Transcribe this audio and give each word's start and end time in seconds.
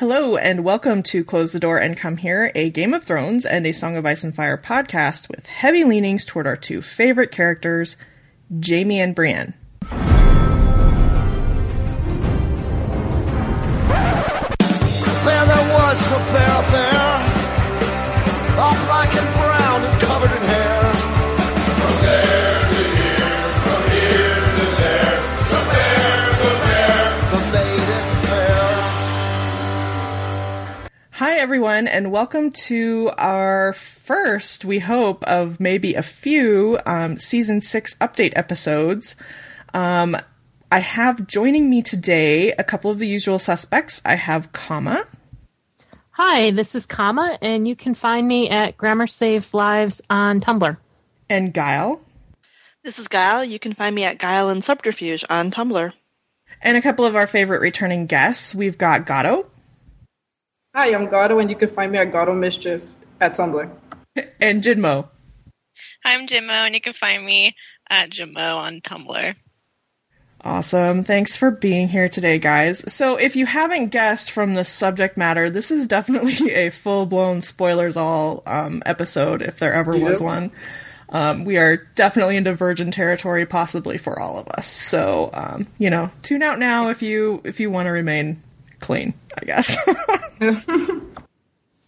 Hello, 0.00 0.38
and 0.38 0.64
welcome 0.64 1.02
to 1.02 1.22
Close 1.22 1.52
the 1.52 1.60
Door 1.60 1.80
and 1.80 1.94
Come 1.94 2.16
Here, 2.16 2.50
a 2.54 2.70
Game 2.70 2.94
of 2.94 3.04
Thrones 3.04 3.44
and 3.44 3.66
a 3.66 3.72
Song 3.72 3.98
of 3.98 4.06
Ice 4.06 4.24
and 4.24 4.34
Fire 4.34 4.56
podcast 4.56 5.28
with 5.28 5.44
heavy 5.44 5.84
leanings 5.84 6.24
toward 6.24 6.46
our 6.46 6.56
two 6.56 6.80
favorite 6.80 7.30
characters, 7.30 7.98
Jaime 8.66 8.98
and 8.98 9.14
Brienne. 9.14 9.52
There, 9.90 10.00
was 15.74 16.12
a 16.12 16.18
everyone, 31.40 31.88
and 31.88 32.12
welcome 32.12 32.50
to 32.50 33.10
our 33.16 33.72
first, 33.72 34.62
we 34.62 34.78
hope, 34.78 35.24
of 35.24 35.58
maybe 35.58 35.94
a 35.94 36.02
few 36.02 36.78
um, 36.84 37.18
season 37.18 37.62
six 37.62 37.94
update 37.96 38.34
episodes. 38.36 39.16
Um, 39.72 40.18
I 40.70 40.80
have 40.80 41.26
joining 41.26 41.70
me 41.70 41.80
today 41.80 42.52
a 42.52 42.62
couple 42.62 42.90
of 42.90 42.98
the 42.98 43.06
usual 43.06 43.38
suspects. 43.38 44.02
I 44.04 44.16
have 44.16 44.52
Kama 44.52 45.06
Hi, 46.10 46.50
this 46.50 46.74
is 46.74 46.84
Kama, 46.84 47.38
and 47.40 47.66
you 47.66 47.74
can 47.74 47.94
find 47.94 48.28
me 48.28 48.50
at 48.50 48.76
Grammar 48.76 49.06
Saves 49.06 49.54
Lives 49.54 50.02
on 50.10 50.40
Tumblr. 50.40 50.76
and 51.30 51.54
Guile, 51.54 52.02
This 52.84 52.98
is 52.98 53.08
Guile. 53.08 53.42
You 53.46 53.58
can 53.58 53.72
find 53.72 53.94
me 53.94 54.04
at 54.04 54.18
Guile 54.18 54.50
and 54.50 54.62
Subterfuge 54.62 55.24
on 55.30 55.50
Tumblr. 55.50 55.90
and 56.60 56.76
a 56.76 56.82
couple 56.82 57.06
of 57.06 57.16
our 57.16 57.26
favorite 57.26 57.62
returning 57.62 58.04
guests. 58.04 58.54
We've 58.54 58.76
got 58.76 59.06
Gato 59.06 59.49
Hi, 60.72 60.94
I'm 60.94 61.08
Gato, 61.08 61.40
and 61.40 61.50
you 61.50 61.56
can 61.56 61.68
find 61.68 61.90
me 61.90 61.98
at 61.98 62.12
Gato 62.12 62.32
Mischief 62.32 62.94
at 63.20 63.34
Tumblr. 63.34 63.68
and 64.40 64.62
Jinmo. 64.62 65.08
I'm 66.04 66.28
Jimmo, 66.28 66.52
and 66.64 66.76
you 66.76 66.80
can 66.80 66.92
find 66.92 67.26
me 67.26 67.56
at 67.88 68.10
Jimmo 68.10 68.56
on 68.56 68.80
Tumblr. 68.80 69.34
Awesome. 70.42 71.02
Thanks 71.02 71.34
for 71.34 71.50
being 71.50 71.88
here 71.88 72.08
today, 72.08 72.38
guys. 72.38 72.84
So, 72.92 73.16
if 73.16 73.34
you 73.34 73.46
haven't 73.46 73.88
guessed 73.88 74.30
from 74.30 74.54
the 74.54 74.64
subject 74.64 75.16
matter, 75.16 75.50
this 75.50 75.72
is 75.72 75.88
definitely 75.88 76.52
a 76.54 76.70
full 76.70 77.04
blown 77.04 77.40
spoilers 77.40 77.96
all 77.96 78.44
um, 78.46 78.80
episode, 78.86 79.42
if 79.42 79.58
there 79.58 79.74
ever 79.74 79.98
was 79.98 80.20
one. 80.20 80.52
Um, 81.08 81.44
we 81.44 81.58
are 81.58 81.78
definitely 81.96 82.36
into 82.36 82.54
virgin 82.54 82.92
territory, 82.92 83.44
possibly 83.44 83.98
for 83.98 84.20
all 84.20 84.38
of 84.38 84.46
us. 84.50 84.68
So, 84.68 85.30
um, 85.34 85.66
you 85.78 85.90
know, 85.90 86.12
tune 86.22 86.44
out 86.44 86.60
now 86.60 86.90
if 86.90 87.02
you 87.02 87.40
if 87.42 87.58
you 87.58 87.72
want 87.72 87.86
to 87.86 87.90
remain 87.90 88.40
clean, 88.80 89.14
I 89.40 89.44
guess. 89.44 89.76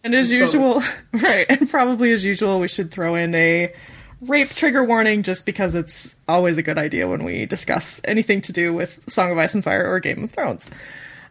and 0.03 0.15
as 0.15 0.29
So- 0.29 0.35
usual, 0.35 0.83
right, 1.13 1.45
and 1.49 1.69
probably 1.69 2.11
as 2.13 2.23
usual, 2.25 2.59
we 2.59 2.67
should 2.67 2.91
throw 2.91 3.15
in 3.15 3.33
a 3.35 3.73
rape 4.21 4.49
trigger 4.49 4.83
warning 4.83 5.23
just 5.23 5.45
because 5.45 5.75
it's 5.75 6.15
always 6.27 6.57
a 6.57 6.63
good 6.63 6.77
idea 6.77 7.07
when 7.07 7.23
we 7.23 7.45
discuss 7.45 7.99
anything 8.05 8.39
to 8.41 8.53
do 8.53 8.73
with 8.73 8.99
Song 9.09 9.31
of 9.31 9.37
Ice 9.37 9.53
and 9.53 9.63
Fire 9.63 9.89
or 9.91 9.99
Game 9.99 10.23
of 10.23 10.31
Thrones. 10.31 10.69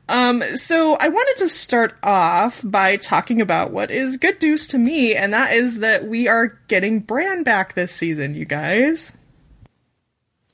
Um, 0.09 0.43
so 0.57 0.97
I 0.97 1.09
wanted 1.09 1.37
to 1.39 1.49
start 1.49 1.95
off 2.03 2.61
by 2.65 2.97
talking 2.97 3.41
about 3.41 3.71
what 3.71 3.91
is 3.91 4.17
good 4.19 4.43
news 4.43 4.67
to 4.69 4.79
me, 4.79 5.15
and 5.15 5.33
that 5.33 5.55
is 5.55 5.79
that 5.79 6.07
we 6.07 6.29
are 6.29 6.59
getting 6.69 7.01
Bran 7.01 7.45
back 7.45 7.75
this 7.75 7.93
season, 7.93 8.35
you 8.35 8.45
guys. 8.45 9.15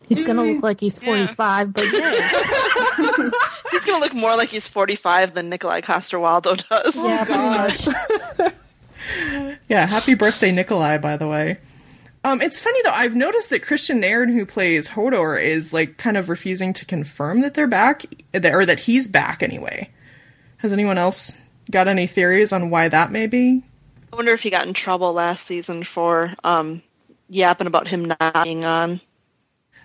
He's 0.09 0.23
going 0.25 0.37
to 0.37 0.43
look 0.43 0.63
like 0.63 0.81
he's 0.81 1.03
45, 1.03 1.73
but 1.73 1.85
yeah, 1.93 2.13
He's 3.71 3.85
going 3.85 4.01
to 4.01 4.01
look 4.01 4.15
more 4.15 4.37
like 4.37 4.49
he's 4.49 4.67
45 4.67 5.35
than 5.35 5.49
Nikolai 5.51 5.81
Coster-Waldau 5.83 6.69
does. 6.69 6.97
yeah 6.97 7.25
pretty 7.25 7.43
much. 7.43 8.55
Yeah, 9.69 9.87
happy 9.87 10.15
birthday, 10.15 10.51
Nikolai, 10.53 10.99
by 10.99 11.17
the 11.17 11.27
way. 11.29 11.59
Um, 12.25 12.43
it's 12.43 12.59
funny 12.61 12.83
though, 12.83 12.93
I've 12.93 13.15
noticed 13.15 13.49
that 13.51 13.63
Kristian 13.63 14.01
Nairn, 14.01 14.31
who 14.31 14.45
plays 14.45 14.89
Hodor, 14.89 15.43
is 15.43 15.73
like 15.73 15.97
kind 15.99 16.17
of 16.17 16.29
refusing 16.29 16.73
to 16.75 16.85
confirm 16.85 17.41
that 17.41 17.55
they're 17.55 17.67
back, 17.67 18.05
or 18.35 18.67
that 18.67 18.81
he's 18.81 19.09
back 19.09 19.43
anyway. 19.43 19.89
Has 20.59 20.73
anyone 20.73 20.99
else 20.99 21.33
got 21.71 21.89
any 21.89 22.07
theories 22.07 22.53
on 22.53 22.71
why 22.71 22.89
that 22.89 23.13
may 23.13 23.27
be? 23.27 23.63
I 24.13 24.17
wonder 24.17 24.33
if 24.33 24.43
he 24.43 24.51
got 24.51 24.67
in 24.67 24.75
trouble 24.75 25.13
last 25.13 25.47
season 25.47 25.85
for 25.85 26.35
um, 26.45 26.83
yapping 27.31 27.67
about 27.67 27.89
him 27.89 28.07
not 28.07 28.45
being 28.45 28.65
on. 28.65 29.01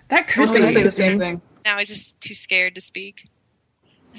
That 0.08 0.20
I 0.20 0.22
could 0.22 0.48
going 0.48 0.62
to 0.62 0.68
say 0.68 0.82
the 0.82 0.90
same 0.90 1.18
thing. 1.18 1.40
Now 1.64 1.78
he's 1.78 1.88
just 1.88 2.20
too 2.20 2.34
scared 2.34 2.74
to 2.74 2.80
speak. 2.80 3.28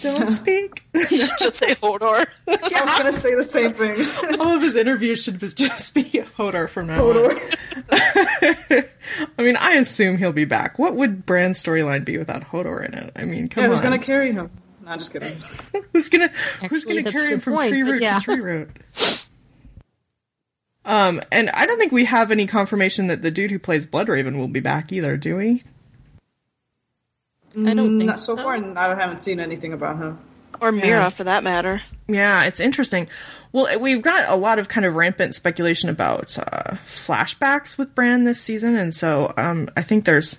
Don't 0.01 0.29
speak. 0.31 0.83
Just 0.93 1.55
say 1.55 1.75
Hodor. 1.75 2.25
Yeah. 2.47 2.57
I 2.75 2.83
was 2.83 2.93
going 2.93 3.05
to 3.05 3.13
say 3.13 3.33
the 3.33 3.43
same 3.43 3.71
thing. 3.71 4.05
All 4.39 4.49
of 4.49 4.61
his 4.61 4.75
interviews 4.75 5.23
should 5.23 5.39
just 5.39 5.93
be 5.93 6.03
Hodor 6.37 6.67
from 6.67 6.87
now 6.87 7.05
on. 7.05 7.15
Hodor 7.15 8.89
I 9.37 9.41
mean, 9.41 9.55
I 9.55 9.73
assume 9.73 10.17
he'll 10.17 10.33
be 10.33 10.43
back. 10.43 10.77
What 10.77 10.95
would 10.95 11.25
Bran's 11.25 11.63
storyline 11.63 12.03
be 12.03 12.17
without 12.17 12.43
Hodor 12.43 12.85
in 12.85 12.93
it? 12.93 13.13
I 13.15 13.23
mean, 13.23 13.47
come 13.47 13.61
Yeah, 13.61 13.69
on. 13.69 13.71
who's 13.73 13.81
going 13.81 13.97
to 13.97 14.05
carry 14.05 14.33
him? 14.33 14.49
No, 14.85 14.97
just 14.97 15.11
kidding. 15.11 15.35
who's 15.93 16.09
gonna 16.09 16.29
who's 16.69 16.85
gonna 16.85 17.01
carry 17.01 17.31
him 17.31 17.39
from 17.39 17.55
point, 17.55 17.69
tree 17.69 17.81
root 17.81 18.03
yeah. 18.03 18.19
to 18.19 18.23
tree 18.23 18.39
root? 18.39 18.69
Um, 20.85 21.21
and 21.31 21.49
I 21.49 21.65
don't 21.65 21.79
think 21.79 21.91
we 21.91 22.05
have 22.05 22.29
any 22.29 22.45
confirmation 22.45 23.07
that 23.07 23.23
the 23.23 23.31
dude 23.31 23.49
who 23.49 23.57
plays 23.57 23.87
Bloodraven 23.87 24.37
will 24.37 24.47
be 24.47 24.59
back 24.59 24.91
either, 24.91 25.17
do 25.17 25.37
we? 25.37 25.63
I 27.57 27.73
don't 27.73 27.97
think 27.97 28.07
Not 28.09 28.19
so 28.19 28.35
so. 28.35 28.43
far, 28.43 28.55
I 28.55 28.95
haven't 28.95 29.21
seen 29.21 29.39
anything 29.39 29.73
about 29.73 29.97
him. 29.97 30.19
or 30.61 30.71
Meera, 30.71 31.11
for 31.11 31.23
that 31.23 31.43
matter. 31.43 31.81
Yeah, 32.07 32.43
it's 32.43 32.59
interesting. 32.59 33.07
Well, 33.51 33.79
we've 33.79 34.01
got 34.01 34.29
a 34.29 34.35
lot 34.35 34.59
of 34.59 34.67
kind 34.67 34.85
of 34.85 34.95
rampant 34.95 35.33
speculation 35.35 35.89
about 35.89 36.37
uh, 36.37 36.75
flashbacks 36.87 37.77
with 37.77 37.95
Bran 37.95 38.23
this 38.25 38.39
season, 38.41 38.75
and 38.75 38.93
so 38.93 39.33
um, 39.37 39.69
I 39.77 39.81
think 39.81 40.05
there's, 40.05 40.37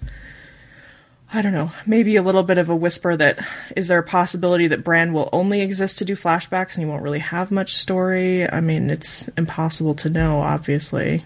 I 1.32 1.42
don't 1.42 1.52
know, 1.52 1.72
maybe 1.86 2.14
a 2.16 2.22
little 2.22 2.42
bit 2.42 2.58
of 2.58 2.68
a 2.68 2.76
whisper 2.76 3.16
that 3.16 3.44
is 3.74 3.88
there 3.88 3.98
a 3.98 4.02
possibility 4.02 4.66
that 4.68 4.84
Bran 4.84 5.12
will 5.12 5.28
only 5.32 5.60
exist 5.60 5.98
to 5.98 6.04
do 6.04 6.14
flashbacks 6.14 6.74
and 6.74 6.84
he 6.84 6.86
won't 6.90 7.02
really 7.02 7.18
have 7.18 7.50
much 7.50 7.74
story? 7.74 8.48
I 8.48 8.60
mean, 8.60 8.90
it's 8.90 9.26
impossible 9.36 9.94
to 9.96 10.10
know, 10.10 10.40
obviously. 10.40 11.24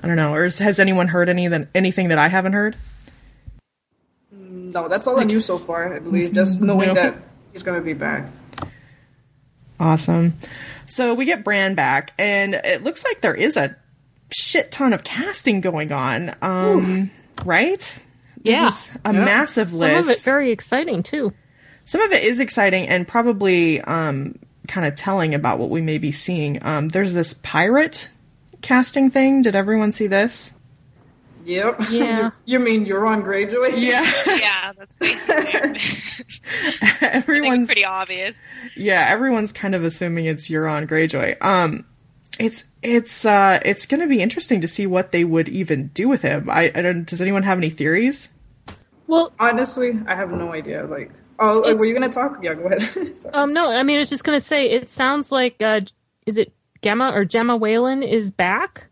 I 0.00 0.06
don't 0.06 0.16
know. 0.16 0.34
Or 0.34 0.46
is, 0.46 0.58
has 0.58 0.78
anyone 0.80 1.08
heard 1.08 1.28
any 1.28 1.48
that 1.48 1.68
anything 1.74 2.08
that 2.08 2.18
I 2.18 2.28
haven't 2.28 2.52
heard? 2.54 2.76
No, 4.76 4.88
that's 4.88 5.06
all 5.06 5.18
I 5.18 5.24
knew 5.24 5.40
so 5.40 5.56
far, 5.56 5.94
I 5.94 5.98
believe. 6.00 6.34
Just 6.34 6.60
knowing 6.60 6.88
No. 6.88 6.94
that 6.94 7.16
he's 7.54 7.62
going 7.62 7.78
to 7.80 7.84
be 7.84 7.94
back. 7.94 8.28
Awesome. 9.80 10.34
So 10.84 11.14
we 11.14 11.24
get 11.24 11.44
Bran 11.44 11.74
back, 11.74 12.12
and 12.18 12.54
it 12.54 12.84
looks 12.84 13.02
like 13.04 13.22
there 13.22 13.34
is 13.34 13.56
a 13.56 13.74
shit 14.30 14.70
ton 14.72 14.92
of 14.92 15.02
casting 15.02 15.60
going 15.62 15.92
on. 15.92 16.34
Um, 16.42 17.10
right? 17.44 17.98
Yeah. 18.42 18.64
There's 18.64 18.90
a 19.04 19.12
Yeah. 19.14 19.24
massive 19.24 19.72
list. 19.72 19.80
Some 19.80 19.96
of 19.98 20.08
it 20.10 20.20
very 20.20 20.50
exciting, 20.50 21.02
too. 21.02 21.32
Some 21.86 22.02
of 22.02 22.12
it 22.12 22.22
is 22.24 22.38
exciting 22.40 22.86
and 22.86 23.08
probably 23.08 23.80
um, 23.82 24.34
kind 24.68 24.86
of 24.86 24.94
telling 24.94 25.34
about 25.34 25.58
what 25.58 25.70
we 25.70 25.80
may 25.80 25.96
be 25.98 26.12
seeing. 26.12 26.62
Um, 26.64 26.88
there's 26.90 27.12
this 27.14 27.32
pirate 27.42 28.08
casting 28.60 29.10
thing. 29.10 29.40
Did 29.42 29.56
everyone 29.56 29.92
see 29.92 30.06
this? 30.06 30.52
Yep. 31.46 31.80
Yeah. 31.90 32.30
you 32.44 32.58
mean 32.58 32.84
Euron 32.84 33.24
Greyjoy? 33.24 33.80
Yeah, 33.80 34.02
Yeah, 34.26 34.72
that's 34.76 34.96
basically 34.96 35.34
it. 35.36 35.78
I 36.82 36.90
think 36.90 37.02
everyone's 37.02 37.62
it's 37.62 37.68
pretty 37.68 37.84
obvious. 37.84 38.34
yeah, 38.74 39.06
everyone's 39.08 39.52
kind 39.52 39.74
of 39.74 39.84
assuming 39.84 40.24
it's 40.26 40.48
Euron 40.48 40.88
Greyjoy. 40.88 41.42
Um, 41.42 41.86
it's 42.38 42.64
it's 42.82 43.24
uh 43.24 43.60
it's 43.64 43.86
going 43.86 44.00
to 44.00 44.06
be 44.06 44.20
interesting 44.20 44.60
to 44.60 44.68
see 44.68 44.86
what 44.86 45.12
they 45.12 45.24
would 45.24 45.48
even 45.48 45.88
do 45.88 46.08
with 46.08 46.22
him. 46.22 46.50
I, 46.50 46.72
I 46.74 46.82
don't. 46.82 47.06
Does 47.06 47.22
anyone 47.22 47.44
have 47.44 47.58
any 47.58 47.70
theories? 47.70 48.28
Well, 49.06 49.32
Honestly, 49.38 49.98
I 50.06 50.16
have 50.16 50.32
no 50.32 50.52
idea. 50.52 50.84
Like, 50.84 51.12
oh, 51.38 51.60
were 51.76 51.84
you 51.84 51.96
going 51.96 52.10
to 52.10 52.14
talk? 52.14 52.42
Yeah, 52.42 52.54
go 52.54 52.66
ahead. 52.66 53.14
Um, 53.32 53.52
no, 53.52 53.70
I 53.70 53.84
mean, 53.84 53.96
I 53.96 54.00
was 54.00 54.10
just 54.10 54.24
going 54.24 54.36
to 54.36 54.44
say, 54.44 54.68
it 54.68 54.90
sounds 54.90 55.30
like, 55.30 55.62
uh, 55.62 55.80
is 56.26 56.38
it 56.38 56.52
Gemma 56.82 57.12
or 57.12 57.24
Gemma 57.24 57.56
Whelan 57.56 58.02
is 58.02 58.32
back? 58.32 58.88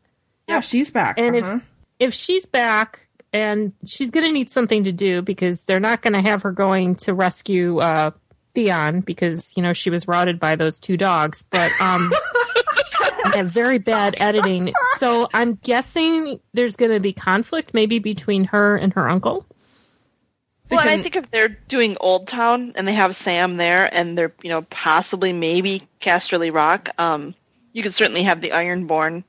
Yeah, 0.48 0.60
she's 0.60 0.90
back. 0.90 1.18
And 1.18 1.34
uh-huh. 1.34 1.56
if 1.56 1.62
if 2.04 2.12
she's 2.12 2.44
back 2.44 3.08
and 3.32 3.72
she's 3.86 4.10
going 4.10 4.26
to 4.26 4.32
need 4.32 4.50
something 4.50 4.84
to 4.84 4.92
do 4.92 5.22
because 5.22 5.64
they're 5.64 5.80
not 5.80 6.02
going 6.02 6.12
to 6.12 6.20
have 6.20 6.42
her 6.42 6.52
going 6.52 6.94
to 6.96 7.14
rescue 7.14 7.78
uh, 7.78 8.10
Theon 8.54 9.00
because 9.00 9.56
you 9.56 9.62
know 9.62 9.72
she 9.72 9.90
was 9.90 10.06
routed 10.06 10.38
by 10.38 10.54
those 10.54 10.78
two 10.78 10.96
dogs, 10.98 11.42
but 11.42 11.72
um, 11.80 12.12
have 13.32 13.48
very 13.48 13.78
bad 13.78 14.14
editing. 14.18 14.72
So 14.96 15.28
I'm 15.32 15.54
guessing 15.54 16.40
there's 16.52 16.76
going 16.76 16.92
to 16.92 17.00
be 17.00 17.12
conflict 17.12 17.72
maybe 17.72 17.98
between 17.98 18.44
her 18.44 18.76
and 18.76 18.92
her 18.92 19.08
uncle. 19.08 19.46
Well, 20.70 20.80
I 20.80 21.00
think 21.00 21.16
if 21.16 21.30
they're 21.30 21.56
doing 21.68 21.96
Old 22.00 22.26
Town 22.26 22.72
and 22.76 22.88
they 22.88 22.94
have 22.94 23.16
Sam 23.16 23.56
there, 23.56 23.88
and 23.92 24.16
they're 24.16 24.34
you 24.42 24.50
know 24.50 24.62
possibly 24.62 25.32
maybe 25.32 25.88
Casterly 26.00 26.52
Rock, 26.52 26.90
um, 26.98 27.34
you 27.72 27.82
could 27.82 27.94
certainly 27.94 28.24
have 28.24 28.42
the 28.42 28.50
Ironborn 28.50 29.24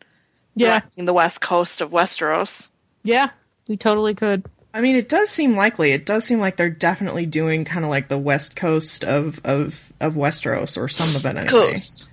Yeah, 0.55 0.79
directing 0.79 1.05
the 1.05 1.13
west 1.13 1.41
coast 1.41 1.81
of 1.81 1.91
Westeros. 1.91 2.69
yeah, 3.03 3.29
we 3.67 3.77
totally 3.77 4.13
could. 4.15 4.43
I 4.73 4.81
mean, 4.81 4.95
it 4.97 5.07
does 5.07 5.29
seem 5.29 5.55
likely. 5.55 5.91
It 5.91 6.05
does 6.05 6.25
seem 6.25 6.39
like 6.39 6.57
they're 6.57 6.69
definitely 6.69 7.25
doing 7.25 7.63
kind 7.65 7.85
of 7.85 7.91
like 7.91 8.07
the 8.09 8.17
west 8.17 8.55
coast 8.55 9.03
of 9.05 9.39
of 9.45 9.93
of 10.01 10.15
Westeros 10.15 10.77
or 10.77 10.87
some 10.89 11.15
of 11.15 11.25
it 11.25 11.37
anyway. 11.37 11.47
Coast. 11.71 12.05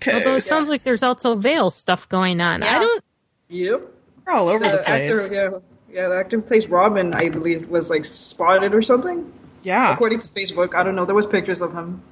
Co- 0.00 0.12
Although 0.14 0.36
it 0.36 0.42
sounds 0.42 0.68
like 0.68 0.82
there's 0.84 1.02
also 1.02 1.34
Vale 1.34 1.70
stuff 1.70 2.08
going 2.08 2.40
on. 2.40 2.62
I 2.62 2.78
don't. 2.78 3.04
Yep. 3.48 3.80
They're 4.24 4.34
all 4.34 4.48
over 4.48 4.64
the 4.64 4.70
The 4.72 4.78
place. 4.78 5.10
actor, 5.10 5.34
yeah, 5.34 5.50
yeah, 5.90 6.08
the 6.08 6.16
actor 6.16 6.36
who 6.36 6.42
plays 6.42 6.68
Robin, 6.68 7.14
I 7.14 7.30
believe, 7.30 7.68
was 7.68 7.90
like 7.90 8.04
spotted 8.04 8.74
or 8.74 8.82
something. 8.82 9.32
yeah. 9.62 9.92
According 9.94 10.18
to 10.20 10.28
Facebook, 10.28 10.74
I 10.74 10.82
don't 10.82 10.94
know. 10.94 11.04
There 11.04 11.14
was 11.14 11.26
pictures 11.26 11.60
of 11.62 11.72
him. 11.72 12.02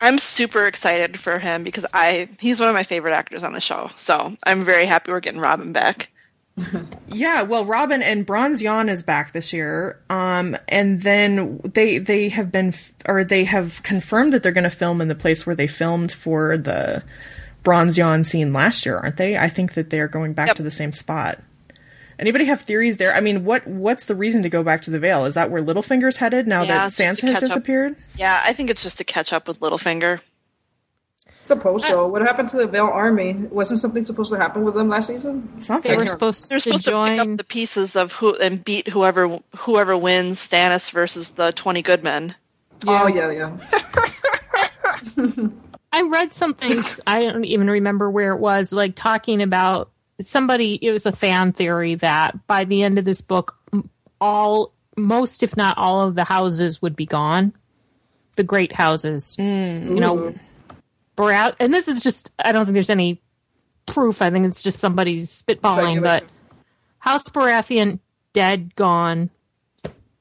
I'm 0.00 0.18
super 0.18 0.66
excited 0.66 1.18
for 1.18 1.38
him 1.38 1.64
because 1.64 1.86
I 1.92 2.28
he's 2.38 2.60
one 2.60 2.68
of 2.68 2.74
my 2.74 2.82
favorite 2.84 3.12
actors 3.14 3.42
on 3.42 3.52
the 3.52 3.60
show. 3.60 3.90
So 3.96 4.36
I'm 4.44 4.64
very 4.64 4.86
happy 4.86 5.10
we're 5.12 5.20
getting 5.20 5.40
Robin 5.40 5.72
back. 5.72 6.10
Yeah, 7.10 7.42
well, 7.42 7.64
Robin 7.64 8.02
and 8.02 8.26
Bronze 8.26 8.60
Yohn 8.62 8.88
is 8.88 9.02
back 9.02 9.32
this 9.32 9.52
year, 9.52 10.00
um, 10.10 10.56
and 10.68 11.00
then 11.02 11.60
they 11.64 11.98
they 11.98 12.28
have 12.28 12.52
been 12.52 12.68
f- 12.68 12.92
or 13.06 13.24
they 13.24 13.44
have 13.44 13.82
confirmed 13.82 14.32
that 14.32 14.42
they're 14.42 14.52
going 14.52 14.64
to 14.64 14.70
film 14.70 15.00
in 15.00 15.08
the 15.08 15.14
place 15.14 15.46
where 15.46 15.54
they 15.56 15.66
filmed 15.68 16.12
for 16.12 16.58
the 16.58 17.02
Bronze 17.62 17.96
Yohn 17.96 18.24
scene 18.24 18.52
last 18.52 18.84
year, 18.84 18.98
aren't 18.98 19.16
they? 19.16 19.38
I 19.38 19.48
think 19.48 19.72
that 19.74 19.90
they're 19.90 20.08
going 20.08 20.32
back 20.34 20.48
Yep. 20.48 20.56
to 20.56 20.62
the 20.64 20.70
same 20.70 20.92
spot. 20.92 21.38
Anybody 22.18 22.46
have 22.46 22.60
theories 22.62 22.96
there? 22.96 23.14
I 23.14 23.20
mean, 23.20 23.44
what 23.44 23.66
what's 23.66 24.04
the 24.06 24.14
reason 24.16 24.42
to 24.42 24.48
go 24.48 24.62
back 24.64 24.82
to 24.82 24.90
the 24.90 24.98
Vale? 24.98 25.24
Is 25.26 25.34
that 25.34 25.50
where 25.50 25.62
Littlefinger's 25.62 26.16
headed 26.16 26.46
now 26.48 26.62
Yeah, 26.62 26.68
that 26.78 26.86
it's 26.88 26.96
Sansa 26.98 27.28
has 27.28 27.34
catch 27.34 27.34
up. 27.36 27.40
disappeared? 27.50 27.96
Yeah, 28.16 28.42
I 28.44 28.52
think 28.52 28.70
it's 28.70 28.82
just 28.82 28.98
to 28.98 29.04
catch 29.04 29.32
up 29.32 29.46
with 29.46 29.60
Littlefinger. 29.60 30.20
Suppose 31.44 31.86
so. 31.86 32.06
What 32.06 32.20
happened 32.20 32.48
to 32.50 32.58
the 32.58 32.66
Vale 32.66 32.86
Army? 32.88 33.32
Wasn't 33.32 33.80
something 33.80 34.04
supposed 34.04 34.30
to 34.32 34.36
happen 34.38 34.64
with 34.64 34.74
them 34.74 34.88
last 34.90 35.06
season? 35.06 35.48
Something. 35.62 35.90
They 35.92 35.96
were 35.96 36.02
They're- 36.04 36.10
supposed 36.12 36.50
They're 36.50 36.58
to 36.58 36.62
supposed 36.78 36.84
to 36.84 36.90
pick 37.04 37.16
join. 37.16 37.32
up 37.32 37.36
the 37.38 37.44
pieces 37.44 37.96
of 37.96 38.12
who 38.12 38.34
and 38.34 38.62
beat 38.62 38.88
whoever 38.88 39.38
whoever 39.56 39.96
wins 39.96 40.46
Stannis 40.46 40.90
versus 40.90 41.30
the 41.30 41.52
Twenty 41.52 41.80
Good 41.82 42.02
Men. 42.02 42.34
Oh 42.86 43.06
yeah, 43.06 43.30
yeah. 43.30 43.56
I 45.92 46.02
read 46.02 46.32
something. 46.32 46.82
I 47.06 47.22
don't 47.22 47.44
even 47.44 47.70
remember 47.70 48.10
where 48.10 48.32
it 48.32 48.38
was. 48.38 48.72
Like 48.72 48.94
talking 48.94 49.40
about 49.42 49.90
somebody. 50.20 50.74
It 50.74 50.90
was 50.90 51.06
a 51.06 51.12
fan 51.12 51.52
theory 51.52 51.96
that 51.96 52.46
by 52.46 52.64
the 52.64 52.82
end 52.82 52.98
of 52.98 53.04
this 53.04 53.20
book, 53.20 53.56
all 54.20 54.72
most, 54.96 55.42
if 55.42 55.56
not 55.56 55.78
all, 55.78 56.02
of 56.02 56.14
the 56.14 56.24
houses 56.24 56.82
would 56.82 56.96
be 56.96 57.06
gone. 57.06 57.52
The 58.36 58.44
great 58.44 58.72
houses, 58.72 59.36
you 59.38 60.00
know, 60.00 60.34
Barat. 61.16 61.56
And 61.58 61.74
this 61.74 61.88
is 61.88 62.00
just. 62.00 62.32
I 62.38 62.52
don't 62.52 62.64
think 62.66 62.74
there's 62.74 62.90
any 62.90 63.20
proof. 63.86 64.22
I 64.22 64.30
think 64.30 64.46
it's 64.46 64.62
just 64.62 64.78
somebody's 64.78 65.42
spitballing. 65.42 66.02
But 66.02 66.24
House 66.98 67.24
Baratheon 67.24 67.98
dead, 68.32 68.76
gone, 68.76 69.30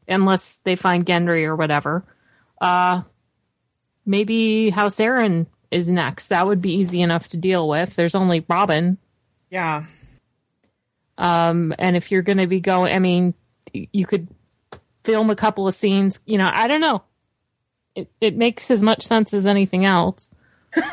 unless 0.07 0.57
they 0.59 0.75
find 0.75 1.05
Gendry 1.05 1.45
or 1.45 1.55
whatever. 1.55 2.03
Uh, 2.59 3.03
maybe 4.05 4.71
House 4.71 4.95
Arryn 4.95 5.45
is 5.69 5.91
next. 5.91 6.29
That 6.29 6.47
would 6.47 6.61
be 6.61 6.73
easy 6.73 7.01
enough 7.01 7.27
to 7.29 7.37
deal 7.37 7.67
with. 7.67 7.95
There's 7.95 8.15
only 8.15 8.43
Robin. 8.49 8.97
Yeah. 9.49 9.85
Um, 11.17 11.73
and 11.79 11.95
if 11.95 12.11
you're 12.11 12.21
going 12.21 12.37
to 12.37 12.47
be 12.47 12.59
going, 12.59 12.93
I 12.93 12.99
mean, 12.99 13.33
you 13.73 14.05
could 14.05 14.27
film 15.03 15.29
a 15.29 15.35
couple 15.35 15.67
of 15.67 15.73
scenes. 15.73 16.19
You 16.25 16.37
know, 16.37 16.49
I 16.53 16.67
don't 16.67 16.81
know. 16.81 17.03
It 17.95 18.09
it 18.21 18.35
makes 18.35 18.69
as 18.69 18.83
much 18.83 19.03
sense 19.03 19.33
as 19.33 19.47
anything 19.47 19.85
else. 19.85 20.35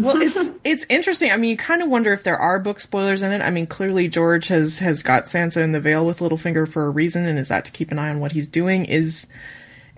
Well, 0.00 0.22
it's 0.22 0.50
it's 0.64 0.86
interesting. 0.88 1.30
I 1.30 1.36
mean, 1.36 1.50
you 1.50 1.56
kind 1.58 1.82
of 1.82 1.90
wonder 1.90 2.12
if 2.14 2.22
there 2.22 2.38
are 2.38 2.58
book 2.58 2.80
spoilers 2.80 3.22
in 3.22 3.32
it. 3.32 3.42
I 3.42 3.50
mean, 3.50 3.66
clearly 3.66 4.08
George 4.08 4.48
has 4.48 4.78
has 4.78 5.02
got 5.02 5.24
Sansa 5.24 5.62
in 5.62 5.72
the 5.72 5.80
Vale 5.80 6.06
with 6.06 6.20
Littlefinger 6.20 6.66
for 6.66 6.86
a 6.86 6.90
reason, 6.90 7.26
and 7.26 7.38
is 7.38 7.48
that 7.48 7.66
to 7.66 7.72
keep 7.72 7.90
an 7.92 7.98
eye 7.98 8.08
on 8.08 8.18
what 8.18 8.32
he's 8.32 8.48
doing? 8.48 8.86
Is 8.86 9.26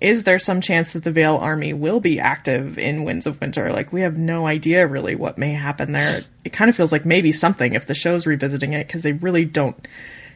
is 0.02 0.24
there 0.24 0.40
some 0.40 0.60
chance 0.60 0.92
that 0.92 1.04
the 1.04 1.12
Vale 1.12 1.36
army 1.36 1.72
will 1.72 2.00
be 2.00 2.18
active 2.18 2.76
in 2.76 3.04
Winds 3.04 3.24
of 3.24 3.40
Winter? 3.40 3.72
Like, 3.72 3.92
we 3.92 4.00
have 4.00 4.18
no 4.18 4.46
idea 4.46 4.86
really 4.86 5.14
what 5.14 5.38
may 5.38 5.52
happen 5.52 5.92
there. 5.92 6.20
It 6.44 6.52
kind 6.52 6.68
of 6.68 6.74
feels 6.74 6.90
like 6.90 7.06
maybe 7.06 7.30
something 7.30 7.74
if 7.74 7.86
the 7.86 7.94
show's 7.94 8.26
revisiting 8.26 8.72
it 8.72 8.88
because 8.88 9.04
they 9.04 9.12
really 9.12 9.44
don't 9.44 9.86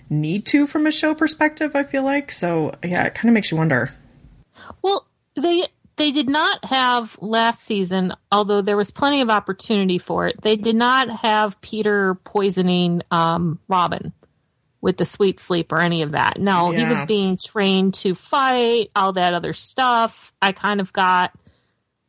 need 0.08 0.46
to 0.46 0.68
from 0.68 0.86
a 0.86 0.92
show 0.92 1.16
perspective. 1.16 1.74
I 1.74 1.82
feel 1.82 2.04
like 2.04 2.30
so. 2.30 2.76
Yeah, 2.84 3.04
it 3.06 3.16
kind 3.16 3.28
of 3.28 3.34
makes 3.34 3.50
you 3.50 3.56
wonder. 3.56 3.92
Well, 4.82 5.08
they 5.34 5.66
they 5.96 6.12
did 6.12 6.28
not 6.28 6.64
have 6.66 7.18
last 7.20 7.64
season, 7.64 8.12
although 8.30 8.62
there 8.62 8.76
was 8.76 8.92
plenty 8.92 9.20
of 9.20 9.30
opportunity 9.30 9.98
for 9.98 10.28
it. 10.28 10.40
They 10.42 10.54
did 10.54 10.76
not 10.76 11.10
have 11.10 11.60
Peter 11.60 12.14
poisoning 12.14 13.02
um, 13.10 13.58
Robin 13.66 14.12
with 14.86 14.98
the 14.98 15.04
sweet 15.04 15.40
sleep 15.40 15.72
or 15.72 15.80
any 15.80 16.02
of 16.02 16.12
that. 16.12 16.38
No, 16.38 16.70
he 16.70 16.84
was 16.84 17.02
being 17.02 17.36
trained 17.36 17.92
to 17.94 18.14
fight, 18.14 18.92
all 18.94 19.14
that 19.14 19.34
other 19.34 19.52
stuff. 19.52 20.32
I 20.40 20.52
kind 20.52 20.80
of 20.80 20.92
got 20.92 21.32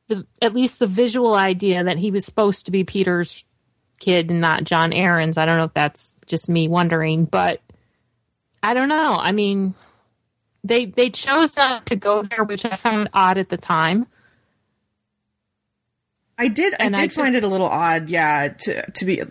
the 0.10 0.28
at 0.44 0.54
least 0.54 0.78
the 0.78 0.86
visual 0.86 1.34
idea 1.34 1.84
that 1.84 1.98
he 1.98 2.12
was 2.12 2.24
supposed 2.24 2.68
to 2.68 2.72
be 2.72 2.84
Peter's 2.84 3.46
kid 4.00 4.30
and 4.30 4.42
not 4.42 4.64
Jon 4.64 4.92
Arryn's. 4.92 5.40
I 5.40 5.48
don't 5.48 5.58
know 5.58 5.64
if 5.64 5.74
that's 5.74 6.20
just 6.28 6.52
me 6.52 6.68
wondering, 6.68 7.26
but 7.26 7.62
I 8.62 8.76
don't 8.76 8.90
know. 8.90 9.18
I 9.20 9.32
mean, 9.32 9.74
they 10.64 10.86
they 10.86 11.10
chose 11.10 11.58
not 11.58 11.88
to 11.88 11.96
go 11.96 12.22
there, 12.22 12.44
which 12.44 12.64
I 12.64 12.76
found 12.76 13.10
odd 13.12 13.40
at 13.40 13.50
the 13.50 13.58
time. 13.58 14.06
I 16.38 16.48
did. 16.48 16.76
I 16.76 16.86
And 16.86 16.94
did 16.94 17.02
I 17.02 17.08
find 17.08 17.36
it 17.36 17.44
a 17.44 17.48
little 17.48 17.70
odd. 17.70 18.08
Yeah, 18.08 18.50
to 18.50 18.92
to 18.92 19.04
be 19.04 19.24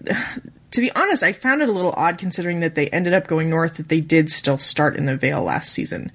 to 0.73 0.81
be 0.81 0.91
honest, 0.93 1.23
I 1.23 1.33
found 1.33 1.63
it 1.63 1.69
a 1.69 1.73
little 1.73 1.95
odd 1.97 2.19
considering 2.19 2.61
that 2.61 2.75
they 2.75 2.89
ended 2.89 3.15
up 3.15 3.27
going 3.27 3.49
north. 3.49 3.77
That 3.77 3.89
they 3.89 4.01
did 4.01 4.31
still 4.31 4.59
start 4.59 4.97
in 4.97 5.07
the 5.07 5.17
Vale 5.17 5.43
last 5.43 5.73
season. 5.73 6.11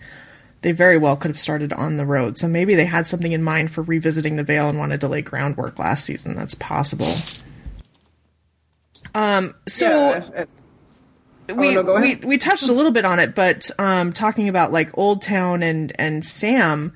They 0.62 0.71
very 0.71 0.98
well 0.98 1.15
could 1.15 1.31
have 1.31 1.39
started 1.39 1.74
on 1.74 1.98
the 1.98 2.06
road. 2.06 2.38
So 2.38 2.48
maybe 2.48 2.75
they 2.75 2.86
had 2.86 3.07
something 3.07 3.31
in 3.31 3.42
mind 3.42 3.71
for 3.71 3.81
revisiting 3.81 4.36
the 4.36 4.44
Vale 4.44 4.69
and 4.69 4.77
wanted 4.77 5.01
to 5.01 5.07
lay 5.07 5.21
groundwork 5.21 5.80
last 5.80 6.06
season. 6.06 6.36
That's 6.36 6.56
possible. 6.56 7.12
Um. 9.15 9.56
So 9.68 9.88
yeah. 9.88 10.30
uh, 10.38 10.45
we, 11.56 11.75
no, 11.75 11.81
we 11.95 12.15
we 12.15 12.38
touched 12.38 12.69
a 12.69 12.74
little 12.74 12.92
bit 12.92 13.06
on 13.06 13.19
it, 13.19 13.36
but 13.36 13.69
um, 13.80 14.13
talking 14.13 14.47
about 14.50 14.71
like 14.71 14.97
Old 14.97 15.21
Town 15.21 15.63
and 15.63 15.92
and 16.00 16.24
Sam, 16.24 16.94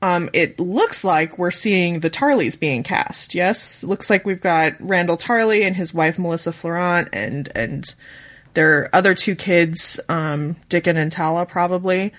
um, 0.00 0.30
it 0.32 0.60
looks 0.60 1.02
like 1.02 1.38
we're 1.38 1.50
seeing 1.50 2.00
the 2.00 2.10
Tarlys 2.10 2.58
being 2.58 2.82
cast. 2.82 3.34
Yes, 3.34 3.82
looks 3.82 4.08
like 4.08 4.24
we've 4.24 4.40
got 4.40 4.78
Randyll 4.78 5.20
Tarly 5.20 5.64
and 5.64 5.74
his 5.74 5.92
wife 5.92 6.16
Melessa 6.16 6.54
Florent 6.54 7.08
and 7.12 7.50
and 7.54 7.94
their 8.54 8.88
other 8.92 9.14
two 9.14 9.34
kids, 9.34 10.00
um, 10.08 10.56
Dickon 10.68 10.96
and 10.96 11.12
Talla, 11.12 11.46
probably. 11.48 12.12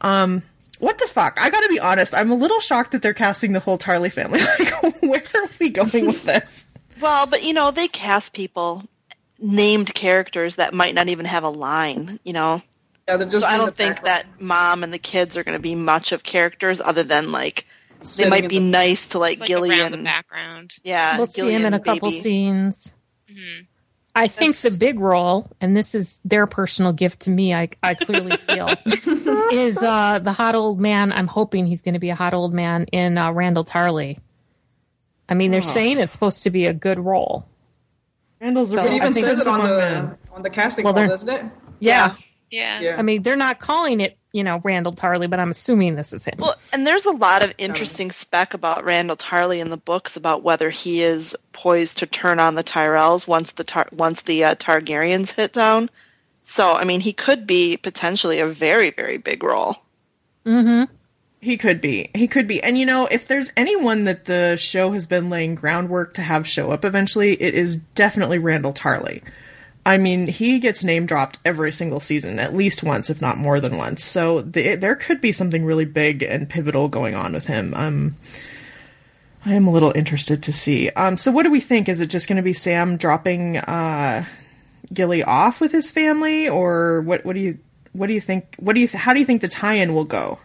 Um, 0.00 0.42
what 0.78 0.98
the 0.98 1.06
fuck? 1.06 1.38
I 1.40 1.50
gotta 1.50 1.68
be 1.68 1.80
honest. 1.80 2.14
I'm 2.14 2.30
a 2.30 2.34
little 2.34 2.60
shocked 2.60 2.92
that 2.92 3.02
they're 3.02 3.14
casting 3.14 3.52
the 3.52 3.60
whole 3.60 3.78
Tarly 3.78 4.12
family. 4.12 4.40
Like, 4.58 5.02
where 5.02 5.42
are 5.42 5.50
we 5.58 5.68
going 5.70 6.06
with 6.06 6.24
this? 6.24 6.66
Well, 7.00 7.26
but 7.26 7.44
you 7.44 7.52
know, 7.52 7.70
they 7.70 7.88
cast 7.88 8.32
people 8.32 8.84
named 9.38 9.92
characters 9.94 10.56
that 10.56 10.72
might 10.72 10.94
not 10.94 11.08
even 11.08 11.26
have 11.26 11.44
a 11.44 11.50
line, 11.50 12.18
you 12.24 12.32
know. 12.32 12.62
Yeah, 13.08 13.18
just 13.24 13.40
So 13.40 13.46
I 13.46 13.56
don't 13.56 13.74
think 13.74 13.96
background. 14.02 14.24
that 14.36 14.40
mom 14.42 14.82
and 14.84 14.92
the 14.92 14.98
kids 14.98 15.36
are 15.36 15.44
going 15.44 15.56
to 15.56 15.62
be 15.62 15.74
much 15.74 16.12
of 16.12 16.22
characters 16.22 16.80
other 16.80 17.02
than 17.04 17.30
like 17.32 17.66
they 18.18 18.28
might 18.28 18.48
be 18.48 18.58
the- 18.58 18.64
nice 18.64 19.08
to 19.08 19.18
like 19.18 19.34
It's 19.34 19.40
like 19.40 19.48
Gilly 19.48 19.70
around 19.70 19.92
the 19.92 19.96
and 19.98 20.04
background. 20.04 20.74
yeah, 20.82 21.16
we'll 21.16 21.26
see 21.26 21.42
Gilly 21.42 21.54
him 21.54 21.66
in 21.66 21.74
a 21.74 21.80
couple 21.80 22.10
baby. 22.10 22.20
scenes. 22.20 22.94
hmm 23.28 23.62
I 24.18 24.28
think 24.28 24.56
That's- 24.56 24.72
the 24.72 24.78
big 24.78 24.98
role, 24.98 25.50
and 25.60 25.76
this 25.76 25.94
is 25.94 26.20
their 26.24 26.46
personal 26.46 26.94
gift 26.94 27.20
to 27.22 27.30
me, 27.30 27.52
I, 27.54 27.68
I 27.82 27.92
clearly 27.92 28.34
feel, 28.38 28.70
is 29.52 29.76
uh, 29.82 30.20
the 30.22 30.32
hot 30.32 30.54
old 30.54 30.80
man. 30.80 31.12
I'm 31.12 31.26
hoping 31.26 31.66
he's 31.66 31.82
going 31.82 31.92
to 31.92 32.00
be 32.00 32.08
a 32.08 32.14
hot 32.14 32.32
old 32.32 32.54
man 32.54 32.84
in 32.92 33.18
uh, 33.18 33.30
Randyll 33.30 33.66
Tarly. 33.68 34.18
I 35.28 35.34
mean, 35.34 35.50
they're 35.50 35.58
Oh. 35.60 35.64
saying 35.64 35.98
it's 35.98 36.14
supposed 36.14 36.42
to 36.44 36.50
be 36.50 36.64
a 36.64 36.72
good 36.72 36.98
role. 36.98 37.46
Randyll's 38.40 38.72
So 38.72 38.80
a 38.82 38.86
It 38.86 38.92
I 38.92 38.96
even 38.96 39.12
says 39.12 39.40
it 39.40 39.46
on 39.46 39.60
the 39.68 39.76
men. 39.76 40.16
on 40.32 40.40
the 40.40 40.48
casting 40.50 40.84
Well, 40.84 40.94
call, 40.94 41.02
they're- 41.02 41.08
doesn't 41.10 41.28
it? 41.28 41.44
Yeah. 41.80 42.06
Yeah. 42.08 42.14
Yeah. 42.50 42.96
I 42.98 43.02
mean, 43.02 43.22
they're 43.22 43.36
not 43.36 43.58
calling 43.58 44.00
it, 44.00 44.16
you 44.32 44.44
know, 44.44 44.60
Randyll 44.60 44.94
Tarly, 44.94 45.28
but 45.28 45.40
I'm 45.40 45.50
assuming 45.50 45.96
this 45.96 46.12
is 46.12 46.24
him. 46.24 46.36
Well, 46.38 46.54
and 46.72 46.86
there's 46.86 47.06
a 47.06 47.12
lot 47.12 47.42
of 47.42 47.52
interesting 47.58 48.10
spec 48.10 48.54
about 48.54 48.84
Randyll 48.84 49.18
Tarly 49.18 49.60
in 49.60 49.70
the 49.70 49.76
books 49.76 50.16
about 50.16 50.42
whether 50.42 50.70
he 50.70 51.02
is 51.02 51.36
poised 51.52 51.98
to 51.98 52.06
turn 52.06 52.38
on 52.38 52.54
the 52.54 52.64
Tyrells 52.64 53.26
once 53.26 53.52
the 53.52 53.64
Tar- 53.64 53.88
once 53.92 54.22
the 54.22 54.44
uh, 54.44 54.54
Targaryens 54.54 55.32
hit 55.32 55.52
down. 55.52 55.90
So, 56.44 56.74
I 56.74 56.84
mean, 56.84 57.00
he 57.00 57.12
could 57.12 57.46
be 57.46 57.76
potentially 57.76 58.38
a 58.38 58.46
very, 58.46 58.90
very 58.90 59.16
big 59.18 59.42
role. 59.42 59.78
mm-hmm. 60.44 60.92
He 61.40 61.58
could 61.58 61.80
be. 61.80 62.10
He 62.14 62.26
could 62.26 62.48
be. 62.48 62.62
And 62.62 62.78
you 62.78 62.86
know, 62.86 63.06
if 63.06 63.28
there's 63.28 63.52
anyone 63.56 64.04
that 64.04 64.24
the 64.24 64.56
show 64.56 64.92
has 64.92 65.06
been 65.06 65.30
laying 65.30 65.54
groundwork 65.54 66.14
to 66.14 66.22
have 66.22 66.48
show 66.48 66.70
up 66.70 66.84
eventually, 66.84 67.40
it 67.40 67.54
is 67.54 67.76
definitely 67.76 68.38
Randyll 68.38 68.74
Tarly. 68.74 69.22
I 69.86 69.98
mean, 69.98 70.26
he 70.26 70.58
gets 70.58 70.82
name 70.82 71.06
dropped 71.06 71.38
every 71.44 71.70
single 71.70 72.00
season, 72.00 72.40
at 72.40 72.52
least 72.52 72.82
once, 72.82 73.08
if 73.08 73.22
not 73.22 73.38
more 73.38 73.60
than 73.60 73.76
once. 73.76 74.04
So 74.04 74.42
the, 74.42 74.74
there 74.74 74.96
could 74.96 75.20
be 75.20 75.30
something 75.30 75.64
really 75.64 75.84
big 75.84 76.24
and 76.24 76.50
pivotal 76.50 76.88
going 76.88 77.14
on 77.14 77.32
with 77.32 77.46
him. 77.46 77.72
Um, 77.72 78.16
I 79.44 79.54
am 79.54 79.68
a 79.68 79.70
little 79.70 79.92
interested 79.94 80.42
to 80.42 80.52
see. 80.52 80.90
Um, 80.90 81.16
so 81.16 81.30
what 81.30 81.44
do 81.44 81.52
we 81.52 81.60
think? 81.60 81.88
Is 81.88 82.00
it 82.00 82.08
just 82.08 82.26
going 82.26 82.36
to 82.36 82.42
be 82.42 82.52
Sam 82.52 82.96
dropping 82.96 83.58
uh, 83.58 84.24
Gilly 84.92 85.22
off 85.22 85.60
with 85.60 85.70
his 85.70 85.88
family, 85.88 86.48
or 86.48 87.02
what? 87.02 87.24
What 87.24 87.34
do 87.34 87.40
you 87.40 87.58
what 87.92 88.08
do 88.08 88.12
you 88.12 88.20
think? 88.20 88.56
What 88.58 88.74
do 88.74 88.80
you? 88.80 88.88
How 88.88 89.12
do 89.12 89.20
you 89.20 89.26
think 89.26 89.40
the 89.40 89.46
tie-in 89.46 89.94
will 89.94 90.04
go? 90.04 90.40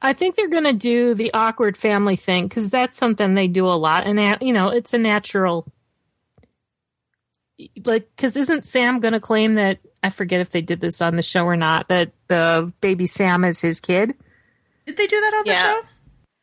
I 0.00 0.12
think 0.12 0.36
they're 0.36 0.48
going 0.48 0.64
to 0.64 0.72
do 0.72 1.14
the 1.14 1.34
awkward 1.34 1.76
family 1.76 2.14
thing 2.14 2.46
because 2.46 2.70
that's 2.70 2.96
something 2.96 3.34
they 3.34 3.48
do 3.48 3.66
a 3.66 3.74
lot, 3.74 4.06
and 4.06 4.38
you 4.40 4.52
know, 4.52 4.68
it's 4.68 4.94
a 4.94 4.98
natural. 4.98 5.66
Like, 7.84 8.08
because 8.16 8.36
isn't 8.36 8.64
Sam 8.64 9.00
going 9.00 9.12
to 9.12 9.20
claim 9.20 9.54
that 9.54 9.78
I 10.02 10.10
forget 10.10 10.40
if 10.40 10.50
they 10.50 10.62
did 10.62 10.80
this 10.80 11.00
on 11.00 11.16
the 11.16 11.22
show 11.22 11.44
or 11.44 11.56
not 11.56 11.88
that 11.88 12.12
the 12.28 12.72
baby 12.80 13.06
Sam 13.06 13.44
is 13.44 13.60
his 13.60 13.80
kid? 13.80 14.14
Did 14.86 14.96
they 14.96 15.06
do 15.06 15.20
that 15.20 15.34
on 15.34 15.44
the 15.44 15.54
show? 15.54 15.82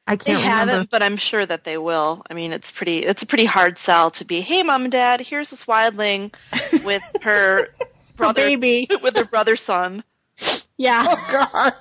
I 0.08 0.16
can't 0.16 0.42
remember. 0.42 0.72
haven't, 0.72 0.90
but 0.90 1.04
I'm 1.04 1.16
sure 1.18 1.46
that 1.46 1.64
they 1.64 1.78
will. 1.78 2.24
I 2.30 2.34
mean, 2.34 2.52
it's 2.54 2.72
pretty. 2.72 3.00
It's 3.00 3.22
a 3.22 3.26
pretty 3.26 3.46
hard 3.46 3.78
sell 3.78 4.10
to 4.12 4.26
be. 4.26 4.42
Hey, 4.42 4.64
mom 4.64 4.84
and 4.84 4.92
dad, 4.92 5.22
here's 5.22 5.52
this 5.52 5.66
wildling 5.66 6.34
with 6.84 7.04
her 7.22 7.68
brother, 8.16 8.42
baby. 8.44 8.88
with 9.02 9.16
her 9.16 9.26
brother 9.26 9.56
son. 9.56 10.04
Yeah, 10.78 11.06
Oh, 11.08 11.48
God. 11.52 11.74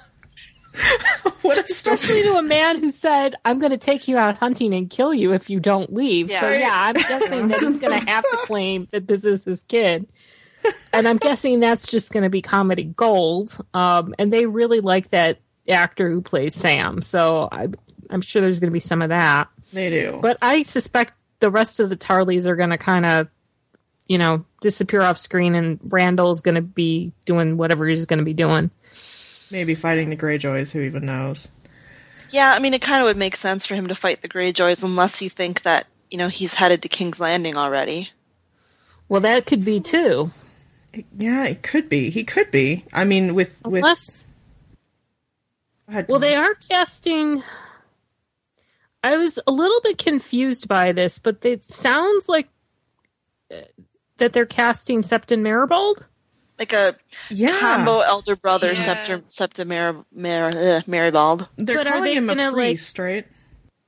what 1.42 1.58
a 1.58 1.66
story. 1.66 1.94
especially 1.94 2.22
to 2.22 2.36
a 2.36 2.42
man 2.42 2.80
who 2.80 2.90
said, 2.90 3.34
"I'm 3.44 3.58
going 3.58 3.72
to 3.72 3.78
take 3.78 4.08
you 4.08 4.16
out 4.18 4.38
hunting 4.38 4.72
and 4.74 4.88
kill 4.88 5.12
you 5.12 5.32
if 5.32 5.50
you 5.50 5.60
don't 5.60 5.92
leave." 5.92 6.30
So 6.30 6.48
Yeah. 6.48 6.58
yeah, 6.58 6.72
I'm 6.74 6.94
guessing 6.94 7.48
that 7.48 7.60
he's 7.60 7.76
going 7.76 7.98
to 8.00 8.10
have 8.10 8.24
to 8.28 8.36
claim 8.44 8.88
that 8.90 9.06
this 9.08 9.24
is 9.24 9.44
his 9.44 9.64
kid. 9.64 10.06
And 10.92 11.08
I'm 11.08 11.16
guessing 11.16 11.60
that's 11.60 11.90
just 11.90 12.12
going 12.12 12.22
to 12.24 12.28
be 12.28 12.42
comedy 12.42 12.84
gold. 12.84 13.56
Um, 13.72 14.14
and 14.18 14.30
they 14.32 14.44
really 14.46 14.80
like 14.80 15.08
that 15.08 15.38
actor 15.66 16.10
who 16.10 16.20
plays 16.20 16.54
Sam. 16.54 17.00
So 17.00 17.48
I, 17.50 17.68
I'm 18.10 18.20
sure 18.20 18.42
there's 18.42 18.60
going 18.60 18.68
to 18.68 18.74
be 18.74 18.80
some 18.80 19.00
of 19.00 19.08
that. 19.08 19.48
They 19.72 19.88
do. 19.88 20.18
But 20.20 20.36
I 20.42 20.62
suspect 20.62 21.14
the 21.38 21.50
rest 21.50 21.80
of 21.80 21.88
the 21.88 21.96
Tarlys 21.96 22.46
are 22.46 22.56
going 22.56 22.70
to 22.70 22.76
kind 22.78 23.06
of, 23.06 23.28
you 24.06 24.18
know, 24.18 24.44
disappear 24.60 25.00
off 25.00 25.16
screen, 25.16 25.54
and 25.54 25.78
Randyll's 25.80 26.42
going 26.42 26.56
to 26.56 26.60
be 26.62 27.12
doing 27.24 27.56
whatever 27.56 27.86
he's 27.86 28.04
going 28.04 28.18
to 28.18 28.24
be 28.24 28.34
doing. 28.34 28.70
Maybe 29.50 29.74
fighting 29.74 30.10
the 30.10 30.16
Greyjoys. 30.16 30.70
Who 30.72 30.80
even 30.80 31.06
knows? 31.06 31.48
Yeah, 32.30 32.52
I 32.54 32.58
mean, 32.60 32.74
it 32.74 32.82
kind 32.82 33.02
of 33.02 33.06
would 33.06 33.16
make 33.16 33.34
sense 33.36 33.66
for 33.66 33.74
him 33.74 33.88
to 33.88 33.94
fight 33.94 34.22
the 34.22 34.28
Greyjoys, 34.28 34.84
unless 34.84 35.20
you 35.20 35.28
think 35.28 35.62
that 35.62 35.86
you 36.10 36.18
know 36.18 36.28
he's 36.28 36.54
headed 36.54 36.82
to 36.82 36.88
King's 36.88 37.18
Landing 37.20 37.56
already. 37.56 38.10
Well, 39.08 39.20
that 39.22 39.46
could 39.46 39.64
be 39.64 39.80
too. 39.80 40.30
Yeah, 41.16 41.44
it 41.46 41.62
could 41.62 41.88
be. 41.88 42.10
He 42.10 42.24
could 42.24 42.50
be. 42.50 42.84
I 42.92 43.04
mean, 43.04 43.34
with 43.34 43.60
with. 43.64 43.82
Unless, 43.82 44.26
Go 45.86 45.92
ahead. 45.92 46.08
well, 46.08 46.20
they 46.20 46.34
are 46.36 46.54
casting. 46.68 47.42
I 49.02 49.16
was 49.16 49.38
a 49.46 49.52
little 49.52 49.80
bit 49.82 49.98
confused 49.98 50.68
by 50.68 50.92
this, 50.92 51.18
but 51.18 51.44
it 51.44 51.64
sounds 51.64 52.28
like 52.28 52.48
uh, 53.52 53.62
that 54.18 54.32
they're 54.32 54.46
casting 54.46 55.02
Septon 55.02 55.40
Maribald. 55.40 56.06
Like 56.60 56.72
a 56.74 56.94
yeah. 57.30 57.58
combo 57.58 58.00
elder 58.00 58.36
brother, 58.36 58.74
Yeah. 58.74 58.94
Septim 59.04 59.22
Septim 59.22 59.66
Mar- 59.68 60.04
Mar- 60.14 60.50
uh, 60.50 60.80
Maribald. 60.86 61.48
They're 61.56 61.78
But 61.78 61.86
are 61.88 61.90
calling 61.94 62.04
they 62.04 62.14
him 62.14 62.28
a 62.30 62.34
gonna, 62.36 62.50
like- 62.50 62.76
priest, 62.76 62.98
right? 62.98 63.26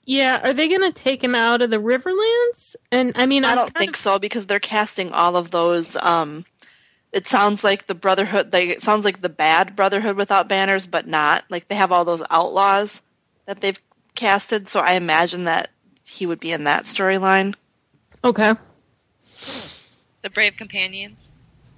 Yeah, 0.05 0.41
are 0.43 0.53
they 0.53 0.67
going 0.69 0.81
to 0.83 0.93
take 0.93 1.23
him 1.23 1.35
out 1.37 1.63
of 1.63 1.71
the 1.71 1.77
Riverlands? 1.77 2.75
And 2.91 3.13
I 3.15 3.27
mean, 3.27 3.45
I 3.45 3.51
I'm 3.51 3.57
don't 3.57 3.73
think 3.75 3.91
of- 3.91 3.97
so 4.01 4.19
because 4.19 4.47
they're 4.47 4.59
casting 4.59 5.13
all 5.13 5.37
of 5.37 5.51
those. 5.53 5.95
Um, 5.97 6.45
it 7.13 7.29
sounds 7.29 7.63
like 7.63 7.87
the 7.87 7.95
Brotherhood. 7.95 8.53
Like 8.53 8.69
it 8.71 8.83
sounds 8.83 9.05
like 9.05 9.21
the 9.21 9.29
bad 9.29 9.77
Brotherhood 9.77 10.17
without 10.17 10.49
banners, 10.49 10.87
but 10.87 11.07
not. 11.07 11.45
Like 11.51 11.69
they 11.69 11.75
have 11.77 11.93
all 11.93 12.05
those 12.07 12.25
outlaws 12.31 13.03
that 13.47 13.61
they've 13.61 13.79
casted. 14.15 14.67
So 14.67 14.81
I 14.81 14.95
imagine 14.95 15.45
that 15.45 15.69
he 16.07 16.27
would 16.27 16.41
be 16.41 16.53
in 16.53 16.65
that 16.65 16.85
storyline. 16.85 17.55
Okay. 18.25 18.55
The 20.23 20.31
Brave 20.31 20.57
Companions. 20.57 21.19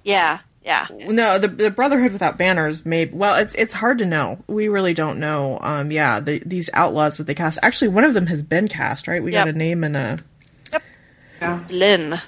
Yeah, 0.03 0.39
yeah. 0.65 0.87
No, 0.91 1.37
the 1.39 1.47
the 1.47 1.69
Brotherhood 1.71 2.11
without 2.11 2.37
banners. 2.37 2.85
Maybe. 2.85 3.13
Well, 3.13 3.35
it's 3.35 3.53
it's 3.55 3.73
hard 3.73 3.99
to 3.99 4.05
know. 4.05 4.39
We 4.47 4.67
really 4.67 4.93
don't 4.95 5.19
know. 5.19 5.59
Um, 5.61 5.91
yeah, 5.91 6.19
the, 6.19 6.39
these 6.45 6.69
outlaws 6.73 7.17
that 7.17 7.27
they 7.27 7.35
cast. 7.35 7.59
Actually, 7.61 7.89
one 7.89 8.03
of 8.03 8.13
them 8.15 8.25
has 8.27 8.41
been 8.43 8.67
cast, 8.67 9.07
right? 9.07 9.23
We 9.23 9.31
got 9.31 9.47
a 9.47 9.53
name 9.53 9.83
and 9.83 9.95
a 9.95 10.19
Yeah. 11.41 11.63
Lynn. 11.69 12.19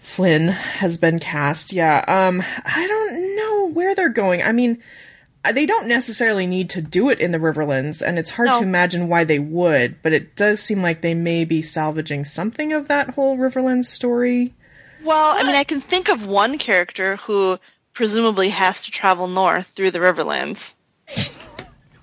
Flynn 0.00 0.48
has 0.48 0.98
been 0.98 1.18
cast. 1.18 1.72
Yeah. 1.72 2.04
Um, 2.06 2.42
I 2.64 2.86
don't 2.86 3.36
know 3.36 3.70
where 3.72 3.94
they're 3.94 4.08
going. 4.08 4.42
I 4.42 4.50
mean, 4.52 4.82
uh, 5.44 5.52
they 5.52 5.66
don't 5.66 5.86
necessarily 5.86 6.46
need 6.46 6.68
to 6.70 6.82
do 6.82 7.08
it 7.10 7.20
in 7.20 7.30
the 7.32 7.38
Riverlands, 7.38 8.02
and 8.06 8.18
it's 8.18 8.30
hard 8.30 8.48
No. 8.48 8.58
to 8.58 8.64
imagine 8.64 9.08
why 9.08 9.24
they 9.24 9.38
would. 9.38 10.02
But 10.02 10.12
it 10.12 10.36
does 10.36 10.60
seem 10.60 10.82
like 10.82 11.00
they 11.00 11.14
may 11.14 11.44
be 11.44 11.62
salvaging 11.62 12.24
something 12.24 12.72
of 12.72 12.88
that 12.88 13.10
whole 13.10 13.36
Riverlands 13.38 13.86
story. 13.86 14.52
Well, 15.02 15.34
I 15.36 15.42
mean, 15.42 15.54
I 15.54 15.64
can 15.64 15.80
think 15.80 16.08
of 16.08 16.26
one 16.26 16.58
character 16.58 17.16
who 17.16 17.58
presumably 17.94 18.50
has 18.50 18.82
to 18.82 18.90
travel 18.90 19.28
north 19.28 19.66
through 19.68 19.90
the 19.90 19.98
Riverlands. 19.98 20.74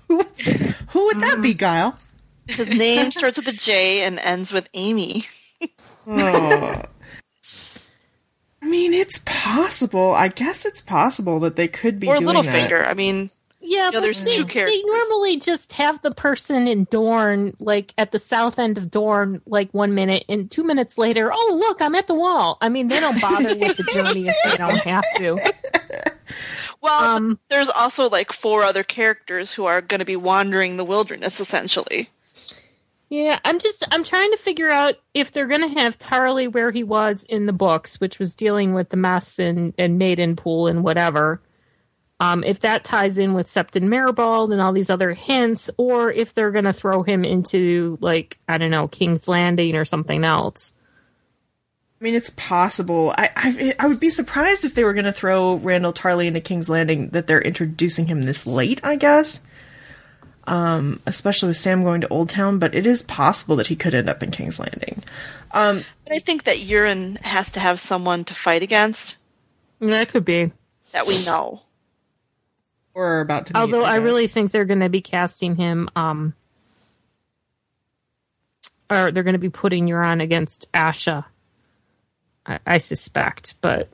Who 0.08 1.04
would 1.06 1.20
that 1.20 1.40
be, 1.42 1.52
hmm. 1.52 1.58
Guile? 1.58 1.98
His 2.46 2.70
name 2.70 3.10
starts 3.10 3.36
with 3.36 3.48
a 3.48 3.52
J 3.52 4.04
and 4.04 4.18
ends 4.18 4.52
with 4.52 4.68
Amy. 4.74 5.26
Oh. 6.06 6.82
I 8.62 8.66
mean, 8.66 8.92
it's 8.92 9.20
possible. 9.24 10.14
I 10.14 10.28
guess 10.28 10.64
it's 10.64 10.80
possible 10.80 11.40
that 11.40 11.56
they 11.56 11.68
could 11.68 12.00
be 12.00 12.08
or 12.08 12.18
doing 12.18 12.34
that. 12.34 12.44
Littlefinger. 12.44 12.86
I 12.86 12.94
mean, 12.94 13.30
Yeah, 13.68 13.90
know, 13.90 13.98
but 13.98 14.00
there's 14.00 14.24
they, 14.24 14.36
two 14.38 14.44
they 14.44 14.82
normally 14.82 15.36
just 15.36 15.74
have 15.74 16.00
the 16.00 16.10
person 16.10 16.66
in 16.66 16.84
Dorne, 16.84 17.54
like 17.58 17.92
at 17.98 18.12
the 18.12 18.18
south 18.18 18.58
end 18.58 18.78
of 18.78 18.90
Dorne, 18.90 19.42
like 19.44 19.72
one 19.72 19.94
minute, 19.94 20.24
and 20.26 20.50
two 20.50 20.64
minutes 20.64 20.96
later, 20.96 21.30
oh 21.30 21.56
look, 21.60 21.82
I'm 21.82 21.94
at 21.94 22.06
the 22.06 22.14
wall. 22.14 22.56
I 22.62 22.70
mean, 22.70 22.88
they 22.88 22.98
don't 22.98 23.20
bother 23.20 23.54
with 23.56 23.76
the 23.76 23.82
journey 23.84 24.28
if 24.28 24.36
they 24.44 24.56
don't 24.56 24.78
have 24.78 25.04
to. 25.16 25.52
well, 26.80 27.16
Um, 27.16 27.38
there's 27.50 27.68
also 27.68 28.08
like 28.08 28.32
four 28.32 28.62
other 28.62 28.82
characters 28.82 29.52
who 29.52 29.66
are 29.66 29.82
going 29.82 30.00
to 30.00 30.06
be 30.06 30.16
wandering 30.16 30.78
the 30.78 30.84
wilderness 30.84 31.38
essentially. 31.38 32.08
Yeah, 33.10 33.38
I'm 33.44 33.58
just 33.58 33.84
I'm 33.90 34.04
trying 34.04 34.30
to 34.30 34.38
figure 34.38 34.70
out 34.70 34.94
if 35.12 35.32
they're 35.32 35.46
going 35.46 35.74
to 35.74 35.80
have 35.80 35.98
Tarly 35.98 36.50
where 36.50 36.70
he 36.70 36.84
was 36.84 37.24
in 37.24 37.44
the 37.44 37.52
books, 37.52 38.00
which 38.00 38.18
was 38.18 38.34
dealing 38.34 38.72
with 38.72 38.88
the 38.88 38.96
mess 38.96 39.38
and 39.38 39.74
and 39.76 39.98
Maiden 39.98 40.36
Pool 40.36 40.68
and 40.68 40.82
whatever. 40.82 41.42
Um, 42.20 42.42
if 42.42 42.60
that 42.60 42.82
ties 42.82 43.18
in 43.18 43.32
with 43.34 43.46
Septon 43.46 43.84
Maribald 43.84 44.52
and 44.52 44.60
all 44.60 44.72
these 44.72 44.90
other 44.90 45.12
hints, 45.12 45.70
or 45.78 46.10
if 46.10 46.34
they're 46.34 46.50
going 46.50 46.64
to 46.64 46.72
throw 46.72 47.02
him 47.04 47.24
into 47.24 47.96
like 48.00 48.38
I 48.48 48.58
don't 48.58 48.70
know 48.72 48.88
King's 48.88 49.28
Landing 49.28 49.76
or 49.76 49.84
something 49.84 50.24
else. 50.24 50.72
I 52.00 52.04
mean, 52.04 52.14
it's 52.14 52.30
possible. 52.36 53.14
I, 53.16 53.30
I 53.36 53.74
I 53.78 53.86
would 53.86 54.00
be 54.00 54.10
surprised 54.10 54.64
if 54.64 54.74
they 54.74 54.84
were 54.84 54.94
going 54.94 55.04
to 55.04 55.12
throw 55.12 55.58
Randyll 55.58 55.94
Tarly 55.94 56.26
into 56.26 56.40
King's 56.40 56.68
Landing. 56.68 57.08
That 57.10 57.26
they're 57.28 57.42
introducing 57.42 58.06
him 58.06 58.22
this 58.24 58.46
late. 58.46 58.84
I 58.84 58.96
guess. 58.96 59.40
Um, 60.44 61.00
especially 61.06 61.48
with 61.48 61.58
Sam 61.58 61.82
going 61.84 62.00
to 62.00 62.08
Old 62.08 62.30
Town, 62.30 62.58
but 62.58 62.74
it 62.74 62.86
is 62.86 63.02
possible 63.02 63.54
that 63.56 63.66
he 63.66 63.76
could 63.76 63.94
end 63.94 64.08
up 64.08 64.22
in 64.22 64.30
King's 64.30 64.58
Landing. 64.58 65.02
But 65.52 65.84
I 66.10 66.18
think 66.20 66.44
that 66.44 66.56
Euron 66.56 67.18
has 67.20 67.50
to 67.50 67.60
have 67.60 67.78
someone 67.80 68.24
to 68.24 68.34
fight 68.34 68.62
against 68.62 69.16
That 69.80 70.08
could 70.08 70.24
be. 70.24 70.50
that 70.92 71.06
we 71.06 71.22
know. 71.26 71.62
Or 72.98 73.20
about 73.20 73.46
to. 73.46 73.52
Meet, 73.52 73.60
Although 73.60 73.84
I 73.84 73.98
guess. 73.98 74.04
really 74.04 74.26
think 74.26 74.50
they're 74.50 74.64
going 74.64 74.80
to 74.80 74.88
be 74.88 75.00
casting 75.00 75.54
him, 75.54 75.88
um, 75.94 76.34
or 78.90 79.12
they're 79.12 79.22
going 79.22 79.34
to 79.34 79.38
be 79.38 79.50
putting 79.50 79.86
Euron 79.86 80.20
against 80.20 80.70
Asha. 80.72 81.24
I, 82.44 82.58
I 82.66 82.78
suspect, 82.78 83.54
but 83.60 83.88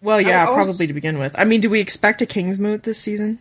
Well, 0.00 0.20
yeah, 0.20 0.46
I 0.46 0.50
was- 0.50 0.66
probably 0.66 0.88
to 0.88 0.92
begin 0.92 1.18
with. 1.20 1.34
I 1.38 1.44
mean, 1.44 1.60
do 1.60 1.70
we 1.70 1.78
expect 1.80 2.22
a 2.22 2.26
king's 2.26 2.56
Kingsmoot 2.56 2.82
this 2.82 2.98
season? 2.98 3.38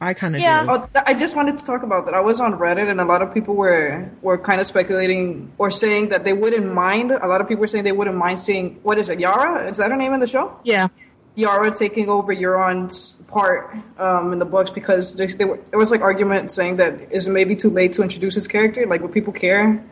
I 0.00 0.14
kind 0.14 0.34
of 0.34 0.40
Yeah. 0.42 0.64
do. 0.64 0.70
Oh, 0.70 0.78
th- 0.92 1.04
I 1.06 1.14
just 1.14 1.36
wanted 1.36 1.58
to 1.58 1.64
talk 1.64 1.84
about 1.84 2.06
that. 2.06 2.14
I 2.14 2.20
was 2.20 2.40
on 2.40 2.58
Reddit, 2.58 2.90
and 2.90 3.00
a 3.00 3.04
lot 3.04 3.22
of 3.22 3.32
people 3.32 3.54
were 3.54 4.10
were 4.20 4.36
kind 4.36 4.60
of 4.60 4.66
speculating 4.66 5.52
or 5.58 5.70
saying 5.70 6.08
that 6.08 6.24
they 6.24 6.32
wouldn't 6.32 6.72
mind. 6.74 7.12
A 7.12 7.28
lot 7.28 7.40
of 7.40 7.46
people 7.46 7.60
were 7.60 7.68
saying 7.68 7.84
they 7.84 7.92
wouldn't 7.92 8.16
mind 8.16 8.40
seeing 8.40 8.80
what 8.82 8.98
is 8.98 9.08
it, 9.08 9.20
Yara? 9.20 9.70
Is 9.70 9.76
that 9.76 9.92
her 9.92 9.96
name 9.96 10.12
in 10.12 10.18
the 10.18 10.26
show? 10.26 10.58
yeah, 10.64 10.88
Yara 11.34 11.74
taking 11.74 12.08
over 12.08 12.34
Euron's 12.34 13.12
part 13.26 13.76
um, 13.98 14.32
in 14.32 14.38
the 14.38 14.44
books 14.44 14.70
because 14.70 15.14
they, 15.16 15.26
they 15.26 15.44
were, 15.44 15.58
there 15.70 15.78
was 15.78 15.90
like 15.90 16.02
argument 16.02 16.52
saying 16.52 16.76
that 16.76 17.10
is 17.10 17.28
it 17.28 17.32
maybe 17.32 17.56
too 17.56 17.70
late 17.70 17.92
to 17.94 18.02
introduce 18.02 18.34
his 18.34 18.46
character? 18.46 18.86
Like, 18.86 19.00
would 19.00 19.12
people 19.12 19.32
care? 19.32 19.82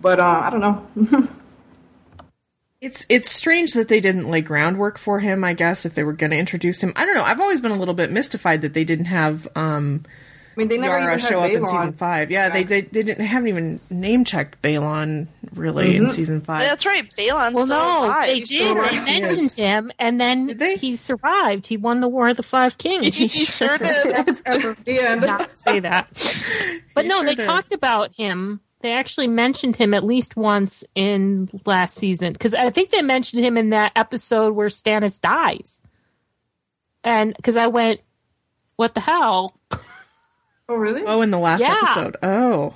But 0.00 0.20
uh, 0.20 0.42
I 0.44 0.50
don't 0.50 0.60
know. 0.60 1.28
It's 2.80 3.04
it's 3.10 3.30
strange 3.30 3.72
that 3.72 3.88
they 3.88 4.00
didn't 4.00 4.30
lay 4.30 4.40
groundwork 4.40 4.98
for 4.98 5.20
him. 5.20 5.44
I 5.44 5.52
guess 5.52 5.84
if 5.84 5.94
they 5.94 6.02
were 6.02 6.14
going 6.14 6.30
to 6.30 6.38
introduce 6.38 6.82
him, 6.82 6.94
I 6.96 7.04
don't 7.04 7.14
know. 7.14 7.24
I've 7.24 7.40
always 7.40 7.60
been 7.60 7.72
a 7.72 7.76
little 7.76 7.92
bit 7.92 8.10
mystified 8.10 8.62
that 8.62 8.72
they 8.72 8.84
didn't 8.84 9.04
have 9.04 9.46
um, 9.54 10.02
I 10.56 10.58
mean, 10.60 10.68
they 10.68 10.78
never 10.78 10.98
Yara 10.98 11.14
even 11.14 11.24
show 11.26 11.40
up 11.40 11.50
in 11.50 11.64
season 11.64 11.92
five. 11.92 12.30
Yeah, 12.30 12.48
They, 12.50 12.64
they 12.64 12.80
they 12.82 13.02
didn't 13.02 13.18
they 13.18 13.24
haven't 13.26 13.48
even 13.48 13.80
name 13.88 14.24
checked 14.24 14.60
Balon 14.62 15.28
really 15.54 15.94
Mm-hmm. 15.94 16.04
in 16.06 16.10
season 16.10 16.40
five. 16.40 16.62
That's 16.62 16.84
right. 16.84 17.08
Balon. 17.16 17.52
well, 17.54 17.66
no, 17.66 18.04
alive. 18.06 18.26
they 18.26 18.38
He's 18.40 18.50
did. 18.50 18.58
still 18.70 18.74
They 18.74 19.00
mentioned 19.04 19.52
him, 19.52 19.92
and 19.98 20.20
then 20.20 20.58
he 20.76 20.96
survived. 20.96 21.66
He 21.68 21.76
won 21.76 22.00
the 22.00 22.08
War 22.08 22.28
of 22.28 22.36
the 22.36 22.42
Five 22.42 22.78
Kings. 22.78 23.16
he 23.16 23.28
sure 23.28 23.78
did. 23.78 24.40
Yeah, 24.86 25.12
and- 25.12 25.20
not 25.22 25.56
say 25.58 25.80
that. 25.80 26.08
But 26.94 27.06
no, 27.06 27.18
sure 27.18 27.26
they 27.26 27.34
did. 27.36 27.46
talked 27.46 27.72
about 27.72 28.14
him. 28.14 28.60
They 28.80 28.92
actually 28.92 29.28
mentioned 29.28 29.76
him 29.76 29.94
at 29.94 30.02
least 30.02 30.36
once 30.36 30.84
in 30.94 31.48
last 31.66 31.96
season 31.96 32.32
because 32.32 32.54
I 32.54 32.70
think 32.70 32.88
they 32.90 33.02
mentioned 33.02 33.44
him 33.44 33.56
in 33.56 33.70
that 33.70 33.92
episode 33.94 34.54
where 34.54 34.68
Stannis 34.68 35.20
dies. 35.20 35.82
and 37.04 37.34
because 37.36 37.56
I 37.56 37.66
went, 37.68 38.00
what 38.76 38.94
the 38.94 39.00
hell? 39.00 39.54
Oh, 40.70 40.76
really? 40.76 41.02
Oh, 41.04 41.20
in 41.20 41.30
the 41.30 41.38
last 41.38 41.60
Yeah. 41.60 41.76
episode. 41.82 42.16
Oh. 42.22 42.74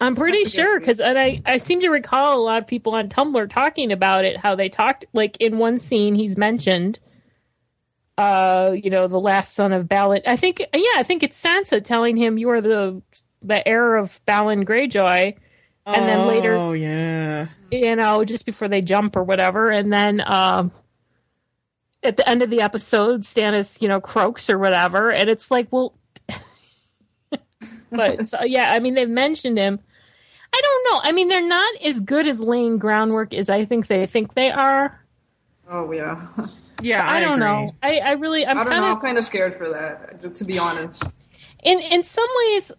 I'm 0.00 0.14
pretty 0.14 0.38
That's 0.44 0.54
a 0.54 0.56
good 0.56 0.62
sure 0.62 0.72
point. 0.74 0.82
because 0.82 1.00
I 1.00 1.40
I 1.46 1.56
seem 1.58 1.80
to 1.80 1.88
recall 1.90 2.38
a 2.38 2.42
lot 2.42 2.58
of 2.58 2.66
people 2.66 2.94
on 2.94 3.08
Tumblr 3.08 3.48
talking 3.50 3.92
about 3.92 4.24
it. 4.24 4.36
How 4.36 4.54
they 4.54 4.68
talked 4.68 5.04
like 5.12 5.36
in 5.40 5.58
one 5.58 5.78
scene 5.78 6.14
he's 6.14 6.36
mentioned, 6.36 6.98
uh, 8.18 8.72
you 8.74 8.90
know, 8.90 9.08
the 9.08 9.20
last 9.20 9.54
son 9.54 9.72
of 9.72 9.84
Balon. 9.84 10.22
I 10.26 10.36
think 10.36 10.60
yeah, 10.60 10.82
I 10.96 11.02
think 11.02 11.22
it's 11.22 11.42
Sansa 11.42 11.82
telling 11.82 12.16
him 12.16 12.38
you 12.38 12.50
are 12.50 12.60
the 12.60 13.00
the 13.42 13.66
heir 13.66 13.96
of 13.96 14.20
Balon 14.26 14.64
Greyjoy, 14.64 15.34
and 15.86 16.08
then 16.08 16.26
later 16.26 16.54
Oh, 16.54 16.72
yeah. 16.72 17.48
you 17.70 17.94
know, 17.96 18.24
just 18.24 18.44
before 18.46 18.68
they 18.68 18.82
jump 18.82 19.16
or 19.16 19.22
whatever. 19.22 19.70
And 19.70 19.92
then 19.92 20.22
um, 20.26 20.72
at 22.02 22.16
the 22.16 22.28
end 22.28 22.42
of 22.42 22.50
the 22.50 22.60
episode, 22.62 23.20
Stannis, 23.22 23.80
you 23.80 23.88
know, 23.88 24.00
croaks 24.00 24.50
or 24.50 24.58
whatever. 24.58 25.10
And 25.10 25.28
it's 25.30 25.50
like, 25.50 25.68
well, 25.70 25.94
but 27.90 28.28
so, 28.28 28.42
yeah, 28.42 28.72
I 28.72 28.78
mean, 28.80 28.94
they've 28.94 29.08
mentioned 29.08 29.58
him. 29.58 29.78
I 30.52 30.60
don't 30.62 30.94
know. 30.94 31.00
I 31.08 31.12
mean, 31.12 31.28
they're 31.28 31.46
not 31.46 31.76
as 31.82 32.00
good 32.00 32.26
as 32.26 32.40
laying 32.40 32.78
groundwork 32.78 33.34
as 33.34 33.50
I 33.50 33.64
think 33.64 33.86
they 33.88 34.06
think 34.06 34.34
they 34.34 34.50
are. 34.50 35.00
Oh, 35.70 35.90
yeah. 35.92 36.26
Yeah, 36.82 37.08
I, 37.10 37.20
don't 37.20 37.42
agree. 37.42 37.46
know. 37.46 37.74
I, 37.82 37.98
I 37.98 38.10
really, 38.12 38.46
I'm 38.46 38.58
I 38.58 38.62
don't 38.64 38.72
kind 38.72 38.82
know. 38.84 38.90
of 38.92 38.96
I'm 38.98 39.02
kind 39.02 39.18
of 39.18 39.24
scared 39.24 39.54
for 39.54 39.70
that, 39.70 40.34
to 40.34 40.44
be 40.44 40.58
honest. 40.58 41.02
in 41.64 41.80
in 41.80 42.02
some 42.04 42.28
ways 42.36 42.70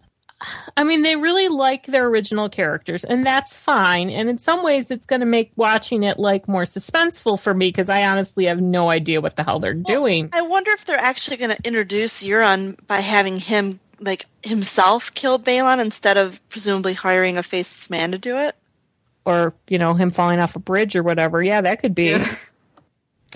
i 0.77 0.83
mean 0.83 1.01
they 1.01 1.15
really 1.15 1.47
like 1.47 1.87
their 1.87 2.05
original 2.05 2.47
characters 2.47 3.03
and 3.03 3.25
that's 3.25 3.57
fine 3.57 4.11
and 4.11 4.29
in 4.29 4.37
some 4.37 4.63
ways 4.63 4.91
it's 4.91 5.07
going 5.07 5.19
to 5.19 5.25
make 5.25 5.51
watching 5.55 6.03
it 6.03 6.19
like 6.19 6.47
more 6.47 6.61
suspenseful 6.61 7.39
for 7.39 7.55
me 7.55 7.69
because 7.69 7.89
i 7.89 8.05
honestly 8.05 8.45
have 8.45 8.61
no 8.61 8.91
idea 8.91 9.19
what 9.19 9.35
the 9.35 9.43
hell 9.43 9.59
they're 9.59 9.73
doing 9.73 10.29
I 10.31 10.43
wonder 10.43 10.69
if 10.71 10.85
they're 10.85 10.95
actually 10.95 11.37
going 11.37 11.49
to 11.49 11.57
introduce 11.65 12.21
Euron 12.21 12.77
by 12.85 12.99
having 12.99 13.39
him, 13.39 13.79
like, 13.99 14.25
himself 14.43 15.13
kill 15.13 15.39
Balon 15.39 15.79
instead 15.79 16.17
of 16.17 16.39
presumably 16.49 16.93
hiring 16.93 17.37
a 17.37 17.43
faceless 17.43 17.89
man 17.89 18.11
to 18.11 18.17
do 18.17 18.37
it. 18.37 18.55
or 19.25 19.53
you 19.67 19.77
know 19.77 19.93
him 19.93 20.11
falling 20.11 20.39
off 20.39 20.55
a 20.55 20.59
bridge 20.59 20.95
or 20.95 21.03
whatever 21.03 21.41
yeah 21.43 21.59
that 21.61 21.79
could 21.81 21.93
be 21.95 22.05
Yeah, 22.11 22.25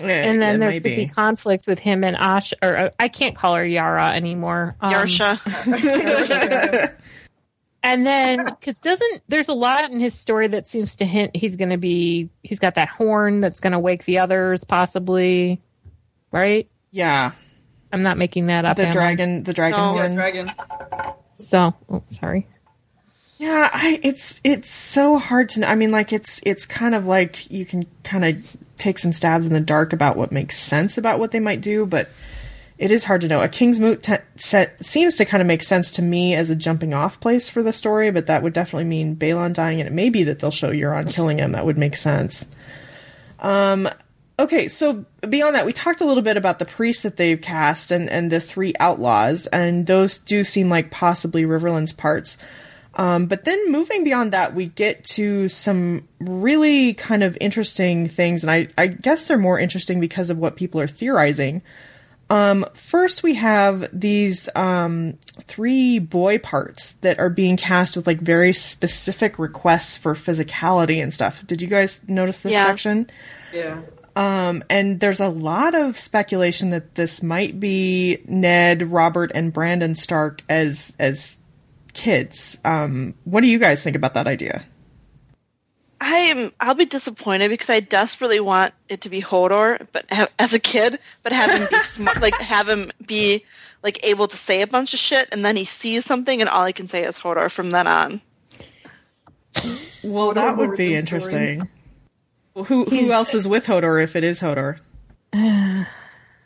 and 0.00 0.40
then 0.40 0.58
there 0.58 0.70
might 0.70 0.82
could 0.82 0.96
be. 0.96 1.06
conflict 1.06 1.66
with 1.66 1.78
him 1.78 2.02
and 2.04 2.16
ash 2.16 2.54
or 2.62 2.76
uh, 2.76 2.90
i 2.98 3.08
can't 3.08 3.36
call 3.36 3.54
her 3.56 3.64
yara 3.66 4.08
anymore 4.12 4.74
Um, 4.80 4.90
Yarsha. 4.92 5.38
and 7.82 8.06
then 8.06 8.44
because 8.46 8.80
doesn't 8.80 9.22
there's 9.28 9.48
a 9.48 9.52
lot 9.54 9.90
in 9.90 10.00
his 10.00 10.14
story 10.14 10.46
that 10.48 10.66
seems 10.68 10.96
to 10.96 11.04
hint 11.04 11.34
he's 11.36 11.56
going 11.56 11.70
to 11.70 11.76
be 11.76 12.28
he's 12.42 12.58
got 12.58 12.76
that 12.76 12.88
horn 12.88 13.40
that's 13.40 13.60
going 13.60 13.72
to 13.72 13.78
wake 13.78 14.04
the 14.04 14.18
others 14.18 14.64
possibly 14.64 15.60
right 16.30 16.68
Yeah. 16.90 17.32
I'm 17.92 18.02
not 18.02 18.16
making 18.18 18.46
that 18.46 18.64
up 18.64 18.76
The 18.76 18.84
am 18.84 18.88
I? 18.88 18.92
dragon, 18.92 19.42
the 19.44 19.52
dragon 19.52 19.78
No. 19.78 19.94
Yeah, 19.94 20.00
horn. 20.00 20.14
dragon. 20.14 20.46
so 21.36 21.74
oh, 21.90 22.02
sorry 22.08 22.46
Yeah, 23.38 23.68
I, 23.72 23.98
it's 24.02 24.40
it's 24.44 24.70
so 24.70 25.18
hard 25.18 25.48
to. 25.50 25.60
know. 25.60 25.66
I 25.66 25.74
mean, 25.74 25.90
like 25.90 26.12
it's 26.12 26.40
it's 26.44 26.64
kind 26.64 26.94
of 26.94 27.06
like 27.06 27.50
you 27.50 27.66
can 27.66 27.84
kind 28.04 28.24
of 28.24 28.36
take 28.76 29.00
some 29.00 29.12
stabs 29.12 29.46
in 29.48 29.52
the 29.52 29.58
dark 29.60 29.92
about 29.92 30.16
what 30.16 30.30
makes 30.30 30.56
sense 30.58 30.96
about 30.96 31.18
what 31.18 31.32
they 31.32 31.40
might 31.40 31.60
do, 31.60 31.84
but 31.84 32.08
it 32.78 32.92
is 32.92 33.02
hard 33.02 33.20
to 33.22 33.28
know. 33.28 33.42
A 33.42 33.48
King's 33.48 33.80
Moot 33.80 34.00
te- 34.04 34.18
set 34.36 34.78
seems 34.78 35.16
to 35.16 35.24
kind 35.24 35.40
of 35.40 35.48
make 35.48 35.64
sense 35.64 35.90
to 35.92 36.02
me 36.02 36.36
as 36.36 36.50
a 36.50 36.54
jumping 36.54 36.94
off 36.94 37.18
place 37.18 37.48
for 37.48 37.64
the 37.64 37.72
story, 37.72 38.12
but 38.12 38.26
that 38.26 38.44
would 38.44 38.52
definitely 38.52 38.84
mean 38.84 39.16
Balon 39.16 39.52
dying, 39.54 39.80
and 39.80 39.88
it 39.88 39.92
may 39.92 40.08
be 40.08 40.22
that 40.24 40.38
they'll 40.38 40.52
show 40.52 40.70
Euron 40.70 41.12
killing 41.12 41.38
him. 41.38 41.50
That 41.52 41.66
would 41.66 41.78
make 41.78 41.96
sense. 41.96 42.46
Um. 43.40 43.88
Okay, 44.42 44.66
so 44.66 45.04
beyond 45.28 45.54
that, 45.54 45.64
we 45.64 45.72
talked 45.72 46.00
a 46.00 46.04
little 46.04 46.22
bit 46.22 46.36
about 46.36 46.58
the 46.58 46.64
priests 46.64 47.04
that 47.04 47.14
they've 47.16 47.40
cast 47.40 47.92
and, 47.92 48.10
and 48.10 48.32
the 48.32 48.40
three 48.40 48.74
outlaws, 48.80 49.46
and 49.46 49.86
those 49.86 50.18
do 50.18 50.42
seem 50.42 50.68
like 50.68 50.90
possibly 50.90 51.44
Riverland's 51.44 51.92
parts. 51.92 52.36
Um, 52.96 53.26
but 53.26 53.44
then 53.44 53.70
moving 53.70 54.02
beyond 54.02 54.32
that, 54.32 54.52
we 54.52 54.66
get 54.66 55.04
to 55.04 55.48
some 55.48 56.08
really 56.18 56.94
kind 56.94 57.22
of 57.22 57.38
interesting 57.40 58.08
things, 58.08 58.42
and 58.42 58.50
I, 58.50 58.66
I 58.76 58.88
guess 58.88 59.28
they're 59.28 59.38
more 59.38 59.60
interesting 59.60 60.00
because 60.00 60.28
of 60.28 60.38
what 60.38 60.56
people 60.56 60.80
are 60.80 60.88
theorizing. 60.88 61.62
Um, 62.28 62.66
first, 62.74 63.22
we 63.22 63.34
have 63.36 63.88
these 63.92 64.48
um, 64.56 65.18
three 65.42 66.00
boy 66.00 66.38
parts 66.38 66.94
that 67.02 67.20
are 67.20 67.30
being 67.30 67.56
cast 67.56 67.94
with 67.94 68.08
like 68.08 68.18
very 68.20 68.52
specific 68.52 69.38
requests 69.38 69.96
for 69.96 70.14
physicality 70.14 71.00
and 71.00 71.14
stuff. 71.14 71.46
Did 71.46 71.62
you 71.62 71.68
guys 71.68 72.00
notice 72.08 72.40
this 72.40 72.52
Yeah. 72.52 72.64
section? 72.66 73.08
Yeah. 73.54 73.82
Um, 74.14 74.62
and 74.68 75.00
there's 75.00 75.20
a 75.20 75.28
lot 75.28 75.74
of 75.74 75.98
speculation 75.98 76.70
that 76.70 76.94
this 76.96 77.22
might 77.22 77.58
be 77.58 78.22
Ned, 78.26 78.92
Robert, 78.92 79.32
and 79.34 79.52
Brandon 79.52 79.94
Stark 79.94 80.42
as 80.48 80.94
as 80.98 81.38
kids. 81.94 82.58
Um, 82.64 83.14
what 83.24 83.40
do 83.40 83.46
you 83.46 83.58
guys 83.58 83.82
think 83.82 83.96
about 83.96 84.14
that 84.14 84.26
idea? 84.26 84.64
I 86.00 86.16
am. 86.16 86.52
I'll 86.60 86.74
be 86.74 86.84
disappointed 86.84 87.48
because 87.48 87.70
I 87.70 87.80
desperately 87.80 88.40
want 88.40 88.74
it 88.88 89.02
to 89.02 89.08
be 89.08 89.22
Hodor, 89.22 89.86
but 89.92 90.04
ha- 90.10 90.28
as 90.38 90.52
a 90.52 90.58
kid, 90.58 90.98
but 91.22 91.32
have 91.32 91.50
him 91.50 91.68
be 91.70 91.76
smart, 91.84 92.20
like 92.20 92.34
have 92.34 92.68
him 92.68 92.90
be 93.06 93.44
like 93.84 94.04
able 94.04 94.26
to 94.28 94.36
say 94.36 94.62
a 94.62 94.66
bunch 94.66 94.94
of 94.94 95.00
shit, 95.00 95.28
and 95.32 95.44
then 95.44 95.56
he 95.56 95.64
sees 95.64 96.04
something, 96.04 96.40
and 96.40 96.50
all 96.50 96.66
he 96.66 96.72
can 96.72 96.88
say 96.88 97.04
is 97.04 97.20
Hodor 97.20 97.50
from 97.50 97.70
then 97.70 97.86
on. 97.86 98.20
Well, 100.02 100.30
Hodor 100.30 100.34
that 100.34 100.56
would 100.56 100.76
be 100.76 100.94
interesting. 100.94 101.54
stories. 101.54 101.70
Interesting. 102.54 102.78
Well, 102.78 102.84
who 102.86 102.90
He's- 102.90 103.06
who 103.06 103.12
else 103.12 103.34
is 103.34 103.46
with 103.48 103.66
Hodor 103.66 104.02
if 104.02 104.16
it 104.16 104.24
is 104.24 104.40
Hodor? 104.40 104.78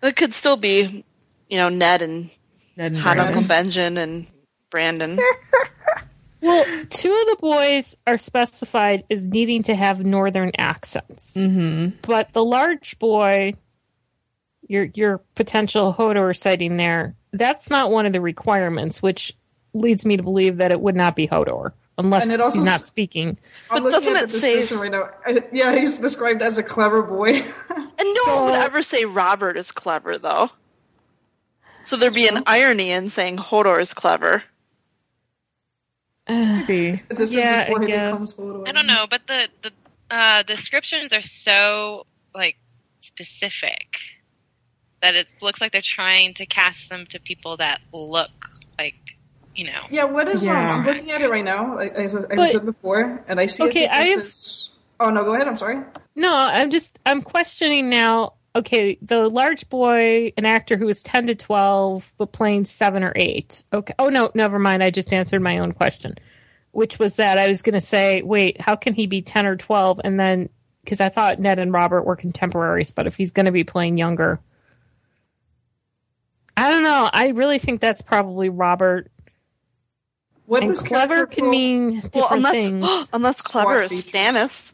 It 0.03 0.14
could 0.16 0.33
still 0.35 0.57
be, 0.57 1.05
you 1.49 1.57
know, 1.57 1.69
Ned 1.69 2.03
and 2.03 2.31
Ned 2.77 2.92
and 2.92 2.97
Hot 3.01 3.19
Uncle 3.19 3.42
Brandon. 3.42 3.95
Benjen 3.95 4.03
and 4.03 4.27
Brandon. 4.71 5.19
well 6.42 6.64
two 6.90 7.11
of 7.11 7.27
the 7.27 7.37
boys 7.40 7.97
are 8.07 8.19
specified 8.19 9.05
as 9.11 9.27
needing 9.27 9.62
to 9.64 9.75
have 9.75 10.05
northern 10.05 10.53
accents 10.59 11.35
Mm-hmm. 11.35 11.97
but 12.03 12.33
the 12.35 12.45
large 12.45 12.99
boy 12.99 13.55
your 14.69 14.85
your 14.95 15.19
potential 15.35 15.95
hodor 15.99 16.37
sighting 16.37 16.77
there 16.77 17.16
that's 17.33 17.71
not 17.71 17.90
one 17.90 18.05
of 18.05 18.12
the 18.12 18.21
requirements 18.21 19.03
which 19.03 19.33
leads 19.73 20.05
me 20.05 20.19
to 20.19 20.23
believe 20.23 20.59
that 20.59 20.73
it 20.73 20.81
would 20.81 20.95
not 20.95 21.16
be 21.16 21.27
hodor 21.27 21.73
unless 21.99 22.25
And 22.25 22.33
it 22.33 22.41
also 22.41 22.59
he's 22.59 22.65
not 22.67 22.81
speaking 22.81 23.37
I'm 23.71 23.83
But 23.83 23.91
doesn't 23.91 24.17
it 24.17 24.31
say- 24.31 24.77
right 24.77 24.91
now. 24.91 25.11
I- 25.25 25.45
yeah, 25.53 25.75
he's 25.77 25.99
described 25.99 26.43
as 26.43 26.59
a 26.59 26.63
clever 26.63 27.03
boy. 27.03 27.43
And 27.99 28.09
no 28.27 28.35
one 28.37 28.45
would 28.51 28.55
ever 28.57 28.83
say 28.83 29.07
Robert 29.07 29.57
is 29.57 29.73
clever, 29.73 30.19
though. 30.19 30.51
So 31.85 31.97
there'd 31.97 32.13
be 32.13 32.29
an 32.29 32.43
irony 32.47 32.91
in 32.91 33.09
saying 33.09 33.39
Hodor 33.39 33.81
is 33.81 33.95
clever. 33.95 34.43
Maybe. 36.29 37.03
this 37.09 37.33
Yeah, 37.33 37.63
is 37.63 37.67
before 37.69 37.83
I 37.83 37.87
guess. 37.87 38.39
I 38.39 38.73
don't 38.73 38.87
know, 38.87 39.07
but 39.09 39.27
the 39.27 39.49
the 39.63 39.71
uh, 40.11 40.43
descriptions 40.43 41.13
are 41.13 41.21
so 41.23 42.05
like 42.35 42.57
specific 43.01 43.99
that 45.01 45.15
it 45.15 45.29
looks 45.41 45.61
like 45.61 45.73
they're 45.73 45.81
trying 45.81 46.35
to 46.35 46.45
cast 46.47 46.89
them 46.91 47.07
to 47.07 47.19
people 47.21 47.57
that 47.59 47.81
look 47.93 48.31
like 48.79 48.95
you 49.57 49.64
know. 49.64 49.81
Yeah, 49.90 50.05
what 50.05 50.29
is 50.29 50.47
Yeah. 50.47 50.75
um? 50.75 50.81
I'm 50.81 50.87
looking 50.87 51.11
at 51.11 51.21
it 51.23 51.29
right 51.31 51.45
now, 51.45 51.77
like, 51.77 51.92
as, 51.95 52.14
I- 52.14 52.19
as 52.21 52.25
I 52.31 52.35
But- 52.37 52.49
said 52.51 52.64
before, 52.66 53.25
and 53.27 53.40
I 53.40 53.47
see. 53.47 53.64
Okay, 53.64 53.85
it 53.85 53.90
that 53.90 53.97
I 54.03 54.05
have- 54.07 54.19
is- 54.21 54.71
Oh 55.01 55.11
no, 55.11 55.25
go 55.25 55.35
ahead. 55.35 55.47
I'm 55.49 55.57
sorry. 55.59 55.79
no 56.19 56.35
i'm 56.35 56.71
just 56.71 56.99
i'm 57.05 57.21
questioning 57.21 57.90
now 57.90 58.33
okay 58.55 58.97
the 59.03 59.29
large 59.29 59.69
boy 59.69 60.33
an 60.38 60.47
actor 60.47 60.79
who 60.79 60.87
was 60.87 61.03
10 61.03 61.27
to 61.27 61.35
12 61.35 62.11
but 62.16 62.33
playing 62.33 62.64
7 62.64 63.05
or 63.05 63.12
8 63.14 63.62
okay 63.75 63.92
oh 63.99 64.09
no 64.09 64.31
never 64.35 64.59
mind 64.59 64.83
i 64.83 64.88
just 64.88 65.12
answered 65.12 65.42
my 65.42 65.59
own 65.59 65.73
question 65.73 66.14
which 66.71 66.99
was 66.99 67.16
that 67.16 67.37
i 67.37 67.47
was 67.47 67.61
going 67.61 67.75
to 67.75 67.81
say 67.83 68.23
wait 68.23 68.59
how 68.59 68.75
can 68.75 68.95
he 68.95 69.07
be 69.07 69.21
10 69.21 69.45
or 69.45 69.57
12 69.57 70.01
and 70.05 70.19
then 70.19 70.49
because 70.83 71.03
i 71.03 71.11
thought 71.11 71.38
ned 71.38 71.59
and 71.59 71.75
robert 71.75 72.05
were 72.07 72.16
contemporaries 72.16 72.90
but 72.92 73.07
if 73.07 73.14
he's 73.16 73.33
going 73.33 73.45
to 73.45 73.53
be 73.53 73.64
playing 73.64 73.99
younger 73.99 74.40
i 76.57 76.71
don't 76.71 76.83
know 76.83 77.11
i 77.12 77.29
really 77.29 77.59
think 77.59 77.83
that's 77.83 78.01
probably 78.01 78.49
robert 78.49 79.11
What 80.47 80.63
and 80.63 80.71
this 80.71 80.81
clever 80.83 81.27
can 81.27 81.45
called- 81.45 81.51
mean 81.51 81.95
different 82.01 82.15
Well, 82.15 82.29
unless 82.33 82.53
things 82.55 83.11
unless 83.13 83.43
clever 83.43 83.83
is. 83.83 83.93
Stannis. 84.05 84.73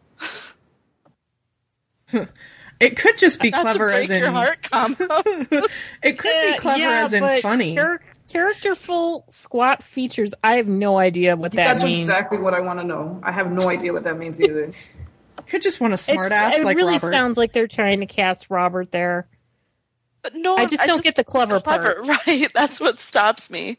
It 2.81 2.97
could 2.97 3.17
just 3.17 3.41
be 3.41 3.51
That's 3.51 3.63
clever 3.63 3.91
a 3.91 3.93
break 3.93 4.05
as 4.07 4.11
in. 4.11 4.19
your 4.19 4.33
heart 4.33 4.69
combo. 4.69 5.07
it 6.03 6.19
could 6.19 6.31
Yeah, 6.35 6.53
be 6.53 6.59
clever 6.59 6.81
yeah, 6.81 7.05
as 7.05 7.13
in 7.15 7.21
but 7.21 7.41
funny. 7.41 7.77
char- 7.77 8.01
characterful 8.29 9.25
squat 9.31 9.85
features. 9.85 10.35
I 10.43 10.57
have 10.57 10.67
no 10.69 10.99
idea 10.99 11.37
what 11.37 11.53
that 11.53 11.65
That's 11.65 11.85
means. 11.85 12.01
exactly 12.01 12.39
what 12.39 12.55
I 12.55 12.61
want 12.61 12.81
to 12.81 12.85
know. 12.85 13.21
I 13.23 13.31
have 13.31 13.53
no 13.53 13.69
idea 13.69 13.93
what 13.93 14.03
that 14.03 14.19
means 14.19 14.41
either. 14.43 14.73
could 15.47 15.63
just 15.63 15.81
want 15.81 15.93
a 15.93 15.95
It's- 15.95 16.07
smart 16.13 16.33
ass 16.33 16.57
it 16.57 16.65
like 16.65 16.77
really 16.77 16.95
Robert. 16.95 17.13
sounds 17.13 17.39
like 17.39 17.53
they're 17.53 17.69
trying 17.69 18.01
to 18.01 18.07
cast 18.07 18.51
Robert 18.51 18.91
there. 18.91 19.29
But 20.23 20.35
no, 20.35 20.57
I 20.57 20.67
just 20.67 20.85
don't 20.85 21.05
get 21.05 21.15
the 21.15 21.23
clever 21.25 21.61
clever, 21.61 22.03
right? 22.05 22.49
That's 22.53 22.81
what 22.81 22.99
stops 23.01 23.49
me. 23.49 23.79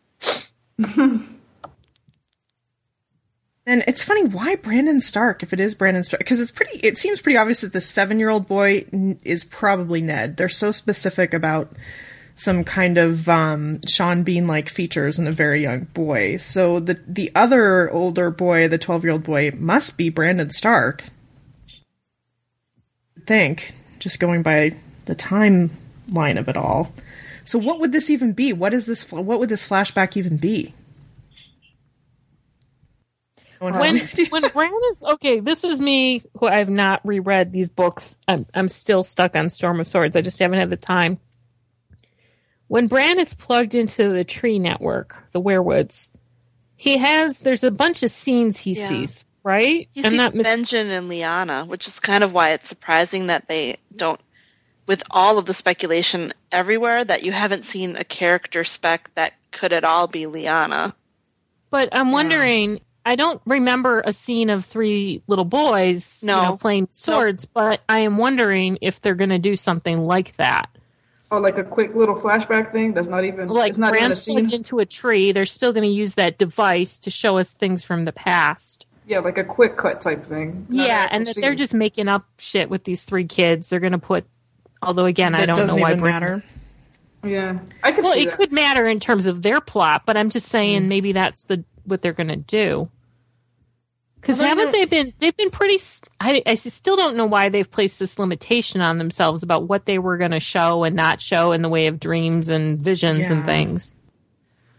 And 3.66 3.84
it's 3.88 4.04
funny 4.04 4.26
why 4.26 4.56
Brandon 4.56 5.00
Stark 5.00 5.42
if 5.42 5.54
it 5.54 5.60
is 5.60 5.74
Brandon 5.74 6.04
Stark 6.04 6.20
because 6.20 6.40
it's 6.42 6.52
pretty. 6.52 6.80
It 6.80 6.98
seems 6.98 7.22
pretty 7.22 7.38
obvious 7.38 7.62
that 7.62 7.72
the 7.72 7.82
seven 7.82 8.20
year 8.20 8.30
old 8.30 8.48
boy 8.48 8.86
is 9.24 9.46
probably 9.46 10.02
Ned. 10.02 10.36
They're 10.36 10.50
so 10.50 10.72
specific 10.72 11.34
about 11.34 11.72
some 12.36 12.64
kind 12.64 12.98
of 12.98 13.30
um, 13.30 13.80
Sean 13.88 14.24
Bean 14.24 14.48
like 14.48 14.68
features 14.68 15.20
in 15.20 15.28
a 15.28 15.32
very 15.32 15.62
young 15.62 15.86
boy. 15.94 16.38
So 16.38 16.80
the 16.80 17.00
the 17.08 17.32
other 17.36 17.90
older 17.92 18.32
boy, 18.32 18.68
the 18.68 18.78
twelve 18.78 19.04
year 19.04 19.14
old 19.14 19.24
boy, 19.24 19.52
must 19.56 19.98
be 19.98 20.10
Brandon 20.10 20.50
Stark. 20.50 21.06
I 23.18 23.22
think 23.26 23.74
just 24.00 24.20
going 24.20 24.44
by 24.44 24.76
the 25.06 25.16
timeline 25.16 26.38
of 26.38 26.50
it 26.50 26.58
all. 26.58 26.92
So 27.46 27.58
what 27.60 27.80
would 27.80 27.94
this 27.94 28.10
even 28.10 28.34
be? 28.34 28.52
What 28.52 28.74
is 28.74 28.88
this? 28.88 29.10
What 29.10 29.40
would 29.40 29.50
this 29.50 29.68
flashback 29.68 30.18
even 30.18 30.36
be? 30.36 30.74
When 33.72 34.10
when 34.30 34.42
Bran 34.54 34.72
is 34.92 35.04
okay, 35.04 35.40
this 35.40 35.64
is 35.64 35.80
me 35.80 36.22
who 36.40 36.48
I've 36.48 36.70
not 36.70 37.02
reread 37.06 37.52
these 37.52 37.70
books. 37.70 38.18
I'm 38.28 38.46
I'm 38.54 38.68
still 38.68 39.04
stuck 39.04 39.36
on 39.36 39.50
Storm 39.50 39.80
of 39.80 39.88
Swords. 39.88 40.16
I 40.16 40.22
just 40.22 40.40
haven't 40.40 40.60
had 40.60 40.70
the 40.70 40.78
time. 40.78 41.20
When 42.68 42.88
Bran 42.88 43.20
is 43.20 43.34
plugged 43.34 43.76
into 43.76 44.10
the 44.10 44.24
tree 44.24 44.58
network, 44.60 45.24
the 45.32 45.42
Weirwoods, 45.42 46.12
he 46.76 46.98
has 46.98 47.40
there's 47.40 47.64
a 47.64 47.72
bunch 47.72 48.04
of 48.04 48.10
scenes 48.10 48.58
he 48.58 48.74
Yeah. 48.74 48.88
sees, 48.88 49.26
right? 49.44 49.88
He 49.94 50.04
I'm 50.04 50.12
sees 50.12 50.18
not 50.18 50.34
mis- 50.34 50.48
Benjen 50.48 50.90
and 50.90 51.10
Lyanna, 51.10 51.68
which 51.68 51.88
is 51.88 52.00
kind 52.00 52.24
of 52.24 52.34
why 52.34 52.52
it's 52.52 52.68
surprising 52.68 53.28
that 53.28 53.48
they 53.48 53.78
don't, 53.96 54.20
with 54.88 55.04
all 55.12 55.38
of 55.38 55.46
the 55.46 55.54
speculation 55.54 56.34
everywhere, 56.52 57.04
that 57.04 57.24
you 57.24 57.32
haven't 57.32 57.64
seen 57.64 57.96
a 57.96 58.04
character 58.04 58.64
spec 58.64 59.12
that 59.16 59.34
could 59.52 59.72
at 59.74 59.84
all 59.84 60.08
be 60.08 60.26
Lyanna. 60.26 60.94
But 61.70 61.90
I'm 61.92 62.12
wondering. 62.12 62.82
I 63.06 63.16
don't 63.16 63.42
remember 63.46 64.02
a 64.06 64.14
scene 64.14 64.50
of 64.50 64.64
three 64.64 65.22
little 65.28 65.46
boys, 65.46 66.20
you 66.22 66.28
No. 66.28 66.44
know, 66.44 66.58
playing 66.58 66.88
swords. 66.92 67.46
But 67.46 67.82
I 67.90 68.00
am 68.02 68.18
wondering 68.18 68.78
if 68.82 69.02
they're 69.02 69.16
going 69.16 69.30
to 69.32 69.40
do 69.40 69.56
something 69.56 70.00
like 70.06 70.36
that. 70.38 70.70
Oh, 71.32 71.40
like 71.40 71.58
a 71.58 71.64
quick 71.64 71.96
little 71.96 72.16
flashback 72.16 72.72
thing. 72.72 72.94
That's 72.94 73.08
not 73.08 73.24
even. 73.26 73.48
Like 73.48 73.72
it's 73.72 73.80
not 73.80 73.94
even 73.96 73.98
a 73.98 74.08
Bran's 74.08 74.22
scene. 74.22 74.36
plugged 74.36 74.54
into 74.54 74.80
a 74.80 74.86
tree. 74.86 75.32
They're 75.32 75.46
still 75.46 75.74
going 75.74 75.84
to 75.84 75.94
use 75.94 76.16
that 76.16 76.38
device 76.38 77.00
to 77.00 77.10
show 77.10 77.38
us 77.38 77.52
things 77.52 77.84
from 77.84 78.04
the 78.04 78.12
past. 78.14 78.86
Yeah, 79.08 79.20
like 79.20 79.38
a 79.38 79.44
quick 79.44 79.76
cut 79.76 80.00
type 80.00 80.26
thing. 80.26 80.66
Not 80.70 80.88
yeah, 80.88 81.08
and 81.12 81.26
that 81.26 81.36
they're 81.36 81.56
just 81.56 81.74
making 81.74 82.08
up 82.08 82.26
shit 82.38 82.70
with 82.70 82.84
these 82.84 83.04
three 83.04 83.26
kids. 83.26 83.68
They're 83.68 83.80
going 83.82 83.92
to 83.94 83.98
put. 83.98 84.26
Although 84.82 85.06
again, 85.06 85.34
I 85.36 85.46
don't 85.46 85.68
know 85.68 85.76
why. 85.76 85.90
even 85.90 86.00
Bran- 86.00 86.14
matter. 86.14 86.44
Yeah, 87.26 87.60
I 87.82 87.92
could 87.94 88.04
Well, 88.04 88.14
see 88.14 88.22
it 88.24 88.26
that. 88.32 88.38
could 88.38 88.52
matter 88.52 88.86
in 88.86 89.00
terms 89.00 89.26
of 89.28 89.42
their 89.42 89.62
plot, 89.62 90.04
but 90.06 90.18
I'm 90.18 90.30
just 90.30 90.50
saying 90.50 90.84
mm. 90.84 90.88
maybe 90.88 91.14
that's 91.14 91.44
the 91.44 91.64
what 91.86 92.02
they're 92.02 92.14
going 92.14 92.28
to 92.28 92.36
do. 92.36 92.90
Because 94.24 94.40
Well, 94.40 94.48
haven't 94.48 94.72
they 94.72 94.86
been? 94.86 95.14
They've 95.20 95.36
been 95.36 95.50
pretty. 95.50 95.78
I 96.22 96.56
still 96.56 96.96
don't 96.96 97.18
know 97.18 97.26
why 97.26 97.50
they've 97.50 97.70
placed 97.70 98.00
this 98.00 98.18
limitation 98.18 98.80
on 98.80 98.98
themselves 98.98 99.44
about 99.44 99.68
what 99.68 99.86
they 99.86 100.00
were 100.00 100.18
going 100.18 100.32
to 100.32 100.40
show 100.40 100.86
and 100.86 100.96
not 100.96 101.22
show 101.22 101.52
in 101.52 101.62
the 101.62 101.68
way 101.68 101.88
of 101.88 102.00
dreams 102.00 102.48
and 102.48 102.82
visions 102.82 103.30
and 103.30 103.44
things. 103.44 103.96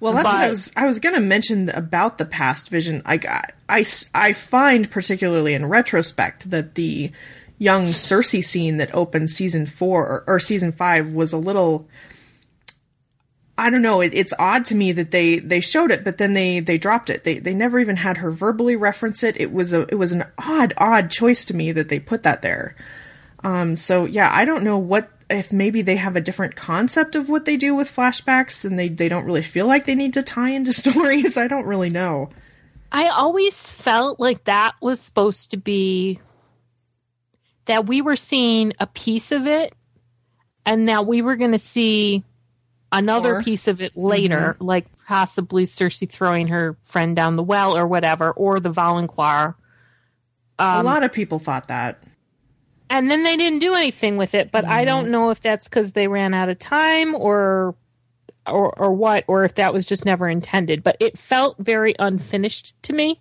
Well, 0.00 0.14
that's 0.14 0.24
what 0.24 0.34
I 0.34 0.48
was. 0.48 0.72
I 0.76 0.86
was 0.86 0.98
going 0.98 1.14
to 1.14 1.20
mention 1.20 1.68
about 1.68 2.16
the 2.16 2.24
past 2.24 2.70
vision. 2.70 3.02
I, 3.04 3.18
got- 3.18 3.52
I. 3.68 3.86
I 4.14 4.32
find 4.32 4.90
particularly 4.90 5.52
in 5.52 5.66
retrospect 5.66 6.50
that 6.50 6.74
the 6.74 7.12
young 7.58 7.84
Cersei 7.84 8.42
scene 8.42 8.78
that 8.78 8.94
opened 8.94 9.28
season 9.30 9.66
four 9.66 10.06
or, 10.06 10.24
or 10.26 10.40
season 10.40 10.72
five 10.72 11.12
was 11.12 11.34
a 11.34 11.38
little. 11.38 11.86
I 13.56 13.70
don't 13.70 13.82
know. 13.82 14.00
It, 14.00 14.14
it's 14.14 14.32
odd 14.38 14.64
to 14.66 14.74
me 14.74 14.92
that 14.92 15.12
they 15.12 15.38
they 15.38 15.60
showed 15.60 15.92
it, 15.92 16.02
but 16.02 16.18
then 16.18 16.32
they 16.32 16.60
they 16.60 16.76
dropped 16.76 17.08
it. 17.08 17.24
They 17.24 17.38
they 17.38 17.54
never 17.54 17.78
even 17.78 17.96
had 17.96 18.16
her 18.18 18.30
verbally 18.30 18.74
reference 18.74 19.22
it. 19.22 19.40
It 19.40 19.52
was 19.52 19.72
a 19.72 19.82
it 19.88 19.94
was 19.94 20.12
an 20.12 20.24
odd 20.38 20.74
odd 20.76 21.10
choice 21.10 21.44
to 21.46 21.56
me 21.56 21.70
that 21.72 21.88
they 21.88 22.00
put 22.00 22.24
that 22.24 22.42
there. 22.42 22.74
Um. 23.44 23.76
So 23.76 24.06
yeah, 24.06 24.30
I 24.32 24.44
don't 24.44 24.64
know 24.64 24.78
what 24.78 25.08
if 25.30 25.52
maybe 25.52 25.82
they 25.82 25.96
have 25.96 26.16
a 26.16 26.20
different 26.20 26.56
concept 26.56 27.14
of 27.14 27.28
what 27.28 27.44
they 27.44 27.56
do 27.56 27.74
with 27.74 27.94
flashbacks 27.94 28.64
and 28.64 28.78
they 28.78 28.88
they 28.88 29.08
don't 29.08 29.24
really 29.24 29.42
feel 29.42 29.66
like 29.66 29.86
they 29.86 29.94
need 29.94 30.14
to 30.14 30.22
tie 30.22 30.50
into 30.50 30.72
stories. 30.72 31.36
I 31.36 31.46
don't 31.46 31.66
really 31.66 31.90
know. 31.90 32.30
I 32.90 33.08
always 33.08 33.70
felt 33.70 34.20
like 34.20 34.44
that 34.44 34.74
was 34.80 35.00
supposed 35.00 35.52
to 35.52 35.56
be 35.56 36.20
that 37.66 37.86
we 37.86 38.02
were 38.02 38.16
seeing 38.16 38.72
a 38.78 38.86
piece 38.86 39.32
of 39.32 39.46
it 39.46 39.72
and 40.66 40.88
that 40.88 41.06
we 41.06 41.22
were 41.22 41.36
going 41.36 41.52
to 41.52 41.58
see 41.58 42.24
another 42.98 43.32
More. 43.34 43.42
piece 43.42 43.68
of 43.68 43.80
it 43.80 43.96
later, 43.96 44.56
like 44.60 44.86
possibly 45.06 45.64
Cersei 45.64 46.08
throwing 46.10 46.48
her 46.48 46.76
friend 46.82 47.14
down 47.14 47.36
the 47.36 47.42
well 47.42 47.76
or 47.76 47.86
whatever, 47.86 48.30
or 48.32 48.60
the 48.60 48.70
valonqar. 48.70 49.54
a 50.58 50.62
Um, 50.64 50.86
lot 50.86 51.02
of 51.02 51.12
people 51.12 51.38
thought 51.38 51.68
that. 51.68 52.02
and 52.90 53.10
then 53.10 53.24
they 53.24 53.36
didn't 53.36 53.58
do 53.58 53.74
anything 53.74 54.16
with 54.16 54.34
it, 54.34 54.50
but 54.50 54.64
I 54.64 54.84
don't 54.84 55.10
know 55.10 55.30
if 55.30 55.40
that's 55.40 55.68
because 55.68 55.92
they 55.92 56.06
ran 56.08 56.34
out 56.34 56.48
of 56.48 56.58
time 56.58 57.14
or. 57.14 57.74
Or, 58.46 58.78
or 58.78 58.92
what, 58.92 59.24
or 59.26 59.46
if 59.46 59.54
that 59.54 59.72
was 59.72 59.86
just 59.86 60.04
never 60.04 60.28
intended, 60.28 60.82
but 60.82 60.98
it 61.00 61.16
felt 61.16 61.56
very 61.58 61.94
unfinished 61.98 62.74
to 62.82 62.92
me. 62.92 63.18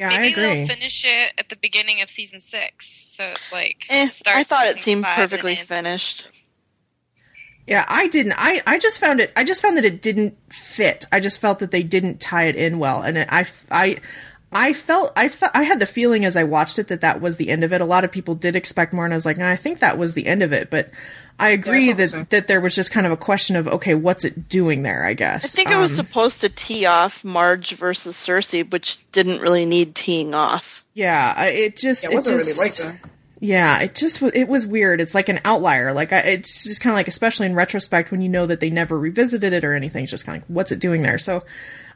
Yeah, 0.00 0.08
Maybe 0.08 0.18
I 0.18 0.26
agree. 0.30 0.42
they'll 0.42 0.66
finish 0.66 1.04
it 1.04 1.32
at 1.38 1.48
the 1.48 1.54
beginning 1.54 2.02
of 2.02 2.10
season 2.10 2.40
six. 2.40 3.06
So 3.16 3.34
like, 3.52 3.86
Eh, 3.88 4.08
starts 4.08 4.40
I 4.40 4.42
thought 4.42 4.66
it 4.66 4.78
seemed 4.78 5.04
perfectly 5.04 5.52
ends- 5.52 5.68
finished. 5.68 6.26
Yeah, 7.66 7.84
I 7.88 8.08
didn't. 8.08 8.34
I, 8.36 8.62
I 8.66 8.78
just 8.78 8.98
found 8.98 9.20
it. 9.20 9.32
I 9.36 9.44
just 9.44 9.62
found 9.62 9.76
that 9.76 9.84
it 9.84 10.02
didn't 10.02 10.36
fit. 10.52 11.06
I 11.12 11.20
just 11.20 11.40
felt 11.40 11.60
that 11.60 11.70
they 11.70 11.82
didn't 11.82 12.20
tie 12.20 12.44
it 12.44 12.56
in 12.56 12.78
well, 12.78 13.02
and 13.02 13.18
it, 13.18 13.28
I, 13.30 13.46
I, 13.70 13.98
I 14.50 14.72
felt 14.72 15.12
I, 15.16 15.28
fe- 15.28 15.46
I 15.54 15.62
had 15.62 15.78
the 15.78 15.86
feeling 15.86 16.24
as 16.24 16.36
I 16.36 16.42
watched 16.44 16.78
it 16.80 16.88
that 16.88 17.02
that 17.02 17.20
was 17.20 17.36
the 17.36 17.48
end 17.50 17.62
of 17.62 17.72
it. 17.72 17.80
A 17.80 17.84
lot 17.84 18.02
of 18.04 18.10
people 18.10 18.34
did 18.34 18.56
expect 18.56 18.92
more, 18.92 19.04
and 19.04 19.14
I 19.14 19.16
was 19.16 19.24
like, 19.24 19.38
"No, 19.38 19.48
I 19.48 19.56
think 19.56 19.78
that 19.78 19.96
was 19.96 20.14
the 20.14 20.26
end 20.26 20.42
of 20.42 20.52
it. 20.52 20.70
But 20.70 20.90
I 21.38 21.50
agree 21.50 21.88
thought 21.88 21.96
that 21.98 22.08
so. 22.10 22.26
that 22.30 22.48
there 22.48 22.60
was 22.60 22.74
just 22.74 22.90
kind 22.90 23.06
of 23.06 23.12
a 23.12 23.16
question 23.16 23.54
of 23.54 23.68
okay, 23.68 23.94
what's 23.94 24.24
it 24.24 24.48
doing 24.48 24.82
there? 24.82 25.04
I 25.06 25.14
guess. 25.14 25.44
I 25.44 25.48
think 25.48 25.70
it 25.70 25.76
was 25.78 25.92
Um, 25.92 26.04
supposed 26.04 26.40
to 26.40 26.48
tee 26.48 26.84
off 26.86 27.22
Marge 27.24 27.74
versus 27.76 28.16
Cersei, 28.16 28.68
which 28.70 29.08
didn't 29.12 29.40
really 29.40 29.66
need 29.66 29.94
teeing 29.94 30.34
off. 30.34 30.84
yeah, 30.94 31.44
it 31.44 31.76
just 31.76 32.02
Yeah, 32.02 32.10
it 32.10 32.14
wasn't 32.16 32.40
just, 32.40 32.58
really 32.58 32.68
like 32.68 32.76
that. 33.00 33.10
Yeah, 33.44 33.80
it 33.80 33.96
just 33.96 34.22
was. 34.22 34.30
It 34.36 34.46
was 34.46 34.68
weird. 34.68 35.00
It's 35.00 35.16
like 35.16 35.28
an 35.28 35.40
outlier. 35.44 35.92
Like 35.92 36.12
I, 36.12 36.18
it's 36.18 36.62
just 36.62 36.80
kind 36.80 36.92
of 36.92 36.96
like, 36.96 37.08
especially 37.08 37.46
in 37.46 37.56
retrospect, 37.56 38.12
when 38.12 38.22
you 38.22 38.28
know 38.28 38.46
that 38.46 38.60
they 38.60 38.70
never 38.70 38.96
revisited 38.96 39.52
it 39.52 39.64
or 39.64 39.74
anything. 39.74 40.04
It's 40.04 40.12
just 40.12 40.24
kind 40.24 40.36
of 40.36 40.48
like, 40.48 40.54
what's 40.54 40.70
it 40.70 40.78
doing 40.78 41.02
there? 41.02 41.18
So, 41.18 41.42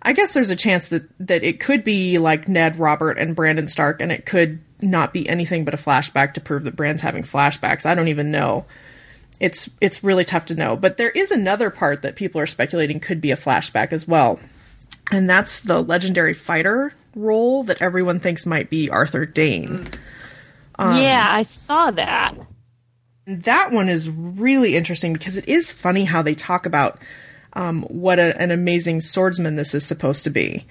I 0.03 0.13
guess 0.13 0.35
there's 0.35 0.51
a 0.51 0.57
chance 0.57 0.89
that 0.89 1.05
that 1.21 1.45
it 1.45 1.61
could 1.61 1.85
be 1.85 2.19
like 2.19 2.49
Ned, 2.49 2.81
Robert, 2.81 3.17
and 3.17 3.37
Brandon 3.37 3.69
Stark, 3.69 4.01
and 4.01 4.11
it 4.11 4.27
could 4.27 4.59
not 4.81 5.13
be 5.13 5.29
anything 5.29 5.65
but 5.65 5.73
a 5.73 5.77
flashback 5.77 6.35
to 6.35 6.41
prove 6.41 6.65
that 6.65 6.75
Bran's 6.75 7.03
having 7.03 7.23
flashbacks. 7.23 7.87
I 7.87 7.95
don't 7.95 8.09
even 8.09 8.33
know. 8.33 8.67
It's 9.39 9.71
it's 9.81 10.03
really 10.03 10.25
tough 10.25 10.47
to 10.47 10.57
know. 10.57 10.75
But 10.75 10.97
there 10.97 11.11
is 11.11 11.31
another 11.31 11.71
part 11.71 12.03
that 12.03 12.17
people 12.17 12.41
are 12.41 12.49
speculating 12.49 12.99
could 12.99 13.21
be 13.21 13.31
a 13.31 13.37
flashback 13.37 13.93
as 13.93 14.09
well, 14.09 14.41
and 15.13 15.31
that's 15.31 15.61
the 15.61 15.81
legendary 15.81 16.35
fighter 16.35 16.93
role 17.15 17.63
that 17.63 17.81
everyone 17.81 18.19
thinks 18.19 18.47
might 18.47 18.69
be 18.69 18.91
Arthur 18.91 19.25
Dayne. 19.25 19.91
Um, 20.79 21.01
yeah, 21.01 21.29
I 21.31 21.43
saw 21.43 21.91
that. 21.91 22.35
that 23.27 23.73
one 23.73 23.89
is 23.89 24.09
really 24.09 24.77
interesting 24.77 25.13
because 25.13 25.37
it 25.37 25.49
is 25.49 25.73
funny 25.73 26.05
how 26.05 26.23
they 26.23 26.35
talk 26.35 26.67
about 26.67 26.99
um, 27.55 27.83
what 27.85 28.19
a, 28.19 28.39
an 28.41 28.51
amazing 28.51 29.01
swordsman 29.01 29.57
this 29.57 29.75
is 29.75 29.85
supposed 29.85 30.25
to 30.25 30.31
be. 30.31 30.67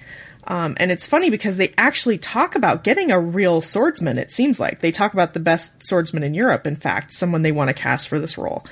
Um, 0.48 0.76
and 0.78 0.92
it's 0.92 1.06
funny 1.06 1.28
because 1.28 1.56
they 1.56 1.74
actually 1.76 2.18
talk 2.18 2.54
about 2.54 2.84
getting 2.84 3.10
a 3.10 3.18
real 3.18 3.60
swordsman, 3.60 4.16
it 4.16 4.30
seems 4.30 4.60
like. 4.60 4.78
They 4.78 4.92
talk 4.92 5.12
about 5.12 5.34
the 5.34 5.40
best 5.40 5.82
swordsman 5.82 6.22
in 6.22 6.34
Europe, 6.34 6.66
in 6.66 6.76
fact, 6.76 7.12
someone 7.12 7.42
they 7.42 7.50
want 7.50 7.68
to 7.68 7.74
cast 7.74 8.08
for 8.08 8.20
this 8.20 8.38
role. 8.38 8.64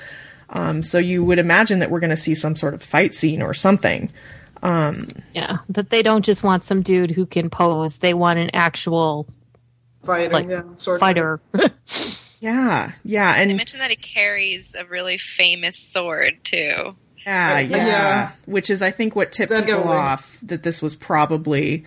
Um, 0.49 0.83
so 0.83 0.97
you 0.99 1.23
would 1.25 1.39
imagine 1.39 1.79
that 1.79 1.91
we're 1.91 1.99
going 1.99 2.11
to 2.11 2.17
see 2.17 2.35
some 2.35 2.55
sort 2.55 2.73
of 2.73 2.81
fight 2.81 3.13
scene 3.13 3.41
or 3.41 3.53
something. 3.53 4.09
Yeah, 5.33 5.57
that 5.69 5.89
they 5.89 6.01
don't 6.01 6.23
just 6.23 6.43
want 6.43 6.63
some 6.63 6.81
dude 6.81 7.11
who 7.11 7.25
can 7.25 7.49
pose; 7.49 7.97
they 7.97 8.13
want 8.13 8.39
an 8.39 8.51
actual 8.53 9.27
Fighting, 10.05 10.31
like 10.31 10.47
yeah, 10.49 10.63
sword 10.77 10.99
fighter. 10.99 11.39
Yeah, 12.41 12.91
yeah, 13.03 13.33
They 13.37 13.43
and 13.43 13.57
mentioned 13.57 13.81
that 13.81 13.89
he 13.89 13.95
carries 13.95 14.75
a 14.75 14.85
really 14.85 15.17
famous 15.17 15.79
sword 15.79 16.43
too. 16.43 16.95
Yeah, 17.25 17.59
yeah, 17.59 17.77
Yeah. 17.87 18.31
Which 18.45 18.69
is, 18.69 18.83
I 18.83 18.91
think, 18.91 19.15
what 19.15 19.31
tipped 19.31 19.49
That'd 19.49 19.65
people 19.65 19.83
away. 19.83 19.95
off 19.97 20.37
that 20.43 20.61
this 20.61 20.79
was 20.79 20.95
probably, 20.95 21.85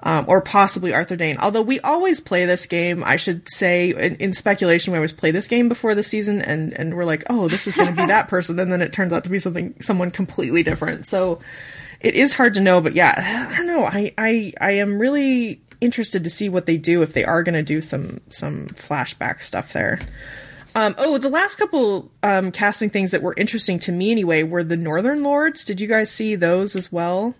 um, 0.00 0.24
or 0.28 0.40
possibly 0.40 0.92
Arthur 0.92 1.14
Dayne. 1.14 1.36
Although 1.38 1.62
we 1.62 1.78
always 1.80 2.18
play 2.20 2.46
this 2.46 2.66
game, 2.66 3.04
I 3.06 3.14
should 3.14 3.48
say, 3.48 3.90
in, 3.90 4.16
in 4.16 4.32
speculation, 4.32 4.92
we 4.92 4.98
always 4.98 5.12
play 5.12 5.30
this 5.30 5.46
game 5.46 5.68
before 5.68 5.94
the 5.94 6.02
season, 6.02 6.42
and 6.42 6.72
and 6.72 6.96
we're 6.96 7.04
like, 7.04 7.22
oh, 7.30 7.46
this 7.48 7.68
is 7.68 7.76
going 7.76 7.94
to 7.94 8.02
be 8.02 8.06
that 8.06 8.26
person, 8.28 8.58
and 8.58 8.72
then 8.72 8.82
it 8.82 8.92
turns 8.92 9.12
out 9.12 9.22
to 9.24 9.30
be 9.30 9.38
something, 9.38 9.74
someone 9.80 10.10
completely 10.10 10.64
different. 10.64 11.06
So 11.06 11.38
it 12.00 12.14
is 12.14 12.32
hard 12.32 12.54
to 12.54 12.60
know, 12.60 12.80
but 12.80 12.96
yeah, 12.96 13.48
I 13.52 13.56
don't 13.56 13.66
know. 13.68 13.84
I 13.84 14.12
I 14.18 14.52
I 14.60 14.70
am 14.72 14.98
really 14.98 15.60
interested 15.80 16.24
to 16.24 16.30
see 16.30 16.48
what 16.48 16.66
they 16.66 16.76
do 16.76 17.02
if 17.02 17.12
they 17.12 17.24
are 17.24 17.42
going 17.42 17.54
to 17.54 17.62
do 17.62 17.80
some 17.80 18.20
some 18.30 18.68
flashback 18.68 19.42
stuff 19.42 19.72
there. 19.72 20.00
Um, 20.74 20.94
oh, 20.98 21.16
the 21.16 21.30
last 21.30 21.56
couple 21.56 22.10
um, 22.22 22.52
casting 22.52 22.90
things 22.90 23.10
that 23.12 23.22
were 23.22 23.34
interesting 23.36 23.78
to 23.80 23.92
me 23.92 24.10
anyway 24.10 24.42
were 24.42 24.62
the 24.62 24.76
Northern 24.76 25.22
Lords. 25.22 25.64
Did 25.64 25.80
you 25.80 25.88
guys 25.88 26.10
see 26.10 26.34
those 26.34 26.76
as 26.76 26.92
well? 26.92 27.34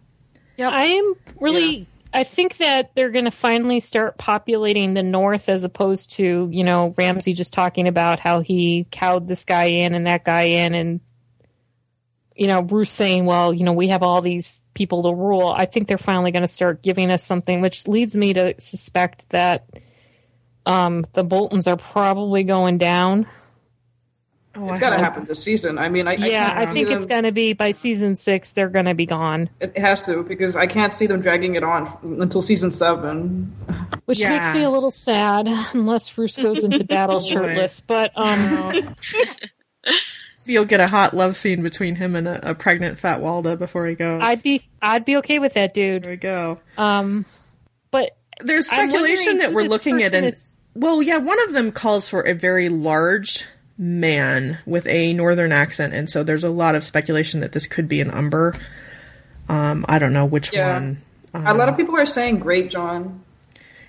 Yeah, 0.56 0.70
I 0.70 0.84
am 0.84 1.14
really. 1.40 1.86
I 2.14 2.24
think 2.24 2.56
that 2.58 2.94
they're 2.94 3.10
going 3.10 3.26
to 3.26 3.30
finally 3.30 3.78
start 3.78 4.16
populating 4.16 4.94
the 4.94 5.02
north 5.02 5.50
as 5.50 5.64
opposed 5.64 6.12
to 6.12 6.48
you 6.50 6.64
know 6.64 6.94
Ramsay 6.96 7.34
just 7.34 7.52
talking 7.52 7.86
about 7.86 8.18
how 8.20 8.40
he 8.40 8.86
cowed 8.90 9.28
this 9.28 9.44
guy 9.44 9.64
in 9.64 9.94
and 9.94 10.06
that 10.06 10.24
guy 10.24 10.44
in 10.44 10.74
and 10.74 11.00
you 12.36 12.46
know, 12.46 12.60
Roose 12.62 12.90
saying, 12.90 13.24
well, 13.26 13.52
you 13.54 13.64
know, 13.64 13.72
we 13.72 13.88
have 13.88 14.02
all 14.02 14.20
these 14.20 14.60
people 14.74 15.02
to 15.04 15.14
rule. 15.14 15.48
I 15.56 15.64
think 15.66 15.88
they're 15.88 15.98
finally 15.98 16.30
going 16.32 16.42
to 16.42 16.46
start 16.48 16.82
giving 16.82 17.10
us 17.10 17.22
something, 17.24 17.60
which 17.60 17.88
leads 17.88 18.16
me 18.16 18.34
to 18.34 18.54
suspect 18.58 19.30
that 19.30 19.66
um, 20.66 21.04
the 21.14 21.24
Boltons 21.24 21.66
are 21.66 21.76
probably 21.76 22.44
going 22.44 22.76
down. 22.78 23.26
Oh, 24.58 24.70
It's 24.70 24.80
I 24.80 24.88
got 24.88 24.96
to 24.96 25.02
happen 25.02 25.26
this 25.26 25.42
season. 25.42 25.76
I 25.78 25.90
mean, 25.90 26.08
I, 26.08 26.12
I 26.12 26.14
yeah, 26.14 26.48
can't 26.48 26.58
I 26.60 26.66
think 26.72 26.88
them- 26.88 26.96
it's 26.96 27.06
going 27.06 27.24
to 27.24 27.32
be 27.32 27.52
by 27.52 27.72
season 27.72 28.16
six, 28.16 28.52
they're 28.52 28.70
going 28.70 28.86
to 28.86 28.94
be 28.94 29.04
gone, 29.06 29.50
It 29.60 29.76
has 29.78 30.06
to 30.06 30.22
because 30.22 30.56
I 30.56 30.66
can't 30.66 30.94
see 30.94 31.06
them 31.06 31.20
dragging 31.20 31.56
it 31.56 31.62
on 31.62 31.86
until 32.20 32.40
season 32.40 32.70
seven. 32.70 33.54
which 34.06 34.18
Yeah. 34.20 34.30
makes 34.30 34.54
me 34.54 34.62
a 34.62 34.70
little 34.70 34.90
sad 34.90 35.46
unless 35.74 36.16
Roose 36.16 36.38
goes 36.38 36.64
into 36.64 36.84
battle 36.88 37.20
shirtless. 37.20 37.82
But 37.82 38.12
um, 38.16 38.94
You'll 40.48 40.64
get 40.64 40.80
a 40.80 40.86
hot 40.86 41.14
love 41.14 41.36
scene 41.36 41.62
between 41.62 41.96
him 41.96 42.14
and 42.16 42.26
a, 42.28 42.50
a 42.50 42.54
pregnant 42.54 42.98
fat 42.98 43.20
Walda 43.20 43.58
before 43.58 43.86
he 43.86 43.94
goes. 43.94 44.22
I'd 44.22 44.42
be 44.42 44.62
I'd 44.80 45.04
be 45.04 45.16
okay 45.18 45.38
with 45.38 45.54
that, 45.54 45.74
dude. 45.74 46.04
there 46.04 46.10
we 46.12 46.16
go. 46.16 46.58
Um, 46.78 47.24
but 47.90 48.16
There's 48.40 48.66
speculation 48.66 49.38
that 49.38 49.52
we're 49.52 49.64
looking 49.64 49.96
at 50.02 50.04
person 50.12 50.18
an. 50.18 50.24
is- 50.24 50.54
Well, 50.74 51.02
yeah, 51.02 51.18
one 51.18 51.40
of 51.44 51.52
them 51.52 51.72
calls 51.72 52.08
for 52.08 52.20
a 52.22 52.32
very 52.34 52.68
large 52.68 53.44
man 53.78 54.58
with 54.66 54.86
a 54.86 55.12
northern 55.14 55.52
accent, 55.52 55.92
and 55.94 56.08
so 56.08 56.22
there's 56.22 56.44
a 56.44 56.50
lot 56.50 56.74
of 56.74 56.84
speculation 56.84 57.40
that 57.40 57.52
this 57.52 57.66
could 57.66 57.88
be 57.88 58.00
an 58.00 58.10
Umber. 58.10 58.54
Um, 59.48 59.84
I 59.88 59.98
don't 59.98 60.12
know 60.12 60.24
which 60.26 60.52
Yeah. 60.52 60.72
one. 60.74 61.02
a 61.34 61.54
lot 61.54 61.68
of 61.68 61.76
people 61.76 61.96
are 61.96 62.06
saying 62.06 62.40
Greatjon. 62.40 63.18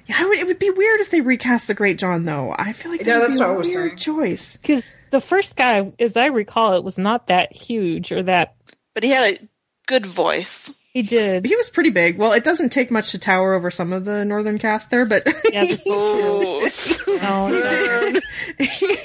Yeah, 0.07 0.23
would, 0.25 0.37
it 0.39 0.47
would 0.47 0.59
be 0.59 0.69
weird 0.69 1.01
if 1.01 1.09
they 1.11 1.21
recast 1.21 1.67
the 1.67 1.75
Greatjon, 1.75 2.25
though. 2.25 2.55
I 2.57 2.73
feel 2.73 2.91
like 2.91 3.01
that 3.01 3.07
Yeah, 3.07 3.15
would 3.17 3.23
that's 3.23 3.35
be 3.35 3.39
what 3.41 3.49
a 3.49 3.53
I 3.53 3.57
was 3.57 3.67
weird 3.67 3.89
saying. 3.89 3.97
choice. 3.97 4.57
because 4.57 5.01
the 5.11 5.19
first 5.21 5.55
guy, 5.57 5.91
as 5.99 6.15
I 6.17 6.27
recall, 6.27 6.73
it 6.75 6.83
was 6.83 6.97
not 6.97 7.27
that 7.27 7.51
huge 7.53 8.11
or 8.11 8.23
that 8.23 8.55
But 8.93 9.03
he 9.03 9.09
had 9.09 9.33
a 9.35 9.47
good 9.85 10.05
voice. 10.05 10.71
he 10.93 11.01
did. 11.01 11.45
He 11.45 11.55
was 11.55 11.69
pretty 11.69 11.89
big. 11.89 12.17
Well, 12.17 12.31
it 12.33 12.43
doesn't 12.43 12.69
take 12.69 12.89
much 12.89 13.11
to 13.11 13.19
tower 13.19 13.53
over 13.53 13.69
some 13.69 13.91
of 13.93 14.05
the 14.05 14.23
northern 14.25 14.57
cast 14.59 14.89
there, 14.91 15.05
but 15.05 15.25
Yeah, 15.51 15.65
this 15.65 15.85
is 15.85 16.97
true. 16.97 17.19
Oh, 17.21 18.21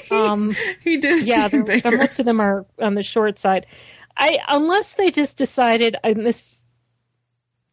No, 0.09 0.17
um, 0.25 0.55
he 0.81 0.97
did. 0.97 1.23
yeah, 1.27 1.49
seem 1.49 1.65
they're, 1.65 1.81
they're- 1.81 1.97
most 1.97 2.19
of 2.19 2.25
them 2.25 2.39
are 2.39 2.65
on 2.79 2.95
the 2.95 3.03
short 3.03 3.37
side. 3.39 3.65
I 4.15 4.39
unless 4.47 4.93
they 4.93 5.09
just 5.09 5.37
decided, 5.37 5.95
and 6.03 6.25
this, 6.25 6.62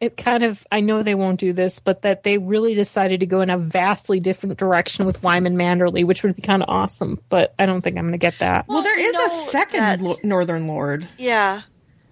it 0.00 0.16
kind 0.16 0.42
of, 0.42 0.66
I 0.72 0.80
know 0.80 1.02
they 1.02 1.14
won't 1.14 1.38
do 1.40 1.52
this, 1.52 1.78
but 1.78 2.02
that 2.02 2.22
they 2.22 2.38
really 2.38 2.74
decided 2.74 3.20
to 3.20 3.26
go 3.26 3.42
in 3.42 3.50
a 3.50 3.58
vastly 3.58 4.18
different 4.18 4.58
direction 4.58 5.04
with 5.04 5.22
Wyman 5.22 5.56
Manderly, 5.56 6.04
which 6.06 6.22
would 6.22 6.34
be 6.34 6.42
kind 6.42 6.62
of 6.62 6.68
awesome. 6.70 7.20
But 7.28 7.54
I 7.58 7.66
don't 7.66 7.82
think 7.82 7.96
I'm 7.98 8.04
going 8.04 8.12
to 8.12 8.18
get 8.18 8.38
that. 8.38 8.66
well, 8.66 8.82
there 8.82 8.96
Well, 8.96 9.06
is 9.08 9.14
you 9.14 9.26
a 9.26 9.30
second 9.30 9.80
that- 9.80 10.00
lo- 10.00 10.16
northern 10.22 10.66
lord. 10.66 11.06
yeah. 11.18 11.62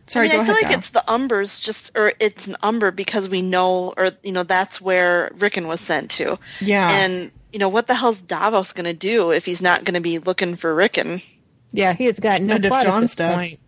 Sorry, 0.07 0.27
I 0.27 0.29
mean, 0.31 0.37
go 0.39 0.43
I 0.43 0.45
feel 0.47 0.53
ahead. 0.55 0.63
like 0.65 0.71
Val. 0.73 0.79
it's 0.79 0.89
the 0.91 1.05
Umbers, 1.07 1.61
just 1.61 1.91
or 1.95 2.13
it's 2.19 2.47
an 2.47 2.57
Umber 2.63 2.91
because 2.91 3.29
we 3.29 3.43
know, 3.43 3.93
or 3.97 4.09
you 4.23 4.33
know, 4.33 4.43
that's 4.43 4.81
where 4.81 5.31
Rickon 5.37 5.69
was 5.69 5.83
sent 5.83 6.11
to. 6.13 6.39
yeah, 6.63 6.91
And 6.91 7.31
you 7.53 7.59
know, 7.59 7.69
what 7.69 7.89
the 7.89 7.95
hell's 7.95 8.21
Davos 8.23 8.73
going 8.73 8.87
to 8.87 8.95
do 8.95 9.33
if 9.33 9.45
he's 9.45 9.61
not 9.61 9.85
going 9.85 9.95
to 9.95 10.01
be 10.01 10.19
looking 10.19 10.57
for 10.57 10.75
Rickon? 10.75 11.21
Yeah, 11.73 11.93
he 11.93 12.05
has 12.07 12.19
got 12.21 12.41
no 12.43 12.55
And 12.57 12.65
if 12.65 12.71
plot 12.71 12.87
at 12.87 12.91
Jon's 12.91 13.15
this 13.15 13.17
dead. 13.17 13.39
point. 13.39 13.61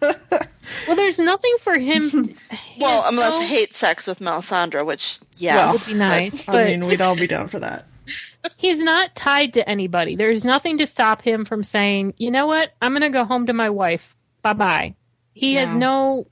well, 0.88 0.96
there's 0.96 1.18
nothing 1.18 1.54
for 1.60 1.78
him. 1.78 2.10
To, 2.24 2.34
Well, 2.80 3.04
unless 3.06 3.38
no- 3.40 3.46
hate 3.46 3.74
sex 3.74 4.06
with 4.06 4.18
Melisandre, 4.20 4.84
which 4.84 5.18
Well, 5.40 5.72
would 5.72 5.86
be 5.86 5.94
nice, 5.94 6.48
I 6.48 6.52
but 6.52 6.66
mean, 6.66 6.86
we'd 6.86 7.00
all 7.00 7.14
be 7.16 7.26
down 7.28 7.48
for 7.48 7.60
that. 7.60 7.86
he's 8.56 8.80
not 8.80 9.14
tied 9.14 9.52
to 9.54 9.68
anybody. 9.68 10.16
There's 10.16 10.44
nothing 10.44 10.78
to 10.78 10.86
stop 10.86 11.22
him 11.22 11.44
from 11.44 11.62
saying, 11.62 12.14
you 12.18 12.30
know 12.30 12.46
what, 12.46 12.72
I'm 12.82 12.92
going 12.92 13.02
to 13.02 13.08
go 13.10 13.24
home 13.24 13.46
to 13.46 13.52
my 13.52 13.70
wife. 13.70 14.16
Bye 14.42 14.52
bye. 14.52 14.94
He 15.32 15.54
has 15.54 15.74
no. 15.74 16.26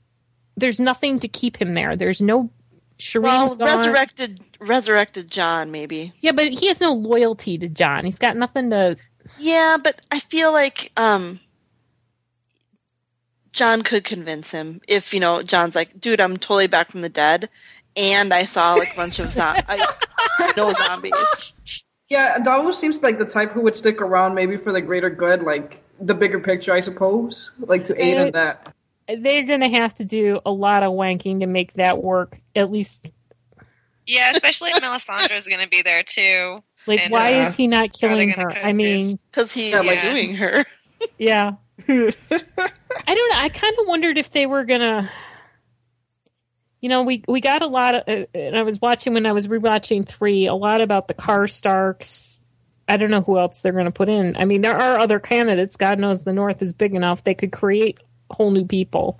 There's 0.55 0.79
nothing 0.79 1.19
to 1.19 1.27
keep 1.27 1.57
him 1.57 1.73
there. 1.73 1.95
There's 1.95 2.21
no. 2.21 2.49
Shireen's 2.99 3.23
well, 3.23 3.55
gone. 3.55 3.79
resurrected, 3.79 4.39
resurrected 4.59 5.29
Jon, 5.31 5.71
maybe. 5.71 6.13
Yeah, 6.19 6.31
but 6.31 6.53
he 6.53 6.67
has 6.67 6.79
no 6.79 6.93
loyalty 6.93 7.57
to 7.57 7.67
Jon. 7.67 8.05
He's 8.05 8.19
got 8.19 8.37
nothing 8.37 8.69
to. 8.69 8.95
Yeah, 9.39 9.77
but 9.81 10.01
I 10.11 10.19
feel 10.19 10.51
like 10.51 10.91
um 10.97 11.39
Jon 13.51 13.83
could 13.83 14.03
convince 14.03 14.49
him 14.51 14.81
if 14.87 15.13
you 15.13 15.19
know 15.19 15.43
Jon's 15.43 15.75
like, 15.75 15.99
dude, 15.99 16.21
I'm 16.21 16.37
totally 16.37 16.67
back 16.67 16.91
from 16.91 17.01
the 17.01 17.09
dead, 17.09 17.49
and 17.95 18.33
I 18.33 18.45
saw 18.45 18.73
like 18.73 18.93
a 18.93 18.95
bunch 18.95 19.19
of 19.19 19.31
zom- 19.31 19.57
I, 19.67 19.93
no 20.57 20.73
zombies. 20.73 21.53
Yeah, 22.09 22.39
Davos 22.39 22.77
seems 22.77 23.01
like 23.01 23.17
the 23.17 23.25
type 23.25 23.51
who 23.51 23.61
would 23.61 23.75
stick 23.75 24.01
around 24.01 24.35
maybe 24.35 24.57
for 24.57 24.71
the 24.71 24.81
greater 24.81 25.09
good, 25.09 25.43
like 25.43 25.81
the 25.99 26.13
bigger 26.13 26.39
picture, 26.39 26.73
I 26.73 26.79
suppose, 26.79 27.51
like 27.59 27.85
to 27.85 28.03
aid 28.03 28.17
in 28.17 28.31
that. 28.33 28.73
They're 29.07 29.43
going 29.43 29.61
to 29.61 29.69
have 29.69 29.93
to 29.95 30.05
do 30.05 30.39
a 30.45 30.51
lot 30.51 30.83
of 30.83 30.93
wanking 30.93 31.39
to 31.41 31.47
make 31.47 31.73
that 31.73 32.01
work. 32.01 32.39
At 32.55 32.71
least, 32.71 33.07
Yeah, 34.05 34.31
especially 34.31 34.69
if 34.71 34.81
Melisandre 34.81 35.35
is 35.35 35.47
going 35.47 35.61
to 35.61 35.69
be 35.69 35.81
there 35.81 36.03
too. 36.03 36.63
Like, 36.87 36.99
And, 37.01 37.11
why 37.11 37.39
uh, 37.41 37.45
is 37.47 37.55
he 37.55 37.67
not 37.67 37.77
how 37.77 37.83
are 37.85 37.89
they 37.89 38.25
killing 38.25 38.29
her? 38.31 38.49
I 38.49 38.53
coexist? 38.53 38.75
mean, 38.75 39.19
Because 39.31 39.51
he's 39.53 39.71
Yeah, 39.73 39.79
like- 39.81 40.01
doing 40.01 40.35
her. 40.35 40.65
Yeah. 41.17 41.53
I 41.87 41.89
don't 41.89 42.17
know. 43.07 43.37
I 43.37 43.49
kind 43.53 43.75
of 43.79 43.87
wondered 43.87 44.17
if 44.17 44.31
they 44.31 44.45
were 44.45 44.63
gonna. 44.63 45.09
You 46.79 46.89
know, 46.89 47.03
we 47.03 47.23
we 47.27 47.41
got 47.41 47.61
a 47.61 47.67
lot 47.67 47.95
of, 47.95 48.03
uh, 48.07 48.25
and 48.33 48.57
I 48.57 48.63
was 48.63 48.79
watching 48.81 49.13
when 49.13 49.25
I 49.25 49.31
was 49.31 49.47
rewatching 49.47 50.05
three, 50.07 50.47
a 50.47 50.53
lot 50.53 50.81
about 50.81 51.07
the 51.07 51.13
Karstarks. 51.13 52.41
I 52.87 52.97
don't 52.97 53.09
know 53.11 53.21
who 53.21 53.37
else 53.39 53.61
they're 53.61 53.71
going 53.73 53.85
to 53.85 53.91
put 53.91 54.09
in. 54.09 54.35
I 54.37 54.43
mean, 54.45 54.61
there 54.61 54.75
are 54.75 54.99
other 54.99 55.19
candidates. 55.19 55.77
God 55.77 55.97
knows 55.99 56.23
the 56.25 56.33
North 56.33 56.61
is 56.61 56.73
big 56.73 56.93
enough; 56.93 57.23
they 57.23 57.33
could 57.33 57.51
create 57.53 57.99
whole 58.29 58.51
new 58.51 58.65
people. 58.65 59.19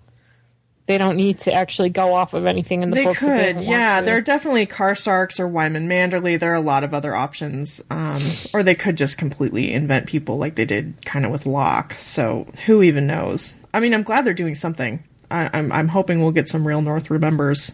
They 0.86 0.98
don't 0.98 1.16
need 1.16 1.40
to 1.40 1.54
actually 1.54 1.90
go 1.90 2.14
off 2.14 2.34
of 2.34 2.46
anything 2.46 2.84
in 2.84 2.90
the 2.90 2.98
they 2.98 3.04
books. 3.06 3.22
they 3.22 3.54
could, 3.54 3.56
don't 3.58 3.66
yeah. 3.66 4.02
There 4.02 4.18
are 4.18 4.22
definitely 4.22 4.68
Karstarks 4.68 5.40
or 5.40 5.48
Wyman 5.48 5.88
Manderly. 5.88 6.38
There 6.38 6.52
are 6.52 6.56
a 6.56 6.62
lot 6.62 6.84
of 6.84 6.94
other 6.94 7.16
options, 7.16 7.82
um, 7.90 8.22
or 8.54 8.64
they 8.64 8.76
could 8.76 8.98
just 8.98 9.18
completely 9.18 9.72
invent 9.72 10.08
people 10.08 10.38
like 10.38 10.56
they 10.56 10.66
did 10.66 11.06
kind 11.06 11.26
of 11.26 11.32
with 11.32 11.46
Locke. 11.46 11.96
So 12.00 12.48
who 12.66 12.84
even 12.84 13.08
knows? 13.08 13.54
I 13.74 13.80
mean, 13.80 13.94
I'm 13.94 14.04
glad 14.04 14.26
they're 14.26 14.34
doing 14.34 14.56
something. 14.56 15.02
I, 15.32 15.50
I'm 15.54 15.72
I'm 15.72 15.88
hoping 15.88 16.22
we'll 16.22 16.32
get 16.32 16.50
some 16.50 16.68
real 16.68 16.82
North 16.82 17.10
remembers, 17.10 17.72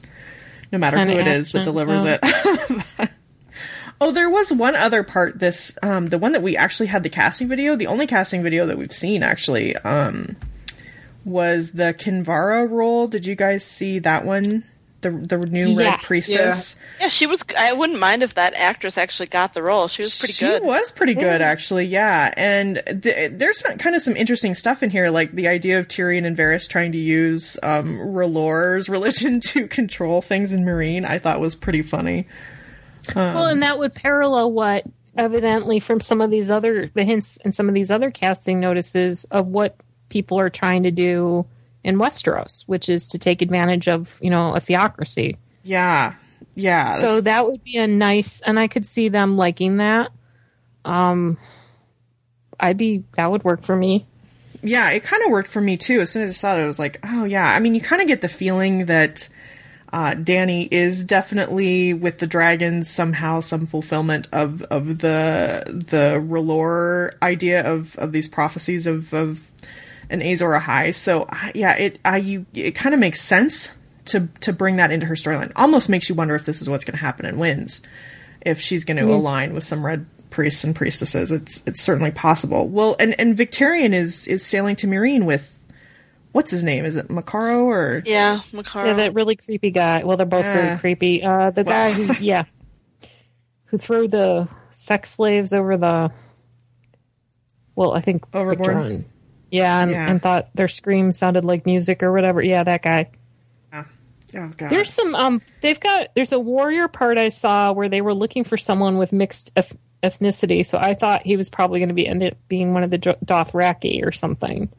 no 0.72 0.78
matter 0.78 1.00
who 1.04 1.20
it 1.20 1.28
is 1.28 1.52
that 1.54 1.64
delivers 1.64 2.04
yeah. 2.04 2.20
it. 2.22 3.10
Oh, 4.02 4.12
there 4.12 4.30
was 4.30 4.52
one 4.52 4.76
other 4.76 5.04
part. 5.04 5.40
This, 5.40 5.78
um, 5.84 6.08
the 6.08 6.18
one 6.18 6.32
that 6.32 6.42
we 6.42 6.56
actually 6.56 6.88
had 6.88 7.04
the 7.04 7.10
casting 7.10 7.50
video, 7.50 7.76
the 7.76 7.88
only 7.88 8.08
casting 8.08 8.42
video 8.42 8.66
that 8.66 8.78
we've 8.78 8.94
seen 8.94 9.24
actually, 9.24 9.76
um, 9.78 10.38
was 11.26 11.72
the 11.72 11.94
Kinvara 11.94 12.70
role. 12.70 13.08
Did 13.08 13.26
you 13.26 13.36
guys 13.36 13.64
see 13.64 14.00
that 14.00 14.26
one? 14.26 14.64
The 15.02 15.12
the 15.12 15.38
new 15.38 15.78
Red 15.78 16.00
Priestess. 16.00 16.76
Yeah, 17.00 17.08
she 17.08 17.26
was. 17.26 17.42
I 17.58 17.72
wouldn't 17.72 18.00
mind 18.00 18.22
if 18.22 18.34
that 18.34 18.54
actress 18.56 18.98
actually 18.98 19.28
got 19.28 19.54
the 19.54 19.64
role. 19.64 19.88
She 19.88 20.02
was 20.02 20.20
pretty 20.20 20.34
she 20.34 20.46
good. 20.46 20.62
She 20.62 20.66
was 20.68 20.92
pretty 20.92 21.14
good, 21.14 21.42
actually. 21.42 21.86
Yeah, 21.86 22.34
and 22.36 22.84
th- 22.86 23.32
there's 23.34 23.60
some- 23.60 23.78
kind 23.78 23.96
of 23.96 24.02
some 24.02 24.18
interesting 24.18 24.56
stuff 24.56 24.84
in 24.84 24.90
here, 24.90 25.10
like 25.10 25.32
the 25.32 25.48
idea 25.48 25.80
of 25.80 25.88
Tyrion 25.88 26.26
and 26.26 26.36
Varys 26.36 26.68
trying 26.68 26.92
to 26.92 26.98
use 26.98 27.58
um, 27.64 27.98
R'hllor's 27.98 28.90
religion 28.90 29.40
to 29.42 29.70
control 29.70 30.22
things 30.22 30.52
in 30.52 30.66
Meereen. 30.66 31.06
I 31.06 31.18
thought 31.18 31.40
was 31.40 31.56
pretty 31.56 31.82
funny. 31.82 32.28
Well, 33.16 33.48
and 33.48 33.64
that 33.64 33.80
would 33.80 33.96
parallel 33.96 34.52
what 34.52 34.86
evidently 35.16 35.80
from 35.80 36.02
some 36.02 36.20
of 36.20 36.30
these 36.30 36.52
other 36.52 36.88
the 36.88 37.04
hints 37.04 37.38
and 37.38 37.56
some 37.56 37.70
of 37.70 37.74
these 37.74 37.90
other 37.90 38.12
casting 38.12 38.60
notices 38.60 39.24
of 39.26 39.48
what 39.48 39.78
people 40.10 40.40
are 40.40 40.50
trying 40.50 40.84
to 40.84 40.92
do 40.92 41.46
in 41.84 41.98
Westeros, 41.98 42.68
which 42.68 42.90
is 42.90 43.08
to 43.10 43.18
take 43.18 43.42
advantage 43.42 43.88
of 43.88 44.18
you 44.22 44.30
know 44.30 44.54
a 44.56 44.60
theocracy. 44.60 45.38
Yeah, 45.64 46.16
yeah. 46.56 46.92
So 46.92 47.22
that 47.22 47.46
would 47.46 47.64
be 47.64 47.78
a 47.78 47.88
nice, 47.88 48.42
and 48.42 48.60
I 48.60 48.68
could 48.68 48.86
see 48.86 49.10
them 49.10 49.38
liking 49.38 49.78
that. 49.78 50.12
Um, 50.86 51.38
I'd 52.60 52.78
be 52.78 53.04
that 53.16 53.32
would 53.32 53.44
work 53.44 53.64
for 53.64 53.76
me. 53.76 54.06
yeah, 54.62 54.90
it 54.92 55.04
kind 55.04 55.24
of 55.24 55.32
worked 55.32 55.50
for 55.50 55.62
me 55.62 55.78
too. 55.78 56.02
As 56.02 56.12
soon 56.12 56.24
as 56.24 56.32
I 56.32 56.34
saw 56.34 56.58
it, 56.58 56.62
I 56.62 56.66
was 56.66 56.80
like, 56.80 57.00
oh 57.04 57.24
yeah. 57.24 57.48
I 57.48 57.60
mean, 57.60 57.76
you 57.76 57.82
kind 57.82 58.02
of 58.02 58.08
get 58.08 58.22
the 58.22 58.28
feeling 58.28 58.86
that 58.88 59.30
uh, 59.92 60.12
Dany 60.12 60.68
is 60.72 61.04
definitely 61.06 61.94
with 61.94 62.20
the 62.20 62.28
dragons 62.28 62.90
somehow 62.90 63.40
some 63.40 63.66
fulfillment 63.66 64.28
of 64.32 64.62
of 64.64 65.00
the 65.00 65.64
the 65.66 66.20
R'hllor 66.22 67.14
idea 67.22 67.66
of 67.66 67.96
of 67.98 68.12
these 68.12 68.28
prophecies 68.28 68.86
of 68.86 69.14
of 69.14 69.50
an 70.10 70.22
Azor 70.22 70.50
Ahai. 70.50 70.94
So 70.96 71.28
yeah, 71.54 71.76
it 71.76 72.00
I 72.06 72.18
you 72.18 72.46
it 72.54 72.72
kind 72.76 72.94
of 72.94 73.00
makes 73.00 73.22
sense 73.22 73.72
to 74.06 74.28
to 74.42 74.54
bring 74.54 74.78
that 74.78 74.92
into 74.92 75.06
her 75.08 75.16
storyline. 75.16 75.52
Almost 75.56 75.90
makes 75.90 76.10
you 76.10 76.16
wonder 76.16 76.36
if 76.36 76.46
this 76.46 76.62
is 76.62 76.70
what's 76.70 76.84
going 76.86 76.98
to 76.98 77.02
happen 77.04 77.26
in 77.26 77.38
Wins, 77.38 77.82
if 78.42 78.60
she's 78.62 78.84
going 78.86 78.98
to 78.98 79.06
align 79.12 79.54
with 79.54 79.64
some 79.64 79.86
red 79.86 80.06
priests 80.30 80.64
and 80.64 80.76
priestesses. 80.76 81.32
It's 81.32 81.62
it's 81.66 81.82
certainly 81.82 82.12
possible. 82.12 82.68
Well, 82.68 82.96
and 83.00 83.16
and 83.20 83.38
Victarion 83.38 83.94
is 83.94 84.28
is 84.28 84.46
sailing 84.46 84.76
to 84.78 84.88
Meereen 84.88 85.26
with 85.26 85.56
what's 86.32 86.52
his 86.52 86.64
name? 86.64 86.86
Is 86.86 86.96
it 86.96 87.08
Moqorro 87.08 87.64
or 87.64 88.04
Yeah, 88.06 88.42
Moqorro? 88.54 88.86
Yeah, 88.88 88.94
that 88.94 89.14
really 89.16 89.36
creepy 89.36 89.72
guy. 89.72 90.04
Well, 90.04 90.18
they're 90.18 90.26
both 90.28 90.46
Yeah. 90.46 90.54
very 90.68 90.80
creepy. 90.80 91.24
Uh, 91.24 91.50
the 91.52 91.64
guy 91.64 91.92
who, 91.92 92.14
yeah, 92.24 92.44
who 93.66 93.78
threw 93.80 94.08
the 94.08 94.48
sex 94.70 95.10
slaves 95.12 95.54
over 95.54 95.76
the. 95.78 96.12
Well, 97.76 97.94
I 97.94 98.02
think 98.02 98.24
Overboard? 98.34 98.58
Victor 98.68 98.80
on- 98.80 99.06
Yeah, 99.52 99.82
and, 99.82 99.92
Yeah. 99.92 100.10
and 100.10 100.22
thought 100.22 100.50
their 100.56 100.68
scream 100.68 101.12
sounded 101.12 101.44
like 101.46 101.66
music 101.66 102.04
or 102.04 102.12
whatever. 102.12 102.42
Yeah, 102.42 102.64
that 102.64 102.82
guy. 102.84 103.10
Oh 103.74 104.48
god. 104.58 104.70
There's 104.70 104.94
some 104.94 105.16
um 105.16 105.42
they've 105.62 105.80
got 105.80 106.10
there's 106.14 106.32
a 106.34 106.40
warrior 106.40 106.88
part 106.88 107.18
I 107.18 107.30
saw 107.30 107.72
where 107.72 107.90
they 107.90 108.02
were 108.02 108.14
looking 108.14 108.44
for 108.44 108.58
someone 108.58 109.00
with 109.00 109.12
mixed 109.12 109.52
eth- 109.56 109.76
ethnicity. 110.04 110.64
So 110.64 110.78
I 110.78 110.94
thought 110.94 111.24
he 111.24 111.36
was 111.36 111.50
probably 111.50 111.80
going 111.80 111.90
to 111.90 111.96
be 111.96 112.06
end 112.08 112.22
up 112.22 112.34
being 112.48 112.76
one 112.76 112.84
of 112.84 112.92
the 112.92 113.00
Jo- 113.00 113.18
Dothraki 113.26 114.06
or 114.06 114.12
something. 114.12 114.70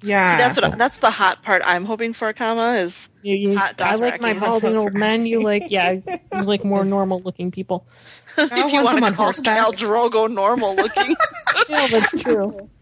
yeah. 0.00 0.36
That's 0.36 0.60
what. 0.60 0.78
That's 0.78 0.98
the 0.98 1.10
hot 1.10 1.42
part. 1.42 1.62
I'm 1.64 1.84
hoping 1.84 2.12
for, 2.12 2.32
comma 2.32 2.74
is 2.74 3.08
You, 3.22 3.34
you, 3.34 3.58
Hot 3.58 3.80
I 3.80 3.96
like 3.96 4.20
my 4.20 4.32
balding 4.34 4.76
old 4.76 4.94
men. 4.94 5.26
You 5.26 5.42
like 5.42 5.64
yeah, 5.70 5.90
you 6.32 6.42
like 6.44 6.64
more 6.64 6.84
normal 6.84 7.18
looking 7.18 7.50
people. 7.50 7.84
I 8.36 8.44
if 8.44 8.72
you 8.72 8.84
want 8.84 8.84
want 8.84 8.88
some 8.90 8.98
to 9.00 9.06
on 9.06 9.14
call 9.16 9.24
horseback. 9.26 9.58
Khal 9.58 9.72
Drogo 9.74 10.32
normal 10.32 10.76
looking. 10.76 11.16
Yeah, 11.68 11.86
that's 11.88 12.22
true. 12.22 12.68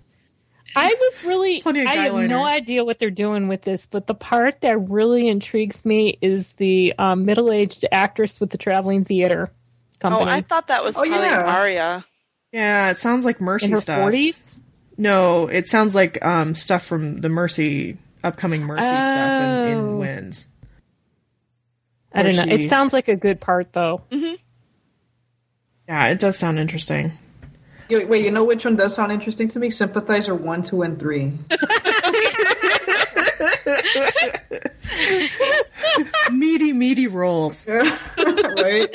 I 0.77 0.95
was 0.99 1.25
really 1.25 1.63
I 1.65 1.95
have 1.97 2.15
no 2.15 2.45
idea 2.45 2.85
what 2.85 2.99
they're 2.99 3.11
doing 3.11 3.49
with 3.49 3.63
this, 3.63 3.87
but 3.87 4.07
the 4.07 4.15
part 4.15 4.61
that 4.61 4.79
really 4.89 5.29
intrigues 5.29 5.85
me 5.85 6.19
is 6.21 6.53
the 6.55 6.95
um, 6.99 7.25
middle-aged 7.25 7.85
actress 7.91 8.39
with 8.41 8.51
the 8.51 8.59
traveling 8.59 9.05
theater 9.05 9.49
oh, 9.51 9.97
company 10.01 10.31
I 10.31 10.41
thought 10.43 10.69
that 10.69 10.85
was 10.85 10.97
Oh, 10.97 11.01
probably 11.01 11.19
yeah. 11.19 11.57
Arya. 11.59 12.05
Yeah, 12.53 12.91
it 12.91 12.99
sounds 12.99 13.25
like 13.25 13.41
Mercy 13.41 13.67
in 13.67 13.73
her 13.73 13.81
stuff. 13.81 14.01
forties. 14.01 14.61
No, 14.97 15.47
it 15.47 15.69
sounds 15.69 15.95
like 15.95 16.25
um, 16.25 16.55
stuff 16.55 16.85
from 16.85 17.21
the 17.21 17.29
Mercy 17.29 17.97
upcoming 18.23 18.63
Mercy 18.65 18.83
stuff 18.83 19.63
in, 19.63 19.69
in 19.69 19.79
Oh. 19.79 19.97
Winds. 19.97 20.47
I 22.13 22.23
don't 22.23 22.39
Or 22.39 22.47
know. 22.47 22.53
It 22.53 22.69
sounds 22.69 22.93
like 22.93 23.09
a 23.09 23.17
good 23.17 23.41
part 23.41 23.73
though. 23.73 24.03
Yeah, 25.89 26.07
it 26.09 26.19
does 26.19 26.39
sound 26.39 26.59
interesting. 26.59 27.13
You- 27.91 28.07
Wait, 28.07 28.25
you 28.25 28.31
know 28.31 28.45
which 28.45 28.65
one 28.65 28.77
does 28.77 28.95
sound 28.95 29.13
interesting 29.13 29.49
to 29.49 29.59
me? 29.59 29.71
Sympathizer 29.71 30.35
one, 30.35 30.63
two, 30.63 30.83
and 30.83 30.99
three. 30.99 31.33
meaty, 36.33 36.73
meaty 36.73 37.07
roles. 37.07 37.67
right? 37.69 38.89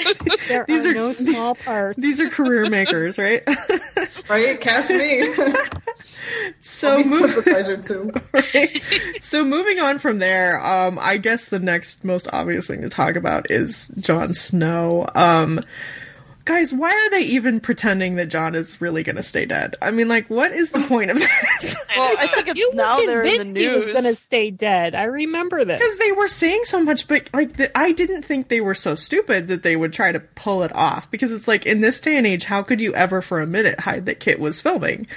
There 0.48 0.66
These 0.68 0.86
are, 0.86 0.90
are- 0.90 0.94
no 0.94 1.12
small 1.14 1.56
parts. 1.56 2.00
These 2.00 2.20
are 2.20 2.30
career 2.30 2.66
makers, 2.70 3.18
right? 3.18 3.44
Right? 4.30 4.60
Cast 4.62 4.92
me. 4.92 5.34
so 6.62 6.98
I'll 6.98 7.04
move, 7.04 7.32
sympathizer 7.32 7.78
too. 7.78 8.12
right? 8.34 8.82
So 9.22 9.44
moving 9.44 9.80
on 9.80 10.00
from 10.00 10.20
there, 10.20 10.64
um, 10.66 10.98
I 11.02 11.18
guess 11.18 11.46
the 11.46 11.60
next 11.60 12.04
most 12.04 12.28
obvious 12.32 12.68
thing 12.68 12.82
to 12.82 12.90
talk 12.90 13.16
about 13.16 13.50
is 13.52 13.90
Jon 14.00 14.34
Snow. 14.34 15.08
Um, 15.16 15.64
guys, 16.46 16.74
why 16.74 16.92
are 16.92 17.10
they 17.10 17.22
even 17.22 17.60
pretending 17.60 18.16
that 18.16 18.28
Jon 18.28 18.56
is 18.56 18.80
really 18.80 19.04
going 19.04 19.16
to 19.18 19.24
stay 19.24 19.46
dead? 19.46 19.76
I 19.82 19.92
mean, 19.92 20.08
like, 20.08 20.30
what 20.30 20.52
is 20.52 20.70
the 20.72 20.82
point 20.82 21.12
of 21.12 21.18
this? 21.18 21.76
Well, 21.98 22.14
I 22.20 22.28
think 22.28 22.50
it's 22.50 22.60
you 22.60 22.76
now 22.76 22.98
they're 22.98 23.22
in 23.24 23.26
the 23.26 23.38
convinced 23.38 23.58
he 23.58 23.68
was 23.70 23.86
news. 23.86 23.94
going 23.94 24.04
to 24.04 24.16
stay 24.16 24.52
dead. 24.52 24.96
I 24.96 25.04
remember 25.06 25.64
this. 25.64 25.80
Because 25.80 25.98
they 25.98 26.12
were 26.12 26.28
saying 26.28 26.66
so 26.66 26.84
much, 26.84 27.08
but 27.08 27.30
like 27.34 27.56
the, 27.56 27.78
I 27.78 27.94
didn't 27.94 28.24
think 28.24 28.50
they 28.50 28.60
were 28.60 28.76
so 28.76 28.96
stupid 28.96 29.48
that 29.48 29.64
they 29.64 29.78
would 29.78 29.94
try 29.94 30.12
to 30.12 30.20
pull 30.20 30.64
it 30.64 30.76
off. 30.76 31.10
Because 31.10 31.32
it's 31.32 31.48
like 31.48 31.66
in 31.66 31.80
this 31.80 32.02
day 32.02 32.18
and 32.18 32.28
age, 32.28 32.44
how 32.44 32.64
could 32.64 32.82
you 32.82 32.94
ever 32.96 33.22
for 33.22 33.40
a 33.40 33.48
minute 33.48 33.80
hide 33.80 34.08
that 34.08 34.20
Kit 34.20 34.42
was 34.42 34.60
filming? 34.60 35.08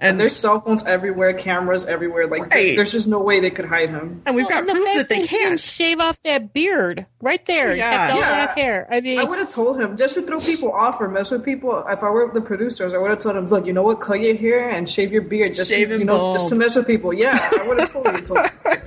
And 0.00 0.18
There's 0.20 0.36
cell 0.36 0.60
phones 0.60 0.84
everywhere, 0.84 1.32
cameras 1.32 1.84
everywhere. 1.86 2.26
Like, 2.26 2.52
Right. 2.52 2.76
there's 2.76 2.92
just 2.92 3.06
no 3.08 3.20
way 3.20 3.40
they 3.40 3.50
could 3.50 3.64
hide 3.64 3.88
him. 3.90 4.20
and 4.26 4.34
we've 4.36 4.44
Well, 4.44 4.50
got 4.50 4.58
and 4.60 4.68
the 4.68 4.72
proof 4.74 4.84
fact 4.86 4.98
that 4.98 5.08
they 5.08 5.20
he 5.22 5.26
didn't 5.28 5.38
can't. 5.50 5.60
shave 5.60 6.00
off 6.00 6.20
that 6.22 6.52
beard 6.52 7.06
right 7.22 7.44
there. 7.46 7.74
Yeah. 7.74 7.90
kept 7.90 8.12
all 8.12 8.18
Yeah. 8.18 8.46
that 8.46 8.58
hair. 8.58 8.88
I 8.90 9.00
mean, 9.00 9.18
I 9.18 9.24
would 9.24 9.38
have 9.38 9.48
told 9.48 9.80
him 9.80 9.96
just 9.96 10.14
to 10.16 10.22
throw 10.22 10.40
people 10.40 10.72
off 10.72 11.00
or 11.00 11.08
mess 11.08 11.30
with 11.30 11.44
people. 11.44 11.84
If 11.88 12.02
I 12.02 12.10
were 12.10 12.30
the 12.34 12.40
producers, 12.40 12.92
I 12.92 12.98
would 12.98 13.10
have 13.10 13.20
told 13.20 13.36
him, 13.36 13.46
"Look, 13.46 13.66
you 13.66 13.72
know 13.72 13.82
what? 13.82 14.00
Cut 14.00 14.20
your 14.20 14.34
hair 14.36 14.68
and 14.68 14.88
shave 14.90 15.12
your 15.12 15.22
beard, 15.22 15.54
just 15.54 15.70
Shave 15.70 15.88
to, 15.88 15.98
you 15.98 16.04
know, 16.04 16.18
bald. 16.18 16.36
just 16.38 16.48
to 16.50 16.54
mess 16.54 16.74
with 16.76 16.86
people." 16.86 17.12
Yeah, 17.14 17.38
I 17.60 17.66
would 17.66 17.78
have 17.80 17.92
totally 17.92 18.20
told. 18.22 18.40
Him. 18.40 18.50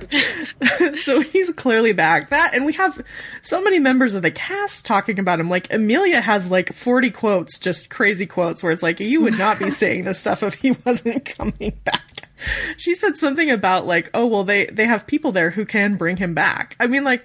so 0.96 1.20
he's 1.20 1.50
clearly 1.52 1.92
back. 1.92 2.30
That 2.30 2.54
and 2.54 2.64
we 2.64 2.72
have 2.74 3.00
so 3.42 3.60
many 3.62 3.78
members 3.78 4.14
of 4.14 4.22
the 4.22 4.30
cast 4.30 4.84
talking 4.86 5.18
about 5.18 5.40
him. 5.40 5.48
Like 5.50 5.72
Emilia 5.72 6.20
has 6.20 6.50
like 6.50 6.72
forty 6.72 7.10
quotes, 7.10 7.58
just 7.58 7.90
crazy 7.90 8.26
quotes, 8.26 8.62
where 8.62 8.72
it's 8.72 8.82
like 8.82 9.00
you 9.00 9.20
would 9.22 9.38
not 9.38 9.58
be 9.58 9.70
saying 9.82 10.04
this 10.04 10.18
stuff 10.20 10.42
if 10.42 10.54
he 10.54 10.72
wasn't 11.04 11.24
coming 11.36 11.78
back. 11.84 12.28
She 12.76 12.94
said 12.94 13.16
something 13.16 13.50
about 13.50 13.86
like, 13.86 14.10
oh 14.14 14.26
well, 14.26 14.44
they 14.44 14.66
they 14.66 14.84
have 14.86 15.06
people 15.06 15.32
there 15.32 15.50
who 15.50 15.64
can 15.64 15.96
bring 15.96 16.16
him 16.18 16.34
back. 16.34 16.76
I 16.78 16.86
mean, 16.86 17.02
like, 17.04 17.24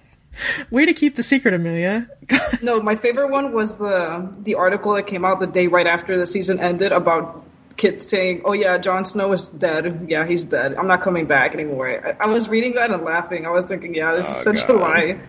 way 0.70 0.86
to 0.86 0.94
keep 0.94 1.16
the 1.16 1.22
secret, 1.22 1.54
Emilia. 1.54 2.08
No, 2.60 2.80
my 2.82 2.96
favorite 2.96 3.28
one 3.30 3.52
was 3.52 3.76
the 3.78 4.28
the 4.42 4.54
article 4.56 4.92
that 4.94 5.06
came 5.06 5.24
out 5.24 5.38
the 5.38 5.46
day 5.46 5.66
right 5.68 5.86
after 5.86 6.18
the 6.18 6.26
season 6.26 6.58
ended 6.60 6.90
about 6.92 7.44
Kit 7.76 8.02
saying, 8.02 8.42
"Oh 8.44 8.52
yeah, 8.52 8.78
Jon 8.78 9.04
Snow 9.04 9.32
is 9.32 9.46
dead. 9.48 10.06
Yeah, 10.08 10.26
he's 10.26 10.44
dead. 10.44 10.74
I'm 10.74 10.88
not 10.88 11.00
coming 11.00 11.26
back 11.26 11.54
anymore." 11.54 11.88
I, 12.18 12.24
I 12.24 12.26
was 12.26 12.48
reading 12.48 12.74
that 12.74 12.90
and 12.90 13.04
laughing. 13.04 13.46
I 13.46 13.50
was 13.50 13.66
thinking, 13.66 13.94
"Yeah, 13.94 14.14
this 14.16 14.28
is 14.28 14.46
Oh, 14.46 14.52
such 14.54 14.66
God. 14.66 14.76
a 14.76 14.78
lie." 14.80 15.20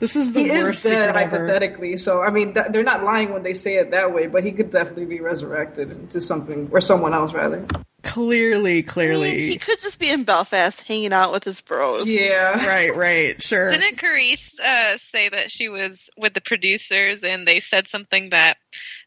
This 0.00 0.16
is 0.16 0.32
the 0.32 0.42
He 0.42 0.50
worst 0.50 0.84
is 0.84 0.90
dead 0.90 1.06
secret 1.08 1.22
ever. 1.22 1.36
hypothetically, 1.36 1.96
so 1.98 2.22
I 2.22 2.30
mean, 2.30 2.54
th- 2.54 2.66
they're 2.70 2.82
not 2.82 3.04
lying 3.04 3.32
when 3.32 3.42
they 3.42 3.54
say 3.54 3.76
it 3.76 3.90
that 3.92 4.12
way. 4.12 4.26
But 4.26 4.42
he 4.44 4.52
could 4.52 4.70
definitely 4.70 5.04
be 5.04 5.20
resurrected 5.20 5.90
into 5.90 6.20
something 6.20 6.68
or 6.72 6.80
someone 6.80 7.12
else, 7.14 7.32
rather. 7.34 7.64
Clearly, 8.02 8.72
I 8.72 8.74
mean, 8.76 8.84
clearly. 8.86 9.48
he 9.48 9.58
could 9.58 9.78
just 9.78 9.98
be 9.98 10.08
in 10.08 10.24
Belfast 10.24 10.80
hanging 10.80 11.12
out 11.12 11.32
with 11.32 11.44
his 11.44 11.60
bros. 11.60 12.08
Yeah, 12.08 12.66
Right, 12.66 12.96
right, 12.96 13.40
sure. 13.42 13.70
Didn't 13.70 13.98
Carice 13.98 14.58
uh, 14.58 14.96
say 14.96 15.28
that 15.28 15.50
she 15.50 15.68
was 15.68 16.08
with 16.16 16.32
the 16.32 16.40
producers 16.40 17.22
and 17.22 17.46
they 17.46 17.60
said 17.60 17.88
something 17.88 18.30
that 18.30 18.56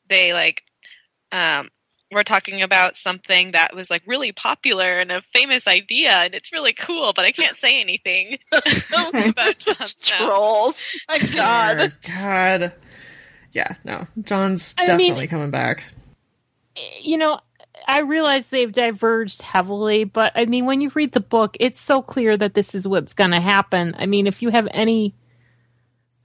they 0.10 0.32
like 0.34 0.62
um, 1.32 1.70
were 2.14 2.24
talking 2.24 2.62
about 2.62 2.96
something 2.96 3.52
that 3.52 3.76
was 3.76 3.90
like 3.90 4.02
really 4.06 4.32
popular 4.32 5.00
and 5.00 5.12
a 5.12 5.22
famous 5.34 5.68
idea 5.68 6.12
and 6.12 6.34
it's 6.34 6.52
really 6.52 6.74
cool, 6.74 7.14
but 7.16 7.26
I 7.26 7.32
can't 7.32 7.56
say 7.58 7.80
anything 7.82 8.38
about 8.52 9.58
Jon 9.58 9.88
Trolls. 10.02 10.84
My 11.10 11.20
God. 11.34 11.80
Sure. 11.80 11.92
God. 12.16 12.74
Yeah, 13.52 13.76
no. 13.84 14.08
Jon's 14.22 14.74
I 14.78 14.96
mean- 14.96 15.10
definitely 15.12 15.28
coming 15.28 15.52
back. 15.52 15.84
you 17.02 17.18
know, 17.18 17.40
I 17.88 18.02
realize 18.02 18.50
they've 18.50 18.72
diverged 18.72 19.42
heavily, 19.42 20.04
but 20.06 20.32
I 20.36 20.46
mean, 20.46 20.66
when 20.66 20.80
you 20.82 20.92
read 20.96 21.12
the 21.12 21.20
book, 21.20 21.58
it's 21.60 21.80
so 21.80 22.02
clear 22.02 22.38
that 22.38 22.54
this 22.54 22.74
is 22.76 22.88
what's 22.88 23.14
going 23.14 23.32
to 23.32 23.40
happen. 23.42 23.96
I 23.98 24.06
mean, 24.06 24.28
if 24.28 24.42
you 24.42 24.50
have 24.50 24.68
any, 24.72 25.14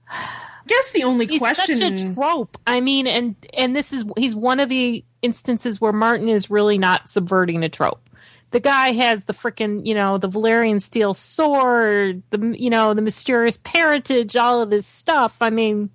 I 0.09 0.48
guess 0.69 0.91
the 0.91 1.03
only 1.03 1.25
he's 1.25 1.39
question 1.39 1.75
such 1.75 2.01
a 2.01 2.13
trope. 2.13 2.57
I 2.65 2.79
mean, 2.79 3.07
and 3.07 3.35
and 3.53 3.75
this 3.75 3.91
is 3.91 4.05
he's 4.15 4.35
one 4.35 4.59
of 4.59 4.69
the 4.69 5.03
instances 5.21 5.81
where 5.81 5.91
Martin 5.91 6.29
is 6.29 6.49
really 6.49 6.77
not 6.77 7.09
subverting 7.09 7.63
a 7.63 7.69
trope. 7.69 8.09
The 8.51 8.59
guy 8.59 8.93
has 8.93 9.25
the 9.25 9.33
freaking, 9.33 9.85
you 9.85 9.93
know, 9.93 10.17
the 10.17 10.29
Valyrian 10.29 10.81
steel 10.81 11.13
sword, 11.13 12.23
the 12.29 12.55
you 12.57 12.69
know, 12.69 12.93
the 12.93 13.01
mysterious 13.01 13.57
parentage, 13.57 14.35
all 14.35 14.61
of 14.61 14.69
this 14.69 14.87
stuff. 14.87 15.41
I 15.41 15.49
mean, 15.49 15.89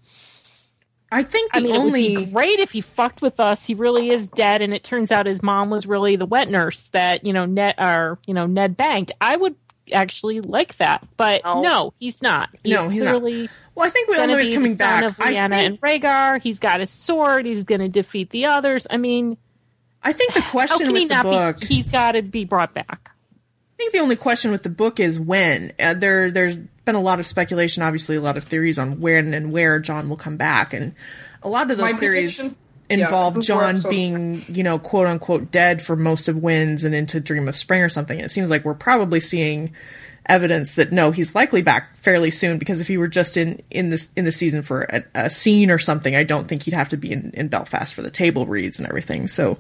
I 1.10 1.22
think 1.22 1.52
the 1.52 1.58
I 1.58 1.62
mean, 1.62 1.76
only 1.76 2.12
it 2.12 2.18
would 2.18 2.26
be 2.26 2.32
great 2.32 2.58
if 2.58 2.72
he 2.72 2.80
fucked 2.80 3.22
with 3.22 3.38
us. 3.38 3.64
He 3.64 3.74
really 3.74 4.10
is 4.10 4.30
dead, 4.30 4.62
and 4.62 4.74
it 4.74 4.82
turns 4.82 5.12
out 5.12 5.26
his 5.26 5.42
mom 5.42 5.70
was 5.70 5.87
really 5.87 6.16
the 6.16 6.26
wet 6.26 6.48
nurse 6.48 6.88
that 6.88 7.24
you 7.24 7.32
know 7.32 7.46
Ned 7.46 7.76
or 7.78 8.18
you 8.26 8.34
know 8.34 8.46
Ned 8.46 8.76
banged. 8.76 9.12
I 9.20 9.37
would 9.37 9.54
actually 9.94 10.40
like 10.40 10.76
that, 10.76 11.07
but 11.16 11.42
No. 11.44 11.62
no, 11.62 11.94
he's 11.98 12.20
not. 12.22 12.50
He's, 12.62 12.72
No, 12.74 12.88
he's 12.88 13.02
not. 13.02 13.11
clearly 13.20 13.48
well, 13.74 13.87
I 13.87 13.90
think 13.90 14.09
we 14.09 14.14
all 14.14 14.20
going 14.20 14.30
know 14.30 14.37
to 14.37 14.42
he's 14.42 14.50
be 14.50 14.54
coming 14.57 14.70
the 14.72 14.76
son 14.76 15.00
back. 15.00 15.11
of 15.11 15.20
I 15.20 15.33
Lyanna 15.33 15.48
think, 15.50 15.66
and 15.66 15.80
Rhaegar. 15.80 16.40
He's 16.42 16.59
got 16.61 16.80
his 16.80 16.90
sword. 16.90 17.44
He's 17.46 17.64
going 17.64 17.80
to 17.80 17.88
defeat 17.88 18.30
the 18.30 18.46
others. 18.46 18.87
I 18.88 18.98
mean, 18.98 19.37
I 20.02 20.12
think 20.12 20.33
the 20.33 20.40
how 20.42 20.50
question 20.50 20.87
can 20.87 20.94
he 20.96 21.02
with 21.04 21.09
the 21.09 21.14
not 21.14 21.22
book, 21.24 21.61
be? 21.61 21.66
He's 21.66 21.90
got 21.90 22.12
to 22.12 22.22
be 22.22 22.44
brought 22.44 22.72
back. 22.74 23.11
I 23.11 23.76
think 23.76 23.92
the 23.92 23.98
only 23.98 24.14
question 24.16 24.52
with 24.52 24.62
the 24.62 24.68
book 24.68 25.00
is 25.00 25.18
when. 25.18 25.72
Uh, 25.80 25.94
there, 25.94 26.30
there's 26.30 26.57
been 26.85 26.94
a 26.94 27.00
lot 27.00 27.18
of 27.18 27.26
speculation, 27.26 27.83
obviously, 27.83 28.14
a 28.14 28.20
lot 28.20 28.37
of 28.37 28.44
theories 28.44 28.78
on 28.78 29.00
when 29.00 29.35
and 29.35 29.50
where 29.50 29.80
Jon 29.80 30.09
will 30.09 30.16
come 30.16 30.37
back, 30.37 30.72
and 30.72 30.94
a 31.42 31.48
lot 31.48 31.62
of 31.70 31.76
those 31.76 31.92
My 31.94 31.98
theories 31.98 32.37
prediction- 32.37 32.57
yeah, 32.57 32.63
involve 32.88 33.35
before 33.35 33.62
Jon 33.62 33.70
episode- 33.70 33.90
being, 33.90 34.42
you 34.49 34.62
know, 34.62 34.79
quote 34.79 35.07
unquote 35.07 35.51
dead 35.51 35.83
for 35.83 35.97
most 35.97 36.29
of 36.29 36.37
Winds 36.37 36.85
and 36.85 36.94
into 36.94 37.20
Dream 37.20 37.49
of 37.49 37.57
Spring 37.57 37.83
or 37.83 37.88
something. 37.88 38.20
It 38.20 38.31
seems 38.31 38.51
like 38.51 38.64
we're 38.64 38.75
probably 38.75 39.21
seeing 39.21 39.73
evidence 40.27 40.77
that 40.77 40.90
no, 40.90 41.11
he's 41.11 41.35
likely 41.35 41.61
back 41.61 41.96
fairly 41.96 42.31
soon 42.31 42.58
because 42.58 42.81
if 42.81 42.88
he 42.88 42.96
were 42.96 43.08
just 43.08 43.37
in 43.37 43.63
in 43.71 43.90
this 43.90 44.08
in 44.17 44.25
the 44.25 44.33
season 44.33 44.63
for 44.63 44.83
a, 44.83 45.04
a 45.15 45.31
scene 45.31 45.71
or 45.71 45.79
something, 45.79 46.17
I 46.17 46.25
don't 46.25 46.48
think 46.48 46.63
he'd 46.63 46.75
have 46.75 46.88
to 46.90 46.96
be 46.96 47.13
in, 47.13 47.31
in 47.35 47.48
Belfast 47.48 47.94
for 47.94 48.02
the 48.02 48.11
table 48.11 48.46
reads 48.46 48.79
and 48.79 48.88
everything. 48.88 49.29
So 49.29 49.58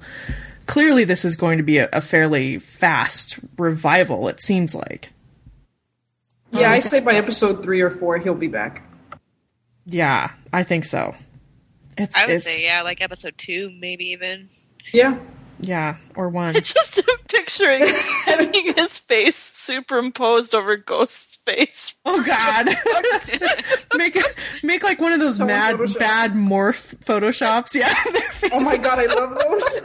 clearly, 0.66 1.04
this 1.04 1.24
is 1.24 1.36
going 1.36 1.58
to 1.58 1.64
be 1.64 1.78
a, 1.78 1.88
a 1.92 2.00
fairly 2.00 2.58
fast 2.58 3.38
revival. 3.58 4.28
It 4.28 4.40
seems 4.40 4.74
like. 4.74 5.10
yeah. 6.50 6.70
I 6.70 6.78
say 6.78 7.00
by 7.00 7.14
episode 7.14 7.62
three 7.62 7.80
or 7.80 7.90
four, 7.90 8.16
he'll 8.18 8.34
be 8.34 8.48
back. 8.48 8.82
Yeah, 9.86 10.30
I 10.52 10.62
think 10.62 10.86
so. 10.86 11.14
It's, 11.96 12.16
I 12.16 12.26
would 12.26 12.36
it's 12.36 12.44
say, 12.44 12.64
yeah, 12.64 12.82
like 12.82 13.00
episode 13.00 13.34
two, 13.38 13.70
maybe 13.78 14.06
even. 14.06 14.48
Yeah, 14.92 15.18
yeah, 15.60 15.96
or 16.16 16.28
one. 16.28 16.56
It's 16.56 16.72
just 16.74 17.00
picturing 17.28 17.86
having 18.26 18.52
his 18.74 18.98
face 18.98 19.36
superimposed 19.36 20.54
over 20.54 20.76
Ghost's 20.76 21.38
face. 21.46 21.94
Oh 22.04 22.22
God! 22.22 22.68
make 23.96 24.18
make 24.62 24.82
like 24.82 25.00
one 25.00 25.12
of 25.12 25.20
those 25.20 25.36
Someone 25.36 25.56
mad 25.56 25.76
Photoshop. 25.76 25.98
bad 25.98 26.32
morph 26.32 26.96
photoshops. 27.04 27.74
Yeah. 27.74 27.94
Oh 28.52 28.60
my 28.60 28.76
god, 28.76 28.98
I 28.98 29.06
love 29.06 29.38
those. 29.38 29.80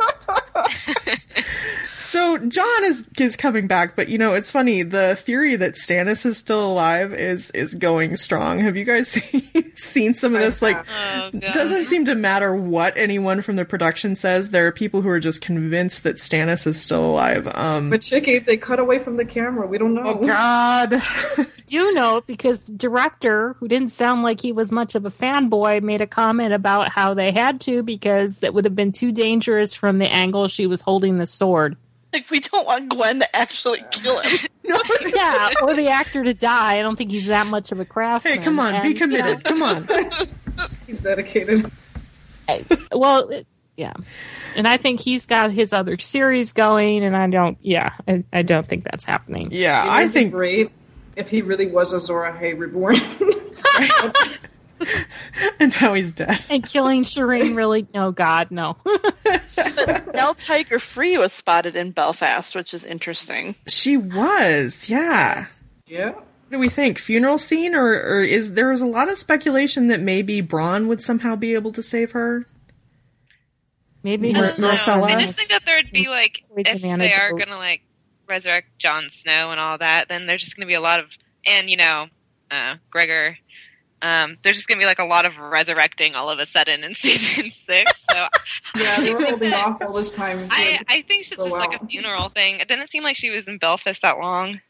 So 2.10 2.20
So 2.20 2.38
Jon 2.38 2.86
is 2.86 3.08
is 3.18 3.36
coming 3.36 3.66
back, 3.68 3.96
but 3.96 4.10
you 4.10 4.18
know 4.18 4.34
it's 4.34 4.52
funny. 4.52 4.84
The 4.84 5.16
theory 5.16 5.56
that 5.56 5.76
Stannis 5.76 6.26
is 6.26 6.38
still 6.38 6.72
alive 6.72 7.14
is 7.14 7.50
is 7.52 7.74
going 7.76 8.18
strong. 8.18 8.60
Have 8.60 8.76
you 8.76 8.84
guys 8.84 9.08
seen, 9.08 9.48
seen 9.76 10.14
some 10.14 10.36
of 10.36 10.42
this? 10.42 10.62
Like, 10.62 10.78
Oh, 10.78 11.30
doesn't 11.32 11.86
seem 11.86 12.06
to 12.06 12.16
matter 12.16 12.54
what 12.54 12.98
anyone 12.98 13.42
from 13.42 13.56
the 13.56 13.66
production 13.66 14.16
says. 14.16 14.50
There 14.50 14.68
are 14.68 14.72
people 14.72 15.02
who 15.02 15.10
are 15.10 15.20
just 15.20 15.42
convinced 15.42 16.04
that 16.04 16.18
Stannis 16.18 16.68
is 16.68 16.82
still 16.82 17.06
alive. 17.06 17.48
Um, 17.56 17.90
But 17.90 18.02
Chicky, 18.02 18.40
they 18.40 18.58
cut 18.58 18.80
away 18.80 19.00
from 19.00 19.18
the 19.18 19.26
camera. 19.26 19.66
We 19.66 19.78
don't 19.78 19.94
know. 19.94 20.04
oh 20.06 20.16
God, 20.28 21.02
do 21.66 21.94
know 21.94 22.22
because 22.28 22.66
the 22.66 22.76
director, 22.76 23.54
who 23.54 23.68
didn't 23.68 23.92
sound 23.92 24.24
like 24.24 24.42
he 24.42 24.52
was 24.52 24.72
much 24.72 24.94
of 24.96 25.06
a 25.06 25.10
fanboy, 25.10 25.82
made 25.82 26.02
a 26.02 26.08
comment 26.08 26.54
about 26.54 26.90
how 26.90 27.14
they 27.14 27.32
had 27.32 27.62
to 27.62 27.82
because 27.82 28.40
that 28.40 28.54
would 28.54 28.66
have 28.66 28.76
been 28.76 28.92
too 28.92 29.12
dangerous 29.12 29.74
from 29.74 30.00
the 30.00 30.12
angle 30.12 30.48
she 30.48 30.68
was 30.68 30.82
holding 30.82 31.18
the 31.18 31.26
sword. 31.28 31.78
Like 32.14 32.30
we 32.32 32.40
don't 32.40 32.66
want 32.66 32.90
Gwen 32.90 33.20
to 33.20 33.36
actually 33.36 33.84
kill 33.92 34.20
him. 34.20 34.40
Yeah, 35.16 35.52
or 35.64 35.74
the 35.76 35.88
actor 35.90 36.24
to 36.24 36.34
die. 36.36 36.78
I 36.78 36.82
don't 36.84 36.96
think 36.96 37.10
he's 37.12 37.26
that 37.26 37.48
much 37.48 37.72
of 37.72 37.80
a 37.80 37.86
craftsman. 37.86 38.38
hey, 38.38 38.44
come 38.44 38.60
on, 38.60 38.74
be 38.74 38.78
And, 38.78 38.88
you 38.90 38.94
committed. 38.96 39.44
Come 39.44 39.64
on. 39.64 39.88
He's 40.88 41.00
dedicated. 41.00 41.72
well, 42.92 43.30
it- 43.30 43.48
yeah, 43.78 43.94
and 44.56 44.68
I 44.68 44.76
think 44.78 45.00
he's 45.00 45.26
got 45.26 45.52
his 45.52 45.72
other 45.72 45.98
series 45.98 46.52
going, 46.52 47.02
and 47.04 47.16
I 47.16 47.28
don't. 47.28 47.58
Yeah, 47.62 47.88
I, 48.08 48.24
I 48.34 48.42
don't 48.42 48.68
think 48.68 48.84
that's 48.84 49.06
happening. 49.06 49.50
Yeah, 49.52 49.84
It 49.86 49.90
I 49.90 50.08
think 50.10 50.34
great 50.34 50.70
if 51.16 51.30
he 51.30 51.42
really 51.42 51.66
was 51.68 51.94
Azor 51.94 52.14
Ahai 52.30 52.58
reborn. 52.60 52.98
and 55.60 55.74
now 55.82 55.94
he's 55.94 56.12
dead. 56.12 56.44
And 56.50 56.66
killing 56.66 57.04
Shireen 57.04 57.56
really? 57.56 57.88
No, 57.94 58.12
God, 58.12 58.52
no. 58.52 58.78
Nell 60.14 60.34
Tiger 60.36 60.80
Free 60.80 61.18
was 61.18 61.34
spotted 61.34 61.76
in 61.76 61.92
Belfast, 61.92 62.56
which 62.56 62.74
is 62.74 62.86
interesting. 62.86 63.56
She 63.68 63.98
was, 63.98 64.90
yeah. 64.90 65.48
yeah. 65.86 66.12
What 66.12 66.52
do 66.52 66.60
we 66.60 66.70
think? 66.70 66.98
Funeral 66.98 67.38
scene, 67.38 67.76
or, 67.76 67.92
or 67.92 68.22
is 68.22 68.54
there 68.54 68.70
was 68.70 68.82
a 68.82 68.88
lot 68.88 69.10
of 69.10 69.18
speculation 69.18 69.88
that 69.88 70.00
maybe 70.00 70.42
Bronn 70.42 70.88
would 70.88 71.04
somehow 71.04 71.36
be 71.36 71.54
able 71.54 71.72
to 71.74 71.84
save 71.84 72.12
her? 72.12 72.46
Maybe 74.04 74.34
Mar- 74.34 74.44
his 74.44 74.56
I 74.56 74.58
don't. 74.58 74.72
Myrcella? 74.72 75.04
I 75.04 75.22
just 75.22 75.36
think 75.36 75.50
that 75.50 75.64
there'd 75.66 75.84
be 75.92 76.08
like 76.08 76.44
if 76.56 76.82
they 76.82 77.14
are 77.14 77.34
gonna 77.34 77.58
like 77.58 77.82
resurrect 78.28 78.68
Jon 78.80 79.10
Snow 79.10 79.52
and 79.52 79.60
all 79.60 79.78
that, 79.78 80.08
then 80.08 80.26
there's 80.26 80.44
just 80.44 80.56
gonna 80.56 80.68
be 80.68 80.74
a 80.74 80.82
lot 80.82 81.00
of 81.00 81.08
and 81.46 81.70
you 81.70 81.78
know, 81.78 82.08
uh, 82.50 82.76
Gregor. 82.90 83.38
Um, 84.02 84.36
there's 84.44 84.56
just 84.58 84.68
gonna 84.68 84.80
be 84.80 84.86
like 84.86 85.00
a 85.00 85.06
lot 85.06 85.26
of 85.26 85.38
resurrecting 85.38 86.16
all 86.16 86.30
of 86.30 86.40
a 86.40 86.46
sudden 86.46 86.84
in 86.84 86.96
season 86.96 87.52
six. 87.52 88.06
So 88.10 88.28
Yeah, 88.76 89.00
they 89.02 89.14
were 89.14 89.26
holding 89.26 89.54
off 89.54 89.82
all 89.82 89.94
this 89.94 90.12
time. 90.12 90.48
so- 90.50 90.56
I, 90.56 90.80
I 90.88 91.02
think 91.02 91.22
it's 91.22 91.36
Go 91.36 91.44
just 91.50 91.52
like 91.52 91.82
a 91.82 91.86
funeral 91.86 92.30
thing. 92.30 92.60
It 92.60 92.68
didn't 92.68 92.90
seem 92.90 93.04
like 93.04 93.16
she 93.18 93.30
was 93.30 93.48
in 93.48 93.58
Belfast 93.58 94.02
that 94.02 94.18
long. 94.20 94.62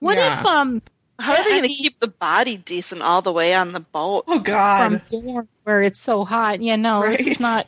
What 0.00 0.16
Yeah. 0.16 0.38
if 0.40 0.46
um 0.46 0.80
How 1.18 1.32
are 1.34 1.44
they 1.44 1.50
going 1.50 1.62
to 1.68 1.74
keep 1.74 1.98
the 1.98 2.08
body 2.08 2.56
decent 2.56 3.02
all 3.02 3.20
the 3.22 3.32
way 3.32 3.52
on 3.54 3.72
the 3.72 3.80
boat? 3.80 4.24
Oh 4.28 4.38
God! 4.38 5.02
from 5.10 5.22
Dorne 5.22 5.48
where 5.64 5.82
it's 5.82 5.98
so 6.00 6.24
hot? 6.24 6.62
Yeah, 6.62 6.76
no, 6.76 7.02
this 7.02 7.18
Right. 7.20 7.28
is 7.28 7.40
not 7.40 7.66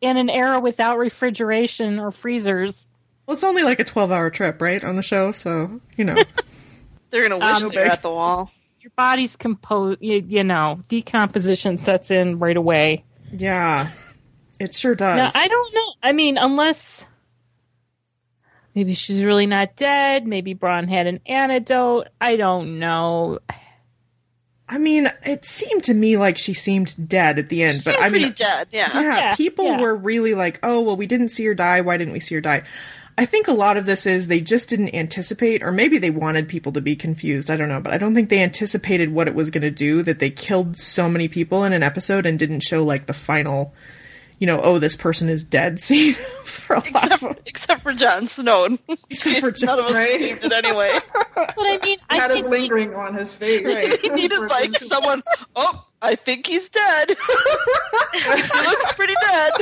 in 0.00 0.16
an 0.16 0.28
era 0.30 0.58
without 0.60 0.98
refrigeration 0.98 1.98
or 1.98 2.10
freezers. 2.10 2.86
Well, 3.26 3.34
it's 3.34 3.44
only 3.44 3.62
like 3.62 3.78
a 3.80 3.84
twelve-hour 3.84 4.30
trip, 4.30 4.60
right, 4.60 4.82
on 4.82 4.96
the 4.96 5.02
show, 5.02 5.32
so 5.32 5.80
you 5.96 6.04
know. 6.04 6.16
They're 7.10 7.28
going 7.28 7.38
to 7.40 7.46
wish 7.46 7.62
Um, 7.62 7.68
they 7.70 7.76
were 7.78 7.84
at 7.92 8.02
the 8.02 8.10
wall. 8.10 8.50
Your 8.96 9.06
body's 9.06 9.36
compose, 9.36 9.96
you, 10.00 10.24
you 10.26 10.44
know, 10.44 10.80
decomposition 10.88 11.76
sets 11.78 12.10
in 12.12 12.38
right 12.38 12.56
away. 12.56 13.04
yeah, 13.32 13.90
it 14.60 14.72
sure 14.74 14.94
does. 14.94 15.16
No, 15.18 15.30
I 15.34 15.48
don't 15.48 15.74
know. 15.74 15.92
I 16.02 16.12
mean, 16.12 16.38
unless 16.38 17.06
maybe 18.74 18.94
she's 18.94 19.24
really 19.24 19.46
not 19.46 19.74
dead. 19.76 20.26
Maybe 20.28 20.54
Bronn 20.54 20.88
had 20.88 21.06
an 21.08 21.20
antidote. 21.26 22.08
I 22.20 22.36
don't 22.36 22.78
know. 22.78 23.40
I 24.68 24.78
mean, 24.78 25.10
it 25.26 25.44
seemed 25.44 25.82
to 25.84 25.94
me 25.94 26.16
like 26.16 26.38
she 26.38 26.54
seemed 26.54 26.94
dead 27.08 27.38
at 27.38 27.48
the 27.50 27.62
end, 27.64 27.74
She's 27.74 27.84
but 27.84 27.96
I 28.00 28.08
pretty 28.08 28.26
mean, 28.26 28.34
dead, 28.34 28.68
yeah. 28.70 28.88
yeah, 28.94 29.02
Yeah, 29.02 29.34
people 29.36 29.66
yeah. 29.66 29.80
were 29.80 29.94
really 29.94 30.34
like, 30.34 30.58
"Oh, 30.62 30.80
well, 30.80 30.96
we 30.96 31.06
didn't 31.06 31.28
see 31.28 31.44
her 31.46 31.54
die. 31.54 31.82
Why 31.82 31.96
didn't 31.98 32.14
we 32.14 32.20
see 32.20 32.36
her 32.36 32.40
die?" 32.40 32.62
I 33.16 33.26
think 33.26 33.46
a 33.46 33.52
lot 33.52 33.76
of 33.76 33.86
this 33.86 34.06
is 34.06 34.26
they 34.26 34.40
just 34.40 34.68
didn't 34.68 34.94
anticipate, 34.94 35.62
or 35.62 35.70
maybe 35.70 35.98
they 35.98 36.10
wanted 36.10 36.48
people 36.48 36.72
to 36.72 36.80
be 36.80 36.96
confused. 36.96 37.48
I 37.48 37.56
don't 37.56 37.68
know, 37.68 37.80
but 37.80 37.92
I 37.92 37.98
don't 37.98 38.14
think 38.14 38.28
they 38.28 38.42
anticipated 38.42 39.12
what 39.12 39.28
it 39.28 39.36
was 39.36 39.50
going 39.50 39.62
to 39.62 39.70
do. 39.70 40.02
That 40.02 40.18
they 40.18 40.30
killed 40.30 40.76
so 40.76 41.08
many 41.08 41.28
people 41.28 41.62
in 41.62 41.72
an 41.72 41.84
episode 41.84 42.26
and 42.26 42.38
didn't 42.38 42.60
show 42.60 42.84
like 42.84 43.06
the 43.06 43.12
final, 43.12 43.72
you 44.38 44.46
know, 44.46 44.60
oh, 44.62 44.78
this 44.78 44.96
person 44.96 45.28
is 45.28 45.44
dead 45.44 45.78
scene 45.80 46.14
for 46.44 46.74
a 46.76 46.78
lot 46.78 46.86
of 46.86 46.92
Except, 46.94 47.20
them. 47.22 47.36
except 47.46 47.82
for 47.82 47.92
Jon 47.92 48.26
Snow. 48.26 48.78
Except 49.10 49.40
for 49.40 49.52
None 49.66 49.78
of 49.78 49.84
us 49.86 49.92
Right. 49.94 50.18
believed 50.18 50.44
it 50.44 50.52
anyway. 50.52 50.98
But 51.34 51.54
I 51.66 51.78
mean, 51.82 51.98
He 52.10 52.16
had 52.16 52.30
I 52.30 52.34
us 52.34 52.40
think 52.42 52.50
we- 52.52 52.60
lingering 52.60 52.94
on 52.94 53.14
his 53.14 53.34
face. 53.34 54.00
he 54.00 54.08
needed 54.10 54.38
like 54.40 54.76
someone. 54.76 55.22
Oh, 55.56 55.84
I 56.00 56.14
think 56.14 56.46
he's 56.46 56.68
dead. 56.68 57.10
he 58.12 58.60
looks 58.60 58.92
pretty 58.94 59.14
dead. 59.20 59.52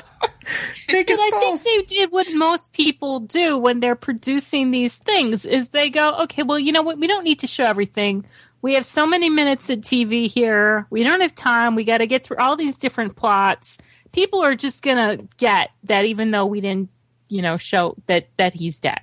Take 0.88 1.08
his 1.08 1.16
But 1.18 1.22
I 1.24 1.30
pulse. 1.30 1.62
think 1.62 1.88
they 1.88 1.94
did 1.96 2.12
what 2.12 2.26
most 2.34 2.72
people 2.74 3.20
do 3.20 3.56
when 3.56 3.80
they're 3.80 3.94
producing 3.96 4.70
these 4.70 4.96
things 4.98 5.44
is 5.44 5.70
they 5.70 5.88
go, 5.90 6.14
okay, 6.22 6.42
well, 6.42 6.58
you 6.58 6.72
know 6.72 6.82
what? 6.82 6.98
We 6.98 7.06
don't 7.06 7.24
need 7.24 7.38
to 7.40 7.46
show 7.46 7.64
everything. 7.64 8.24
We 8.60 8.74
have 8.74 8.84
so 8.86 9.06
many 9.06 9.28
minutes 9.30 9.70
of 9.70 9.78
TV 9.80 10.26
here. 10.30 10.86
We 10.90 11.04
don't 11.04 11.20
have 11.20 11.34
time. 11.34 11.74
We 11.74 11.84
got 11.84 11.98
to 11.98 12.06
get 12.06 12.24
through 12.24 12.36
all 12.38 12.54
these 12.56 12.78
different 12.78 13.16
plots. 13.16 13.78
People 14.12 14.42
are 14.42 14.54
just 14.54 14.82
going 14.82 14.96
to 15.18 15.26
get 15.38 15.70
that 15.84 16.04
even 16.04 16.30
though 16.30 16.46
we 16.46 16.60
didn't, 16.60 16.90
you 17.28 17.42
know, 17.42 17.56
show 17.56 17.96
that 18.06 18.28
that 18.36 18.52
he's 18.54 18.80
dead. 18.80 19.00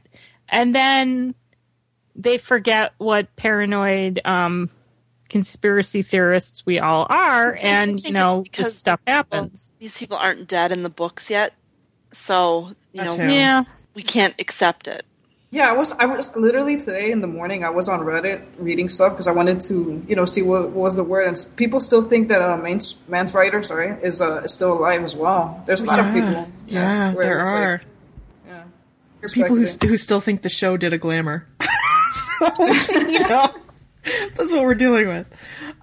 And 0.47 0.73
then 0.73 1.35
they 2.15 2.37
forget 2.37 2.93
what 2.97 3.35
paranoid 3.35 4.19
um 4.25 4.69
conspiracy 5.29 6.01
theorists 6.01 6.65
we 6.65 6.79
all 6.79 7.05
are 7.07 7.55
and 7.61 8.03
you 8.03 8.11
know 8.11 8.41
because 8.41 8.65
this 8.65 8.77
stuff 8.77 9.03
Well, 9.05 9.15
happens. 9.17 9.73
these 9.79 9.95
people 9.95 10.17
aren't 10.17 10.47
dead 10.47 10.71
in 10.71 10.81
the 10.81 10.89
books 10.89 11.29
yet, 11.29 11.53
so 12.11 12.73
you 12.93 13.03
know 13.03 13.15
That. 13.15 13.31
Yeah. 13.31 13.63
we 13.93 14.01
can't 14.01 14.33
accept 14.39 14.87
it. 14.87 15.05
Yeah, 15.51 15.67
I 15.69 15.71
was. 15.71 15.93
I 15.93 16.05
was 16.05 16.35
literally 16.35 16.77
today 16.77 17.11
in 17.11 17.21
the 17.21 17.27
morning. 17.27 17.63
I 17.63 17.71
was 17.71 17.89
on 17.89 18.01
Reddit 18.01 18.43
reading 18.59 18.87
stuff 18.87 19.13
because 19.13 19.25
I 19.25 19.31
wanted 19.31 19.61
to, 19.61 20.03
you 20.07 20.15
know, 20.15 20.25
see 20.25 20.43
what, 20.43 20.65
what 20.69 20.83
was 20.83 20.95
the 20.95 21.03
word. 21.03 21.27
And 21.27 21.47
people 21.55 21.79
still 21.79 22.03
think 22.03 22.27
that 22.27 22.41
uh, 22.43 22.55
Mance, 22.57 22.93
Mance 23.07 23.33
Rayder, 23.33 23.65
sorry, 23.65 23.97
is 24.03 24.21
uh, 24.21 24.41
is 24.43 24.53
still 24.53 24.73
alive 24.73 25.03
as 25.03 25.15
well. 25.15 25.63
There's 25.65 25.81
a 25.81 25.87
lot 25.87 25.99
of 25.99 26.13
people. 26.13 26.47
Yeah, 26.67 27.13
where 27.15 27.25
there 27.25 27.41
it's 27.41 27.51
like- 27.51 27.61
are. 27.63 27.81
yeah. 28.47 28.63
There 29.21 29.25
are 29.25 29.29
people 29.29 29.55
who, 29.55 29.65
who 29.65 29.97
still 29.97 30.21
think 30.21 30.43
the 30.43 30.49
show 30.49 30.77
did 30.77 30.93
a 30.93 30.99
glamour. 30.99 31.47
so, 32.39 32.65
you 33.07 33.19
know, 33.27 33.51
that's 34.35 34.51
what 34.51 34.61
we're 34.61 34.75
dealing 34.75 35.07
with. 35.07 35.27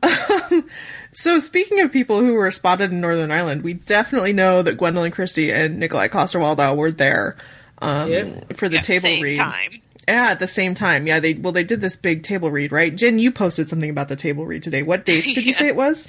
Um, 0.02 0.68
so, 1.10 1.40
speaking 1.40 1.80
of 1.80 1.90
people 1.90 2.20
who 2.20 2.34
were 2.34 2.52
spotted 2.52 2.92
in 2.92 3.00
Northern 3.00 3.32
Ireland, 3.32 3.62
we 3.62 3.74
definitely 3.74 4.32
know 4.32 4.62
that 4.62 4.78
Gwendoline 4.78 5.12
Christie 5.12 5.50
and 5.50 5.82
Nikolaj 5.82 6.10
Coster-Waldau 6.12 6.76
were 6.76 6.92
there 6.92 7.36
um, 7.82 8.10
Yep. 8.10 8.56
for 8.56 8.68
the 8.68 8.78
At 8.78 8.84
table 8.84 9.08
same 9.08 9.22
read. 9.22 9.38
time. 9.38 9.82
Yeah, 10.08 10.28
at 10.30 10.38
the 10.38 10.46
same 10.46 10.74
time. 10.74 11.06
Yeah, 11.06 11.18
they 11.20 11.34
well 11.34 11.52
they 11.52 11.64
did 11.64 11.80
this 11.80 11.96
big 11.96 12.22
table 12.22 12.50
read, 12.50 12.70
right? 12.72 12.94
Jen, 12.94 13.18
you 13.18 13.30
posted 13.32 13.68
something 13.68 13.90
about 13.90 14.08
the 14.08 14.16
table 14.16 14.46
read 14.46 14.62
today. 14.62 14.82
What 14.82 15.04
dates 15.04 15.32
did 15.32 15.44
you 15.44 15.52
say 15.54 15.66
it 15.66 15.76
was? 15.76 16.08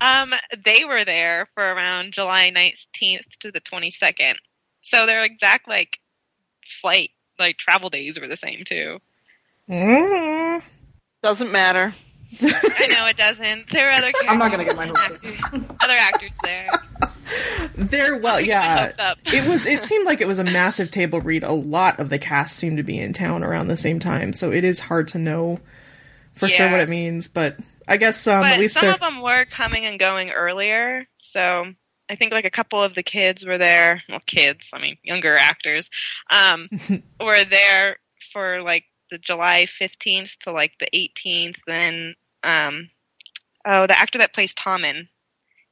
Um, 0.00 0.32
they 0.64 0.84
were 0.84 1.04
there 1.04 1.48
for 1.54 1.62
around 1.64 2.12
July 2.12 2.50
nineteenth 2.50 3.24
to 3.40 3.50
the 3.50 3.60
twenty 3.60 3.90
second. 3.90 4.36
So 4.82 5.06
their 5.06 5.24
exact 5.24 5.66
like 5.68 5.98
flight, 6.80 7.10
like 7.38 7.56
travel 7.56 7.90
days 7.90 8.18
were 8.20 8.28
the 8.28 8.36
same 8.36 8.64
too. 8.64 8.98
Mm. 9.68 10.62
Doesn't 11.22 11.52
matter. 11.52 11.94
I 12.40 12.86
know 12.90 13.06
it 13.06 13.16
doesn't. 13.16 13.70
There 13.70 13.86
were 13.86 13.92
other. 13.92 14.12
I'm 14.28 14.38
not 14.38 14.50
gonna 14.50 14.64
get 14.64 14.76
my 14.76 14.86
characters 14.86 15.22
hopes 15.22 15.22
and 15.52 15.64
actors, 15.64 15.76
other 15.82 15.96
actors 15.96 16.30
there. 16.44 16.68
There, 17.74 18.16
well, 18.16 18.40
yeah. 18.40 18.92
it 19.26 19.48
was. 19.48 19.66
It 19.66 19.84
seemed 19.84 20.06
like 20.06 20.20
it 20.20 20.26
was 20.26 20.38
a 20.38 20.44
massive 20.44 20.90
table 20.90 21.20
read. 21.20 21.42
A 21.42 21.52
lot 21.52 21.98
of 21.98 22.08
the 22.08 22.18
cast 22.18 22.56
seemed 22.56 22.76
to 22.76 22.82
be 22.82 22.98
in 22.98 23.12
town 23.12 23.44
around 23.44 23.68
the 23.68 23.76
same 23.76 23.98
time, 23.98 24.32
so 24.32 24.52
it 24.52 24.64
is 24.64 24.80
hard 24.80 25.08
to 25.08 25.18
know 25.18 25.58
for 26.34 26.48
sure 26.48 26.70
what 26.70 26.80
it 26.80 26.88
means. 26.88 27.28
But 27.28 27.58
I 27.86 27.96
guess 27.96 28.26
um, 28.26 28.42
but 28.42 28.52
at 28.52 28.58
least 28.58 28.74
some 28.74 28.82
they're 28.82 28.94
of 28.94 29.00
them 29.00 29.22
were 29.22 29.44
coming 29.44 29.84
and 29.86 29.98
going 29.98 30.30
earlier. 30.30 31.06
So 31.18 31.72
I 32.08 32.16
think 32.16 32.32
like 32.32 32.44
a 32.44 32.50
couple 32.50 32.82
of 32.82 32.94
the 32.94 33.02
kids 33.02 33.44
were 33.44 33.58
there. 33.58 34.02
Well, 34.08 34.20
kids, 34.26 34.70
I 34.72 34.78
mean 34.78 34.98
younger 35.02 35.36
actors, 35.36 35.90
um, 36.30 36.68
were 37.20 37.44
there 37.44 37.96
for 38.32 38.62
like 38.62 38.84
the 39.10 39.18
July 39.18 39.66
fifteenth 39.66 40.36
to 40.40 40.52
like 40.52 40.72
the 40.78 40.88
eighteenth. 40.94 41.58
Then, 41.66 42.14
um, 42.42 42.90
oh, 43.66 43.86
the 43.86 43.98
actor 43.98 44.18
that 44.18 44.34
plays 44.34 44.54
Tommen, 44.54 45.08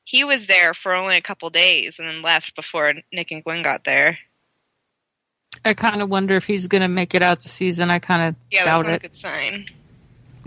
he 0.04 0.24
was 0.24 0.46
there 0.46 0.74
for 0.74 0.94
only 0.94 1.16
a 1.16 1.22
couple 1.22 1.50
days 1.50 1.98
and 1.98 2.08
then 2.08 2.22
left 2.22 2.56
before 2.56 2.94
Nick 3.12 3.30
and 3.30 3.44
Gwen 3.44 3.62
got 3.62 3.84
there. 3.84 4.18
I 5.64 5.74
kind 5.74 6.00
of 6.00 6.08
wonder 6.08 6.36
if 6.36 6.44
he's 6.44 6.66
going 6.68 6.82
to 6.82 6.88
make 6.88 7.14
it 7.14 7.22
out 7.22 7.40
the 7.42 7.48
season. 7.48 7.90
I 7.90 7.98
kind 7.98 8.22
of 8.22 8.34
Yeah, 8.50 8.64
that's 8.64 8.66
doubt 8.66 8.82
not 8.86 8.92
a 8.92 8.94
it. 8.96 9.02
good 9.02 9.16
sign. 9.16 9.66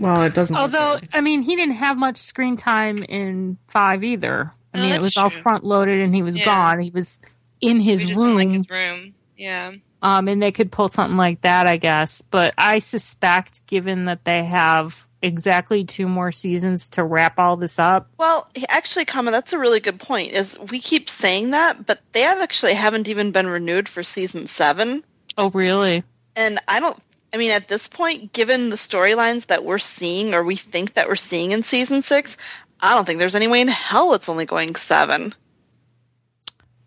well, 0.00 0.22
it 0.22 0.34
doesn't. 0.34 0.56
Although. 0.56 0.98
I 1.12 1.20
mean, 1.20 1.42
he 1.42 1.56
didn't 1.56 1.76
have 1.76 1.96
much 1.96 2.18
screen 2.18 2.56
time 2.56 3.02
in 3.02 3.58
five 3.68 4.02
either. 4.02 4.52
I 4.72 4.78
No, 4.78 4.82
mean, 4.82 4.90
it 4.90 4.94
that's 4.94 5.04
was 5.04 5.16
all 5.16 5.30
front 5.30 5.64
loaded 5.64 6.00
and 6.00 6.14
he 6.14 6.22
was 6.22 6.36
Yeah. 6.36 6.46
gone. 6.46 6.80
He 6.80 6.90
was 6.90 7.20
in 7.60 7.80
his 7.80 8.02
we 8.02 8.08
just 8.08 8.20
didn't 8.20 8.26
room. 8.36 8.36
like 8.36 8.50
his 8.50 8.68
room. 8.70 9.14
Yeah. 9.36 9.72
Um, 10.02 10.28
and 10.28 10.42
they 10.42 10.52
could 10.52 10.72
pull 10.72 10.88
something 10.88 11.16
like 11.16 11.42
that, 11.42 11.66
I 11.66 11.76
guess. 11.76 12.22
But 12.22 12.54
I 12.58 12.78
suspect, 12.80 13.66
given 13.66 14.06
that 14.06 14.24
they 14.24 14.44
have 14.44 15.06
exactly 15.24 15.84
two 15.84 16.06
more 16.06 16.30
seasons 16.30 16.88
to 16.90 17.02
wrap 17.02 17.38
all 17.38 17.56
this 17.56 17.78
up, 17.78 18.08
Well, 18.18 18.48
actually, 18.68 19.04
Kama, 19.06 19.30
that's 19.30 19.52
a 19.52 19.58
really 19.58 19.80
good 19.80 19.98
point. 19.98 20.32
Is 20.32 20.58
we 20.70 20.78
keep 20.78 21.08
saying 21.10 21.50
that, 21.50 21.86
but 21.86 22.00
they 22.12 22.20
have 22.20 22.40
actually 22.40 22.74
haven't 22.74 23.08
even 23.08 23.32
been 23.32 23.46
renewed 23.46 23.88
for 23.88 24.02
season 24.02 24.46
seven. 24.46 25.02
oh 25.38 25.50
really? 25.50 26.04
And 26.36 26.58
I 26.68 26.80
don't. 26.80 26.98
I 27.32 27.36
mean, 27.36 27.50
at 27.50 27.66
this 27.66 27.88
point, 27.88 28.32
given 28.32 28.70
the 28.70 28.76
storylines 28.76 29.46
that 29.46 29.64
we're 29.64 29.78
seeing, 29.80 30.34
or 30.34 30.44
we 30.44 30.54
think 30.54 30.94
that 30.94 31.08
we're 31.08 31.16
seeing 31.16 31.50
in 31.50 31.64
season 31.64 32.00
six, 32.00 32.36
I 32.80 32.94
don't 32.94 33.04
think 33.06 33.18
there's 33.18 33.34
any 33.34 33.48
way 33.48 33.60
in 33.60 33.66
hell 33.68 34.14
it's 34.14 34.28
only 34.28 34.44
going 34.46 34.76
seven. 34.76 35.34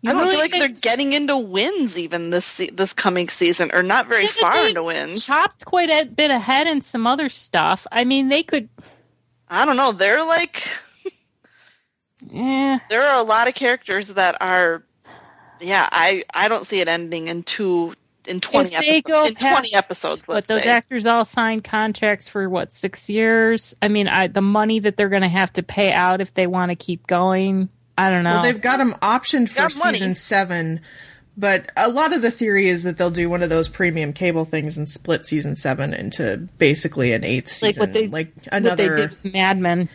You 0.02 0.10
I 0.10 0.12
don't 0.12 0.22
really 0.22 0.48
feel 0.48 0.60
like 0.60 0.72
they're 0.72 0.80
getting 0.80 1.12
into 1.12 1.36
Winds 1.36 1.98
even 1.98 2.30
this 2.30 2.60
this 2.72 2.92
coming 2.92 3.28
season, 3.28 3.70
or 3.72 3.82
not 3.82 4.06
very 4.06 4.24
Yeah, 4.24 4.30
far 4.40 4.66
into 4.68 4.84
Winds. 4.84 5.26
Chopped 5.26 5.64
quite 5.64 5.90
a 5.90 6.06
bit 6.06 6.30
ahead 6.30 6.66
in 6.68 6.80
some 6.80 7.06
other 7.06 7.28
stuff. 7.28 7.86
I 7.90 8.04
mean, 8.04 8.28
they 8.28 8.42
could. 8.42 8.68
I 9.48 9.64
don't 9.64 9.76
know. 9.76 9.92
They're 9.92 10.24
like 10.24 10.68
Eh, 12.32 12.78
there 12.90 13.02
are 13.02 13.18
a 13.20 13.22
lot 13.22 13.48
of 13.48 13.54
characters 13.54 14.08
that 14.08 14.36
are. 14.40 14.84
Yeah, 15.60 15.88
I 15.90 16.24
I 16.32 16.48
don't 16.48 16.66
see 16.66 16.80
it 16.80 16.88
ending 16.88 17.28
in 17.28 17.42
two 17.42 17.94
in 18.26 18.40
twenty 18.40 18.74
episodes. 18.74 19.30
in 19.30 19.34
twenty 19.36 19.74
episodes, 19.74 20.22
but 20.26 20.46
those 20.46 20.62
say. 20.64 20.70
actors 20.70 21.06
all 21.06 21.24
signed 21.24 21.64
contracts 21.64 22.28
for 22.28 22.48
what 22.48 22.72
six 22.72 23.08
years. 23.08 23.74
I 23.82 23.88
mean, 23.88 24.08
I, 24.08 24.28
the 24.28 24.42
money 24.42 24.78
that 24.80 24.96
they're 24.96 25.08
going 25.08 25.22
to 25.22 25.28
have 25.28 25.52
to 25.54 25.62
pay 25.62 25.92
out 25.92 26.20
if 26.20 26.34
they 26.34 26.46
want 26.46 26.70
to 26.70 26.76
keep 26.76 27.06
going. 27.06 27.68
I 27.98 28.10
don't 28.10 28.22
know. 28.22 28.30
Well, 28.30 28.42
they've 28.42 28.60
got 28.60 28.78
them 28.78 28.94
optioned 29.02 29.48
for 29.50 29.56
Got 29.56 29.76
money. 29.78 29.98
season 29.98 30.14
seven, 30.14 30.80
but 31.36 31.70
a 31.76 31.88
lot 31.88 32.12
of 32.14 32.22
the 32.22 32.30
theory 32.30 32.68
is 32.68 32.82
that 32.84 32.96
they'll 32.96 33.10
do 33.10 33.28
one 33.28 33.42
of 33.42 33.50
those 33.50 33.68
premium 33.68 34.12
cable 34.12 34.44
things 34.44 34.78
and 34.78 34.88
split 34.88 35.26
season 35.26 35.56
seven 35.56 35.92
into 35.92 36.36
basically 36.58 37.12
an 37.12 37.24
eighth 37.24 37.50
season, 37.50 37.66
like 37.68 37.78
what 37.80 37.92
they 37.92 38.06
like 38.08 38.32
what 38.36 38.54
another, 38.54 38.94
they 38.94 39.06
did 39.24 39.34
Mad 39.34 39.58
Men. 39.58 39.88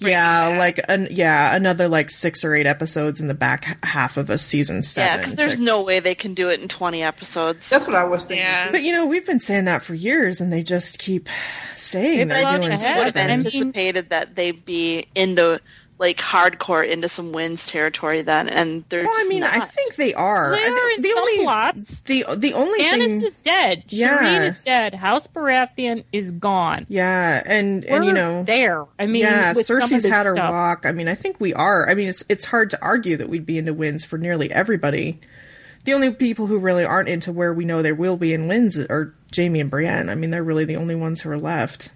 yeah, 0.00 0.48
like 0.58 0.80
an, 0.88 1.08
yeah, 1.10 1.54
another 1.54 1.86
like 1.88 2.10
six 2.10 2.44
or 2.44 2.54
eight 2.54 2.66
episodes 2.66 3.20
in 3.20 3.28
the 3.28 3.34
back 3.34 3.84
half 3.84 4.16
of 4.16 4.30
a 4.30 4.38
season 4.38 4.82
seven. 4.82 5.08
yeah, 5.12 5.16
because 5.18 5.36
there's 5.36 5.56
to- 5.56 5.62
no 5.62 5.82
way 5.82 6.00
they 6.00 6.14
can 6.14 6.34
do 6.34 6.50
it 6.50 6.60
in 6.60 6.66
twenty 6.68 7.02
episodes. 7.02 7.68
That's 7.70 7.86
what 7.86 7.94
I 7.96 8.04
was 8.04 8.26
thinking. 8.26 8.44
Yeah. 8.44 8.70
but 8.70 8.82
you 8.82 8.92
know, 8.92 9.06
we've 9.06 9.24
been 9.26 9.38
saying 9.40 9.66
that 9.66 9.82
for 9.82 9.94
years, 9.94 10.40
and 10.40 10.52
they 10.52 10.62
just 10.62 10.98
keep 10.98 11.28
saying 11.76 12.18
They've 12.18 12.28
they're 12.28 12.58
doing 12.60 12.72
ahead. 12.72 12.96
would 12.98 13.06
have 13.06 13.16
I 13.16 13.26
mean- 13.36 13.38
seven. 13.38 13.62
anticipated 13.62 14.10
that 14.10 14.34
they'd 14.34 14.64
be 14.64 15.06
into 15.14 15.60
like 15.98 16.18
hardcore 16.18 16.86
into 16.86 17.08
some 17.08 17.32
Winds 17.32 17.66
territory 17.66 18.20
then, 18.22 18.48
and 18.48 18.84
they're 18.90 19.04
Well, 19.04 19.12
I 19.14 19.18
just 19.20 19.30
mean, 19.30 19.42
I 19.42 19.60
think 19.60 19.94
they 19.96 20.12
are. 20.14 20.50
They 20.50 20.62
are 20.62 20.90
in 20.90 21.02
the 21.02 21.08
some 21.08 21.18
only 21.22 21.44
plots. 21.44 22.00
the 22.00 22.24
the 22.36 22.52
only 22.52 22.80
Stannis 22.82 22.98
thing 22.98 23.22
is 23.22 23.38
dead. 23.38 23.84
Yeah. 23.88 24.18
Shireen 24.18 24.44
is 24.44 24.60
dead. 24.60 24.94
House 24.94 25.26
Baratheon 25.26 26.04
is 26.12 26.32
gone. 26.32 26.86
Yeah, 26.88 27.42
and 27.46 27.84
and 27.86 28.02
We're 28.04 28.08
you 28.08 28.12
know 28.12 28.42
there. 28.44 28.84
I 28.98 29.06
mean, 29.06 29.22
yeah, 29.22 29.54
with 29.54 29.66
some 29.66 29.78
of 29.78 29.82
Cersei's 29.84 30.02
this 30.02 30.12
had 30.12 30.26
her 30.26 30.32
stuff. 30.34 30.50
walk. 30.50 30.86
I 30.86 30.92
mean, 30.92 31.08
I 31.08 31.14
think 31.14 31.40
we 31.40 31.54
are. 31.54 31.88
I 31.88 31.94
mean, 31.94 32.08
it's 32.08 32.24
it's 32.28 32.44
hard 32.46 32.70
to 32.70 32.82
argue 32.82 33.16
that 33.16 33.28
we'd 33.28 33.46
be 33.46 33.56
into 33.58 33.72
Winds 33.72 34.04
for 34.04 34.18
nearly 34.18 34.52
everybody. 34.52 35.20
The 35.84 35.94
only 35.94 36.10
people 36.10 36.48
who 36.48 36.58
really 36.58 36.84
aren't 36.84 37.08
into 37.08 37.30
where 37.32 37.54
we 37.54 37.64
know 37.64 37.80
they 37.80 37.92
will 37.92 38.16
be 38.16 38.32
in 38.34 38.48
Winds 38.48 38.76
are 38.76 39.14
Jaime 39.34 39.60
and 39.60 39.70
Brienne. 39.70 40.08
I 40.10 40.16
mean, 40.16 40.30
they're 40.30 40.42
really 40.42 40.64
the 40.64 40.76
only 40.76 40.96
ones 40.96 41.20
who 41.20 41.30
are 41.30 41.38
left. 41.38 41.90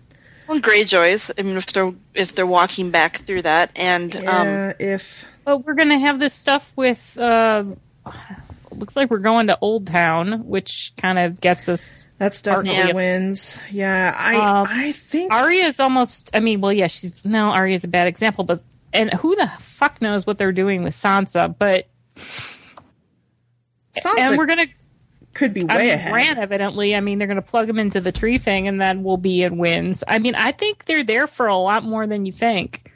Well, 0.51 0.61
Greyjoys. 0.61 1.30
I 1.38 1.42
mean, 1.42 1.57
if 1.57 1.66
they're 1.66 1.94
if 2.12 2.34
they're 2.34 2.44
walking 2.44 2.90
back 2.90 3.18
through 3.18 3.42
that, 3.42 3.70
and 3.76 4.16
um, 4.26 4.74
if 4.80 5.24
But 5.44 5.64
we're 5.64 5.74
gonna 5.74 6.01
have 6.01 6.18
this 6.18 6.34
stuff 6.34 6.72
with. 6.74 7.16
Uh, 7.16 7.62
looks 8.72 8.96
like 8.96 9.11
we're 9.11 9.18
going 9.18 9.46
to 9.46 9.57
Old 9.61 9.86
Town, 9.86 10.44
which 10.48 10.92
kind 10.96 11.20
of 11.20 11.40
gets 11.40 11.68
us. 11.68 12.09
that's 12.18 12.42
definitely 12.42 12.72
Yeah. 12.72 12.92
Winds. 12.92 13.61
Yeah, 13.70 14.12
I 14.18 14.34
Um, 14.34 14.66
I 14.68 14.90
think 14.90 15.32
Arya's 15.32 15.78
almost. 15.78 16.30
I 16.34 16.40
mean, 16.40 16.61
well, 16.61 16.72
yeah, 16.72 16.88
she's 16.88 17.24
no. 17.24 17.51
Arya's 17.51 17.84
a 17.84 17.88
bad 17.88 18.09
example, 18.09 18.42
but 18.42 18.61
and 18.92 19.14
who 19.14 19.36
the 19.36 19.46
fuck 19.61 20.03
knows 20.03 20.26
what 20.26 20.38
they're 20.38 20.51
doing 20.51 20.82
with 20.82 20.94
Sansa? 20.94 21.55
But 21.57 21.86
Sansa 22.16 24.18
and 24.18 24.36
we're 24.36 24.46
gonna. 24.46 24.66
Could 25.32 25.54
be 25.54 25.64
way 25.64 25.74
I 25.74 25.78
mean, 25.78 25.88
ahead. 25.90 26.12
Bran 26.12 26.38
evidently. 26.38 26.94
I 26.94 27.00
mean, 27.00 27.18
they're 27.18 27.28
gonna 27.28 27.42
plug 27.42 27.68
him 27.68 27.78
into 27.78 28.00
the 28.00 28.12
tree 28.12 28.38
thing, 28.38 28.66
and 28.66 28.80
then 28.80 29.02
we'll 29.02 29.16
be 29.16 29.42
in 29.42 29.58
Winds. 29.58 30.02
I 30.08 30.18
mean, 30.18 30.34
I 30.34 30.52
think 30.52 30.86
they're 30.86 31.04
there 31.04 31.26
for 31.26 31.46
a 31.46 31.56
lot 31.56 31.84
more 31.84 32.06
than 32.06 32.26
you 32.26 32.32
think. 32.32 32.90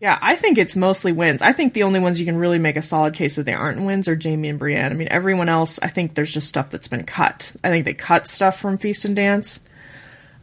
Yeah, 0.00 0.16
I 0.22 0.36
think 0.36 0.58
it's 0.58 0.76
mostly 0.76 1.10
Winds. 1.10 1.42
I 1.42 1.52
think 1.52 1.74
the 1.74 1.82
only 1.82 1.98
ones 1.98 2.20
you 2.20 2.26
can 2.26 2.36
really 2.36 2.60
make 2.60 2.76
a 2.76 2.82
solid 2.82 3.14
case 3.14 3.34
that 3.34 3.46
they 3.46 3.52
aren't 3.52 3.82
Winds 3.82 4.06
are 4.06 4.18
Jaime 4.20 4.48
and 4.48 4.58
Brienne. 4.58 4.92
I 4.92 4.94
mean, 4.94 5.08
everyone 5.10 5.48
else, 5.48 5.80
I 5.82 5.88
think 5.88 6.14
there's 6.14 6.32
just 6.32 6.48
stuff 6.48 6.70
that's 6.70 6.86
been 6.86 7.04
cut. 7.04 7.52
I 7.64 7.70
think 7.70 7.84
they 7.84 7.94
cut 7.94 8.28
stuff 8.28 8.60
from 8.60 8.78
Feast 8.78 9.04
and 9.04 9.16
Dance. 9.16 9.60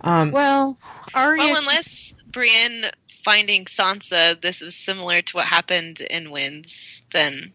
Um, 0.01 0.31
well, 0.31 0.77
Arya. 1.13 1.39
Well, 1.39 1.57
unless 1.57 2.17
Brienne 2.27 2.91
finding 3.23 3.65
Sansa, 3.65 4.39
this 4.41 4.61
is 4.61 4.75
similar 4.75 5.21
to 5.21 5.37
what 5.37 5.45
happened 5.45 6.01
in 6.01 6.31
Winds, 6.31 7.01
then. 7.13 7.53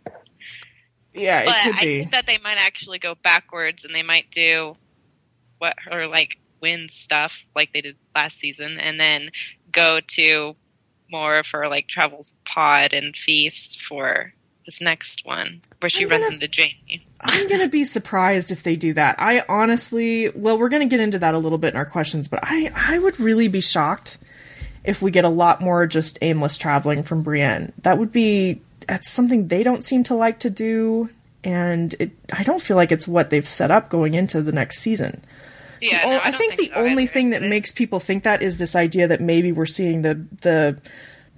Yeah, 1.21 1.45
But 1.45 1.57
it 1.57 1.63
could 1.65 1.75
I 1.75 1.85
be. 1.85 1.99
think 2.01 2.11
that 2.13 2.27
they 2.27 2.39
might 2.39 2.59
actually 2.59 2.99
go 2.99 3.15
backwards 3.23 3.85
and 3.85 3.95
they 3.95 4.03
might 4.03 4.31
do 4.31 4.77
what 5.59 5.77
or 5.91 6.07
like 6.07 6.39
Winds 6.61 6.95
stuff 6.95 7.45
like 7.55 7.73
they 7.73 7.81
did 7.81 7.97
last 8.15 8.39
season, 8.39 8.79
and 8.79 8.99
then 9.01 9.31
go 9.73 10.01
to 10.09 10.55
more 11.11 11.39
of 11.39 11.47
her 11.53 11.69
like 11.69 11.89
travels 11.89 12.35
pod 12.45 12.93
and 12.93 13.17
feast 13.17 13.81
for 13.83 14.33
this 14.67 14.81
next 14.81 15.25
one 15.25 15.63
where 15.81 15.89
she 15.91 16.05
I'm 16.05 16.11
runs 16.11 16.25
gonna- 16.29 16.35
into 16.45 16.49
Jaime. 16.55 17.07
I'm 17.23 17.49
going 17.49 17.61
to 17.61 17.69
be 17.69 17.85
surprised 17.85 18.51
if 18.51 18.63
they 18.63 18.77
do 18.77 18.93
that. 18.95 19.17
I 19.19 19.45
honestly, 19.49 20.31
well, 20.31 20.59
we're 20.59 20.69
going 20.71 20.87
to 20.87 20.91
get 20.91 21.01
into 21.01 21.19
that 21.19 21.35
a 21.35 21.39
little 21.39 21.59
bit 21.59 21.75
in 21.75 21.77
our 21.77 21.85
questions, 21.85 22.29
but 22.29 22.41
I, 22.43 22.73
I 22.75 22.99
would 22.99 23.19
really 23.21 23.49
be 23.49 23.61
shocked 23.61 24.17
if 24.85 25.03
we 25.03 25.11
get 25.11 25.25
a 25.27 25.29
lot 25.31 25.61
more 25.61 25.87
just 25.87 26.19
aimless 26.23 26.57
traveling 26.57 27.03
from 27.03 27.23
Brienne. 27.23 27.73
That 27.83 27.99
would 27.99 28.11
be, 28.13 28.63
that's 28.91 29.09
something 29.09 29.47
they 29.47 29.63
don't 29.63 29.85
seem 29.85 30.03
to 30.05 30.15
like 30.17 30.41
to 30.41 30.51
do. 30.51 31.09
And 31.45 31.95
it, 32.01 32.11
I 32.33 32.43
don't 32.43 32.61
feel 32.61 32.77
like 32.77 32.91
it's 32.91 33.07
what 33.07 33.31
they've 33.31 33.47
set 33.47 33.71
up 33.71 33.89
going 33.89 34.15
into 34.15 34.43
the 34.43 34.51
next 34.51 34.81
season. 34.81 35.25
Yeah, 35.81 36.03
no, 36.05 36.21
I, 36.21 36.31
don't 36.33 36.39
think, 36.39 36.57
the 36.57 36.69
so 36.69 36.75
only 36.75 37.05
either. 37.05 37.13
thing 37.13 37.31
that 37.31 37.43
makes 37.43 37.71
people 37.71 38.01
think 38.01 38.25
that 38.25 38.43
is 38.43 38.59
this 38.59 38.75
idea 38.75 39.07
that 39.09 39.21
maybe 39.21 39.53
we're 39.53 39.65
seeing 39.65 40.03
the 40.03 40.27
the 40.43 40.81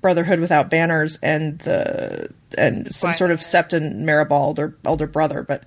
Brotherhood 0.00 0.40
without 0.40 0.70
banners 0.70 1.18
and 1.22 1.58
the 1.60 2.30
and 2.58 2.92
some 2.92 3.10
Why? 3.10 3.14
sort 3.14 3.30
of 3.30 3.40
Septon 3.40 4.00
Maribald 4.02 4.58
or 4.58 4.76
elder 4.84 5.06
brother. 5.06 5.42
But 5.42 5.62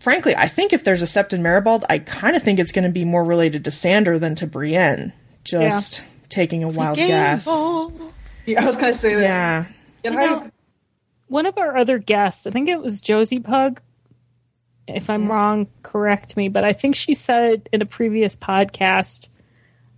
frankly, 0.00 0.34
I 0.34 0.48
think 0.48 0.72
if 0.72 0.82
there's 0.82 1.02
a 1.02 1.06
Septon 1.06 1.40
Maribald, 1.40 1.84
I 1.88 2.00
kind 2.00 2.34
of 2.34 2.42
think 2.42 2.58
it's 2.58 2.72
going 2.72 2.84
to 2.84 2.90
be 2.90 3.04
more 3.04 3.24
related 3.24 3.64
to 3.66 3.70
Sandor 3.70 4.18
than 4.18 4.34
to 4.36 4.46
Brienne. 4.46 5.12
Just 5.44 6.02
taking 6.30 6.64
a 6.64 6.68
wild 6.68 6.96
guess. 6.96 7.46
Yeah, 7.46 8.62
I 8.62 8.66
was 8.66 8.76
gonna 8.76 8.94
say 8.94 9.14
that. 9.14 9.22
Yeah. 9.22 9.64
You 10.02 10.10
know- 10.10 10.50
one 11.28 11.46
of 11.46 11.58
our 11.58 11.76
other 11.76 11.98
guests, 11.98 12.46
I 12.46 12.50
think 12.50 12.68
it 12.68 12.80
was 12.80 13.00
Josie 13.00 13.40
Pug. 13.40 13.80
If 14.86 15.10
I'm 15.10 15.26
wrong, 15.26 15.66
correct 15.82 16.36
me, 16.36 16.48
but 16.48 16.64
I 16.64 16.72
think 16.72 16.94
she 16.94 17.14
said 17.14 17.68
in 17.72 17.82
a 17.82 17.86
previous 17.86 18.36
podcast 18.36 19.28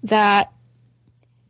that 0.05 0.53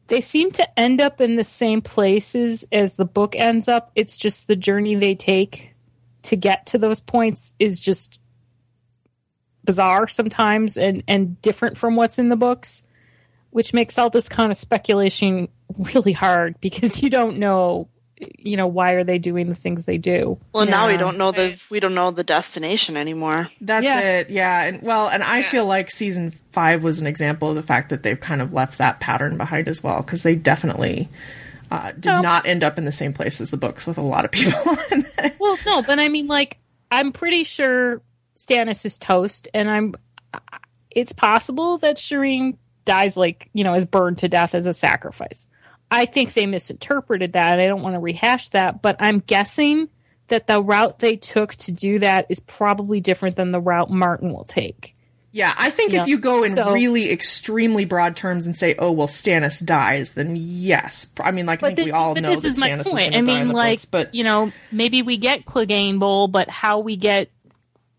they 0.09 0.21
seem 0.21 0.51
to 0.53 0.81
end 0.81 1.01
up 1.01 1.21
in 1.21 1.37
the 1.37 1.45
same 1.45 1.81
places 1.81 2.67
as 2.73 2.95
the 2.95 3.05
book 3.05 3.37
ends 3.37 3.69
up. 3.69 3.93
It's 3.95 4.17
just 4.17 4.49
the 4.49 4.57
journey 4.57 4.97
they 4.97 5.15
take 5.15 5.75
to 6.23 6.37
get 6.37 6.67
to 6.67 6.79
those 6.79 7.01
points 7.01 7.55
is 7.59 7.79
just 7.79 8.19
bizarre 9.65 10.09
sometimes 10.09 10.77
and, 10.77 11.05
and 11.07 11.41
different 11.43 11.77
from 11.77 11.95
what's 11.95 12.19
in 12.19 12.31
the 12.31 12.37
books, 12.37 12.87
which 13.51 13.75
makes 13.75 13.99
all 13.99 14.11
this 14.11 14.29
kind 14.29 14.51
of 14.51 14.57
speculation 14.57 15.49
really 15.95 16.13
hard 16.13 16.59
because 16.61 17.03
you 17.03 17.11
don't 17.11 17.39
know 17.39 17.89
you 18.39 18.57
know 18.57 18.67
why 18.67 18.93
are 18.93 19.05
they 19.05 19.19
doing 19.19 19.49
the 19.49 19.55
things 19.55 19.85
they 19.85 19.99
do 19.99 20.39
Well, 20.53 20.67
now 20.67 20.89
we 20.89 20.97
don't 20.97 21.19
know 21.19 21.33
the 21.33 21.59
we 21.71 21.81
don't 21.81 21.95
know 21.95 22.11
the 22.11 22.25
destination 22.25 22.97
anymore. 22.97 23.49
That's 23.61 23.85
Yeah. 23.85 24.01
it. 24.01 24.31
Yeah. 24.31 24.63
And 24.65 24.83
well, 24.83 25.09
and 25.09 25.23
I 25.23 25.39
Yeah. 25.41 25.51
feel 25.51 25.67
like 25.67 25.91
season 25.91 26.35
five 26.53 26.83
was 26.83 27.01
an 27.01 27.07
example 27.07 27.51
of 27.51 27.57
the 27.57 27.63
fact 27.63 27.91
that 27.91 28.03
they've 28.03 28.19
kind 28.19 28.43
of 28.43 28.53
left 28.53 28.79
that 28.79 29.01
pattern 29.01 29.37
behind 29.37 29.69
as 29.69 29.83
well, 29.83 30.03
because 30.03 30.23
they 30.23 30.35
definitely 30.35 31.09
uh, 31.71 31.93
did 31.93 32.09
Oh. 32.09 32.21
not 32.23 32.47
end 32.47 32.65
up 32.65 32.79
in 32.79 32.85
the 32.87 32.93
same 32.93 33.13
place 33.13 33.41
as 33.43 33.51
the 33.51 33.57
books 33.59 33.87
with 33.87 33.99
a 33.99 34.03
lot 34.03 34.25
of 34.25 34.31
people. 34.31 34.59
well 35.39 35.59
no 35.67 35.83
but 35.83 35.99
i 35.99 36.09
mean 36.09 36.27
like 36.27 36.57
i'm 36.91 37.13
pretty 37.13 37.45
sure 37.45 38.01
stannis 38.35 38.87
is 38.87 38.97
toast 38.97 39.49
and 39.53 39.69
i'm 39.71 39.95
it's 40.91 41.13
possible 41.13 41.77
that 41.79 41.97
shireen 41.97 42.57
dies 42.87 43.17
like 43.19 43.51
you 43.53 43.63
know 43.65 43.75
is 43.75 43.85
burned 43.85 44.17
to 44.17 44.29
death 44.29 44.55
as 44.55 44.67
a 44.67 44.73
sacrifice 44.73 45.47
i 45.91 46.05
think 46.05 46.33
they 46.35 46.47
misinterpreted 46.47 47.33
that 47.33 47.61
i 47.61 47.67
don't 47.67 47.83
want 47.83 47.95
to 47.95 48.01
rehash 48.01 48.49
that 48.51 48.83
but 48.83 48.97
i'm 49.01 49.21
guessing 49.21 49.89
that 50.29 50.47
the 50.47 50.63
route 50.63 50.99
they 50.99 51.17
took 51.17 51.55
to 51.55 51.73
do 51.73 51.99
that 51.99 52.27
is 52.29 52.41
probably 52.41 53.01
different 53.01 53.37
than 53.37 53.53
the 53.53 53.61
route 53.61 53.91
martin 53.91 54.33
will 54.33 54.45
take 54.45 54.95
yeah, 55.31 55.53
I 55.59 55.69
think 55.69 55.93
if 55.93 56.09
you 56.09 56.19
go 56.19 56.43
in 56.43 56.51
So- 56.51 56.73
really 56.73 57.13
extremely 57.13 57.85
broad 57.85 58.17
terms 58.17 58.47
and 58.47 58.57
say, 58.57 58.75
"Oh, 58.79 58.91
well, 58.93 59.09
Stannis 59.09 59.63
dies," 59.65 60.13
then 60.13 60.35
yes. 60.37 61.07
I 61.21 61.33
mean, 61.33 61.45
like 61.45 61.63
I 61.63 61.67
think 61.67 61.79
thi- 61.79 61.85
we 61.85 61.91
all 61.91 62.15
know 62.15 62.23
this 62.31 62.41
that 62.43 62.49
is 62.49 62.59
my 62.59 62.69
point. 62.69 62.81
is 62.81 62.87
I 62.87 62.91
going 62.91 63.07
to 63.07 63.11
die 63.11 63.19
in 63.19 63.25
mean, 63.27 63.49
like, 63.55 63.79
books, 63.81 63.85
but 63.85 64.15
you 64.15 64.25
know, 64.25 64.51
maybe 64.73 65.03
we 65.03 65.19
get 65.19 65.45
Clegane 65.45 65.99
Bowl, 65.99 66.29
but 66.29 66.49
how 66.49 66.79
we 66.79 66.97
get 66.97 67.31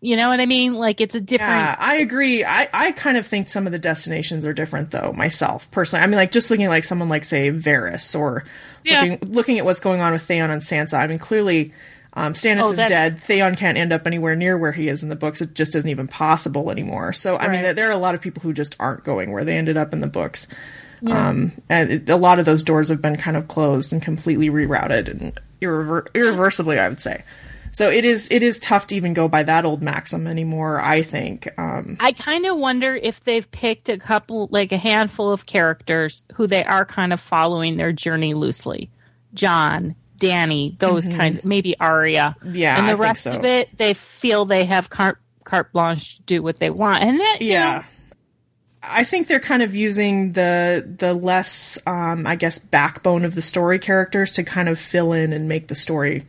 You 0.02 0.16
know 0.16 0.28
what 0.28 0.40
I 0.40 0.46
mean? 0.46 0.74
Like 0.74 1.00
it's 1.02 1.14
a 1.14 1.20
different. 1.20 1.52
Yeah, 1.52 1.76
I 1.78 1.96
agree. 1.98 2.42
I, 2.44 2.68
I 2.72 2.92
kind 2.92 3.18
of 3.18 3.26
think 3.26 3.50
some 3.50 3.66
of 3.66 3.72
the 3.72 3.78
destinations 3.78 4.46
are 4.46 4.54
different 4.54 4.90
though, 4.92 5.12
myself, 5.12 5.70
personally. 5.70 6.02
I 6.02 6.06
mean, 6.06 6.16
like, 6.16 6.30
just 6.32 6.50
looking 6.50 6.64
at, 6.64 6.70
like 6.70 6.84
someone 6.84 7.10
like, 7.10 7.24
say, 7.26 7.50
Varys, 7.50 8.18
or 8.18 8.44
Yeah. 8.82 9.02
looking, 9.02 9.32
looking 9.32 9.58
at 9.58 9.64
what's 9.66 9.80
going 9.80 10.00
on 10.00 10.12
with 10.12 10.22
Theon 10.22 10.50
and 10.50 10.62
Sansa. 10.62 10.94
I 10.98 11.06
mean, 11.06 11.18
clearly, 11.18 11.74
um, 12.14 12.32
Stannis 12.32 12.62
Oh, 12.62 12.72
is 12.72 12.78
dead. 12.78 13.12
Theon 13.12 13.56
can't 13.56 13.76
end 13.76 13.92
up 13.92 14.06
anywhere 14.06 14.34
near 14.34 14.56
where 14.56 14.72
he 14.72 14.88
is 14.88 15.02
in 15.02 15.10
the 15.10 15.16
books. 15.16 15.42
It 15.42 15.54
just 15.54 15.74
isn't 15.74 15.88
even 15.90 16.08
possible 16.08 16.70
anymore. 16.70 17.12
So, 17.12 17.36
I 17.36 17.42
mean, 17.42 17.50
Right. 17.56 17.62
there, 17.62 17.74
there 17.74 17.88
are 17.88 17.92
a 17.92 17.96
lot 17.98 18.14
of 18.14 18.22
people 18.22 18.42
who 18.42 18.54
just 18.54 18.76
aren't 18.80 19.04
going 19.04 19.30
where 19.32 19.44
they 19.44 19.56
ended 19.58 19.76
up 19.76 19.92
in 19.92 20.00
the 20.00 20.06
books. 20.06 20.48
Um, 21.06 21.52
and 21.68 21.90
it, 21.90 22.08
a 22.10 22.16
lot 22.16 22.38
of 22.38 22.44
those 22.46 22.62
doors 22.62 22.88
have 22.90 23.00
been 23.00 23.16
kind 23.16 23.36
of 23.36 23.48
closed 23.48 23.92
and 23.92 24.02
completely 24.02 24.50
rerouted 24.50 25.08
and 25.08 25.38
irrever- 25.60 26.06
irreversibly, 26.14 26.78
I 26.78 26.88
would 26.88 27.00
say. 27.00 27.22
So 27.72 27.90
it 27.90 28.04
is 28.04 28.28
it 28.30 28.42
is 28.42 28.58
tough 28.58 28.88
to 28.88 28.96
even 28.96 29.14
go 29.14 29.28
by 29.28 29.42
that 29.44 29.64
old 29.64 29.82
maxim 29.82 30.26
anymore. 30.26 30.80
I 30.80 31.02
think. 31.02 31.48
Um, 31.58 31.96
I 32.00 32.12
kind 32.12 32.46
of 32.46 32.58
wonder 32.58 32.94
if 32.94 33.22
they've 33.24 33.48
picked 33.50 33.88
a 33.88 33.96
couple, 33.98 34.48
like 34.50 34.72
a 34.72 34.76
handful 34.76 35.30
of 35.32 35.46
characters 35.46 36.24
who 36.34 36.46
they 36.46 36.64
are 36.64 36.84
kind 36.84 37.12
of 37.12 37.20
following 37.20 37.76
their 37.76 37.92
journey 37.92 38.34
loosely. 38.34 38.90
Jon, 39.34 39.94
Dany, 40.18 40.78
those 40.78 41.08
kinds, 41.08 41.44
maybe 41.44 41.78
Arya. 41.78 42.36
Mm-hmm. 42.40 42.54
Yeah, 42.56 42.76
And 42.76 42.86
I 42.86 42.90
the 42.90 42.96
think 42.96 43.00
rest 43.00 43.22
so. 43.24 43.36
of 43.38 43.44
it, 43.44 43.76
they 43.76 43.94
feel 43.94 44.44
they 44.44 44.64
have 44.64 44.90
carte, 44.90 45.18
carte 45.44 45.72
blanche 45.72 46.16
to 46.16 46.22
do 46.22 46.42
what 46.42 46.58
they 46.58 46.70
want. 46.70 47.02
And 47.04 47.18
that, 47.20 47.38
you 47.40 47.50
yeah 47.52 47.78
know, 47.78 47.84
i 48.82 49.04
think 49.04 49.28
they're 49.28 49.38
kind 49.38 49.62
of 49.62 49.74
using 49.74 50.32
the 50.32 50.82
the 50.98 51.12
less 51.12 51.78
um 51.86 52.26
i 52.26 52.34
guess 52.34 52.58
backbone 52.58 53.26
of 53.26 53.34
the 53.34 53.42
story 53.42 53.78
characters 53.78 54.30
to 54.30 54.42
kind 54.42 54.70
of 54.70 54.78
fill 54.78 55.12
in 55.12 55.34
and 55.34 55.48
make 55.48 55.68
the 55.68 55.74
story 55.74 56.24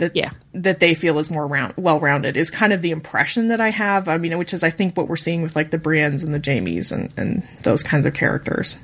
that 0.00 0.14
Yeah. 0.16 0.32
that 0.52 0.80
they 0.80 0.94
feel 0.94 1.18
is 1.18 1.30
more 1.30 1.46
round 1.46 1.72
well 1.76 1.98
rounded 2.00 2.36
is 2.36 2.50
kind 2.50 2.72
of 2.72 2.82
the 2.82 2.90
impression 2.90 3.48
that 3.48 3.60
i 3.60 3.70
have 3.70 4.08
i 4.08 4.18
mean 4.18 4.36
which 4.36 4.52
is 4.52 4.62
i 4.64 4.68
think 4.70 4.96
what 4.96 5.08
we're 5.08 5.16
seeing 5.16 5.40
with 5.42 5.54
like 5.56 5.70
the 5.70 5.78
briens 5.78 6.24
and 6.24 6.34
the 6.34 6.40
jamies 6.40 6.90
and 6.92 7.14
and 7.16 7.42
those 7.62 7.82
kinds 7.82 8.04
of 8.04 8.12
characters 8.12 8.76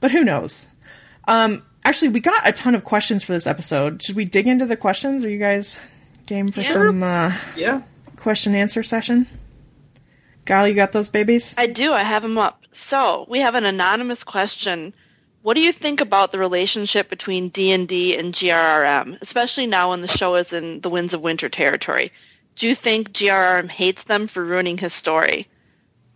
but 0.00 0.10
who 0.12 0.22
knows 0.24 0.66
um 1.26 1.62
actually 1.84 2.08
we 2.08 2.20
got 2.20 2.46
a 2.48 2.52
ton 2.52 2.74
of 2.74 2.84
questions 2.84 3.24
for 3.24 3.32
this 3.32 3.46
episode 3.46 4.02
should 4.02 4.16
we 4.16 4.24
dig 4.24 4.46
into 4.46 4.64
the 4.66 4.76
questions 4.76 5.24
are 5.24 5.30
you 5.30 5.38
guys 5.38 5.78
game 6.26 6.48
for 6.48 6.62
some 6.62 7.02
uh 7.02 7.32
Yeah. 7.56 7.82
question 8.16 8.54
answer 8.54 8.82
session 8.82 9.26
gal 10.44 10.66
you 10.68 10.74
got 10.74 10.92
those 10.92 11.08
babies 11.08 11.54
I 11.58 11.66
do. 11.66 11.92
I 11.92 12.02
have 12.02 12.22
them 12.22 12.38
up. 12.38 12.64
So 12.72 13.26
we 13.28 13.40
have 13.40 13.54
an 13.54 13.64
anonymous 13.66 14.24
question. 14.24 14.94
What 15.42 15.54
do 15.54 15.60
you 15.62 15.72
think 15.72 16.00
about 16.00 16.32
the 16.32 16.38
relationship 16.38 17.08
between 17.08 17.48
D 17.48 17.72
and 17.72 17.86
D 17.88 18.16
and 18.16 18.34
GRRM, 18.34 19.18
especially 19.22 19.66
now 19.66 19.90
when 19.90 20.00
the 20.00 20.08
show 20.08 20.34
is 20.34 20.52
in 20.52 20.80
the 20.80 20.90
Winds 20.90 21.14
of 21.14 21.20
Winter 21.20 21.48
territory? 21.48 22.12
Do 22.56 22.66
you 22.66 22.74
think 22.74 23.12
GRRM 23.12 23.68
hates 23.70 24.04
them 24.04 24.26
for 24.26 24.44
ruining 24.44 24.78
his 24.78 24.92
story? 24.92 25.46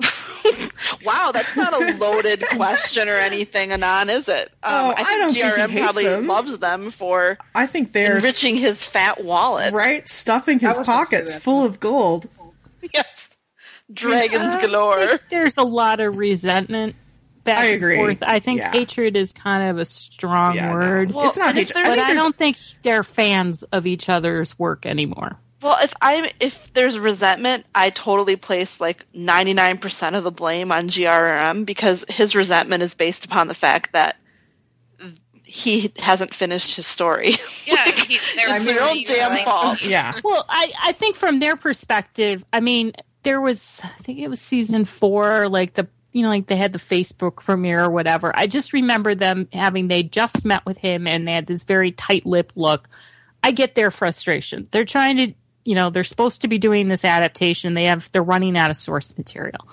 wow, 1.05 1.31
that's 1.33 1.55
not 1.57 1.73
a 1.73 1.95
loaded 1.97 2.43
question 2.51 3.09
or 3.09 3.15
anything, 3.15 3.71
Anon, 3.73 4.11
is 4.11 4.29
it? 4.29 4.49
Um, 4.65 4.73
Oh, 4.73 4.91
I 4.91 4.95
think 4.97 5.09
I 5.09 5.17
don't 5.19 5.33
think 5.33 5.45
he 5.45 5.51
GRRM 5.51 5.71
hates 5.71 5.83
probably 5.85 6.05
them. 6.05 6.27
loves 6.27 6.59
them 6.59 6.91
for 6.91 7.39
I 7.55 7.67
think 7.67 7.93
they're 7.93 8.17
enriching 8.17 8.57
his 8.57 8.83
fat 8.85 9.23
wallet. 9.23 9.73
right, 9.73 10.07
stuffing 10.09 10.59
his 10.59 10.75
I 10.75 10.79
was 10.79 10.87
gonna 10.87 11.07
say 11.07 11.17
pockets 11.17 11.37
full 11.37 11.63
too. 11.63 11.67
of 11.67 11.81
gold. 11.81 12.29
Yes, 12.93 13.31
dragons 13.93 14.57
I 14.57 14.61
galore. 14.67 15.07
think 15.07 15.21
there's 15.29 15.57
a 15.57 15.63
lot 15.63 16.01
of 16.01 16.17
resentment 16.17 16.97
back 17.45 17.59
I 17.59 17.67
and 17.67 17.77
agree. 17.77 17.97
forth. 17.97 18.23
I 18.23 18.39
think 18.39 18.61
Yeah. 18.61 18.71
hatred 18.73 19.17
is 19.17 19.33
kind 19.33 19.69
of 19.71 19.79
a 19.79 19.85
strong 19.85 20.55
Yeah, 20.55 20.69
no. 20.69 20.75
word. 20.75 21.13
Well, 21.13 21.29
it's 21.29 21.37
not 21.39 21.55
hatred. 21.55 21.75
but 21.85 21.99
I 21.99 22.15
don't 22.15 22.37
think 22.37 22.57
they're 22.83 23.05
fans 23.05 23.63
of 23.65 23.87
each 23.87 24.09
other's 24.09 24.59
work 24.59 24.87
anymore. 24.87 25.39
Well, 25.63 25.77
if 25.81 25.93
I'm 26.03 26.29
if 26.41 26.73
there's 26.73 26.99
resentment, 26.99 27.67
I 27.75 27.91
totally 27.91 28.35
place 28.37 28.81
like 28.81 29.05
99% 29.15 30.17
of 30.17 30.25
the 30.25 30.33
blame 30.33 30.73
on 30.73 30.89
GRRM 30.89 31.65
because 31.65 32.05
his 32.09 32.35
resentment 32.35 32.83
is 32.83 32.95
based 32.95 33.25
upon 33.25 33.47
the 33.49 33.55
fact 33.55 33.93
that 33.93 34.17
he 35.45 35.93
hasn't 35.99 36.35
finished 36.35 36.75
his 36.77 36.87
story. 36.87 37.35
Yeah, 37.67 37.85
he, 37.91 38.19
they're 38.37 38.57
it's 38.57 38.65
their 38.65 38.83
own 38.83 39.05
damn 39.05 39.33
like- 39.33 39.45
fault. 39.45 39.85
Yeah, 39.89 40.19
Well, 40.25 40.45
I, 40.49 40.73
I 40.83 40.93
think 40.93 41.15
from 41.15 41.39
their 41.41 41.57
perspective, 41.57 42.45
I 42.53 42.61
mean, 42.61 42.93
there 43.23 43.41
was, 43.41 43.81
I 43.85 44.03
think 44.03 44.19
it 44.19 44.29
was 44.29 44.41
season 44.41 44.85
four, 44.85 45.49
like 45.49 45.75
the, 45.75 45.87
you 46.13 46.23
know, 46.23 46.29
like 46.29 46.47
they 46.47 46.57
had 46.57 46.73
the 46.73 46.79
Facebook 46.79 47.37
premiere 47.37 47.85
or 47.85 47.91
whatever. 47.91 48.33
I 48.37 48.47
just 48.47 48.73
remember 48.73 49.15
them 49.15 49.49
having, 49.53 49.89
they 49.89 50.03
just 50.03 50.45
met 50.45 50.65
with 50.67 50.79
him 50.79 51.07
and 51.07 51.27
they 51.27 51.33
had 51.33 51.47
this 51.47 51.65
very 51.65 51.91
tight 51.93 52.27
lip 52.27 52.53
look. 52.55 52.89
I 53.43 53.51
get 53.51 53.75
their 53.75 53.91
frustration. 53.91 54.69
They're 54.71 54.85
trying 54.85 55.17
to, 55.17 55.33
you 55.65 55.75
know, 55.75 55.91
they're 55.91 56.05
supposed 56.05 56.43
to 56.43 56.49
be 56.49 56.59
doing 56.59 56.89
this 56.89 57.05
adaptation. 57.05 57.75
They 57.75 57.85
have, 57.85 58.11
they're 58.13 58.23
running 58.23 58.57
out 58.57 58.71
of 58.71 58.77
source 58.77 59.17
material. 59.17 59.67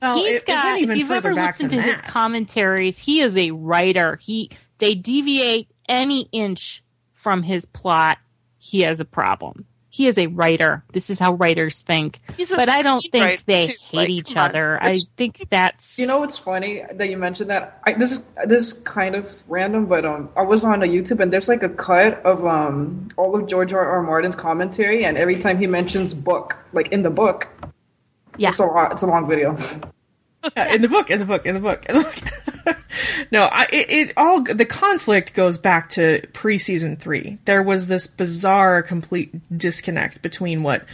well, 0.00 0.16
He's 0.16 0.36
it- 0.36 0.42
it 0.42 0.46
got, 0.46 0.78
even 0.78 0.90
if 0.92 0.98
you've 0.98 1.10
ever 1.10 1.34
listened 1.34 1.70
to 1.70 1.76
than 1.76 1.84
his 1.84 2.00
commentaries, 2.02 2.98
he 2.98 3.20
is 3.20 3.36
a 3.36 3.50
writer. 3.50 4.16
He, 4.16 4.50
they 4.78 4.94
deviate 4.94 5.68
any 5.88 6.28
inch 6.32 6.82
from 7.14 7.42
his 7.42 7.66
plot. 7.66 8.18
He 8.58 8.82
has 8.82 9.00
a 9.00 9.04
problem. 9.04 9.66
He 9.90 10.06
is 10.06 10.18
a 10.18 10.26
writer. 10.26 10.84
This 10.92 11.10
is 11.10 11.18
how 11.18 11.34
writers 11.34 11.80
think. 11.80 12.20
He's 12.36 12.50
a 12.50 12.56
But 12.56 12.68
I 12.68 12.82
don't 12.82 13.00
think 13.00 13.40
screenwriter, 13.40 13.44
they 13.46 13.66
too. 13.68 13.72
hate 13.90 13.96
Like, 13.96 14.08
each 14.10 14.34
come 14.34 14.44
on. 14.44 14.50
other. 14.50 14.82
I 14.82 14.98
think 15.16 15.46
that's 15.50 15.98
You 15.98 16.06
know 16.06 16.20
what's 16.20 16.38
funny 16.38 16.82
that 16.92 17.08
you 17.08 17.16
mentioned 17.16 17.50
that? 17.50 17.80
I, 17.84 17.94
this 17.94 18.12
is 18.12 18.24
this 18.46 18.66
is 18.68 18.72
kind 18.74 19.14
of 19.14 19.34
random, 19.48 19.86
but 19.86 20.04
um, 20.04 20.28
I 20.36 20.42
was 20.42 20.64
on 20.64 20.82
a 20.82 20.86
YouTube 20.86 21.20
and 21.20 21.32
there's 21.32 21.48
like 21.48 21.62
a 21.62 21.68
cut 21.68 22.24
of 22.24 22.44
um 22.44 23.08
all 23.16 23.34
of 23.34 23.46
George 23.46 23.72
R. 23.72 23.84
R. 23.84 24.02
Martin's 24.02 24.36
commentary, 24.36 25.04
and 25.04 25.16
every 25.16 25.38
time 25.38 25.58
he 25.58 25.66
mentions 25.66 26.14
book, 26.14 26.56
like 26.72 26.88
in 26.88 27.02
the 27.02 27.10
book, 27.10 27.48
yeah. 28.36 28.50
it's 28.50 28.58
a 28.58 28.64
lot, 28.64 28.92
it's 28.92 29.02
a 29.02 29.06
long 29.06 29.26
video. 29.28 29.56
Yeah, 30.56 30.74
in 30.74 30.82
the 30.82 30.88
book, 30.88 31.10
in 31.10 31.18
the 31.18 31.24
book, 31.24 31.46
in 31.46 31.54
the 31.54 31.60
book. 31.60 31.84
In 31.88 31.98
the 31.98 32.04
book. 32.04 32.76
no, 33.32 33.42
I, 33.50 33.66
it, 33.72 33.90
it 33.90 34.12
all 34.16 34.42
the 34.42 34.64
conflict 34.64 35.34
goes 35.34 35.58
back 35.58 35.88
to 35.90 36.26
pre-season 36.32 36.96
three. 36.96 37.38
There 37.44 37.62
was 37.62 37.86
this 37.86 38.06
bizarre, 38.06 38.82
complete 38.82 39.32
disconnect 39.56 40.22
between 40.22 40.62
what 40.62 40.84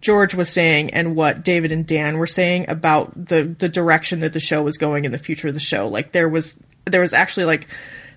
George 0.00 0.34
was 0.34 0.48
saying 0.48 0.90
and 0.90 1.16
what 1.16 1.44
David 1.44 1.72
and 1.72 1.86
Dan 1.86 2.18
were 2.18 2.26
saying 2.26 2.68
about 2.68 3.12
the 3.26 3.54
the 3.58 3.68
direction 3.68 4.20
that 4.20 4.32
the 4.32 4.40
show 4.40 4.62
was 4.62 4.78
going 4.78 5.04
in 5.04 5.12
the 5.12 5.18
future 5.18 5.48
of 5.48 5.54
the 5.54 5.60
show. 5.60 5.88
Like 5.88 6.12
there 6.12 6.28
was 6.28 6.56
there 6.84 7.00
was 7.00 7.12
actually 7.12 7.46
like 7.46 7.66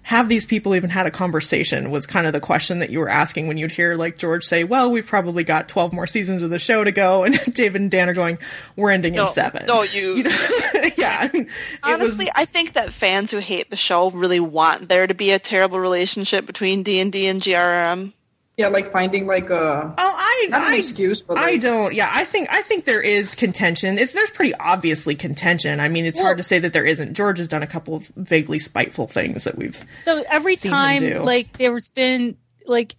have 0.03 0.29
these 0.29 0.45
people 0.45 0.75
even 0.75 0.89
had 0.89 1.05
a 1.05 1.11
conversation 1.11 1.91
was 1.91 2.05
kind 2.07 2.25
of 2.25 2.33
the 2.33 2.39
question 2.39 2.79
that 2.79 2.89
you 2.89 2.99
were 2.99 3.09
asking 3.09 3.47
when 3.47 3.57
you'd 3.57 3.71
hear 3.71 3.95
like 3.95 4.17
George 4.17 4.43
say, 4.43 4.63
"Well, 4.63 4.91
we've 4.91 5.05
probably 5.05 5.43
got 5.43 5.67
12 5.69 5.93
more 5.93 6.07
seasons 6.07 6.41
of 6.41 6.49
the 6.49 6.59
show 6.59 6.83
to 6.83 6.91
go." 6.91 7.23
And 7.31 7.39
David 7.53 7.81
and 7.81 7.91
Dan 7.91 8.09
are 8.09 8.13
going, 8.13 8.37
"We're 8.75 8.89
ending 8.91 9.13
No, 9.13 9.27
in 9.27 9.33
7." 9.33 9.65
no, 9.67 9.83
you- 9.83 10.23
know? 10.23 10.29
yeah, 10.97 11.17
I 11.21 11.29
mean, 11.31 11.47
Honestly, 11.83 12.25
was, 12.25 12.33
I 12.35 12.45
think 12.45 12.73
that 12.73 12.91
fans 12.93 13.31
who 13.31 13.37
hate 13.37 13.69
the 13.69 13.77
show 13.77 14.09
really 14.09 14.39
want 14.39 14.89
there 14.89 15.05
to 15.07 15.13
be 15.13 15.31
a 15.31 15.39
terrible 15.39 15.79
relationship 15.79 16.45
between 16.45 16.83
D&D 16.83 17.27
and 17.27 17.41
GRRM. 17.41 18.13
Yeah, 18.61 18.67
like 18.67 18.91
finding 18.91 19.27
like 19.27 19.49
a 19.49 19.93
Oh, 19.97 20.13
I, 20.17 20.47
not 20.49 20.67
an 20.67 20.73
I, 20.73 20.77
excuse, 20.77 21.21
but 21.21 21.37
I 21.37 21.57
don't. 21.57 21.93
Yeah, 21.93 22.09
I 22.13 22.25
think 22.25 22.47
I 22.51 22.61
think 22.61 22.85
there 22.85 23.01
is 23.01 23.35
contention. 23.35 23.97
It's 23.97 24.13
there's 24.13 24.29
pretty 24.29 24.53
obviously 24.55 25.15
contention. 25.15 25.79
I 25.79 25.89
mean, 25.89 26.05
it's 26.05 26.19
hard 26.19 26.37
to 26.37 26.43
say 26.43 26.59
that 26.59 26.73
there 26.73 26.85
isn't. 26.85 27.13
George 27.13 27.37
has 27.37 27.47
done 27.47 27.63
a 27.63 27.67
couple 27.67 27.95
of 27.95 28.11
vaguely 28.15 28.59
spiteful 28.59 29.07
things 29.07 29.43
that 29.43 29.57
we've. 29.57 29.83
So 30.05 30.23
every 30.29 30.55
seen 30.55 30.71
him 30.71 30.75
time, 30.75 31.01
do. 31.01 31.19
like 31.23 31.57
there's 31.57 31.89
been 31.89 32.37
like 32.65 32.95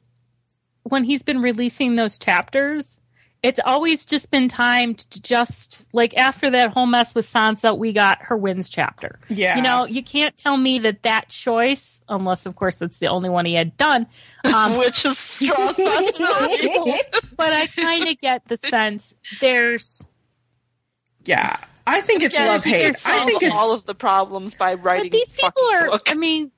when 0.84 1.04
he's 1.04 1.22
been 1.22 1.42
releasing 1.42 1.96
those 1.96 2.18
chapters, 2.18 3.00
it's 3.42 3.58
always 3.64 4.06
just 4.06 4.30
been 4.30 4.48
timed 4.48 4.98
to 4.98 5.20
just 5.20 5.86
like 5.92 6.16
after 6.16 6.48
that 6.50 6.70
whole 6.72 6.86
mess 6.86 7.14
with 7.14 7.26
Sansa, 7.26 7.76
we 7.76 7.92
got 7.92 8.22
her 8.22 8.36
wins 8.36 8.68
chapter. 8.68 9.18
Yeah. 9.28 9.56
you 9.56 9.62
know, 9.62 9.84
you 9.84 10.02
can't 10.02 10.36
tell 10.36 10.56
me 10.56 10.78
that 10.80 11.02
that 11.02 11.28
choice, 11.28 12.00
unless 12.08 12.46
of 12.46 12.54
course 12.54 12.76
that's 12.76 12.98
the 12.98 13.08
only 13.08 13.30
one 13.30 13.44
he 13.44 13.54
had 13.54 13.76
done. 13.76 14.06
Um, 14.44 14.76
which 14.78 15.04
is 15.04 15.18
strong 15.18 15.74
possibility. 15.74 17.00
but 17.36 17.52
I 17.52 17.66
kind 17.66 18.08
of 18.08 18.18
get 18.20 18.44
the 18.44 18.56
sense 18.56 19.16
there's 19.40 20.06
Yeah, 21.24 21.56
I 21.84 22.00
think 22.00 22.22
it's 22.22 22.34
Yeah, 22.34 22.46
love 22.46 22.64
hate. 22.64 23.02
I 23.04 23.24
think 23.26 23.42
it's 23.42 23.56
all 23.56 23.72
of 23.74 23.84
the 23.86 23.94
problems 23.94 24.54
by 24.54 24.74
writing. 24.74 25.10
But 25.10 25.12
these 25.12 25.32
people 25.32 25.62
are. 25.72 25.88
book. 25.88 26.02
I 26.06 26.14
mean, 26.14 26.52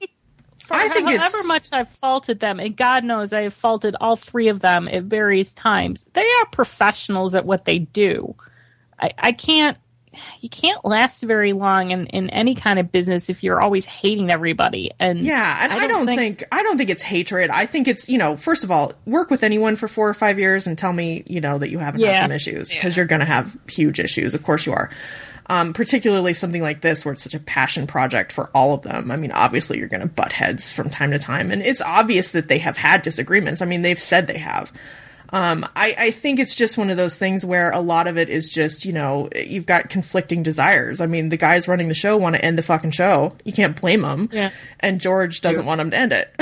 for 0.64 0.74
I 0.74 0.88
think 0.88 1.06
however 1.08 1.22
it's- 1.24 1.46
much 1.46 1.68
I've 1.72 1.88
faulted 1.88 2.40
them, 2.40 2.58
and 2.60 2.76
God 2.76 3.04
knows 3.04 3.32
I 3.32 3.42
have 3.42 3.54
faulted 3.54 3.96
all 4.00 4.16
three 4.16 4.48
of 4.48 4.60
them 4.60 4.88
at 4.88 5.04
various 5.04 5.54
times. 5.54 6.08
They 6.14 6.22
are 6.40 6.46
professionals 6.52 7.34
at 7.34 7.44
what 7.46 7.64
they 7.64 7.78
do. 7.78 8.34
I, 9.00 9.12
I 9.18 9.32
can't. 9.32 9.76
You 10.40 10.48
can't 10.48 10.84
last 10.84 11.24
very 11.24 11.52
long 11.52 11.90
in, 11.90 12.06
in 12.06 12.30
any 12.30 12.54
kind 12.54 12.78
of 12.78 12.92
business 12.92 13.28
if 13.28 13.42
you're 13.42 13.60
always 13.60 13.84
hating 13.84 14.30
everybody. 14.30 14.92
And 15.00 15.18
Yeah, 15.18 15.58
and 15.60 15.72
I 15.72 15.88
don't, 15.88 16.06
think, 16.06 16.44
I 16.52 16.62
don't 16.62 16.76
think 16.78 16.88
it's 16.88 17.02
hatred. 17.02 17.50
I 17.50 17.66
think 17.66 17.88
it's 17.88 18.08
you 18.08 18.16
know, 18.16 18.36
first 18.36 18.62
of 18.62 18.70
all, 18.70 18.92
work 19.06 19.28
with 19.28 19.42
anyone 19.42 19.74
for 19.74 19.88
four 19.88 20.08
or 20.08 20.14
five 20.14 20.38
years 20.38 20.68
and 20.68 20.78
tell 20.78 20.92
me 20.92 21.24
you 21.26 21.40
know 21.40 21.58
that 21.58 21.68
you 21.70 21.80
haven't 21.80 22.00
Yeah. 22.00 22.12
had 22.12 22.22
some 22.26 22.30
issues 22.32 22.68
because 22.70 22.94
Yeah. 22.96 23.00
you're 23.00 23.08
going 23.08 23.20
to 23.22 23.26
have 23.26 23.56
huge 23.68 23.98
issues. 23.98 24.34
Of 24.36 24.44
course 24.44 24.66
you 24.66 24.72
are. 24.72 24.88
Um, 25.47 25.74
particularly 25.74 26.32
something 26.32 26.62
like 26.62 26.80
this 26.80 27.05
where 27.05 27.12
it's 27.12 27.22
such 27.22 27.34
a 27.34 27.38
passion 27.38 27.86
project 27.86 28.32
for 28.32 28.49
all 28.55 28.72
of 28.72 28.80
them. 28.80 29.11
I 29.11 29.16
mean, 29.16 29.30
obviously 29.30 29.78
you're 29.78 29.88
going 29.88 30.01
to 30.01 30.07
butt 30.07 30.32
heads 30.32 30.72
from 30.72 30.88
time 30.88 31.11
to 31.11 31.18
time, 31.18 31.51
and 31.51 31.61
it's 31.61 31.82
obvious 31.82 32.30
that 32.30 32.49
they 32.49 32.59
have 32.59 32.78
had 32.78 33.03
disagreements. 33.03 33.61
I 33.61 33.66
mean, 33.66 33.82
they've 33.82 34.01
said 34.01 34.26
they 34.26 34.38
have. 34.38 34.72
Um, 35.31 35.66
I, 35.75 35.95
I 35.99 36.11
think 36.12 36.39
it's 36.39 36.55
just 36.55 36.79
one 36.79 36.91
of 36.91 36.97
those 36.97 37.18
things 37.18 37.45
where 37.45 37.70
a 37.72 37.81
lot 37.81 38.07
of 38.07 38.16
it 38.16 38.29
is 38.29 38.49
just, 38.49 38.85
you 38.85 38.93
know, 38.93 39.29
you've 39.35 39.66
got 39.66 39.89
conflicting 39.91 40.43
desires. 40.43 41.01
I 41.01 41.07
mean, 41.07 41.29
the 41.31 41.37
guys 41.37 41.66
running 41.66 41.89
the 41.89 41.95
show 41.95 42.16
want 42.16 42.37
to 42.37 42.45
end 42.45 42.57
the 42.59 42.62
fucking 42.62 42.93
show. 42.93 43.35
You 43.45 43.53
can't 43.53 43.79
blame 43.81 44.03
them. 44.03 44.29
Yeah. 44.33 44.51
And 44.81 45.01
George 45.01 45.41
doesn't 45.41 45.64
want 45.66 45.81
him 45.81 45.91
to 45.91 45.97
end 45.97 46.12
it. 46.12 46.33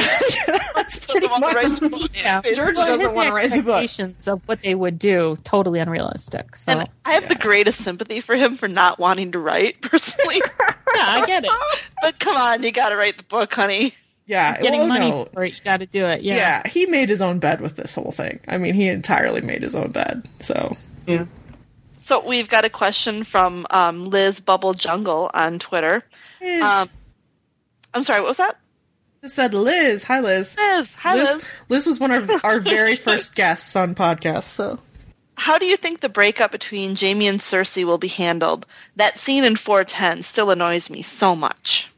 That's 0.75 0.99
pretty 0.99 1.27
Doesn't 1.27 1.43
want 1.43 1.45
to 1.45 1.47
much. 1.47 1.55
write 1.55 1.81
the 1.81 1.89
book. 1.89 2.11
Yeah. 2.15 2.41
George 2.43 2.77
Well, 2.77 2.99
doesn't 2.99 3.15
want 3.15 3.29
to 3.29 3.35
write 3.35 3.51
the 3.51 3.63
book. 3.63 3.83
expectations 3.83 4.29
of 4.29 4.43
what 4.47 4.61
they 4.63 4.75
would 4.75 4.99
do 4.99 5.37
totally 5.45 5.79
unrealistic. 5.81 6.57
So 6.57 6.73
And 6.73 6.89
I 7.05 7.13
have 7.13 7.29
the 7.29 7.35
greatest 7.35 7.83
sympathy 7.83 8.21
for 8.21 8.35
him 8.35 8.57
for 8.57 8.69
not 8.69 8.99
wanting 8.99 9.33
to 9.33 9.39
write 9.39 9.81
personally. 9.81 10.37
yeah, 10.95 11.03
I 11.07 11.25
get 11.27 11.45
it. 11.45 11.51
but 12.03 12.19
come 12.19 12.37
on, 12.37 12.63
you 12.63 12.73
got 12.73 12.91
to 12.91 12.97
write 12.97 13.17
the 13.17 13.25
book, 13.25 13.55
honey. 13.55 13.95
Yeah. 14.33 14.59
Getting 14.59 14.81
well, 14.81 14.89
money 14.89 15.11
no. 15.11 15.29
for 15.31 15.45
it, 15.45 15.53
you 15.53 15.61
got 15.63 15.81
to 15.81 15.87
do 15.87 16.07
it. 16.07 16.23
Yeah. 16.23 16.37
Yeah. 16.37 16.67
he 16.67 16.87
made 16.87 17.11
his 17.11 17.21
own 17.21 17.39
bed 17.39 17.61
with 17.61 17.77
this 17.77 17.95
whole 17.95 18.13
thing. 18.13 18.41
I 18.49 18.57
mean, 18.57 18.73
he 18.73 18.89
entirely 18.89 19.43
made 19.43 19.61
his 19.63 19.75
own 19.75 19.91
bed. 19.91 20.27
So 20.41 20.75
Yeah. 21.07 21.27
So 21.99 22.25
we've 22.25 22.49
got 22.49 22.65
a 22.65 22.71
question 22.71 23.25
from 23.25 23.67
um, 23.71 24.07
Liz 24.07 24.41
Bubble 24.41 24.73
Jungle 24.73 25.31
on 25.35 25.59
Twitter. 25.59 26.03
Um, 26.63 26.89
I'm 27.93 28.03
sorry, 28.03 28.23
what 28.23 28.29
was 28.29 28.39
that? 28.39 28.57
This 29.21 29.35
said 29.35 29.53
Liz. 29.53 30.03
Hi, 30.05 30.21
Liz. 30.21 30.57
Liz, 30.57 30.95
hi 30.95 31.15
Liz. 31.15 31.29
Liz, 31.29 31.49
Liz 31.69 31.87
was 31.87 32.01
one 32.01 32.11
of 32.11 32.31
our 32.45 32.59
very 32.59 32.97
first 32.97 33.35
guests 33.37 33.77
on 33.77 33.95
podcast. 33.95 34.45
So 34.45 34.81
How 35.35 35.59
do 35.59 35.67
you 35.67 35.77
think 35.77 36.01
the 36.01 36.09
breakup 36.09 36.51
between 36.53 36.97
Jaime 36.97 37.29
and 37.29 37.39
Cersei 37.39 37.85
will 37.85 37.99
be 37.99 38.09
handled? 38.09 38.65
That 38.97 39.19
scene 39.19 39.45
in 39.45 39.57
410 39.57 40.23
still 40.23 40.51
annoys 40.51 40.89
me 40.89 41.03
so 41.03 41.37
much. 41.37 41.92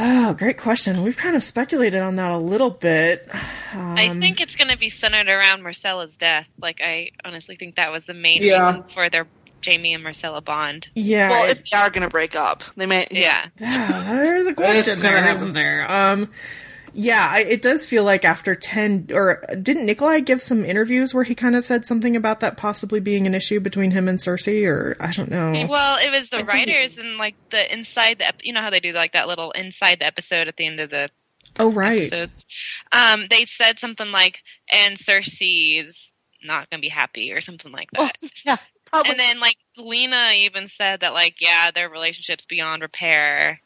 Oh, 0.00 0.32
great 0.34 0.58
question. 0.58 1.02
We've 1.02 1.16
kind 1.16 1.34
of 1.34 1.42
speculated 1.42 2.00
on 2.00 2.14
that 2.16 2.30
a 2.30 2.36
little 2.36 2.70
bit. 2.70 3.28
I 3.74 4.06
Um, 4.06 4.20
think 4.20 4.40
it's 4.40 4.54
going 4.54 4.70
to 4.70 4.78
be 4.78 4.88
centered 4.90 5.28
around 5.28 5.62
Myrcella's 5.62 6.16
death. 6.16 6.46
Like, 6.60 6.80
I 6.80 7.10
honestly 7.24 7.56
think 7.56 7.74
that 7.76 7.90
was 7.90 8.04
the 8.04 8.14
main 8.14 8.40
Yeah. 8.42 8.66
reason 8.68 8.84
for 8.94 9.10
their 9.10 9.26
Jaime 9.66 9.92
and 9.94 10.04
Marcella 10.04 10.40
bond. 10.40 10.88
Yeah, 10.94 11.30
Well, 11.30 11.50
if 11.50 11.68
they 11.68 11.76
are 11.76 11.90
going 11.90 12.02
to 12.02 12.08
break 12.08 12.36
up, 12.36 12.62
they 12.76 12.86
may. 12.86 13.08
Yeah. 13.10 13.46
yeah, 13.58 14.04
there's 14.22 14.46
a 14.46 14.54
question 14.54 14.88
It's 14.88 15.00
gonna 15.00 15.20
happen. 15.20 15.52
there? 15.52 15.90
Um, 15.90 16.30
yeah, 17.00 17.28
I, 17.30 17.40
it 17.44 17.62
does 17.62 17.86
feel 17.86 18.02
like 18.02 18.24
after 18.24 18.56
ten, 18.56 19.06
or 19.12 19.44
didn't 19.62 19.86
Nikolaj 19.86 20.24
give 20.26 20.42
some 20.42 20.64
interviews 20.64 21.14
where 21.14 21.22
he 21.22 21.34
kind 21.34 21.54
of 21.54 21.64
said 21.64 21.86
something 21.86 22.16
about 22.16 22.40
that 22.40 22.56
possibly 22.56 22.98
being 22.98 23.24
an 23.26 23.34
issue 23.36 23.60
between 23.60 23.92
him 23.92 24.08
and 24.08 24.18
Cersei, 24.18 24.66
or 24.66 24.96
I 24.98 25.12
don't 25.12 25.30
know. 25.30 25.66
Well, 25.68 25.96
it 26.02 26.10
was 26.10 26.28
the 26.30 26.38
think- 26.38 26.48
writers 26.48 26.98
and 26.98 27.16
like 27.16 27.36
the 27.50 27.72
inside 27.72 28.18
the 28.18 28.26
ep- 28.26 28.42
you 28.42 28.52
know 28.52 28.60
how 28.62 28.70
they 28.70 28.80
do 28.80 28.92
like 28.92 29.12
that 29.12 29.28
little 29.28 29.52
inside 29.52 30.00
the 30.00 30.06
episode 30.06 30.48
at 30.48 30.56
the 30.56 30.66
end 30.66 30.80
of 30.80 30.90
the 30.90 31.08
Oh, 31.60 31.70
right. 31.70 31.98
episodes. 31.98 32.44
Um, 32.92 33.26
they 33.30 33.44
said 33.44 33.78
something 33.78 34.10
like, 34.10 34.40
"And 34.70 34.96
Cersei's 34.96 36.12
not 36.42 36.68
going 36.70 36.80
to 36.80 36.84
be 36.84 36.88
happy" 36.90 37.32
or 37.32 37.40
something 37.40 37.70
like 37.72 37.88
Well, 37.96 38.10
that. 38.20 38.30
yeah, 38.44 38.56
probably. 38.86 39.12
and 39.12 39.20
then 39.20 39.40
like 39.40 39.56
Lena 39.76 40.30
even 40.34 40.66
said 40.68 41.00
that 41.00 41.14
like, 41.14 41.36
yeah, 41.40 41.70
their 41.70 41.88
relationship's 41.88 42.46
beyond 42.46 42.82
repair. 42.82 43.60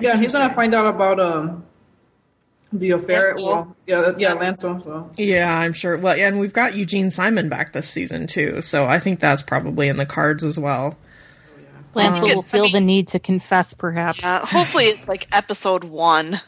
Yeah, 0.00 0.16
he's 0.18 0.32
gonna 0.32 0.54
find 0.54 0.74
out 0.74 0.86
about 0.86 1.20
um 1.20 1.64
the 2.72 2.90
affair. 2.92 3.34
Lancel. 3.34 3.44
Well, 3.46 3.76
yeah, 3.86 4.12
yeah, 4.18 4.34
Lancel. 4.36 4.82
So 4.84 5.10
Yeah, 5.16 5.58
I'm 5.58 5.72
sure. 5.72 5.96
Well, 5.96 6.16
yeah, 6.16 6.28
and 6.28 6.38
we've 6.38 6.52
got 6.52 6.74
Eugene 6.74 7.10
Simon 7.10 7.48
back 7.48 7.72
this 7.72 7.88
season 7.88 8.26
too, 8.26 8.62
so 8.62 8.86
I 8.86 8.98
think 9.00 9.20
that's 9.20 9.42
probably 9.42 9.88
in 9.88 9.96
the 9.96 10.06
cards 10.06 10.44
as 10.44 10.58
well. 10.58 10.96
Lancel 11.94 12.30
Um, 12.30 12.36
will 12.36 12.42
feel 12.42 12.68
the 12.68 12.80
need 12.80 13.08
to 13.08 13.18
confess, 13.18 13.74
perhaps. 13.74 14.22
Yeah, 14.22 14.46
hopefully 14.46 14.84
it's 14.84 15.08
like 15.08 15.26
episode 15.32 15.82
one, 15.82 16.40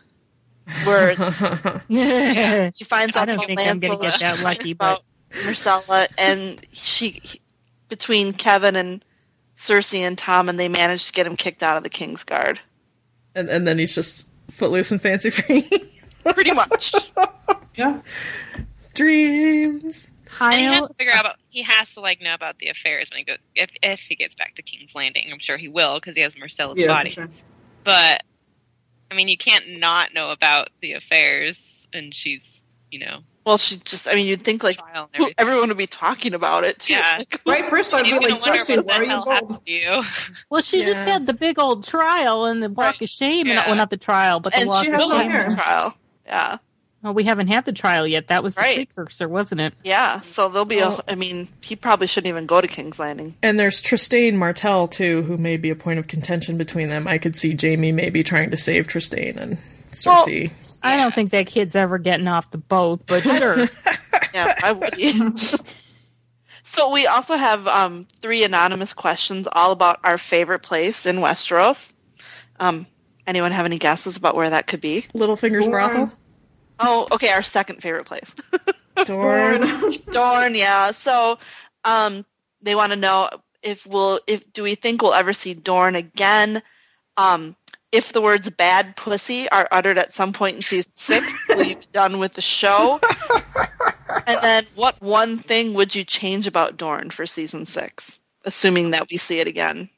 where 0.84 1.10
it's- 1.10 1.40
he 2.78 2.84
finds 2.84 3.16
I 3.16 3.22
out 3.22 3.26
don't 3.26 3.34
about 3.36 3.46
think 3.46 3.60
I'm 3.60 3.78
gonna 3.80 3.94
Lancel, 3.94 4.00
get 4.02 4.20
that 4.20 4.40
lucky, 4.40 4.72
but 4.74 5.02
Myrcella, 5.32 6.06
and 6.16 6.64
she 6.72 7.20
he- 7.24 7.40
between 7.88 8.32
Kevan 8.32 8.76
and 8.76 9.04
Cersei 9.56 9.98
and 10.00 10.16
Tom, 10.16 10.48
and 10.48 10.60
they 10.60 10.68
managed 10.68 11.08
to 11.08 11.12
get 11.12 11.26
him 11.26 11.36
kicked 11.36 11.64
out 11.64 11.76
of 11.76 11.82
the 11.82 11.90
King's 11.90 12.22
Guard. 12.22 12.60
And 13.34 13.48
and 13.48 13.66
then 13.66 13.78
he's 13.78 13.94
just 13.94 14.26
footloose 14.50 14.90
and 14.90 15.00
fancy 15.00 15.30
free. 15.30 15.68
Pretty 16.24 16.52
much. 16.52 16.94
yeah, 17.76 18.00
Dreams. 18.94 20.08
And 20.40 20.54
he 20.54 20.66
has 20.66 20.88
to 20.88 20.94
figure 20.94 21.12
out 21.12 21.20
about 21.20 21.36
he 21.50 21.62
has 21.62 21.92
to 21.94 22.00
like 22.00 22.20
know 22.20 22.34
about 22.34 22.58
the 22.58 22.68
affairs 22.68 23.10
when 23.10 23.18
he 23.18 23.24
goes 23.24 23.38
if 23.54 23.70
if 23.82 24.00
he 24.00 24.16
gets 24.16 24.34
back 24.34 24.54
to 24.56 24.62
King's 24.62 24.94
Landing. 24.94 25.28
I'm 25.32 25.38
sure 25.38 25.56
he 25.56 25.68
will 25.68 25.96
because 25.96 26.14
he 26.14 26.22
has 26.22 26.34
Myrcella's 26.34 26.78
yeah, 26.78 26.88
body. 26.88 27.10
sure. 27.10 27.28
But 27.84 28.22
I 29.10 29.14
mean, 29.14 29.28
you 29.28 29.36
can't 29.36 29.78
not 29.78 30.14
know 30.14 30.30
about 30.30 30.68
the 30.80 30.92
affairs, 30.92 31.86
and 31.92 32.14
she's 32.14 32.62
you 32.90 33.00
know 33.00 33.20
Well, 33.44 33.58
she 33.58 33.76
just, 33.78 34.08
I 34.08 34.14
mean, 34.14 34.26
you'd 34.26 34.44
think 34.44 34.62
like 34.62 34.80
who, 35.16 35.28
everyone 35.36 35.68
would 35.68 35.76
be 35.76 35.86
talking 35.88 36.32
about 36.34 36.64
it 36.64 36.78
too. 36.78 36.92
Yeah. 36.94 37.18
Like, 37.22 37.40
Right, 37.44 37.66
first 37.66 37.92
I'd 37.92 38.04
be 38.04 38.12
like, 38.12 38.20
wonder 38.22 38.36
Cersei, 38.36 38.84
why 38.84 38.96
are 38.98 39.02
you 39.02 39.08
hell 39.08 39.18
involved? 39.30 39.68
you. 39.68 40.02
well, 40.50 40.62
she 40.62 40.84
just 40.84 41.04
had 41.08 41.26
the 41.26 41.34
big 41.34 41.58
old 41.58 41.84
trial 41.84 42.44
and 42.46 42.62
the 42.62 42.68
walk 42.68 42.78
Right. 42.86 43.02
of 43.02 43.08
shame. 43.08 43.46
Yeah. 43.48 43.60
And, 43.60 43.66
well, 43.66 43.76
not 43.76 43.90
the 43.90 43.96
trial, 43.96 44.38
but 44.40 44.52
the 44.52 44.60
and 44.60 44.68
walk 44.68 44.84
she 44.84 44.90
of 44.90 44.94
has 45.00 45.10
will 45.10 45.18
shame. 45.18 45.48
the 45.50 45.56
trial. 45.56 45.96
Yeah. 46.26 46.58
Well, 47.02 47.14
we 47.14 47.24
haven't 47.24 47.48
had 47.48 47.64
the 47.64 47.72
trial 47.72 48.06
yet. 48.06 48.28
That 48.28 48.44
was 48.44 48.54
the 48.54 48.60
Right. 48.60 48.88
precursor, 48.88 49.28
wasn't 49.28 49.60
it? 49.60 49.74
Yeah. 49.82 50.20
So 50.20 50.48
there'll 50.48 50.64
be 50.64 50.78
a, 50.78 51.00
I 51.08 51.16
mean, 51.16 51.48
he 51.60 51.74
probably 51.74 52.06
shouldn't 52.06 52.28
even 52.28 52.46
go 52.46 52.60
to 52.60 52.68
King's 52.68 53.00
Landing. 53.00 53.34
And 53.42 53.58
there's 53.58 53.82
Trystane 53.82 54.34
Martell 54.34 54.86
too, 54.86 55.22
who 55.22 55.36
may 55.36 55.56
be 55.56 55.68
a 55.70 55.74
point 55.74 55.98
of 55.98 56.06
contention 56.06 56.56
between 56.56 56.90
them. 56.90 57.08
I 57.08 57.18
could 57.18 57.34
see 57.34 57.56
Jaime 57.60 57.90
maybe 57.90 58.22
trying 58.22 58.52
to 58.52 58.56
save 58.56 58.86
Trystane 58.86 59.36
and 59.36 59.58
Cersei. 59.90 60.52
I 60.82 60.96
don't 60.96 61.14
think 61.14 61.30
that 61.30 61.46
kid's 61.46 61.76
ever 61.76 61.98
getting 61.98 62.28
off 62.28 62.50
the 62.50 62.58
boat, 62.58 63.02
but 63.06 63.22
sure. 63.22 63.68
Yeah, 64.34 64.54
I 64.62 64.72
would. 64.72 64.94
so 66.62 66.90
we 66.90 67.06
also 67.06 67.36
have 67.36 67.66
um, 67.66 68.06
three 68.20 68.44
anonymous 68.44 68.94
questions 68.94 69.46
all 69.50 69.72
about 69.72 70.00
our 70.04 70.16
favorite 70.16 70.60
place 70.60 71.04
in 71.04 71.16
Westeros. 71.16 71.92
Um, 72.58 72.86
anyone 73.26 73.52
have 73.52 73.66
any 73.66 73.78
guesses 73.78 74.16
about 74.16 74.34
where 74.34 74.48
that 74.48 74.66
could 74.66 74.80
be? 74.80 75.06
Littlefinger's 75.14 75.66
Dorne. 75.66 75.70
brothel. 75.70 76.12
Oh, 76.80 77.08
okay, 77.12 77.30
our 77.30 77.42
second 77.42 77.82
favorite 77.82 78.06
place. 78.06 78.34
Dorne. 79.04 79.66
Dorne, 80.10 80.54
yeah. 80.54 80.92
So 80.92 81.38
um, 81.84 82.24
they 82.62 82.74
want 82.74 82.92
to 82.92 82.98
know 82.98 83.28
if 83.62 83.86
we'll 83.86 84.20
if 84.26 84.50
do 84.52 84.62
we 84.62 84.74
think 84.74 85.02
we'll 85.02 85.14
ever 85.14 85.32
see 85.32 85.54
Dorne 85.54 85.94
again? 85.94 86.62
Um, 87.16 87.54
if 87.92 88.12
the 88.12 88.20
words 88.20 88.48
"bad 88.50 88.96
pussy" 88.96 89.48
are 89.50 89.68
uttered 89.70 89.98
at 89.98 90.12
some 90.12 90.32
point 90.32 90.56
in 90.56 90.62
season 90.62 90.92
six, 90.94 91.32
will 91.48 91.64
you 91.64 91.76
be 91.76 91.86
done 91.92 92.18
with 92.18 92.32
the 92.32 92.42
show? 92.42 92.98
and 94.26 94.38
then, 94.42 94.66
what 94.74 95.00
one 95.00 95.38
thing 95.38 95.74
would 95.74 95.94
you 95.94 96.04
change 96.04 96.46
about 96.46 96.76
Dorne 96.76 97.10
for 97.10 97.26
season 97.26 97.64
six, 97.64 98.18
assuming 98.44 98.90
that 98.90 99.08
we 99.10 99.18
see 99.18 99.38
it 99.38 99.46
again? 99.46 99.88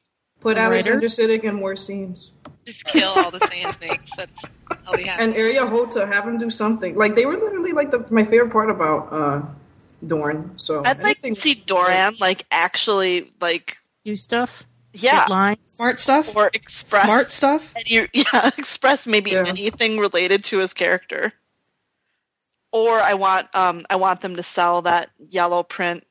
Put 0.40 0.58
Alexander 0.58 0.98
Writers? 0.98 1.16
Siddig 1.16 1.44
in 1.44 1.54
more 1.54 1.76
scenes. 1.76 2.32
Just 2.66 2.84
kill 2.84 3.10
all 3.10 3.30
the 3.30 3.40
sand 3.40 3.74
snakes. 3.74 4.10
That's 4.16 4.42
I'll 4.86 4.96
be 4.96 5.04
happy. 5.04 5.22
And 5.22 5.34
Areo 5.34 5.68
Hotah, 5.68 6.10
have 6.10 6.26
him 6.26 6.38
do 6.38 6.50
something. 6.50 6.96
Like 6.96 7.14
they 7.14 7.26
were 7.26 7.36
literally 7.36 7.72
like 7.72 7.90
the 7.90 8.06
my 8.10 8.24
favorite 8.24 8.50
part 8.50 8.70
about 8.70 9.12
uh 9.12 9.42
Dorne. 10.06 10.52
So 10.56 10.82
I'd 10.84 11.02
like 11.02 11.20
to 11.20 11.34
see 11.34 11.54
Doran 11.54 12.14
like 12.20 12.46
actually 12.50 13.32
like 13.40 13.78
Do 14.04 14.16
stuff. 14.16 14.66
Yeah, 14.94 15.26
lines. 15.28 15.58
Smart 15.66 15.98
stuff. 16.00 16.34
or 16.36 16.50
express 16.54 17.04
Smart 17.04 17.30
stuff. 17.32 17.72
any, 17.76 18.08
yeah, 18.14 18.50
express 18.56 19.06
maybe 19.06 19.32
Yeah. 19.32 19.44
anything 19.46 19.98
related 19.98 20.44
to 20.44 20.58
his 20.58 20.72
character. 20.72 21.32
Or 22.72 22.90
I 22.98 23.14
want 23.14 23.48
um 23.54 23.84
I 23.90 23.96
want 23.96 24.20
them 24.20 24.36
to 24.36 24.42
sell 24.42 24.82
that 24.82 25.10
yellow 25.30 25.62
print 25.62 26.04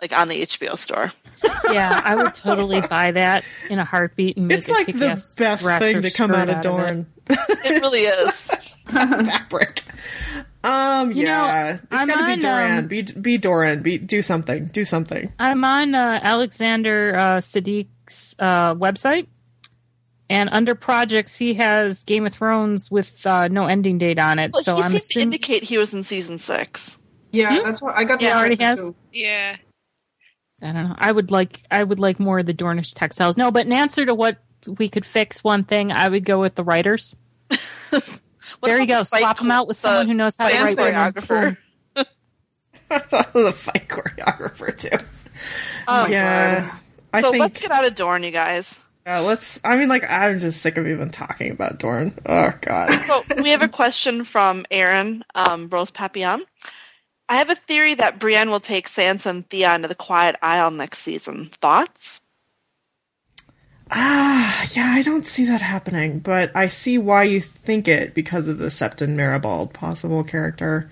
like 0.00 0.16
on 0.18 0.28
the 0.28 0.42
HBO 0.42 0.76
store. 0.78 1.12
Yeah, 1.70 2.00
I 2.04 2.16
would 2.16 2.34
totally 2.34 2.80
buy 2.80 3.12
that 3.12 3.44
in 3.68 3.78
a 3.78 3.84
heartbeat 3.84 4.36
and 4.38 4.48
make 4.48 4.58
It's 4.58 4.68
a 4.68 4.72
like 4.72 4.86
the 4.86 4.92
kick-ass 4.92 5.36
best 5.36 5.62
dress 5.62 5.80
thing 5.82 5.96
or 5.98 6.02
to 6.02 6.10
come 6.10 6.30
skirt 6.32 6.48
out 6.50 6.66
of 6.66 6.88
it. 6.88 7.06
It 7.64 7.80
really 7.82 8.00
is. 8.00 8.40
Fabric. 8.86 9.84
Um. 10.68 11.12
You 11.12 11.24
know, 11.24 11.30
yeah. 11.30 11.74
it's 11.74 11.84
I'm 11.90 12.08
gotta 12.08 12.26
be 12.26 12.32
on, 12.32 12.38
Doran. 12.40 12.78
um, 12.78 12.86
be 12.88 13.02
be 13.02 13.38
Doran. 13.38 13.82
Be 13.82 13.98
do 13.98 14.22
something. 14.22 14.66
Do 14.66 14.84
something. 14.84 15.32
I'm 15.38 15.64
on 15.64 15.94
uh, 15.94 16.20
Alexander 16.22 17.16
uh, 17.16 17.40
Siddig's 17.40 18.34
uh, 18.38 18.74
website, 18.74 19.28
and 20.28 20.50
under 20.52 20.74
projects, 20.74 21.38
he 21.38 21.54
has 21.54 22.04
Game 22.04 22.26
of 22.26 22.34
Thrones 22.34 22.90
with 22.90 23.26
uh, 23.26 23.48
no 23.48 23.66
ending 23.66 23.98
date 23.98 24.18
on 24.18 24.38
it. 24.38 24.52
Well, 24.52 24.62
so 24.62 24.76
he 24.76 24.82
I'm 24.82 24.90
seemed 24.90 24.92
to 24.92 24.96
assuming 24.98 25.26
indicate 25.28 25.62
he 25.62 25.78
was 25.78 25.94
in 25.94 26.02
season 26.02 26.38
six. 26.38 26.98
Yeah, 27.32 27.60
that's 27.62 27.80
what 27.80 27.94
I 27.96 28.04
got. 28.04 28.20
Yeah, 28.20 28.34
the 28.34 28.38
already 28.38 28.62
has. 28.62 28.78
too. 28.78 28.94
yeah. 29.12 29.56
I 30.62 30.70
don't 30.70 30.88
know. 30.88 30.94
I 30.98 31.12
would 31.12 31.30
like 31.30 31.62
I 31.70 31.82
would 31.82 32.00
like 32.00 32.18
more 32.18 32.40
of 32.40 32.46
the 32.46 32.54
Dornish 32.54 32.92
textiles. 32.94 33.36
No, 33.36 33.50
but 33.50 33.66
in 33.66 33.72
answer 33.72 34.04
to 34.04 34.14
what 34.14 34.38
we 34.66 34.88
could 34.88 35.06
fix 35.06 35.44
one 35.44 35.64
thing, 35.64 35.92
I 35.92 36.08
would 36.08 36.24
go 36.24 36.40
with 36.40 36.56
the 36.56 36.64
writers. 36.64 37.14
What 38.60 38.68
there 38.68 38.80
you 38.80 38.86
go. 38.86 39.00
the 39.00 39.04
Swap 39.04 39.38
them 39.38 39.50
out 39.50 39.68
with 39.68 39.76
someone 39.76 40.08
who 40.08 40.14
knows 40.14 40.36
how 40.36 40.48
to 40.48 40.54
write 40.54 40.76
women. 40.76 40.94
choreographer. 40.94 41.56
I 42.90 42.98
thought 42.98 43.36
of 43.36 43.44
the 43.44 43.52
fight 43.52 43.88
choreographer 43.88 44.76
too. 44.76 45.04
Oh, 45.86 46.06
yeah. 46.06 46.76
I 47.12 47.20
so 47.20 47.30
think. 47.30 47.42
let's 47.42 47.60
get 47.60 47.70
out 47.70 47.86
of 47.86 47.94
Dorne, 47.94 48.22
you 48.22 48.30
guys. 48.30 48.80
yeah, 49.06 49.20
let's. 49.20 49.60
I 49.64 49.76
mean, 49.76 49.88
like, 49.88 50.04
I'm 50.08 50.40
just 50.40 50.60
sick 50.60 50.76
of 50.76 50.86
even 50.86 51.10
talking 51.10 51.50
about 51.50 51.78
Dorne. 51.78 52.12
Oh 52.26 52.52
God. 52.60 52.92
So 52.92 53.22
we 53.42 53.50
have 53.50 53.62
a 53.62 53.68
question 53.68 54.24
from 54.24 54.64
Aaron 54.70 55.24
um, 55.34 55.68
Rose 55.68 55.90
Papillon. 55.90 56.44
I 57.28 57.36
have 57.36 57.50
a 57.50 57.54
theory 57.54 57.94
that 57.94 58.18
Brienne 58.18 58.50
will 58.50 58.60
take 58.60 58.88
Sansa 58.88 59.26
and 59.26 59.48
Theon 59.48 59.82
to 59.82 59.88
the 59.88 59.94
Quiet 59.94 60.36
Isle 60.42 60.70
next 60.70 61.00
season. 61.00 61.50
Thoughts? 61.60 62.20
Ah, 63.90 64.66
yeah, 64.72 64.92
I 64.92 65.02
don't 65.02 65.24
see 65.26 65.46
that 65.46 65.60
happening, 65.62 66.18
but 66.18 66.50
I 66.54 66.68
see 66.68 66.98
why 66.98 67.22
you 67.24 67.40
think 67.40 67.88
it 67.88 68.14
because 68.14 68.48
of 68.48 68.58
the 68.58 68.66
Septon 68.68 69.14
Maribald 69.16 69.72
possible 69.72 70.24
character. 70.24 70.90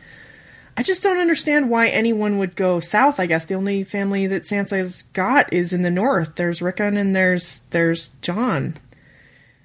I 0.79 0.83
just 0.83 1.03
don't 1.03 1.19
understand 1.19 1.71
why 1.71 1.89
anyone 1.89 2.39
would 2.39 2.55
go 2.57 2.81
south. 2.81 3.19
I 3.21 3.27
guess 3.27 3.45
the 3.47 3.55
only 3.55 3.83
family 3.85 4.27
that 4.27 4.43
Sansa's 4.45 5.03
got 5.15 5.53
is 5.53 5.73
in 5.73 5.83
the 5.83 5.91
north. 5.91 6.37
There's 6.37 6.61
Rickon 6.63 6.97
and 6.97 7.15
there's 7.17 7.61
there's 7.71 8.09
Jon. 8.21 8.77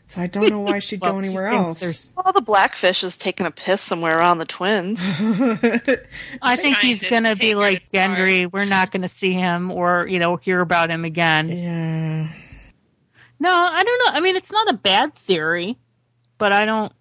So 0.07 0.21
I 0.21 0.27
don't 0.27 0.49
know 0.49 0.59
why 0.59 0.79
she'd 0.79 0.99
Well, 1.01 1.13
go 1.13 1.19
anywhere 1.19 1.49
thinks 1.51 1.67
else. 1.67 1.79
there's- 1.79 2.13
Well, 2.17 2.34
the 2.34 2.41
Blackfish 2.41 3.01
is 3.03 3.17
taking 3.17 3.45
a 3.45 3.51
piss 3.51 3.82
somewhere 3.82 4.17
around 4.17 4.39
the 4.39 4.45
twins. 4.45 4.99
I 6.41 6.55
think 6.57 6.77
he's 6.77 7.03
going 7.03 7.23
to 7.23 7.36
be 7.38 7.55
like 7.55 7.88
to 7.89 7.97
Tar. 7.97 8.15
Gendry. 8.15 8.51
We're 8.51 8.65
not 8.65 8.91
going 8.91 9.03
to 9.03 9.07
see 9.07 9.32
him 9.34 9.71
or, 9.71 10.05
you 10.07 10.19
know, 10.19 10.36
hear 10.38 10.59
about 10.59 10.89
him 10.89 11.05
again. 11.05 11.47
yeah. 11.49 12.27
No, 13.41 13.49
I 13.49 13.83
don't 13.83 13.99
know. 14.05 14.17
I 14.17 14.21
mean, 14.21 14.35
it's 14.35 14.51
not 14.51 14.69
a 14.69 14.73
bad 14.73 15.15
theory, 15.15 15.77
but 16.37 16.51
I 16.51 16.65
don't. 16.65 16.93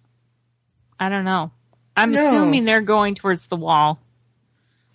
I 0.99 1.07
don't 1.09 1.23
know. 1.23 1.51
I'm 1.95 2.11
No. 2.11 2.25
assuming 2.27 2.65
they're 2.65 2.81
going 2.81 3.13
towards 3.15 3.45
the 3.47 3.55
wall. 3.57 3.99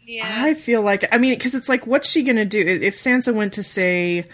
Yeah. 0.05 0.25
I 0.29 0.55
feel 0.55 0.83
like 0.83 1.05
I 1.13 1.19
mean 1.19 1.35
because 1.35 1.55
it's 1.55 1.69
like 1.69 1.87
what's 1.87 2.09
she 2.09 2.23
gonna 2.23 2.45
do 2.45 2.61
if 2.61 2.97
Sansa 2.97 3.33
went 3.35 3.53
to 3.55 3.63
say 3.63 4.27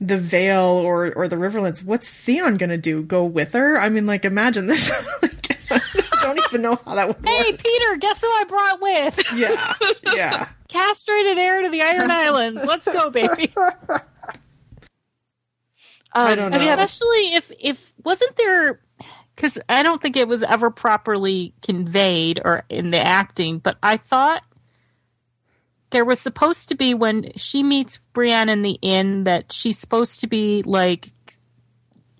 the 0.00 0.16
Vale 0.18 0.58
or 0.84 1.12
or 1.14 1.28
the 1.28 1.36
Riverlands? 1.36 1.82
What's 1.84 2.10
Theon 2.10 2.56
gonna 2.56 2.78
do? 2.78 3.02
Go 3.02 3.24
with 3.24 3.52
her? 3.54 3.78
I 3.78 3.88
mean, 3.90 4.06
like 4.06 4.24
imagine 4.26 4.66
this. 4.66 4.90
like, 5.22 5.58
I 5.70 6.20
don't 6.22 6.38
even 6.48 6.62
know 6.62 6.78
how 6.84 6.94
that 6.94 7.08
would 7.08 7.16
Hey, 7.26 7.50
work. 7.52 7.58
Petyr, 7.60 8.00
guess 8.00 8.20
who 8.22 8.28
I 8.28 8.44
brought 8.48 8.80
with? 8.82 9.32
Yeah, 9.34 9.74
yeah. 10.14 10.48
Castrated 10.68 11.38
heir 11.38 11.62
to 11.62 11.68
the 11.70 11.82
Iron 11.82 12.10
Islands. 12.10 12.62
Let's 12.66 12.86
go, 12.88 13.08
baby. 13.10 13.52
I 16.12 16.32
Um, 16.32 16.38
don't 16.38 16.50
know. 16.50 16.56
Especially 16.56 17.34
if 17.34 17.52
if 17.58 17.92
wasn't 18.04 18.36
there 18.36 18.80
because 19.36 19.58
I 19.68 19.82
don't 19.82 20.02
think 20.02 20.16
it 20.16 20.28
was 20.28 20.42
ever 20.42 20.70
properly 20.70 21.54
conveyed 21.62 22.40
or 22.44 22.64
in 22.68 22.90
the 22.90 22.98
acting, 22.98 23.58
but 23.58 23.78
I 23.82 23.96
thought 23.96 24.42
there 25.90 26.04
was 26.04 26.20
supposed 26.20 26.68
to 26.68 26.74
be 26.74 26.94
when 26.94 27.32
she 27.36 27.62
meets 27.62 27.98
Brienne 28.12 28.48
in 28.48 28.62
the 28.62 28.78
inn 28.82 29.24
that 29.24 29.52
she's 29.52 29.78
supposed 29.78 30.20
to 30.20 30.26
be 30.26 30.62
like 30.62 31.08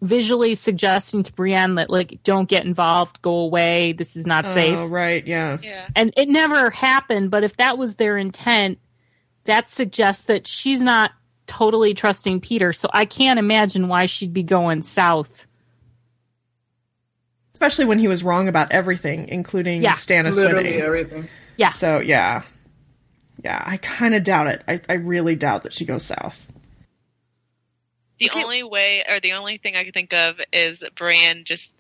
visually 0.02 0.54
suggesting 0.54 1.22
to 1.22 1.32
Brienne 1.34 1.74
that 1.74 1.90
like 1.90 2.20
don't 2.24 2.48
get 2.48 2.64
involved, 2.64 3.20
go 3.20 3.36
away, 3.40 3.92
this 3.92 4.16
is 4.16 4.26
not 4.26 4.48
safe. 4.48 4.78
Oh, 4.78 4.86
right, 4.86 5.24
yeah. 5.26 5.58
yeah. 5.62 5.88
And 5.94 6.12
it 6.16 6.28
never 6.28 6.70
happened, 6.70 7.30
but 7.30 7.44
if 7.44 7.58
that 7.58 7.76
was 7.76 7.96
their 7.96 8.16
intent, 8.16 8.78
that 9.44 9.68
suggests 9.68 10.24
that 10.24 10.46
she's 10.46 10.82
not 10.82 11.12
totally 11.50 11.94
trusting 11.94 12.40
Petyr. 12.40 12.74
So 12.74 12.88
I 12.94 13.04
can't 13.04 13.38
imagine 13.38 13.88
why 13.88 14.06
she'd 14.06 14.32
be 14.32 14.42
going 14.44 14.82
south. 14.82 15.46
Especially 17.52 17.84
when 17.84 17.98
he 17.98 18.08
was 18.08 18.22
wrong 18.22 18.48
about 18.48 18.72
everything, 18.72 19.28
including 19.28 19.82
Yeah. 19.82 19.92
Stannis 19.94 20.36
Literally 20.36 20.64
winning. 20.64 20.80
everything. 20.80 21.28
Yeah. 21.56 21.70
So 21.70 21.98
yeah, 22.00 22.42
yeah. 23.44 23.62
I 23.66 23.76
kind 23.78 24.14
of 24.14 24.22
doubt 24.22 24.46
it. 24.46 24.62
I, 24.66 24.80
I 24.88 24.94
really 24.94 25.34
doubt 25.36 25.62
that 25.64 25.72
she 25.74 25.84
goes 25.84 26.04
south. 26.04 26.46
The 28.18 28.30
Okay. 28.30 28.42
only 28.44 28.62
way, 28.62 29.04
or 29.08 29.18
the 29.20 29.32
only 29.32 29.58
thing 29.58 29.76
I 29.76 29.84
can 29.84 29.92
think 29.92 30.12
of, 30.12 30.36
is 30.52 30.82
Bran 30.96 31.44
just 31.44 31.74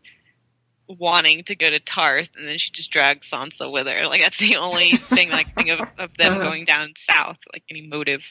wanting 0.88 1.44
to 1.44 1.54
go 1.54 1.70
to 1.70 1.78
Tarth, 1.78 2.30
and 2.36 2.48
then 2.48 2.58
she 2.58 2.72
just 2.72 2.90
drags 2.90 3.30
Sansa 3.30 3.70
with 3.70 3.86
her. 3.86 4.06
Like 4.06 4.22
that's 4.22 4.38
the 4.38 4.56
only 4.56 4.96
thing 5.10 5.32
I 5.32 5.44
can 5.44 5.52
think 5.54 5.68
of 5.70 5.88
of 5.98 6.16
them 6.16 6.34
Uh-huh. 6.34 6.42
going 6.44 6.64
down 6.64 6.92
south, 6.96 7.36
like 7.52 7.62
any 7.70 7.86
motive. 7.86 8.22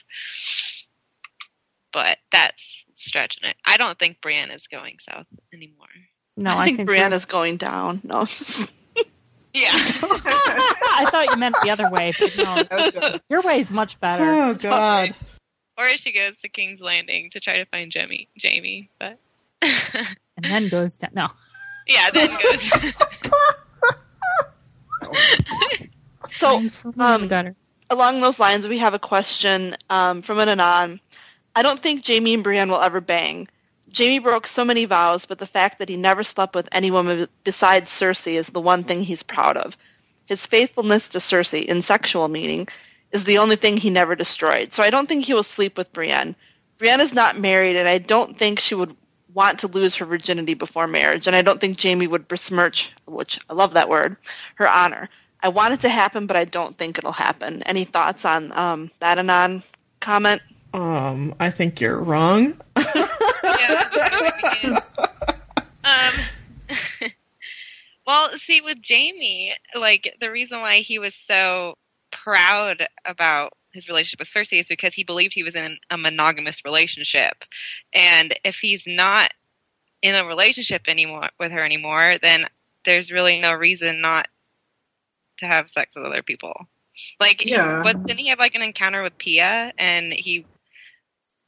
But 1.92 2.18
that's 2.32 2.84
stretching 2.96 3.50
it. 3.50 3.56
I 3.66 3.78
don't 3.78 3.98
think 3.98 4.22
Bran 4.22 4.52
is 4.52 4.68
going 4.68 4.98
south 5.00 5.26
anymore. 5.54 5.88
No, 6.38 6.56
I, 6.58 6.66
think, 6.74 6.86
Brienne 6.86 7.10
we're- 7.10 7.16
is 7.18 7.26
going 7.26 7.58
down. 7.58 8.02
No, 8.04 8.26
Yeah, 9.52 9.70
I 9.74 11.08
thought 11.10 11.26
you 11.32 11.38
meant 11.38 11.56
the 11.64 11.72
other 11.72 11.90
way, 11.90 12.14
but 12.20 12.38
no, 12.38 12.44
That 12.64 12.72
was 12.72 12.92
good. 12.92 13.22
your 13.30 13.42
way 13.42 13.60
is 13.60 13.72
much 13.72 14.00
better. 14.00 14.24
Oh 14.24 14.54
God. 14.54 15.16
or 15.78 15.88
she 15.98 16.12
goes 16.12 16.38
to 16.38 16.50
King's 16.50 16.80
Landing 16.80 17.32
to 17.32 17.40
try 17.40 17.58
to 17.58 17.66
find 17.66 17.92
Jaime. 17.94 18.30
Jaime, 18.42 18.90
but 19.00 19.18
And 19.64 20.44
then 20.44 20.70
goes 20.70 21.00
down. 21.00 21.12
No. 21.16 21.28
yeah, 21.88 22.12
then 22.12 22.30
goes. 22.30 22.72
so 26.28 26.64
um, 27.00 27.56
along 27.90 28.22
those 28.22 28.40
lines, 28.40 28.68
we 28.68 28.78
have 28.78 28.94
a 28.94 29.00
question 29.00 29.76
um, 29.90 30.22
from 30.22 30.40
an 30.40 30.50
anon. 30.50 31.00
I 31.60 31.62
don't 31.62 31.84
think 31.84 32.08
Jaime 32.08 32.36
and 32.36 32.42
Brienne 32.42 32.72
will 32.72 32.80
ever 32.80 33.02
bang. 33.02 33.50
Jaime 33.94 34.20
broke 34.20 34.48
so 34.48 34.64
many 34.64 34.86
vows, 34.86 35.26
but 35.26 35.40
the 35.40 35.46
fact 35.46 35.80
that 35.80 35.90
he 35.90 35.98
never 35.98 36.24
slept 36.24 36.56
with 36.56 36.70
any 36.72 36.90
woman 36.90 37.28
besides 37.44 37.92
Cersei 37.92 38.36
is 38.36 38.48
the 38.48 38.62
one 38.62 38.86
thing 38.86 39.04
he's 39.04 39.24
proud 39.24 39.58
of. 39.58 39.76
His 40.24 40.46
faithfulness 40.46 41.10
to 41.10 41.18
Cersei, 41.18 41.66
in 41.66 41.82
sexual 41.82 42.30
meaning, 42.30 42.70
is 43.12 43.26
the 43.26 43.40
only 43.40 43.58
thing 43.58 43.76
he 43.76 43.90
never 43.90 44.16
destroyed. 44.16 44.72
So 44.72 44.84
I 44.84 44.90
don't 44.90 45.10
think 45.10 45.26
he 45.26 45.34
will 45.34 45.44
sleep 45.44 45.78
with 45.78 45.92
Brienne. 45.92 46.34
Brienne 46.78 47.02
is 47.02 47.14
not 47.14 47.38
married, 47.38 47.76
and 47.76 47.90
I 47.90 47.98
don't 47.98 48.38
think 48.38 48.62
she 48.62 48.76
would 48.76 48.96
want 49.34 49.60
to 49.60 49.68
lose 49.68 49.96
her 49.96 50.06
virginity 50.06 50.54
before 50.54 50.88
marriage, 50.88 51.28
and 51.28 51.36
I 51.36 51.42
don't 51.42 51.60
think 51.60 51.76
Jamie 51.76 52.08
would 52.08 52.30
besmirch, 52.30 52.94
which 53.06 53.38
I 53.50 53.54
love 53.54 53.74
that 53.74 53.90
word, 53.90 54.16
her 54.56 54.68
honor. 54.70 55.10
I 55.44 55.50
want 55.50 55.74
it 55.74 55.82
to 55.82 55.90
happen, 55.90 56.26
but 56.26 56.38
I 56.38 56.46
don't 56.46 56.78
think 56.78 56.98
it'll 56.98 57.12
happen. 57.12 57.64
Any 57.64 57.84
thoughts 57.84 58.24
on 58.24 58.58
um, 58.58 58.92
that 59.02 59.20
anon 59.20 59.62
comment? 60.00 60.42
Um, 60.74 61.36
I 61.40 61.50
think 61.52 61.82
you're 61.82 62.00
wrong. 62.00 62.56
yeah, 62.78 63.90
before 63.92 64.22
we 64.22 64.50
begin. 64.50 64.78
Um, 65.84 66.14
well, 68.08 68.30
see, 68.38 68.62
with 68.62 68.78
Jaime, 68.88 69.56
like 69.76 70.16
the 70.20 70.32
reason 70.32 70.60
why 70.62 70.80
he 70.80 71.00
was 71.00 71.16
so 71.16 71.76
proud 72.12 72.88
about 73.06 73.54
his 73.72 73.88
relationship 73.88 74.20
with 74.20 74.30
Cersei 74.30 74.60
is 74.60 74.68
because 74.68 74.94
he 74.94 75.04
believed 75.04 75.34
he 75.34 75.44
was 75.44 75.56
in 75.56 75.78
a 75.90 75.98
monogamous 75.98 76.64
relationship, 76.66 77.44
and 77.94 78.36
if 78.44 78.56
he's 78.58 78.84
not 78.88 79.32
in 80.02 80.16
a 80.16 80.26
relationship 80.26 80.84
anymore 80.88 81.30
with 81.40 81.52
her 81.52 81.64
anymore, 81.64 82.18
then 82.22 82.46
there's 82.86 83.12
really 83.12 83.40
no 83.40 83.52
reason 83.54 84.02
not 84.02 84.28
to 85.38 85.46
have 85.46 85.70
sex 85.70 85.96
with 85.96 86.06
other 86.06 86.22
people. 86.24 86.68
Like, 87.20 87.46
Yeah. 87.46 87.84
was 87.84 88.00
didn't 88.00 88.20
he 88.20 88.28
have 88.30 88.40
like 88.40 88.56
an 88.56 88.62
encounter 88.62 89.04
with 89.04 89.18
Pia, 89.18 89.74
and 89.78 90.12
he 90.14 90.46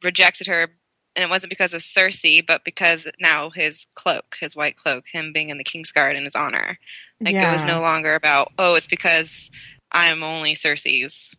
rejected 0.04 0.48
her 0.48 0.70
and 1.16 1.24
it 1.24 1.30
wasn't 1.30 1.50
because 1.50 1.74
of 1.74 1.82
Cersei, 1.82 2.46
but 2.46 2.64
because 2.64 3.06
now 3.20 3.50
his 3.50 3.86
cloak, 3.96 4.38
his 4.40 4.56
white 4.56 4.78
cloak, 4.78 5.04
him 5.12 5.34
being 5.34 5.50
in 5.50 5.58
the 5.58 5.64
Kingsguard 5.64 6.16
in 6.16 6.24
his 6.24 6.36
honor. 6.36 6.80
Like 7.20 7.36
it 7.36 7.54
was 7.54 7.66
no 7.66 7.82
longer 7.82 8.16
about, 8.16 8.52
oh, 8.58 8.76
it's 8.76 8.88
because 8.88 9.52
I'm 9.92 10.24
only 10.24 10.54
Cersei's. 10.54 11.36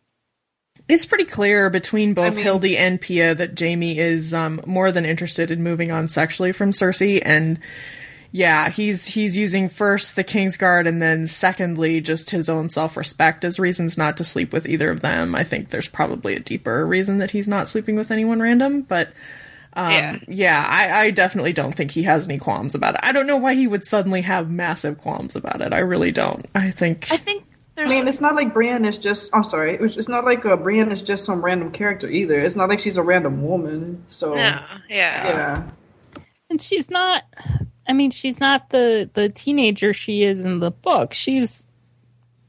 It's 0.87 1.05
pretty 1.05 1.25
clear 1.25 1.69
between 1.69 2.13
both 2.13 2.33
I 2.33 2.35
mean- 2.35 2.43
Hildy 2.43 2.77
and 2.77 2.99
Pia 3.01 3.35
that 3.35 3.59
Jaime 3.59 3.97
is 3.97 4.33
um, 4.33 4.61
more 4.65 4.91
than 4.91 5.05
interested 5.05 5.49
in 5.49 5.63
moving 5.63 5.91
on 5.91 6.07
sexually 6.07 6.51
from 6.51 6.71
Cersei, 6.71 7.21
and 7.23 7.59
yeah, 8.35 8.69
he's 8.69 9.05
he's 9.05 9.37
using 9.37 9.69
first 9.69 10.15
the 10.15 10.23
Kingsguard 10.23 10.87
and 10.87 10.99
then 11.01 11.27
secondly 11.27 12.01
just 12.01 12.31
his 12.31 12.49
own 12.49 12.67
self 12.67 12.97
respect 12.97 13.45
as 13.45 13.59
reasons 13.59 13.95
not 13.95 14.17
to 14.17 14.23
sleep 14.23 14.51
with 14.51 14.67
either 14.67 14.89
of 14.89 15.01
them. 15.01 15.35
I 15.35 15.43
think 15.43 15.69
there's 15.69 15.87
probably 15.87 16.35
a 16.35 16.39
deeper 16.39 16.85
reason 16.85 17.19
that 17.19 17.29
he's 17.31 17.47
not 17.47 17.67
sleeping 17.67 17.95
with 17.95 18.09
anyone 18.09 18.41
random, 18.41 18.81
but 18.81 19.13
um, 19.75 19.91
Yeah. 19.91 20.19
yeah, 20.27 20.65
I, 20.67 21.01
I 21.05 21.11
definitely 21.11 21.53
don't 21.53 21.73
think 21.75 21.91
he 21.91 22.03
has 22.03 22.25
any 22.25 22.39
qualms 22.39 22.73
about 22.75 22.95
it. 22.95 23.01
I 23.03 23.11
don't 23.11 23.27
know 23.27 23.37
why 23.37 23.53
he 23.53 23.67
would 23.67 23.85
suddenly 23.85 24.21
have 24.21 24.49
massive 24.49 24.97
qualms 24.97 25.35
about 25.35 25.61
it. 25.61 25.71
I 25.71 25.79
really 25.79 26.11
don't. 26.11 26.45
I 26.55 26.71
think 26.71 27.07
I 27.11 27.17
think 27.17 27.43
I 27.43 27.49
there's. 27.75 27.89
mean, 27.91 28.07
it's 28.07 28.21
not 28.21 28.33
like 28.35 28.51
Brienne 28.53 28.85
is 28.85 28.97
just. 28.97 29.33
I'm 29.35 29.43
sorry. 29.43 29.77
It's 29.77 29.95
it's 29.97 30.07
not 30.09 30.25
like 30.25 30.43
uh, 30.45 30.55
Brienne 30.57 30.91
is 30.91 31.03
just 31.03 31.23
some 31.25 31.43
random 31.45 31.71
character 31.71 32.07
either. 32.09 32.39
It's 32.39 32.55
not 32.55 32.67
like 32.69 32.79
she's 32.79 32.97
a 32.97 33.03
random 33.03 33.43
woman. 33.43 34.03
So 34.09 34.29
No, 34.35 34.35
yeah. 34.35 34.79
yeah, 34.89 35.63
And 36.51 36.59
she's 36.61 36.89
not 36.91 37.23
I 37.87 37.93
mean, 37.93 38.11
she's 38.11 38.39
not 38.39 38.69
the 38.69 39.09
the 39.13 39.29
teenager 39.29 39.93
she 39.93 40.23
is 40.23 40.43
in 40.43 40.59
the 40.59 40.71
book. 40.71 41.13
She's 41.13 41.67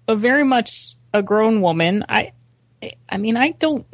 a 0.06 0.16
very 0.16 0.44
much 0.44 0.94
a 1.12 1.22
grown 1.22 1.60
woman. 1.60 2.04
I 2.08 2.32
I 3.08 3.18
mean, 3.18 3.36
I 3.36 3.50
don't 3.52 3.86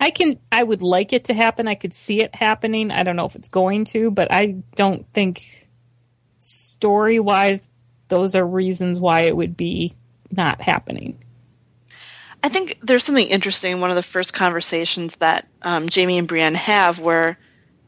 I 0.00 0.10
can 0.10 0.38
I 0.50 0.62
would 0.62 0.82
like 0.82 1.12
it 1.12 1.24
to 1.24 1.34
happen. 1.34 1.68
I 1.68 1.74
could 1.74 1.92
see 1.92 2.22
it 2.22 2.34
happening. 2.34 2.90
I 2.90 3.02
don't 3.02 3.16
know 3.16 3.26
if 3.26 3.36
it's 3.36 3.48
going 3.48 3.84
to, 3.86 4.10
but 4.10 4.28
I 4.32 4.56
don't 4.76 5.06
think 5.12 5.68
story-wise 6.38 7.68
those 8.08 8.34
are 8.34 8.46
reasons 8.46 8.98
why 8.98 9.22
it 9.22 9.36
would 9.36 9.56
be 9.56 9.92
not 10.30 10.60
happening. 10.60 11.18
I 12.42 12.50
think 12.50 12.78
there's 12.82 13.04
something 13.04 13.26
interesting 13.26 13.72
in 13.72 13.80
one 13.80 13.88
of 13.88 13.96
the 13.96 14.02
first 14.02 14.34
conversations 14.34 15.16
that 15.16 15.48
um, 15.62 15.88
Jaime 15.92 16.18
and 16.18 16.28
Brienne 16.28 16.54
have 16.54 17.00
where 17.00 17.38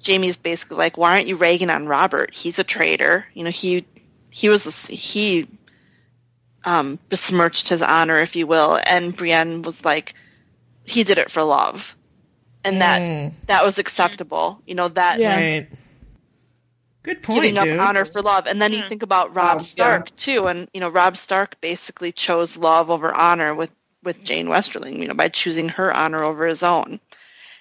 Jaime's 0.06 0.36
basically 0.36 0.76
like, 0.76 0.96
"Why 0.96 1.12
aren't 1.12 1.26
you 1.28 1.36
ragging 1.36 1.70
on 1.70 1.86
Robert? 1.86 2.34
He's 2.34 2.58
a 2.58 2.64
traitor. 2.64 3.26
You 3.34 3.44
know, 3.44 3.50
he 3.50 3.84
he 4.30 4.48
was 4.48 4.64
the, 4.64 4.94
he 4.94 5.48
um, 6.64 6.98
besmirched 7.08 7.68
his 7.68 7.82
honor, 7.82 8.18
if 8.18 8.36
you 8.36 8.46
will, 8.46 8.78
and 8.86 9.16
Brienne 9.16 9.62
was 9.62 9.84
like, 9.84 10.14
he 10.84 11.04
did 11.04 11.18
it 11.18 11.30
for 11.30 11.42
love, 11.42 11.96
and 12.64 12.80
that 12.82 13.00
Mm. 13.00 13.32
that 13.46 13.64
was 13.64 13.78
acceptable. 13.78 14.60
You 14.66 14.74
know 14.74 14.88
that 14.88 15.18
Yeah. 15.20 15.36
Right. 15.36 15.68
Good 17.02 17.22
point, 17.22 17.40
giving 17.40 17.58
up 17.58 17.68
honor 17.80 18.04
for 18.04 18.20
love, 18.20 18.46
and 18.48 18.60
then 18.60 18.72
you 18.72 18.82
think 18.88 19.02
about 19.04 19.34
Robb 19.34 19.58
Wow, 19.58 19.62
Stark 19.62 20.14
too, 20.16 20.48
and 20.48 20.68
you 20.74 20.80
know 20.80 20.88
Robb 20.88 21.16
Stark 21.16 21.60
basically 21.60 22.12
chose 22.12 22.56
love 22.56 22.90
over 22.90 23.14
honor 23.14 23.54
with 23.54 23.70
with 24.02 24.22
Jeyne 24.24 24.48
Westerling, 24.48 24.98
you 24.98 25.06
know, 25.06 25.14
by 25.14 25.28
choosing 25.28 25.68
her 25.70 25.96
honor 25.96 26.22
over 26.24 26.46
his 26.46 26.62
own. 26.62 27.00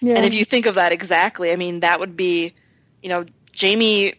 Yeah. 0.02 0.16
And 0.16 0.26
if 0.26 0.34
you 0.34 0.46
think 0.46 0.66
of 0.66 0.76
that 0.76 0.92
exactly, 0.92 1.52
I 1.52 1.56
mean, 1.56 1.80
that 1.82 2.00
would 2.00 2.16
be, 2.18 2.54
you 3.02 3.10
know, 3.10 3.26
Jaime, 3.60 4.14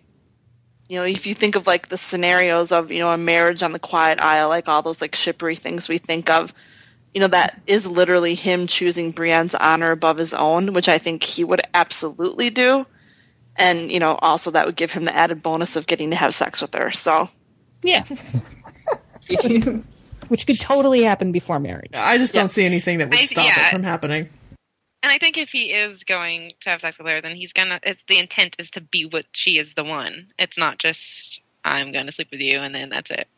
you 0.88 0.98
know, 0.98 1.04
if 1.04 1.26
you 1.26 1.34
think 1.34 1.56
of 1.56 1.66
like 1.66 1.88
the 1.88 1.98
scenarios 1.98 2.72
of, 2.72 2.90
you 2.90 2.98
know, 3.00 3.10
a 3.10 3.18
marriage 3.18 3.62
on 3.62 3.72
the 3.72 3.78
quiet 3.78 4.20
isle, 4.20 4.48
like 4.48 4.68
all 4.68 4.82
those 4.82 5.00
like 5.00 5.14
shippery 5.14 5.54
things 5.56 5.88
we 5.88 5.98
think 5.98 6.30
of, 6.30 6.52
you 7.14 7.20
know, 7.20 7.28
that 7.28 7.60
is 7.66 7.86
literally 7.86 8.34
him 8.34 8.66
choosing 8.66 9.12
Brienne's 9.12 9.54
honor 9.54 9.90
above 9.90 10.16
his 10.18 10.32
own, 10.34 10.72
which 10.72 10.88
I 10.88 10.98
think 10.98 11.22
he 11.22 11.44
would 11.44 11.62
absolutely 11.74 12.50
do. 12.50 12.86
And, 13.56 13.90
you 13.90 14.00
know, 14.00 14.18
also 14.20 14.50
that 14.50 14.66
would 14.66 14.76
give 14.76 14.92
him 14.92 15.04
the 15.04 15.16
added 15.16 15.42
bonus 15.42 15.76
of 15.76 15.86
getting 15.86 16.10
to 16.10 16.16
have 16.16 16.34
sex 16.34 16.60
with 16.60 16.74
her. 16.74 16.90
So, 16.92 17.28
yeah, 17.82 18.04
which 20.28 20.46
could 20.46 20.60
totally 20.60 21.02
happen 21.02 21.32
before 21.32 21.58
marriage. 21.58 21.92
I 21.94 22.18
just 22.18 22.34
don't 22.34 22.44
Yes. 22.44 22.52
see 22.52 22.64
anything 22.64 22.98
that 22.98 23.08
would 23.10 23.18
I- 23.18 23.24
stop 23.26 23.46
yeah. 23.46 23.68
it 23.68 23.70
from 23.72 23.82
happening. 23.82 24.28
And 25.06 25.12
I 25.12 25.18
think 25.18 25.38
if 25.38 25.50
he 25.50 25.72
is 25.72 26.02
going 26.02 26.50
to 26.62 26.70
have 26.70 26.80
sex 26.80 26.98
with 26.98 27.06
her, 27.06 27.20
then 27.20 27.36
he's 27.36 27.52
gonna. 27.52 27.78
It, 27.84 27.98
the 28.08 28.18
intent 28.18 28.56
is 28.58 28.72
to 28.72 28.80
be 28.80 29.04
what 29.06 29.26
she 29.30 29.56
is 29.56 29.74
the 29.74 29.84
one. 29.84 30.32
It's 30.36 30.58
not 30.58 30.78
just 30.78 31.40
I'm 31.64 31.92
going 31.92 32.06
to 32.06 32.12
sleep 32.12 32.28
with 32.32 32.40
you 32.40 32.58
and 32.58 32.74
then 32.74 32.88
that's 32.88 33.12
it. 33.12 33.28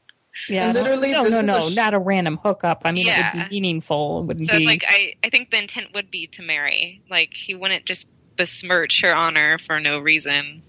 Yeah, 0.49 0.73
Literally, 0.73 1.13
no, 1.13 1.25
this 1.25 1.33
no, 1.35 1.41
is 1.41 1.47
no, 1.47 1.67
a 1.67 1.71
sh- 1.71 1.77
not 1.77 1.93
a 1.95 1.99
random 1.99 2.39
hookup. 2.43 2.83
I 2.87 2.93
mean, 2.93 3.07
it 3.09 3.35
would 3.35 3.49
be 3.51 3.57
meaningful. 3.57 4.21
It 4.21 4.25
wouldn't 4.27 4.49
So 4.49 4.57
be. 4.57 4.65
it's 4.65 4.67
like 4.67 4.85
I, 4.89 5.15
I 5.23 5.29
think 5.31 5.51
the 5.51 5.59
intent 5.59 5.89
would 5.95 6.11
be 6.11 6.27
to 6.29 6.43
marry. 6.43 7.03
Like 7.11 7.35
he 7.35 7.55
wouldn't 7.55 7.85
just 7.85 8.07
besmirch 8.37 9.03
her 9.03 9.15
honor 9.15 9.59
for 9.67 9.79
no 9.79 9.99
reason. 9.99 10.63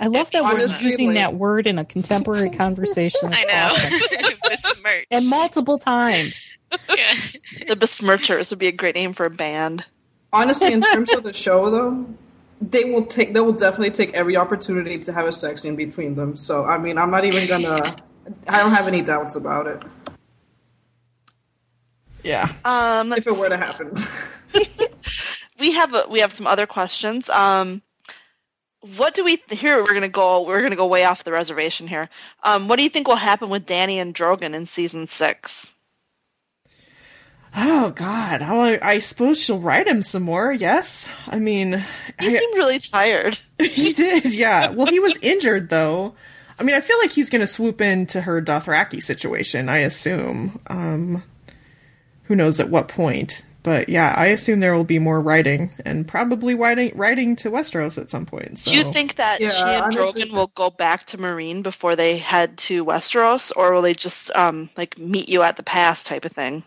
I 0.00 0.06
love 0.06 0.30
that 0.30 0.44
we're 0.44 0.60
using 0.60 1.08
like- 1.08 1.16
that 1.16 1.34
word 1.34 1.66
in 1.66 1.78
a 1.78 1.84
contemporary 1.84 2.48
conversation. 2.56 3.30
I 3.34 3.44
know. 3.44 4.28
besmirch. 4.48 5.06
and 5.10 5.26
multiple 5.28 5.76
times. 5.78 6.46
Yeah. 6.88 7.14
the 7.68 7.76
Besmirchers 7.76 8.48
would 8.50 8.58
be 8.58 8.68
a 8.68 8.72
great 8.72 8.94
name 8.94 9.12
for 9.12 9.26
a 9.26 9.30
band. 9.30 9.84
Honestly, 10.32 10.72
in 10.72 10.80
terms 10.80 11.12
of 11.12 11.24
the 11.24 11.32
show, 11.32 11.70
though, 11.70 12.06
they 12.60 12.84
will 12.84 13.04
take 13.04 13.34
they 13.34 13.40
will 13.40 13.52
definitely 13.52 13.90
take 13.90 14.14
every 14.14 14.36
opportunity 14.36 14.98
to 15.00 15.12
have 15.12 15.26
a 15.26 15.32
sex 15.32 15.64
in 15.64 15.76
between 15.76 16.14
them. 16.14 16.36
So 16.36 16.64
I 16.64 16.78
mean, 16.78 16.96
I'm 16.98 17.10
not 17.10 17.24
even 17.24 17.46
gonna. 17.48 17.96
I 18.48 18.60
don't 18.60 18.72
have 18.72 18.86
any 18.86 19.02
doubts 19.02 19.34
about 19.34 19.66
it 19.66 19.82
Yeah. 22.22 22.52
Um, 22.64 23.12
if 23.12 23.26
it 23.26 23.36
were 23.36 23.48
to 23.48 23.56
happen. 23.56 23.94
we 25.60 25.72
have 25.72 25.92
a, 25.94 26.04
we 26.08 26.20
have 26.20 26.32
some 26.32 26.46
other 26.46 26.66
questions. 26.66 27.28
Um, 27.28 27.82
what 28.96 29.14
do 29.14 29.24
we 29.24 29.42
here? 29.50 29.78
We're 29.78 29.94
gonna 29.94 30.08
go. 30.08 30.42
We're 30.42 30.62
gonna 30.62 30.76
go 30.76 30.86
way 30.86 31.04
off 31.04 31.24
the 31.24 31.32
reservation 31.32 31.86
here. 31.86 32.08
Um, 32.42 32.68
what 32.68 32.76
do 32.76 32.82
you 32.82 32.88
think 32.88 33.08
will 33.08 33.16
happen 33.16 33.48
with 33.48 33.66
Dany 33.66 33.96
and 33.96 34.14
Drogon 34.14 34.54
in 34.54 34.66
season 34.66 35.06
six? 35.06 35.71
Oh 37.54 37.90
God. 37.90 38.40
How 38.42 38.60
I, 38.60 38.78
I 38.80 38.98
suppose 39.00 39.40
she'll 39.40 39.58
write 39.60 39.86
him 39.86 40.02
some 40.02 40.22
more. 40.22 40.52
Yes. 40.52 41.06
I 41.26 41.38
mean, 41.38 41.84
He 42.18 42.26
I- 42.26 42.38
seemed 42.38 42.56
really 42.56 42.78
tired. 42.78 43.38
he 43.58 43.92
did. 43.92 44.32
Yeah. 44.32 44.70
Well, 44.70 44.86
he 44.86 45.00
was 45.00 45.18
injured 45.20 45.68
though. 45.68 46.14
I 46.58 46.64
mean, 46.64 46.76
I 46.76 46.80
feel 46.80 46.98
like 46.98 47.10
he's 47.12 47.30
going 47.30 47.40
to 47.40 47.46
swoop 47.46 47.80
into 47.80 48.20
her 48.22 48.40
Dothraki 48.40 49.02
situation. 49.02 49.68
I 49.68 49.78
assume. 49.78 50.60
Um, 50.68 51.22
who 52.24 52.36
knows 52.36 52.60
at 52.60 52.68
what 52.70 52.88
point? 52.88 53.44
But 53.64 53.88
yeah, 53.88 54.12
I 54.16 54.26
assume 54.26 54.58
there 54.60 54.74
will 54.76 54.82
be 54.84 54.98
more 54.98 55.20
writing 55.20 55.70
and 55.84 56.06
probably 56.08 56.54
writing 56.54 56.92
writing 56.96 57.36
to 57.36 57.50
Westeros 57.50 57.96
at 57.96 58.10
some 58.10 58.26
point. 58.26 58.58
So. 58.60 58.70
Do 58.70 58.76
you 58.76 58.92
think 58.92 59.16
that 59.16 59.40
Yeah, 59.40 59.50
she 59.50 59.62
and 59.62 59.84
honestly- 59.84 60.22
Drogon 60.22 60.32
will 60.32 60.48
go 60.48 60.70
back 60.70 61.04
to 61.06 61.18
Meereen 61.18 61.62
before 61.62 61.94
they 61.96 62.16
head 62.16 62.56
to 62.58 62.84
Westeros, 62.84 63.52
or 63.56 63.72
will 63.72 63.82
they 63.82 63.94
just 63.94 64.30
um 64.34 64.68
like 64.76 64.98
meet 64.98 65.28
you 65.28 65.42
at 65.42 65.56
the 65.56 65.62
pass 65.62 66.02
type 66.02 66.24
of 66.24 66.32
thing? 66.32 66.64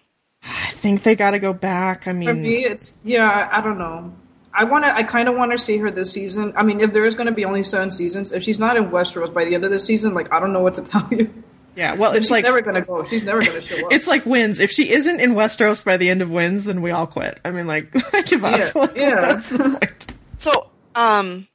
I 0.48 0.70
think 0.72 1.04
they 1.04 1.16
got 1.16 1.32
to 1.32 1.40
go 1.40 1.54
back. 1.54 2.08
I 2.08 2.14
mean, 2.14 2.30
For 2.30 2.34
mean, 2.34 2.44
me, 2.44 2.66
it's 2.66 2.94
yeah. 3.04 3.50
I 3.52 3.62
don't 3.62 3.78
know. 3.78 4.14
I 4.54 4.64
want 4.64 4.86
to. 4.86 4.96
I 4.96 5.04
kind 5.04 5.28
of 5.28 5.36
want 5.36 5.52
to 5.52 5.58
see 5.58 5.78
her 5.78 5.92
this 5.92 6.12
season. 6.12 6.54
I 6.56 6.64
mean, 6.64 6.80
if 6.82 6.94
there 6.94 7.04
is 7.04 7.16
going 7.16 7.28
to 7.28 7.34
be 7.34 7.46
only 7.46 7.64
seven 7.64 7.92
seasons, 7.92 8.32
if 8.32 8.44
she's 8.44 8.60
not 8.60 8.78
in 8.78 8.90
Westeros 8.90 9.34
by 9.34 9.46
the 9.46 9.56
end 9.56 9.66
of 9.66 9.72
the 9.72 9.80
season, 9.80 10.14
like 10.14 10.32
I 10.32 10.40
don't 10.40 10.54
know 10.54 10.62
what 10.62 10.76
to 10.76 10.82
tell 10.84 11.08
you. 11.12 11.34
yeah. 11.76 11.96
Well, 11.96 12.14
it's 12.14 12.28
she's 12.28 12.32
like 12.32 12.44
never 12.44 12.62
going 12.62 12.76
to 12.76 12.82
go. 12.82 13.04
She's 13.04 13.24
never 13.24 13.42
going 13.42 13.54
to 13.54 13.62
show 13.62 13.76
up. 13.86 13.92
it's 13.92 14.08
like 14.08 14.26
Winds. 14.26 14.60
If 14.60 14.72
she 14.72 14.92
isn't 14.92 15.20
in 15.20 15.34
Westeros 15.34 15.84
by 15.84 15.98
the 15.98 16.10
end 16.10 16.22
of 16.22 16.30
Winds, 16.30 16.64
then 16.66 16.82
we 16.82 16.92
all 16.92 17.08
quit. 17.08 17.40
I 17.44 17.52
mean, 17.52 17.66
like 17.68 17.92
I 18.14 18.22
give 18.22 18.46
up. 18.46 18.60
Yeah, 18.60 18.72
Like, 18.76 18.96
yeah. 18.96 19.22
That's 19.22 19.50
the 19.50 19.58
point. 19.58 20.14
So, 20.38 20.68
um, 20.94 21.48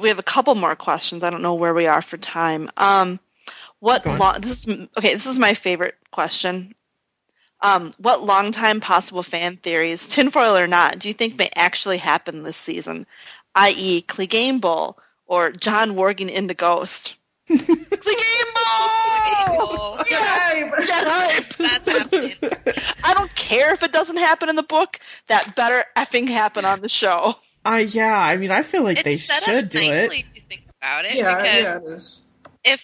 we 0.00 0.08
have 0.08 0.18
a 0.18 0.24
couple 0.24 0.54
more 0.54 0.74
questions. 0.74 1.22
I 1.22 1.30
don't 1.30 1.42
know 1.42 1.54
where 1.54 1.74
we 1.74 1.86
are 1.86 2.02
for 2.02 2.16
time. 2.16 2.68
Um, 2.76 3.20
what 3.80 4.04
long? 4.04 4.40
This 4.40 4.66
is 4.66 4.88
okay. 4.98 5.14
This 5.14 5.26
is 5.26 5.38
my 5.38 5.54
favorite 5.54 5.94
question. 6.10 6.74
Um, 7.62 7.92
what 7.98 8.22
long-time 8.22 8.80
possible 8.80 9.22
fan 9.22 9.56
theories, 9.56 10.06
tinfoil 10.08 10.56
or 10.56 10.66
not, 10.66 10.98
do 10.98 11.08
you 11.08 11.14
think 11.14 11.38
may 11.38 11.50
actually 11.56 11.98
happen 11.98 12.42
this 12.42 12.56
season? 12.56 13.06
I.e., 13.54 14.02
Clegane 14.02 14.60
Bowl 14.60 14.98
or 15.26 15.50
Jon 15.52 15.92
warging 15.92 16.30
in 16.30 16.46
the 16.48 16.54
Ghost? 16.54 17.14
Clegane 17.48 18.54
Bowl! 18.54 19.66
Cool. 19.66 19.98
Yay! 20.10 20.70
Get 20.86 21.06
hype! 21.06 21.56
That's 21.56 21.88
happening. 21.88 22.34
I 23.04 23.14
don't 23.14 23.34
care 23.34 23.72
if 23.72 23.82
it 23.82 23.92
doesn't 23.92 24.16
happen 24.18 24.48
in 24.48 24.56
the 24.56 24.62
book. 24.62 24.98
That 25.28 25.54
better 25.56 25.84
effing 25.96 26.28
happen 26.28 26.64
on 26.64 26.80
the 26.80 26.88
show. 26.88 27.36
Uh, 27.64 27.84
yeah. 27.88 28.18
I 28.18 28.36
mean, 28.36 28.50
I 28.50 28.62
feel 28.62 28.82
like 28.82 28.98
It's 28.98 29.04
they 29.04 29.16
set 29.18 29.42
should 29.44 29.64
up 29.64 29.70
do 29.70 29.78
it. 29.78 30.12
if 30.12 30.26
you 30.34 30.42
think 30.48 30.62
about 30.80 31.04
it. 31.06 31.14
Yeah, 31.14 31.36
because 31.36 31.62
yeah, 31.62 31.76
it 31.90 31.94
is. 31.96 32.20
if 32.64 32.82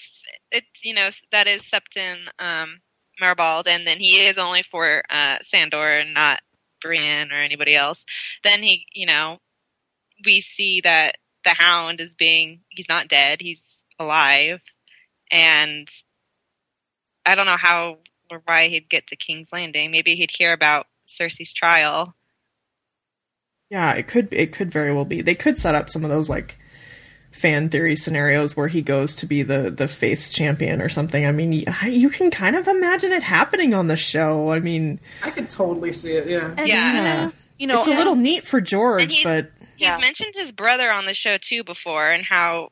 it's 0.50 0.84
you 0.84 0.94
know 0.94 1.10
that 1.32 1.46
is 1.46 1.62
Septon 1.62 2.16
um, 2.38 2.80
Meribald, 3.22 3.66
and 3.66 3.86
then 3.86 3.98
he 3.98 4.24
is 4.26 4.38
only 4.38 4.62
for 4.62 5.02
uh, 5.08 5.38
Sandor 5.42 6.00
and 6.00 6.14
not 6.14 6.40
Brienne 6.80 7.30
or 7.30 7.40
anybody 7.40 7.76
else, 7.76 8.04
then 8.42 8.62
he 8.62 8.86
you 8.92 9.06
know 9.06 9.38
we 10.24 10.40
see 10.40 10.80
that 10.80 11.16
the 11.44 11.54
Hound 11.58 12.00
is 12.00 12.14
being 12.14 12.60
he's 12.68 12.88
not 12.88 13.08
dead, 13.08 13.40
he's 13.40 13.84
alive, 13.98 14.60
and 15.30 15.88
I 17.24 17.34
don't 17.34 17.46
know 17.46 17.56
how 17.58 17.98
or 18.30 18.42
why 18.44 18.68
he'd 18.68 18.88
get 18.88 19.06
to 19.08 19.16
King's 19.16 19.52
Landing. 19.52 19.90
Maybe 19.90 20.16
he'd 20.16 20.30
hear 20.30 20.52
about 20.52 20.86
Cersei's 21.06 21.52
trial. 21.52 22.14
Yeah, 23.70 23.92
it 23.92 24.06
could. 24.06 24.28
It 24.32 24.52
could 24.52 24.70
very 24.70 24.92
well 24.92 25.04
be. 25.04 25.22
They 25.22 25.34
could 25.34 25.58
set 25.58 25.74
up 25.74 25.88
some 25.88 26.04
of 26.04 26.10
those 26.10 26.28
like 26.28 26.58
fan 27.32 27.68
theory 27.70 27.96
scenarios 27.96 28.56
where 28.56 28.68
he 28.68 28.82
goes 28.82 29.14
to 29.16 29.26
be 29.26 29.42
the 29.42 29.70
the 29.70 29.88
faith's 29.88 30.32
champion 30.32 30.80
or 30.80 30.88
something. 30.88 31.26
I 31.26 31.32
mean, 31.32 31.52
you 31.52 32.10
can 32.10 32.30
kind 32.30 32.54
of 32.56 32.68
imagine 32.68 33.12
it 33.12 33.22
happening 33.22 33.74
on 33.74 33.86
the 33.88 33.96
show. 33.96 34.52
I 34.52 34.60
mean, 34.60 35.00
I 35.22 35.30
could 35.30 35.48
totally 35.50 35.92
see 35.92 36.12
it. 36.12 36.28
Yeah. 36.28 36.54
And, 36.56 36.68
Yeah. 36.68 37.30
You 37.58 37.66
know, 37.68 37.80
it's 37.80 37.88
a 37.88 37.94
little 37.94 38.16
neat 38.16 38.44
for 38.46 38.60
George, 38.60 39.12
he's- 39.12 39.24
but 39.24 39.50
He's 39.76 39.88
Yeah. 39.88 39.98
mentioned 39.98 40.34
his 40.34 40.52
brother 40.52 40.92
on 40.92 41.06
the 41.06 41.14
show 41.14 41.38
too 41.38 41.64
before, 41.64 42.10
and 42.10 42.24
how 42.24 42.68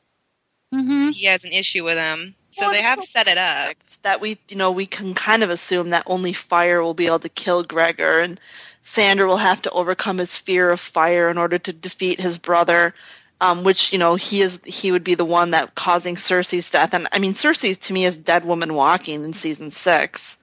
Mm-hmm. 0.74 1.10
he 1.10 1.24
has 1.26 1.44
an 1.44 1.52
issue 1.52 1.82
with 1.84 1.96
him. 1.98 2.34
So 2.52 2.66
Well, 2.66 2.72
they 2.72 2.82
have 2.82 2.98
so 3.00 3.04
set 3.04 3.26
it 3.28 3.38
up. 3.38 3.74
that 4.02 4.20
we 4.20 4.38
you 4.48 4.56
know 4.56 4.70
we 4.70 4.86
can 4.86 5.14
kind 5.14 5.42
of 5.42 5.50
assume 5.50 5.90
that 5.90 6.04
only 6.06 6.32
fire 6.32 6.82
will 6.82 6.94
be 6.94 7.06
able 7.06 7.18
to 7.20 7.28
kill 7.28 7.62
Gregor 7.64 8.20
and 8.20 8.40
Sandor 8.82 9.26
will 9.26 9.36
have 9.38 9.60
to 9.62 9.70
overcome 9.70 10.18
his 10.18 10.36
fear 10.36 10.70
of 10.70 10.80
fire 10.80 11.28
in 11.28 11.38
order 11.38 11.58
to 11.58 11.72
defeat 11.72 12.20
his 12.20 12.38
brother 12.38 12.94
um, 13.40 13.64
which 13.64 13.92
you 13.92 13.98
know 13.98 14.14
he 14.16 14.40
is 14.42 14.60
he 14.64 14.92
would 14.92 15.04
be 15.04 15.14
the 15.14 15.24
one 15.24 15.50
that 15.52 15.74
causing 15.74 16.14
Cersei's 16.16 16.70
death 16.70 16.94
and 16.94 17.08
I 17.12 17.18
mean 17.18 17.32
Cersei 17.32 17.78
to 17.78 17.92
me 17.92 18.04
is 18.04 18.16
dead 18.16 18.44
woman 18.44 18.74
walking 18.74 19.24
in 19.24 19.32
season 19.32 19.70
6 19.70 20.38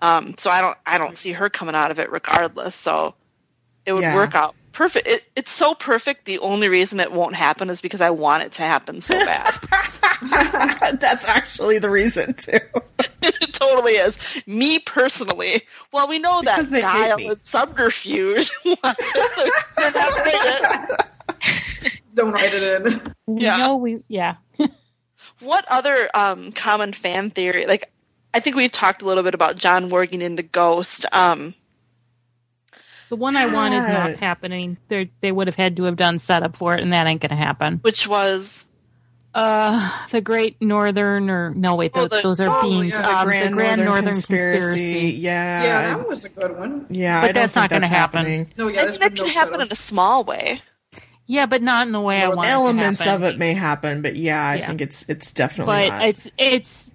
um, 0.00 0.34
so 0.36 0.50
I 0.50 0.60
don't 0.60 0.76
I 0.86 0.98
don't 0.98 1.16
see 1.16 1.32
her 1.32 1.48
coming 1.48 1.74
out 1.74 1.90
of 1.90 1.98
it 1.98 2.10
regardless 2.12 2.76
so 2.76 3.14
it 3.86 3.92
would 3.92 4.02
Yeah. 4.02 4.14
work 4.14 4.34
out 4.34 4.54
perfect 4.72 5.06
it, 5.08 5.22
it's 5.34 5.50
so 5.50 5.74
perfect 5.74 6.26
the 6.26 6.38
only 6.40 6.68
reason 6.68 7.00
it 7.00 7.10
won't 7.12 7.34
happen 7.34 7.70
is 7.70 7.80
because 7.80 8.00
I 8.02 8.10
want 8.10 8.42
it 8.44 8.52
to 8.54 8.62
happen 8.62 9.00
so 9.00 9.18
bad 9.24 9.58
that's 11.00 11.26
actually 11.26 11.78
the 11.78 11.90
reason 11.90 12.34
too. 12.34 12.58
it 13.22 13.52
totally 13.52 13.92
is. 13.92 14.18
Me 14.46 14.78
personally, 14.78 15.62
well, 15.92 16.08
we 16.08 16.18
know 16.18 16.40
Because 16.40 16.70
that 16.70 16.80
guile 16.80 17.18
and 17.18 17.44
subterfuge. 17.44 18.50
wants 22.24 22.42
it, 22.44 22.50
so 22.50 22.58
we're 22.60 22.78
not 22.78 22.84
doing 22.84 22.92
it. 22.92 22.94
Don't 22.94 23.02
write 23.02 23.02
it 23.02 23.12
in. 23.28 23.38
Yeah. 23.40 23.56
No, 23.58 23.76
we 23.76 23.98
yeah. 24.08 24.36
what 25.40 25.64
other 25.70 26.08
um, 26.14 26.52
common 26.52 26.92
fan 26.92 27.30
theory? 27.30 27.66
Like, 27.66 27.90
I 28.34 28.40
think 28.40 28.56
we 28.56 28.68
talked 28.68 29.02
a 29.02 29.04
little 29.04 29.22
bit 29.22 29.34
about 29.34 29.56
Jon 29.56 29.88
working 29.90 30.22
into 30.22 30.42
Ghost. 30.42 31.06
Um, 31.12 31.54
The 33.08 33.16
one 33.16 33.36
I 33.36 33.46
want 33.46 33.74
is 33.74 33.86
not 33.88 34.16
happening. 34.16 34.76
They 34.88 35.10
they 35.20 35.32
would 35.32 35.46
have 35.46 35.56
had 35.56 35.76
to 35.76 35.84
have 35.84 35.96
done 35.96 36.18
setup 36.18 36.56
for 36.56 36.74
it, 36.74 36.80
and 36.82 36.92
that 36.92 37.06
ain't 37.06 37.20
going 37.20 37.30
to 37.30 37.36
happen. 37.36 37.78
which 37.82 38.06
was 38.08 38.64
Uh, 39.34 39.90
the 40.10 40.20
Great 40.22 40.60
Northern, 40.62 41.28
or 41.28 41.50
no, 41.54 41.74
wait, 41.74 41.92
Oh, 41.94 42.08
the- 42.08 42.20
those 42.22 42.40
are 42.40 42.48
oh, 42.48 42.62
beans. 42.62 42.94
yeah, 42.94 43.20
um, 43.20 43.28
the 43.28 43.50
Grand, 43.50 43.84
Northern, 43.84 44.14
Conspiracy. 44.14 45.10
Yeah, 45.12 45.62
yeah, 45.62 45.96
that 45.96 46.08
was 46.08 46.24
a 46.24 46.30
good 46.30 46.56
one. 46.58 46.86
yeah. 46.88 47.20
But 47.20 47.30
I 47.30 47.32
that's 47.32 47.54
not 47.54 47.68
gonna 47.70 47.86
happen. 47.86 48.48
No, 48.56 48.68
yeah, 48.68 48.80
I 48.80 48.84
there's 48.84 48.96
think 48.96 49.00
that 49.02 49.14
been 49.14 49.24
could 49.26 49.34
no 49.34 49.40
happen 49.40 49.60
in 49.60 49.68
a 49.70 49.76
small 49.76 50.24
way. 50.24 50.60
Yeah, 51.26 51.46
but 51.46 51.60
not 51.62 51.86
in 51.86 51.92
the 51.92 52.00
way 52.00 52.22
I 52.22 52.28
want. 52.28 52.48
Elements 52.48 53.00
it 53.00 53.04
to 53.04 53.10
Elements 53.10 53.28
of 53.30 53.34
it 53.34 53.38
may 53.38 53.52
happen, 53.54 54.00
but 54.02 54.14
yeah, 54.16 54.40
I 54.42 54.56
Yeah. 54.56 54.66
think 54.68 54.80
it's 54.80 55.04
it's 55.08 55.32
definitely 55.32 55.74
but 55.74 55.88
not. 55.88 56.02
it's 56.08 56.30
it's, 56.38 56.94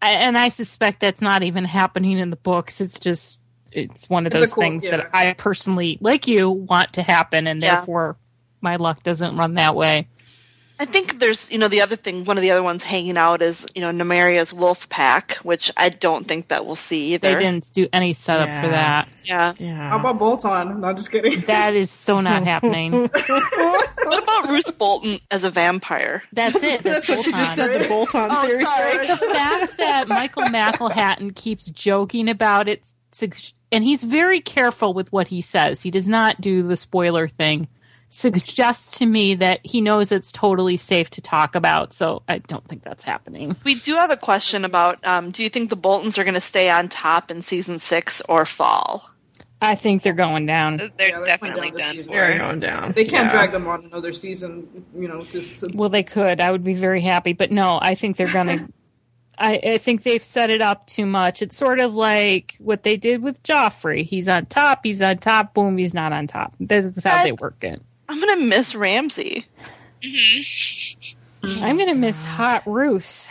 and 0.00 0.38
I 0.38 0.48
suspect 0.48 1.00
that's 1.00 1.20
not 1.20 1.42
even 1.42 1.64
happening 1.64 2.18
in 2.18 2.30
the 2.30 2.36
books. 2.36 2.80
It's 2.80 3.00
just 3.00 3.40
it's 3.72 4.08
one 4.08 4.26
of 4.26 4.32
It's 4.32 4.40
those 4.40 4.52
cool- 4.52 4.62
things 4.62 4.84
yeah. 4.84 4.98
that 4.98 5.10
I 5.12 5.32
personally, 5.32 5.98
like 6.00 6.26
you, 6.28 6.50
want 6.50 6.92
to 6.94 7.02
happen, 7.02 7.46
and 7.46 7.60
Yeah. 7.62 7.76
therefore 7.76 8.16
my 8.60 8.76
luck 8.76 9.02
doesn't 9.02 9.36
run 9.36 9.54
that 9.54 9.74
way. 9.74 10.06
I 10.82 10.84
think 10.84 11.20
there's, 11.20 11.48
you 11.52 11.58
know, 11.58 11.68
the 11.68 11.80
other 11.80 11.94
thing, 11.94 12.24
one 12.24 12.36
of 12.36 12.42
the 12.42 12.50
other 12.50 12.62
ones 12.62 12.82
hanging 12.82 13.16
out 13.16 13.40
is, 13.40 13.66
you 13.74 13.80
know, 13.82 13.92
Nymeria's 13.92 14.52
wolf 14.52 14.88
pack, 14.88 15.34
which 15.44 15.70
I 15.76 15.90
don't 15.90 16.26
think 16.26 16.48
that 16.48 16.66
we'll 16.66 16.74
see 16.74 17.14
either. 17.14 17.32
They 17.34 17.40
didn't 17.40 17.72
do 17.72 17.86
any 17.92 18.12
setup 18.14 18.48
for 18.60 18.68
that. 18.68 19.08
Yeah. 19.22 19.54
yeah. 19.58 19.88
How 19.90 20.00
about 20.00 20.18
Bolt 20.18 20.44
on? 20.44 20.80
No, 20.80 20.92
just 20.92 21.12
kidding. 21.12 21.40
That 21.46 21.74
is 21.74 21.88
so 21.90 22.20
not 22.20 22.42
happening. 22.52 23.02
What 23.02 24.22
about 24.22 24.48
Roose 24.50 24.70
Bolton 24.72 25.20
as 25.30 25.44
a 25.44 25.50
vampire? 25.50 26.24
That's 26.32 26.62
it. 26.64 26.82
That's 26.84 27.08
what 27.08 27.22
she 27.22 27.30
just 27.30 27.54
said. 27.54 27.80
The 27.80 27.88
bolt-on 27.88 28.28
Oh, 28.32 28.42
theory. 28.46 28.64
sorry. 28.64 29.06
the 29.06 29.16
fact 29.16 29.76
that 29.78 30.08
Michael 30.08 30.42
McElhatton 30.44 31.36
keeps 31.36 31.66
joking 31.66 32.28
about 32.28 32.66
it, 32.66 32.82
and 33.70 33.84
he's 33.84 34.02
very 34.02 34.40
careful 34.40 34.94
with 34.94 35.12
what 35.12 35.28
he 35.28 35.40
says. 35.40 35.80
He 35.80 35.92
does 35.92 36.08
not 36.08 36.40
do 36.40 36.62
the 36.64 36.76
spoiler 36.76 37.28
thing. 37.28 37.68
Suggests 38.14 38.98
to 38.98 39.06
me 39.06 39.34
that 39.36 39.60
he 39.64 39.80
knows 39.80 40.12
it's 40.12 40.32
totally 40.32 40.76
safe 40.76 41.08
to 41.08 41.22
talk 41.22 41.54
about. 41.54 41.94
So 41.94 42.22
I 42.28 42.38
don't 42.38 42.62
think 42.62 42.84
that's 42.84 43.04
happening. 43.04 43.56
We 43.64 43.76
do 43.76 43.96
have 43.96 44.10
a 44.10 44.18
question 44.18 44.66
about 44.66 45.02
um, 45.06 45.30
do 45.30 45.42
you 45.42 45.48
think 45.48 45.70
the 45.70 45.76
Boltons 45.76 46.18
are 46.18 46.24
going 46.24 46.34
to 46.34 46.40
stay 46.42 46.68
on 46.68 46.90
top 46.90 47.30
in 47.30 47.40
season 47.40 47.78
six 47.78 48.20
or 48.28 48.44
fall? 48.44 49.08
I 49.62 49.76
think 49.76 50.02
they're 50.02 50.12
going 50.12 50.44
down. 50.44 50.76
They're 50.76 50.88
Yeah, 50.88 50.92
they're 51.16 51.24
definitely 51.24 51.60
going 51.60 51.74
down 51.74 51.78
done 51.88 51.96
season. 51.96 52.12
They're 52.12 52.38
going 52.38 52.60
down. 52.60 52.92
They 52.92 53.06
can't 53.06 53.28
Yeah. 53.28 53.30
drag 53.30 53.52
them 53.52 53.66
on 53.66 53.86
another 53.86 54.12
season, 54.12 54.84
you 54.94 55.08
know. 55.08 55.22
Just 55.22 55.60
to, 55.60 55.70
Well, 55.72 55.88
they 55.88 56.02
could. 56.02 56.38
I 56.38 56.50
would 56.50 56.64
be 56.64 56.74
very 56.74 57.00
happy, 57.00 57.32
but 57.32 57.50
no, 57.50 57.78
I 57.80 57.94
think 57.94 58.18
they're 58.18 58.30
gonna. 58.30 58.68
I, 59.38 59.58
I 59.64 59.78
think 59.78 60.02
they've 60.02 60.22
set 60.22 60.50
it 60.50 60.60
up 60.60 60.86
too 60.86 61.06
much. 61.06 61.40
It's 61.40 61.56
sort 61.56 61.80
of 61.80 61.94
like 61.94 62.56
what 62.58 62.82
they 62.82 62.98
did 62.98 63.22
with 63.22 63.42
Joffrey. 63.42 64.04
He's 64.04 64.28
on 64.28 64.44
top. 64.44 64.80
He's 64.84 65.00
on 65.00 65.16
top. 65.16 65.54
Boom. 65.54 65.78
He's 65.78 65.94
not 65.94 66.12
on 66.12 66.26
top. 66.26 66.54
This 66.60 66.84
is 66.84 67.02
how 67.02 67.24
they 67.24 67.32
work 67.32 67.56
it. 67.64 67.80
I'm 68.08 68.20
going 68.20 68.38
to 68.38 68.44
miss 68.44 68.74
Ramsay. 68.74 69.46
I'm 71.44 71.78
gonna 71.78 71.94
miss 71.94 72.24
Hot 72.24 72.62
Roose. 72.66 73.28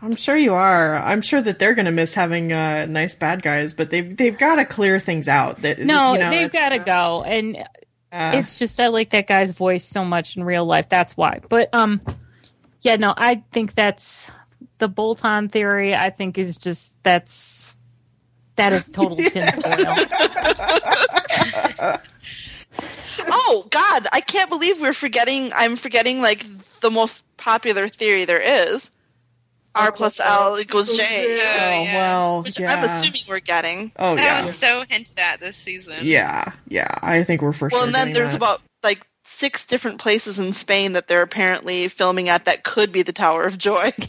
I'm 0.00 0.14
sure 0.14 0.36
you 0.36 0.54
are. 0.54 0.96
I'm 0.96 1.22
sure 1.22 1.42
that 1.42 1.58
they're 1.58 1.74
going 1.74 1.86
to 1.86 1.92
miss 1.92 2.14
having 2.14 2.52
uh, 2.52 2.86
nice 2.86 3.16
bad 3.16 3.42
guys, 3.42 3.74
but 3.74 3.90
they've 3.90 4.16
they've 4.16 4.38
got 4.38 4.56
to 4.56 4.64
clear 4.64 5.00
things 5.00 5.28
out. 5.28 5.62
That 5.62 5.80
No, 5.80 6.12
you 6.12 6.20
know, 6.20 6.30
they've 6.30 6.50
got 6.50 6.68
to 6.70 6.78
go, 6.78 7.24
and 7.24 7.56
uh, 8.12 8.32
it's 8.34 8.58
just 8.58 8.78
I 8.78 8.88
like 8.88 9.10
that 9.10 9.26
guy's 9.26 9.52
voice 9.52 9.84
so 9.84 10.04
much 10.04 10.36
in 10.36 10.44
real 10.44 10.64
life. 10.64 10.88
That's 10.88 11.16
why. 11.16 11.40
But 11.48 11.68
um, 11.72 12.00
yeah, 12.82 12.96
no, 12.96 13.12
I 13.16 13.42
think 13.50 13.74
that's 13.74 14.30
the 14.78 14.88
bolt-on 14.88 15.48
theory. 15.48 15.96
I 15.96 16.10
think 16.10 16.38
is 16.38 16.58
just 16.58 17.02
that's 17.02 17.76
that 18.56 18.72
is 18.72 18.90
total 18.90 19.16
tinfoil. 19.30 19.96
Oh 23.20 23.66
God, 23.70 24.06
I 24.12 24.20
can't 24.20 24.48
believe 24.50 24.80
we're 24.80 24.92
forgetting. 24.92 25.50
I'm 25.54 25.76
forgetting 25.76 26.20
like 26.20 26.44
the 26.80 26.90
most 26.90 27.24
popular 27.36 27.88
theory 27.88 28.24
there 28.24 28.40
is. 28.68 28.90
R 29.74 29.92
plus 29.92 30.18
L 30.18 30.58
equals 30.58 30.96
J, 30.96 31.04
oh 31.04 31.36
yeah. 31.36 31.94
well, 31.94 32.42
which 32.42 32.58
yeah. 32.58 32.74
I'm 32.74 32.84
assuming 32.84 33.20
we're 33.28 33.38
getting. 33.40 33.92
Oh 33.96 34.16
That 34.16 34.22
yeah, 34.24 34.46
was 34.46 34.56
so 34.56 34.84
hinted 34.88 35.18
at 35.18 35.38
this 35.40 35.56
season. 35.56 35.98
yeah, 36.02 36.52
yeah. 36.66 36.88
I 37.00 37.22
think 37.22 37.42
we're 37.42 37.52
for 37.52 37.68
Well, 37.70 37.80
sure. 37.82 37.86
and 37.86 37.94
then 37.94 38.12
there's 38.12 38.30
that. 38.30 38.36
about 38.36 38.62
like 38.82 39.06
six 39.28 39.64
different 39.66 39.98
places 39.98 40.38
in 40.38 40.52
Spain 40.52 40.92
that 40.94 41.06
they're 41.08 41.22
apparently 41.22 41.88
filming 41.88 42.28
at 42.28 42.44
that 42.46 42.64
could 42.64 42.90
be 42.90 43.02
the 43.02 43.12
Tower 43.12 43.44
of 43.44 43.58
Joy. 43.58 43.92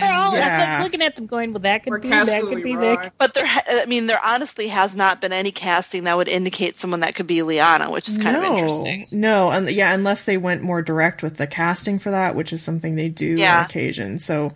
They're 0.00 0.12
all 0.14 0.34
Yeah. 0.34 0.76
I'm 0.78 0.82
looking 0.84 1.02
at 1.02 1.16
them 1.16 1.26
going, 1.26 1.52
well, 1.52 1.60
that 1.60 1.82
could 1.84 1.92
Or 1.92 1.98
be, 1.98 2.08
that 2.08 2.26
Castle 2.26 2.48
could 2.48 2.62
be 2.62 2.76
Rock. 2.76 3.02
Vic. 3.04 3.12
But 3.18 3.34
there, 3.34 3.46
ha- 3.46 3.62
I 3.68 3.86
mean, 3.86 4.06
there 4.06 4.20
honestly 4.24 4.68
has 4.68 4.94
not 4.94 5.20
been 5.20 5.32
any 5.32 5.50
casting 5.52 6.04
that 6.04 6.16
would 6.16 6.28
indicate 6.28 6.76
someone 6.76 7.00
that 7.00 7.14
could 7.14 7.26
be 7.26 7.38
Lyanna, 7.38 7.90
which 7.90 8.08
is 8.08 8.16
kind 8.18 8.40
no, 8.40 8.42
of 8.42 8.50
interesting. 8.52 9.06
No, 9.10 9.50
and 9.50 9.68
yeah, 9.70 9.92
unless 9.92 10.22
they 10.22 10.36
went 10.38 10.62
more 10.62 10.80
direct 10.82 11.22
with 11.22 11.36
the 11.36 11.46
casting 11.46 11.98
for 11.98 12.10
that, 12.10 12.34
which 12.34 12.52
is 12.52 12.62
something 12.62 12.94
they 12.94 13.08
do 13.08 13.34
Yeah. 13.36 13.58
on 13.60 13.64
occasion. 13.66 14.18
So, 14.18 14.52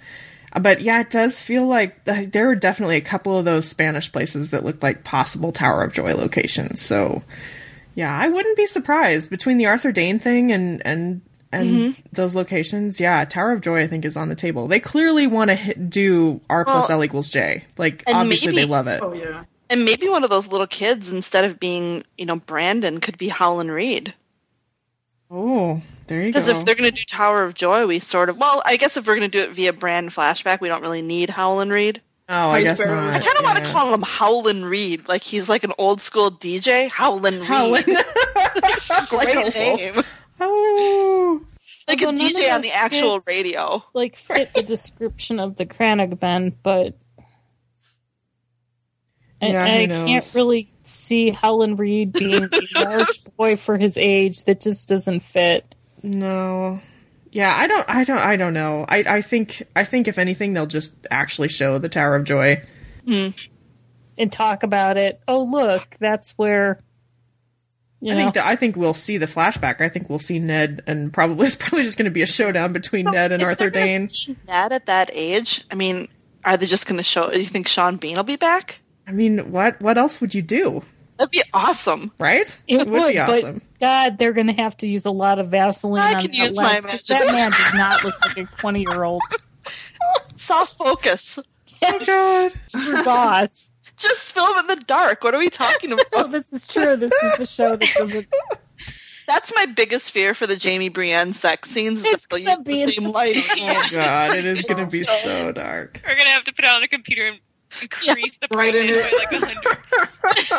uh, 0.53 0.61
but 0.61 0.80
yeah, 0.80 1.01
it 1.01 1.11
does 1.11 1.38
feel 1.40 1.66
like 1.66 2.03
there 2.05 2.49
are 2.49 2.55
definitely 2.57 2.97
a 2.97 3.01
couple 3.03 3.36
of 3.38 3.44
those 3.44 3.68
Spanish 3.68 4.11
places 4.11 4.51
that 4.51 4.64
looked 4.64 4.82
like 4.82 5.05
possible 5.05 5.53
Tower 5.53 5.82
of 5.82 5.92
Joy 5.92 6.14
locations. 6.14 6.80
So, 6.80 7.22
yeah, 7.97 8.16
I 8.16 8.28
wouldn't 8.28 8.57
be 8.57 8.66
surprised 8.66 9.28
between 9.30 9.59
the 9.59 9.66
Arthur 9.66 9.90
Dayne 9.90 10.20
thing 10.20 10.53
and 10.53 10.80
and 10.86 11.22
and 11.53 11.68
Mm-hmm. 11.70 12.01
those 12.12 12.34
locations. 12.36 13.01
Yeah, 13.01 13.24
Tower 13.24 13.53
of 13.53 13.61
Joy 13.62 13.82
I 13.82 13.86
think 13.88 14.05
is 14.05 14.16
on 14.16 14.28
the 14.28 14.34
table. 14.36 14.68
They 14.68 14.78
clearly 14.80 15.26
want 15.26 15.51
to 15.51 15.74
do 15.74 16.40
R 16.49 16.64
plus 16.64 16.88
L 16.90 17.03
equals 17.03 17.28
J. 17.30 17.64
Like 17.76 18.05
obviously 18.07 18.49
maybe- 18.53 18.61
they 18.62 18.64
love 18.70 18.86
it. 18.86 19.03
Oh 19.03 19.12
yeah. 19.12 19.44
And 19.68 19.84
maybe 19.84 20.09
one 20.09 20.22
of 20.22 20.30
those 20.30 20.47
little 20.47 20.68
kids, 20.68 21.11
instead 21.11 21.44
of 21.44 21.59
being, 21.59 22.05
you 22.16 22.24
know, 22.24 22.36
Brandon, 22.36 23.01
could 23.01 23.18
be 23.18 23.26
Howland 23.26 23.72
Reed. 23.72 24.14
Oh, 25.28 25.82
there 26.07 26.18
you 26.22 26.26
go. 26.26 26.38
Because 26.38 26.47
if 26.49 26.64
they're 26.64 26.76
going 26.76 26.88
to 26.88 26.97
do 26.97 27.03
Tower 27.05 27.42
of 27.42 27.55
Joy, 27.55 27.84
we 27.86 27.99
sort 27.99 28.28
of. 28.28 28.38
Well, 28.38 28.62
I 28.64 28.76
guess 28.76 28.97
if 28.97 29.07
we're 29.07 29.16
going 29.16 29.28
to 29.28 29.38
do 29.38 29.42
it 29.42 29.55
via 29.57 29.72
brand 29.72 30.11
flashback, 30.11 30.61
we 30.61 30.68
don't 30.68 30.82
really 30.82 31.03
need 31.03 31.30
Howland 31.30 31.72
Reed. 31.72 32.01
Oh, 32.29 32.51
I 32.51 32.62
guess 32.64 32.79
not. 32.79 32.89
I 33.14 33.18
kind 33.20 33.39
of 33.39 33.45
want 33.45 33.59
to 33.59 33.64
call 33.72 33.95
him 33.95 34.03
Howland 34.03 34.66
Reed, 34.66 35.07
like 35.09 35.22
he's 35.22 35.49
like 35.49 35.62
an 35.64 35.72
old 35.79 36.01
school 36.01 36.31
DJ. 36.33 36.89
Howland 36.91 37.37
Reed, 37.39 37.47
Howland. 37.49 37.85
great 39.09 39.37
a 39.37 39.41
wolf. 39.43 39.55
name, 39.55 40.03
Oh. 40.41 41.41
like 41.89 42.03
a 42.03 42.07
Although 42.07 42.18
none 42.18 42.33
DJ 42.33 42.49
of 42.49 42.55
on 42.57 42.61
the 42.62 42.72
actual 42.72 43.14
kids- 43.18 43.27
radio. 43.29 43.85
Like 43.95 44.16
fit 44.16 44.53
the 44.55 44.62
description 44.64 45.39
of 45.39 45.55
the 45.57 45.66
crannogmen, 45.66 46.55
but 46.64 46.97
I, 49.41 49.47
Yeah, 49.49 49.66
who 49.66 49.72
I 49.72 49.87
knows? 49.87 50.07
can't 50.09 50.35
really 50.35 50.72
see 50.83 51.31
Howland 51.31 51.79
Reed 51.79 52.12
being 52.12 52.43
a 52.45 52.49
large 52.85 53.24
boy 53.37 53.55
for 53.57 53.77
his 53.79 53.97
age. 53.97 54.45
That 54.45 54.61
just 54.61 54.89
doesn't 54.89 55.20
fit. 55.20 55.74
No. 56.03 56.81
Yeah, 57.37 57.55
I 57.55 57.66
don't 57.66 57.84
I 57.87 58.05
don't 58.05 58.18
I 58.18 58.37
don't 58.37 58.55
know. 58.55 58.87
I 58.89 59.05
I 59.07 59.20
think 59.20 59.62
I 59.76 59.84
think 59.84 60.09
if 60.09 60.16
anything 60.16 60.55
they'll 60.55 60.64
just 60.64 60.95
actually 61.11 61.49
show 61.49 61.76
the 61.76 61.91
Tower 61.91 62.16
of 62.16 62.24
Joy. 62.24 62.62
Hmm. 63.05 63.28
And 64.16 64.32
talk 64.32 64.62
about 64.62 64.97
it. 64.97 65.20
Oh, 65.28 65.43
look, 65.43 65.96
that's 66.00 66.33
where. 66.38 66.79
You 68.00 68.13
I 68.13 68.14
know, 68.14 68.22
think 68.22 68.34
that 68.37 68.46
I 68.46 68.57
think 68.57 68.76
we'll 68.76 68.95
see 68.95 69.18
the 69.18 69.26
flashback. 69.26 69.83
I 69.83 69.91
think 69.91 70.08
we'll 70.08 70.18
see 70.18 70.38
Ned 70.38 70.83
and 70.87 71.13
probably 71.13 71.45
it's 71.49 71.57
probably 71.57 71.83
just 71.83 71.99
going 71.99 72.07
to 72.07 72.11
be 72.11 72.22
a 72.22 72.26
showdown 72.26 72.72
between 72.72 73.04
Ned 73.04 73.33
and 73.33 73.42
Arthur 73.42 73.68
they're 73.68 73.83
Dayne. 73.83 74.08
see 74.08 74.34
Ned 74.49 74.72
at 74.72 74.87
that 74.87 75.11
age, 75.13 75.63
I 75.71 75.75
mean, 75.75 76.08
are 76.42 76.57
they 76.57 76.64
just 76.64 76.87
going 76.87 76.96
to 76.96 77.04
show? 77.04 77.30
Do 77.30 77.38
you 77.38 77.45
think 77.45 77.68
Sean 77.68 77.99
Bean 77.99 78.17
will 78.17 78.22
be 78.25 78.37
back? 78.37 78.79
I 79.07 79.13
mean, 79.13 79.53
what 79.53 79.79
what 79.83 79.99
else 79.99 80.22
would 80.22 80.34
you 80.34 80.41
do? 80.41 80.83
That'd 81.18 81.30
be 81.30 81.43
awesome. 81.55 82.13
Right? 82.18 82.55
It 82.68 82.87
would, 82.88 83.13
be 83.13 83.18
awesome. 83.18 83.55
but 83.55 83.79
God, 83.80 84.18
they're 84.18 84.33
going 84.33 84.49
to 84.49 84.53
have 84.53 84.76
to 84.79 84.87
use 84.87 85.07
a 85.07 85.11
lot 85.11 85.38
of 85.38 85.51
Vaseline 85.51 86.01
I 86.03 86.14
on 86.14 86.21
can 86.22 86.30
that 86.30 86.37
use 86.37 86.57
my 86.57 86.63
lens, 86.80 86.87
'cause 86.87 87.07
That 87.07 87.26
man 87.26 87.51
does 87.51 87.75
not 87.75 88.05
look 88.05 88.21
like 88.25 88.37
a 88.37 88.45
twenty-year-old 88.57 89.22
Soft 90.34 90.76
focus. 90.76 91.38
oh 91.84 92.05
god. 92.05 93.05
boss. 93.05 93.71
Just 93.97 94.33
film 94.34 94.59
in 94.59 94.67
the 94.67 94.76
dark. 94.76 95.25
What 95.25 95.34
are 95.34 95.38
we 95.38 95.49
talking 95.49 95.93
about? 95.93 96.07
Oh, 96.13 96.26
this 96.26 96.53
is 96.53 96.67
true. 96.68 96.97
This 96.97 97.13
is 97.13 97.38
the 97.38 97.47
show 97.47 97.76
that 97.76 97.88
doesn't. 97.97 98.26
That's 99.26 99.53
my 99.57 99.67
biggest 99.67 100.13
fear 100.13 100.34
for 100.34 100.47
the 100.47 100.57
Jaime 100.63 100.88
Brienne 100.88 101.33
sex 101.33 101.71
scenes. 101.71 101.99
Is 102.01 102.05
It's 102.05 102.26
that 102.26 102.37
they'll 102.37 102.45
gonna 102.45 102.63
be 102.63 102.84
the 102.84 102.93
same 102.93 103.05
the- 103.05 103.11
lighting. 103.11 103.43
Oh 103.59 103.83
god, 103.91 104.37
it 104.37 104.45
is 104.47 104.63
going 104.68 104.87
to 104.87 104.91
be 104.91 105.03
so 105.03 105.51
dark. 105.53 106.01
We're 106.07 106.14
gonna 106.17 106.30
have 106.30 106.45
to 106.45 106.53
put 106.53 106.64
it 106.64 106.71
on 106.71 106.83
a 106.83 106.88
computer 106.88 107.26
and 107.26 107.38
increase 107.82 108.36
the 108.38 108.48
Brighten 108.48 108.86
brightness 108.86 109.07
it. 109.07 109.30
by 109.30 109.36
like 109.38 109.42
a 109.42 109.46
hundred. 109.46 109.78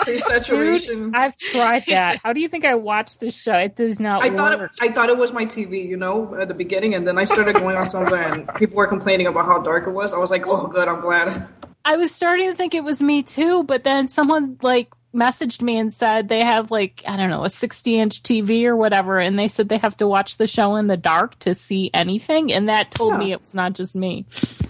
Dude, 0.06 1.12
I've 1.16 1.38
tried 1.38 1.84
that. 1.88 2.20
How 2.24 2.34
do 2.34 2.40
you 2.40 2.48
think 2.50 2.66
I 2.66 2.76
watched 2.76 3.20
this 3.20 3.40
show? 3.40 3.56
It 3.58 3.76
does 3.76 4.00
not 4.00 4.24
I 4.24 4.30
thought 4.30 4.58
work. 4.58 4.72
it, 4.82 4.90
I 4.90 4.94
thought 4.94 5.10
it 5.10 5.18
was 5.18 5.34
my 5.34 5.46
TV, 5.46 5.86
you 5.88 5.98
know, 5.98 6.36
at 6.36 6.48
the 6.48 6.54
beginning, 6.54 6.96
and 6.96 7.08
then 7.08 7.18
I 7.18 7.26
started 7.26 7.56
going 7.56 7.78
on 7.78 7.90
something, 7.90 8.14
and 8.14 8.48
people 8.56 8.78
were 8.78 8.88
complaining 8.88 9.28
about 9.28 9.46
how 9.46 9.60
dark 9.60 9.88
it 9.88 9.92
was. 9.92 10.14
I 10.14 10.18
was 10.18 10.32
like, 10.32 10.48
oh, 10.48 10.68
good, 10.68 10.88
I'm 10.88 11.02
glad. 11.02 11.48
I 11.86 11.98
was 11.98 12.14
starting 12.14 12.50
to 12.50 12.56
think 12.56 12.76
it 12.76 12.84
was 12.84 13.02
me 13.02 13.24
too, 13.24 13.64
but 13.64 13.84
then 13.84 14.08
someone 14.08 14.58
like 14.62 14.90
messaged 15.14 15.62
me 15.62 15.78
and 15.78 15.92
said 15.92 16.28
they 16.30 16.44
have 16.44 16.70
like 16.70 17.02
I 17.08 17.18
don't 17.18 17.30
know 17.30 17.44
a 17.44 17.50
60 17.50 18.00
inch 18.00 18.24
TV 18.24 18.66
or 18.66 18.76
whatever, 18.76 19.20
and 19.20 19.38
they 19.40 19.48
said 19.48 19.70
they 19.70 19.78
have 19.78 19.98
to 19.98 20.08
watch 20.08 20.38
the 20.38 20.48
show 20.48 20.76
in 20.76 20.88
the 20.88 20.98
dark 20.98 21.38
to 21.40 21.56
see 21.56 21.90
anything, 21.94 22.52
and 22.54 22.70
that 22.70 22.92
told 22.92 23.14
Yeah. 23.14 23.18
me 23.20 23.32
it 23.32 23.40
was 23.40 23.56
not 23.56 23.74
just 23.74 23.96
me. 23.96 24.26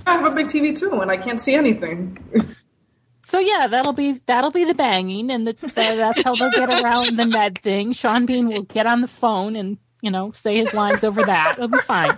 I 0.05 0.13
have 0.17 0.31
a 0.31 0.35
big 0.35 0.47
TV 0.47 0.77
too, 0.77 1.01
and 1.01 1.11
I 1.11 1.17
can't 1.17 1.41
see 1.41 1.53
anything. 1.55 2.17
So 3.23 3.39
yeah, 3.39 3.67
that'll 3.67 3.91
be 3.93 4.21
that'll 4.25 4.51
be 4.51 4.63
the 4.63 4.73
banging, 4.75 5.29
and 5.31 5.45
the, 5.47 5.53
the, 5.53 5.67
that's 5.75 6.23
how 6.23 6.33
they'll 6.33 6.51
get 6.51 6.81
around 6.81 7.17
the 7.17 7.25
Ned 7.25 7.57
thing. 7.57 7.91
Sean 7.91 8.25
Bean 8.25 8.47
will 8.47 8.63
get 8.63 8.85
on 8.85 9.01
the 9.01 9.07
phone 9.09 9.55
and 9.57 9.77
you 10.01 10.09
know 10.11 10.31
say 10.31 10.55
his 10.55 10.73
lines 10.73 11.03
over 11.03 11.23
that. 11.23 11.55
It'll 11.57 11.67
be 11.67 11.77
fine. 11.79 12.17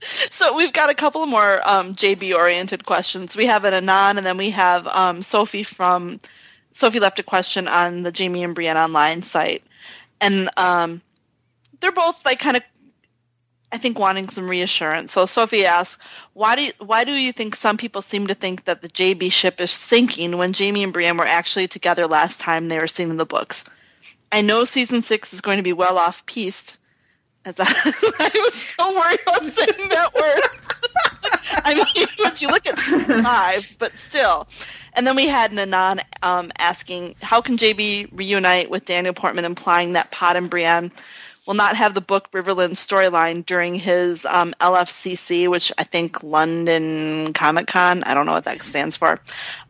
So 0.00 0.56
we've 0.56 0.72
got 0.72 0.90
a 0.90 0.94
couple 0.94 1.24
more 1.26 1.60
um, 1.68 1.94
JB 1.94 2.34
oriented 2.34 2.86
questions. 2.86 3.36
We 3.36 3.46
have 3.46 3.64
an 3.64 3.74
Anon, 3.74 4.16
and 4.18 4.26
then 4.26 4.36
we 4.36 4.50
have 4.50 4.86
um, 4.88 5.22
Sophie 5.22 5.62
from 5.64 6.20
Sophie 6.76 7.00
left 7.00 7.18
a 7.18 7.22
question 7.22 7.68
on 7.68 8.02
the 8.02 8.12
Jaime 8.14 8.44
and 8.44 8.54
Brienne 8.54 8.76
online 8.76 9.22
site, 9.22 9.62
and 10.20 10.50
um, 10.58 11.00
they're 11.80 11.90
both 11.90 12.22
like 12.26 12.38
kind 12.38 12.58
of, 12.58 12.62
I 13.72 13.78
think, 13.78 13.98
wanting 13.98 14.28
some 14.28 14.46
reassurance. 14.46 15.10
So 15.10 15.24
Sophie 15.24 15.64
asks, 15.64 16.04
"Why 16.34 16.54
do 16.54 16.64
you, 16.64 16.72
why 16.78 17.04
do 17.04 17.12
you 17.12 17.32
think 17.32 17.56
some 17.56 17.78
people 17.78 18.02
seem 18.02 18.26
to 18.26 18.34
think 18.34 18.66
that 18.66 18.82
the 18.82 18.90
JB 18.90 19.32
ship 19.32 19.58
is 19.58 19.70
sinking 19.70 20.36
when 20.36 20.52
Jaime 20.52 20.84
and 20.84 20.92
Brienne 20.92 21.16
were 21.16 21.24
actually 21.24 21.66
together 21.66 22.06
last 22.06 22.42
time 22.42 22.68
they 22.68 22.78
were 22.78 22.88
seen 22.88 23.08
in 23.08 23.16
the 23.16 23.24
books? 23.24 23.64
I 24.30 24.42
know 24.42 24.66
season 24.66 25.00
six 25.00 25.32
is 25.32 25.40
going 25.40 25.56
to 25.56 25.62
be 25.62 25.72
well 25.72 25.96
off 25.96 26.26
piste." 26.26 26.76
As 27.46 27.54
I, 27.58 27.64
I 28.18 28.30
was 28.34 28.54
so 28.54 28.94
worried 28.94 29.20
about 29.22 29.44
saying 29.44 29.88
that 29.88 30.14
word. 30.14 30.75
I 31.64 31.74
mean, 31.74 32.06
you 32.38 32.48
look 32.48 32.66
at 32.66 32.78
five, 32.78 33.74
but 33.78 33.98
still. 33.98 34.46
And 34.94 35.06
then 35.06 35.16
we 35.16 35.26
had 35.26 35.52
Nanan 35.52 36.00
um, 36.22 36.50
asking, 36.58 37.16
how 37.20 37.40
can 37.40 37.56
JB 37.58 38.10
reunite 38.12 38.70
with 38.70 38.84
Daniel 38.84 39.12
Portman, 39.12 39.44
implying 39.44 39.92
that 39.92 40.10
Pod 40.10 40.36
and 40.36 40.48
Brienne 40.48 40.90
will 41.46 41.54
not 41.54 41.76
have 41.76 41.94
the 41.94 42.00
book 42.00 42.30
Riverland 42.32 42.72
storyline 42.72 43.46
during 43.46 43.76
his 43.76 44.24
um, 44.26 44.52
LFCC, 44.60 45.48
which 45.48 45.72
I 45.78 45.84
think 45.84 46.22
London 46.22 47.32
Comic 47.32 47.68
Con, 47.68 48.02
I 48.02 48.14
don't 48.14 48.26
know 48.26 48.32
what 48.32 48.44
that 48.44 48.62
stands 48.62 48.96
for, 48.96 49.20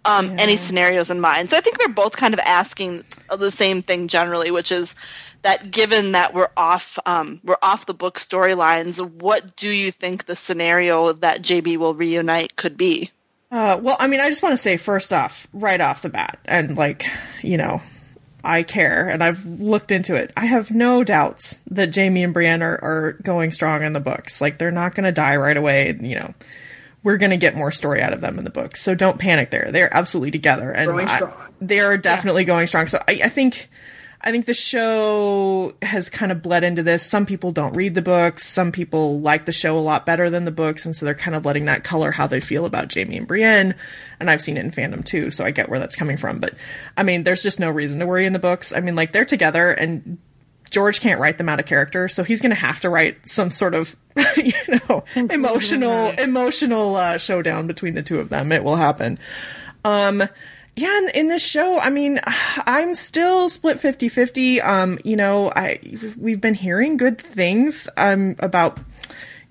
um, 0.05 0.37
any 0.39 0.57
scenarios 0.57 1.11
in 1.11 1.21
mind. 1.21 1.51
So 1.51 1.57
I 1.57 1.61
think 1.61 1.79
they're 1.79 1.89
both 1.89 2.17
kind 2.17 2.33
of 2.33 2.41
asking 2.41 3.05
the 3.37 3.51
same 3.51 3.83
thing 3.83 4.09
generally, 4.09 4.51
which 4.51 4.73
is 4.73 4.97
that 5.47 5.71
given 5.71 6.13
that 6.13 6.35
we're 6.35 6.49
off 6.57 6.99
um, 7.07 7.41
we're 7.45 7.57
off 7.63 7.87
the 7.87 7.95
book 7.95 8.19
storylines, 8.19 9.01
what 9.01 9.55
do 9.55 9.69
you 9.71 9.93
think 9.93 10.27
the 10.27 10.35
scenario 10.35 11.13
that 11.13 11.41
JB 11.41 11.77
will 11.77 11.95
reunite 11.95 12.57
could 12.57 12.77
be? 12.77 13.13
Uh, 13.53 13.79
well, 13.81 13.97
I 14.01 14.09
mean, 14.09 14.19
I 14.19 14.29
just 14.29 14.43
want 14.43 14.55
to 14.55 14.57
say 14.57 14.77
first 14.77 15.13
off, 15.13 15.47
right 15.53 15.81
off 15.81 16.03
the 16.03 16.09
bat, 16.09 16.41
and 16.47 16.77
like, 16.77 17.07
you 17.43 17.57
know, 17.57 17.81
I 18.43 18.65
care 18.65 19.09
and 19.09 19.23
I've 19.23 19.47
looked 19.47 19.93
into 19.93 20.17
it. 20.17 20.33
I 20.37 20.47
have 20.47 20.73
no 20.73 21.05
doubts 21.05 21.57
that 21.71 21.95
Jaime 21.95 22.25
and 22.25 22.35
Brienne 22.35 22.63
are, 22.63 22.79
are 22.83 23.13
going 23.23 23.53
strong 23.53 23.85
in 23.85 23.93
the 23.93 24.01
books. 24.01 24.41
Like, 24.41 24.59
they're 24.59 24.73
not 24.73 24.97
going 24.97 25.05
to 25.05 25.13
die 25.13 25.37
right 25.37 25.57
away. 25.57 25.97
You 26.01 26.17
know, 26.17 26.35
we're 27.05 27.19
going 27.19 27.31
to 27.31 27.37
get 27.37 27.55
more 27.55 27.71
story 27.71 28.03
out 28.03 28.13
of 28.13 28.21
them 28.21 28.37
in 28.37 28.45
the 28.45 28.51
books. 28.51 28.83
So 28.83 28.97
don't 28.97 29.19
panic 29.19 29.51
there. 29.53 29.71
They're 29.71 29.95
absolutely 29.95 30.33
together 30.33 30.73
and 30.73 30.91
I- 31.03 31.33
they're 31.61 31.97
definitely 31.97 32.43
going 32.45 32.67
strong. 32.67 32.89
So 32.89 33.01
I, 33.07 33.21
I 33.25 33.29
think. 33.29 33.69
I 34.27 34.33
think 34.33 34.47
the 34.47 34.55
show 34.55 35.75
has 35.83 36.11
kind 36.11 36.33
of 36.33 36.43
bled 36.43 36.65
into 36.65 36.83
this. 36.83 37.07
Some 37.07 37.27
people 37.27 37.53
don't 37.53 37.77
read 37.77 37.95
the 37.95 38.03
books. 38.03 38.45
Some 38.45 38.73
people 38.73 39.21
like 39.21 39.47
the 39.47 39.53
show 39.53 39.79
a 39.79 39.81
lot 39.81 40.05
better 40.05 40.29
than 40.29 40.45
the 40.45 40.51
books, 40.51 40.85
and 40.85 40.97
so 40.97 41.07
they're 41.07 41.15
kind 41.15 41.37
of 41.37 41.45
letting 41.45 41.67
that 41.67 41.85
color 41.85 42.11
how 42.11 42.27
they 42.27 42.41
feel 42.41 42.67
about 42.67 42.93
Jaime 42.93 43.19
and 43.19 43.29
Brienne. 43.29 43.77
And 44.19 44.29
I've 44.29 44.43
seen 44.43 44.57
it 44.57 44.65
in 44.65 44.73
fandom 44.73 45.05
too, 45.05 45.31
so 45.31 45.45
I 45.45 45.53
get 45.53 45.69
where 45.69 45.79
that's 45.79 45.95
coming 45.95 46.17
from. 46.17 46.41
But 46.41 46.55
I 46.97 47.05
mean, 47.05 47.23
there's 47.23 47.41
just 47.41 47.61
no 47.61 47.71
reason 47.71 48.01
to 48.01 48.07
worry 48.07 48.27
in 48.27 48.33
the 48.33 48.41
books. 48.41 48.73
I 48.73 48.81
mean, 48.81 48.97
like 48.97 49.13
they're 49.13 49.25
together, 49.25 49.71
and 49.71 50.19
George 50.71 51.01
can't 51.01 51.21
write 51.21 51.39
them 51.39 51.49
out 51.49 51.61
of 51.61 51.67
character, 51.67 52.09
so 52.09 52.25
he's 52.25 52.41
going 52.41 52.51
to 52.51 52.57
have 52.57 52.81
to 52.81 52.91
write 52.91 53.29
some 53.29 53.53
sort 53.53 53.75
of, 53.75 53.95
you 54.37 54.53
know, 54.89 55.05
emotional, 55.15 56.11
emotional 56.19 56.97
uh, 56.97 57.17
showdown 57.17 57.69
between 57.69 57.95
the 57.95 58.03
two 58.03 58.19
of 58.19 58.29
them. 58.31 58.51
It 58.51 58.65
will 58.65 58.75
happen. 58.75 59.21
Um, 59.85 60.29
yeah, 60.77 60.99
in, 60.99 61.09
in 61.11 61.29
this 61.29 61.43
show, 61.43 61.79
I 61.79 61.91
mean, 61.91 62.21
I'm 62.27 62.95
still 62.95 63.49
split 63.49 63.79
50-50. 63.81 64.65
Um, 64.65 64.99
you 65.05 65.17
know, 65.17 65.51
I 65.55 65.79
we've 66.17 66.41
been 66.41 66.55
hearing 66.55 66.97
good 66.97 67.19
things 67.19 67.89
um 67.97 68.37
about 68.39 68.79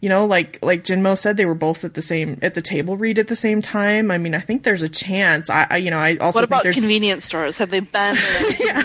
you 0.01 0.09
know, 0.09 0.25
like 0.25 0.59
like 0.61 0.83
Jinmo 0.83 1.17
said, 1.17 1.35
they 1.37 1.45
were 1.45 1.55
both 1.55 1.83
at 1.83 1.95
the 1.95 2.01
same 2.01 2.37
at 2.43 2.53
the 2.53 2.61
table 2.61 2.95
read 2.95 3.17
at 3.17 3.27
the 3.27 3.35
same 3.35 3.59
time. 3.61 4.11
I 4.11 4.19
mean, 4.19 4.35
I 4.35 4.39
think 4.39 4.61
there's 4.63 4.83
a 4.83 4.89
chance. 4.89 5.49
I, 5.49 5.65
I 5.67 5.77
you 5.77 5.89
know, 5.89 5.97
I 5.97 6.17
also 6.17 6.37
What 6.37 6.43
about 6.43 6.61
there's. 6.61 6.75
convenience 6.75 7.25
stores? 7.25 7.57
Have 7.57 7.71
they 7.71 7.79
been? 7.79 8.15
in 8.15 8.23
a? 8.23 8.77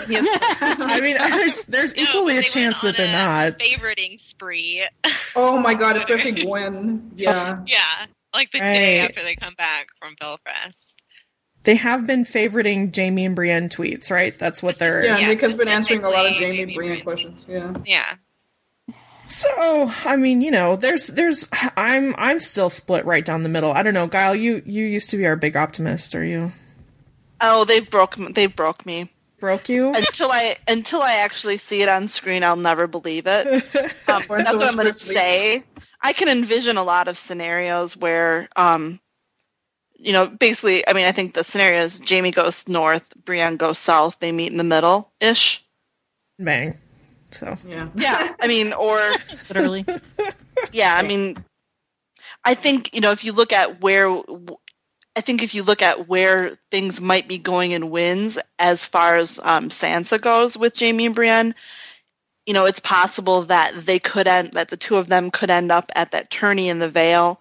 I 0.83 0.99
mean, 1.01 1.17
there's 1.19 1.63
there's 1.65 1.95
No, 1.95 2.01
equally 2.03 2.37
a 2.37 2.41
chance 2.41 2.81
that 2.81 2.97
they're 2.97 3.07
a 3.07 3.11
not. 3.51 3.59
favoriting 3.59 4.19
spree. 4.19 4.83
Oh 5.35 5.57
my 5.59 5.75
god, 5.75 5.95
especially 5.95 6.43
Gwen. 6.43 7.11
Yeah. 7.15 7.59
yeah, 7.67 8.05
like 8.33 8.51
the 8.51 8.59
day 8.59 8.99
after 8.99 9.21
they 9.23 9.35
come 9.35 9.53
back 9.55 9.87
from 9.99 10.15
Belfast. 10.19 11.00
They 11.63 11.75
have 11.75 12.07
been 12.07 12.25
favoriting 12.25 12.95
Jaime 12.95 13.25
and 13.25 13.35
Brienne 13.35 13.69
tweets, 13.69 14.09
right? 14.09 14.37
That's 14.37 14.63
what 14.63 14.79
they're. 14.79 15.03
Yeah, 15.05 15.17
Yeah, 15.17 15.27
Nick 15.27 15.41
has 15.41 15.53
been 15.53 15.67
answering 15.67 16.03
a 16.03 16.09
lot 16.09 16.25
of 16.25 16.33
Jaime 16.33 16.57
Jaime 16.57 16.73
Brienne 16.75 16.91
Brienne. 16.93 17.03
questions. 17.03 17.45
Yeah. 17.47 17.73
Yeah, 17.85 18.15
So, 19.27 19.91
I 20.05 20.15
mean, 20.15 20.41
you 20.41 20.49
know, 20.51 20.75
there's, 20.75 21.07
there's, 21.07 21.47
I'm, 21.77 22.15
I'm 22.17 22.39
still 22.39 22.69
split 22.69 23.05
right 23.05 23.23
down 23.23 23.43
the 23.43 23.49
middle. 23.49 23.71
I 23.71 23.83
don't 23.83 23.93
know, 23.93 24.07
Guile. 24.07 24.35
You, 24.35 24.61
you 24.65 24.85
used 24.85 25.09
to 25.11 25.17
be 25.17 25.25
our 25.27 25.35
big 25.35 25.55
optimist. 25.55 26.15
Are 26.15 26.25
you 26.25 26.51
oh, 27.41 27.65
they've 27.65 27.89
broke. 27.89 28.15
They 28.33 28.45
broke 28.47 28.85
me. 28.85 29.11
broke 29.39 29.67
you? 29.69 29.93
until 29.93 30.31
I 30.31 30.55
until 30.67 31.01
I 31.01 31.15
actually 31.15 31.57
see 31.57 31.81
it 31.81 31.89
on 31.89 32.07
screen, 32.07 32.43
I'll 32.43 32.55
never 32.55 32.87
believe 32.87 33.25
it. 33.27 33.63
Um, 34.11 34.23
that's 34.27 34.51
what 34.51 34.67
I'm 34.67 34.75
going 34.75 34.87
to 34.87 34.93
say. 34.93 35.63
I 36.01 36.11
can 36.11 36.27
envision 36.27 36.75
a 36.75 36.83
lot 36.83 37.07
of 37.07 37.17
scenarios 37.17 37.95
where, 37.95 38.49
um, 38.57 38.99
you 40.01 40.13
know, 40.13 40.27
basically, 40.27 40.87
I 40.87 40.93
mean, 40.93 41.05
I 41.05 41.11
think 41.11 41.33
the 41.33 41.43
scenario 41.43 41.83
is 41.83 42.01
Jaime 42.07 42.31
goes 42.31 42.67
north, 42.67 43.13
Brienne 43.23 43.57
goes 43.57 43.77
south, 43.77 44.17
they 44.19 44.31
meet 44.31 44.51
in 44.51 44.57
the 44.57 44.63
middle 44.63 45.11
ish. 45.19 45.63
Bang. 46.39 46.79
So, 47.31 47.57
Yeah. 47.65 47.87
Yeah, 47.95 48.33
I 48.41 48.47
mean, 48.47 48.73
or 48.73 48.97
literally. 49.49 49.85
yeah, 50.71 50.95
I 50.95 51.03
mean, 51.03 51.43
I 52.43 52.55
think 52.55 52.93
you 52.93 53.01
know 53.01 53.11
if 53.11 53.23
you 53.23 53.31
look 53.31 53.53
at 53.53 53.79
where, 53.79 54.09
I 55.15 55.21
think 55.21 55.43
if 55.43 55.53
you 55.53 55.63
look 55.63 55.81
at 55.81 56.09
where 56.09 56.55
things 56.71 56.99
might 56.99 57.27
be 57.27 57.37
going 57.37 57.71
in 57.71 57.91
Winds 57.91 58.39
as 58.57 58.85
far 58.85 59.17
as 59.17 59.39
um, 59.41 59.69
Sansa 59.69 60.19
goes 60.19 60.57
with 60.57 60.77
Jaime 60.77 61.05
and 61.05 61.15
Brienne, 61.15 61.55
you 62.45 62.53
know, 62.53 62.65
it's 62.65 62.79
possible 62.79 63.43
that 63.43 63.85
they 63.85 63.99
could 63.99 64.27
end 64.27 64.53
that 64.53 64.69
the 64.69 64.77
two 64.77 64.97
of 64.97 65.07
them 65.07 65.29
could 65.31 65.51
end 65.51 65.71
up 65.71 65.91
at 65.95 66.11
that 66.11 66.31
tourney 66.31 66.69
in 66.69 66.79
the 66.79 66.89
Vale. 66.89 67.39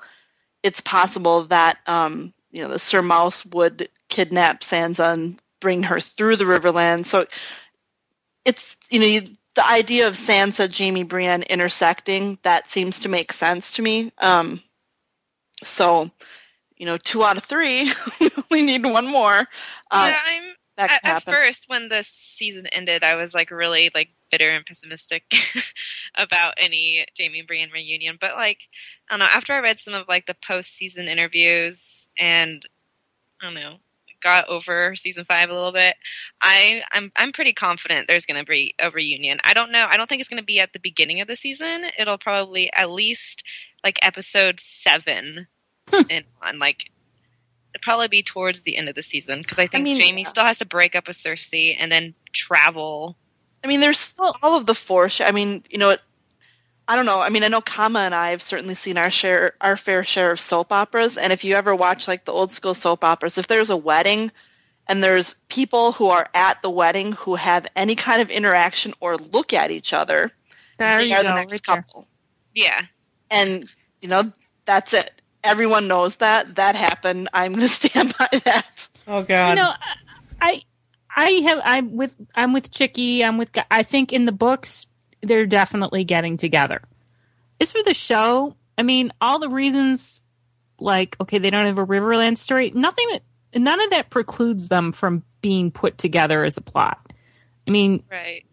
It's 0.62 0.82
possible 0.82 1.45
that 1.45 1.78
um, 1.87 2.35
you 2.51 2.62
know 2.62 2.68
the 2.68 2.78
Sir 2.78 3.02
Mouse 3.02 3.44
would 3.47 3.89
kidnap 4.09 4.62
Sansa 4.62 5.12
and 5.12 5.40
bring 5.60 5.82
her 5.85 6.01
through 6.01 6.36
the 6.36 6.44
Riverland. 6.44 7.06
So 7.06 7.27
it's 8.44 8.77
you 8.90 9.01
know 9.01 9.06
you, 9.06 9.22
the 9.55 9.66
idea 9.66 10.09
of 10.09 10.14
Sansa, 10.14 10.77
Jaime, 10.77 11.02
Brienne 11.02 11.43
intersecting 11.43 12.39
that 12.43 12.70
seems 12.70 13.01
to 13.01 13.09
make 13.09 13.32
sense 13.32 13.74
to 13.74 13.82
me. 13.82 14.12
Um, 14.18 14.62
so 15.62 16.10
you 16.81 16.86
know, 16.86 16.97
two 16.97 17.22
out 17.22 17.36
of 17.36 17.44
three, 17.44 17.93
we 18.20 18.31
only 18.51 18.64
need 18.64 18.86
one 18.86 19.06
more. 19.06 19.47
Uh, 19.90 20.10
yeah. 20.10 20.18
I'm 20.24 20.55
at, 20.81 21.01
at 21.05 21.24
first 21.24 21.65
when 21.69 21.89
the 21.89 22.05
season 22.05 22.66
ended, 22.69 23.05
I 23.05 23.15
was 23.15 23.35
like 23.35 23.51
really 23.51 23.90
like 23.94 24.11
bitter 24.31 24.51
and 24.51 24.65
pessimistic 24.65 25.24
about 26.15 26.55
any 26.57 27.07
Jaime 27.19 27.40
and 27.40 27.48
Brienne 27.48 27.70
reunion. 27.70 28.19
But 28.20 28.36
like, 28.36 28.59
I 29.09 29.12
don't 29.12 29.20
know. 29.20 29.31
After 29.31 29.52
I 29.52 29.61
read 29.61 29.78
some 29.78 29.94
of 29.94 30.09
like 30.09 30.27
the 30.27 30.36
post 30.47 30.74
season 30.74 31.09
interviews 31.09 32.09
and 32.19 32.66
I 33.40 33.47
don't 33.47 33.55
know, 33.55 33.77
got 34.23 34.48
over 34.48 34.94
season 34.97 35.24
five 35.24 35.51
a 35.51 35.55
little 35.55 35.73
bit, 35.73 35.97
I 36.43 36.82
I'm 36.93 37.12
I'm 37.16 37.32
pretty 37.32 37.52
confident 37.52 38.07
there's 38.07 38.27
going 38.27 38.43
to 38.43 38.48
be 38.48 38.74
a 38.78 38.90
reunion. 38.90 39.39
I 39.44 39.55
don't 39.55 39.73
know. 39.73 39.86
I 39.90 39.97
don't 39.97 40.09
think 40.09 40.20
it's 40.20 40.28
going 40.28 40.43
to 40.43 40.47
be 40.47 40.61
at 40.61 40.73
the 40.73 40.78
beginning 40.78 41.20
of 41.20 41.28
the 41.28 41.36
season. 41.36 41.85
It'll 41.98 42.19
probably 42.19 42.70
at 42.73 42.90
least 42.90 43.43
like 43.82 43.98
episode 44.02 44.61
seven 44.61 45.47
and 46.11 46.24
on 46.43 46.59
like 46.59 46.90
it'd 47.81 47.85
probably 47.85 48.09
be 48.09 48.23
towards 48.23 48.62
the 48.62 48.77
end 48.77 48.89
of 48.89 48.94
the 48.94 49.02
season 49.02 49.40
because 49.43 49.59
I 49.59 49.66
think 49.66 49.85
mean, 49.85 50.01
Jaime 50.01 50.23
yeah. 50.23 50.28
still 50.28 50.44
has 50.44 50.59
to 50.59 50.66
break 50.66 50.94
up 50.94 51.07
with 51.09 51.16
Cersei 51.16 51.77
and 51.78 51.90
then 51.90 52.15
travel. 52.32 53.16
I 53.65 53.69
mean, 53.69 53.81
there's 53.81 53.98
still 53.98 54.35
all 54.43 54.57
of 54.57 54.66
the 54.66 54.73
foresh. 54.74 55.24
I 55.27 55.31
mean, 55.32 55.65
you 55.70 55.78
know, 55.78 55.90
it, 55.90 56.01
I 56.89 56.97
don't 56.97 57.07
know. 57.07 57.20
I 57.20 57.28
mean, 57.28 57.43
I 57.44 57.48
know 57.48 57.61
Kama 57.61 58.01
and 58.01 58.15
I 58.15 58.31
have 58.31 58.43
certainly 58.43 58.74
seen 58.74 58.98
our 58.98 59.11
share, 59.11 59.52
our 59.61 59.77
fair 59.77 60.05
share 60.05 60.32
of 60.32 60.40
soap 60.40 60.73
operas. 60.73 61.16
And 61.16 61.32
if 61.32 61.44
you 61.44 61.55
ever 61.55 61.74
watch 61.74 62.09
like 62.09 62.24
the 62.24 62.32
old 62.32 62.51
school 62.51 62.74
soap 62.74 63.05
operas, 63.05 63.39
if 63.39 63.47
there's 63.47 63.70
a 63.70 63.77
wedding 63.77 64.32
and 64.89 65.02
there's 65.05 65.35
people 65.48 65.93
who 65.93 66.09
are 66.09 66.28
at 66.35 66.61
the 66.62 66.70
wedding 66.70 67.12
who 67.12 67.36
have 67.36 67.66
any 67.77 67.94
kind 67.94 68.20
of 68.20 68.31
interaction 68.31 68.93
or 69.01 69.16
look 69.16 69.52
at 69.52 69.70
each 69.70 69.93
other, 69.93 70.32
There 70.78 70.98
they 70.98 71.07
you 71.11 71.15
are 71.15 71.23
go. 71.23 71.28
the 71.28 71.35
next 71.35 71.52
right 71.52 71.62
there. 71.66 71.77
couple. 71.82 72.07
Yeah, 72.55 72.82
And 73.31 73.70
you 74.01 74.09
know, 74.09 74.32
that's 74.65 74.93
it. 74.94 75.12
Everyone 75.43 75.89
knows 75.89 76.17
that 76.17 76.57
that 76.57 76.77
happened. 76.77 77.29
I'm 77.33 77.53
going 77.53 77.61
to 77.67 77.69
stand 77.69 78.15
by 78.19 78.29
that. 78.45 78.89
oh 79.09 79.23
god. 79.23 79.51
You 79.51 79.65
know, 79.65 79.73
I 80.41 80.62
I 81.15 81.31
have 81.47 81.61
I'm 81.65 81.97
with 81.97 82.15
I'm 82.35 82.53
with 82.53 82.71
Chicky. 82.71 83.25
I'm 83.25 83.39
with. 83.39 83.51
I 83.71 83.83
think 83.83 84.12
in 84.12 84.25
the 84.27 84.33
books 84.33 84.87
they're 85.23 85.47
definitely 85.47 86.05
getting 86.05 86.37
together. 86.37 86.83
As 87.61 87.73
for 87.73 87.83
the 87.83 87.95
show, 87.95 88.55
I 88.79 88.83
mean, 88.83 89.12
all 89.21 89.39
the 89.39 89.49
reasons, 89.51 90.21
like 90.79 91.17
okay, 91.21 91.39
they 91.39 91.51
don't 91.51 91.67
have 91.67 91.79
a 91.79 91.87
Riverland 91.87 92.39
story. 92.39 92.71
Nothing. 92.75 93.09
that- 93.12 93.23
None 93.53 93.81
of 93.81 93.91
that 93.91 94.11
precludes 94.11 94.69
them 94.69 94.93
from 94.93 95.25
being 95.43 95.73
put 95.73 95.99
together 95.99 96.45
as 96.45 96.57
a 96.57 96.61
plot. 96.61 97.01
I 97.67 97.73
mean, 97.73 98.05
right. 98.09 98.45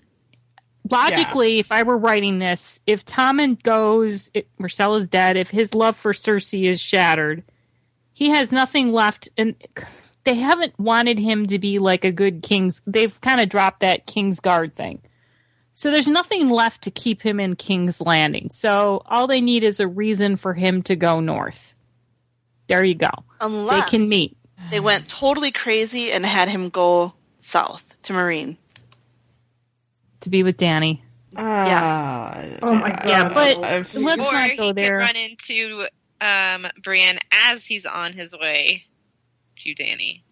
Logically, 0.92 1.60
if 1.60 1.72
I 1.72 1.84
were 1.84 1.98
writing 1.98 2.40
this, 2.40 2.80
if 2.86 3.06
Tommen 3.06 3.62
goes, 3.62 4.30
if 4.34 4.46
Myrcella 4.60 4.98
is 4.98 5.08
dead, 5.08 5.38
if 5.38 5.50
his 5.50 5.74
love 5.74 5.96
for 5.96 6.14
Cersei 6.14 6.70
is 6.70 6.80
shattered, 6.82 7.44
he 8.14 8.30
has 8.30 8.52
nothing 8.52 8.92
left. 8.94 9.30
And 9.38 9.56
they 10.24 10.36
haven't 10.36 10.78
wanted 10.80 11.20
him 11.20 11.46
to 11.48 11.60
be 11.60 11.80
like 11.80 12.04
a 12.06 12.12
good 12.12 12.44
king's. 12.44 12.82
They've 12.86 13.20
kind 13.22 13.40
of 13.42 13.50
dropped 13.50 13.80
that 13.82 14.06
King's 14.06 14.40
Guard 14.40 14.76
thing. 14.76 15.02
So 15.74 15.92
there's 15.92 16.08
nothing 16.08 16.50
left 16.50 16.82
to 16.84 16.92
keep 16.92 17.22
him 17.22 17.40
in 17.40 17.56
King's 17.56 18.02
Landing. 18.02 18.50
So 18.50 19.04
all 19.06 19.28
they 19.28 19.42
need 19.42 19.64
is 19.64 19.80
a 19.80 19.88
reason 19.88 20.36
for 20.36 20.54
him 20.56 20.82
to 20.84 20.96
go 20.96 21.20
north. 21.20 21.76
There 22.66 22.84
you 22.84 22.96
go. 22.96 23.12
Unless 23.40 23.92
They 23.92 23.98
can 23.98 24.10
meet. 24.10 24.36
they 24.72 24.80
went 24.80 25.08
totally 25.08 25.52
crazy 25.52 26.12
and 26.12 26.26
had 26.26 26.50
him 26.50 26.70
go 26.70 27.14
south 27.40 27.86
to 28.04 28.14
Meereen. 28.14 28.58
To 30.28 30.32
be 30.32 30.44
with 30.44 30.58
Dany. 30.58 31.00
Ah, 31.38 32.44
Oh 32.62 32.74
my 32.76 32.90
God. 32.90 33.02
Yeah, 33.06 33.30
but 33.30 33.64
I've- 33.64 33.98
let's 33.98 34.28
or 34.28 34.34
not 34.34 34.50
he 34.50 34.58
go 34.58 34.74
there. 34.74 35.00
could 35.00 35.06
run 35.06 35.16
into 35.16 35.88
um, 36.20 36.68
Brienne 36.84 37.20
as 37.32 37.66
he's 37.66 37.86
on 37.86 38.12
his 38.12 38.34
way 38.34 38.84
to 39.58 39.74
Dany. 39.74 40.24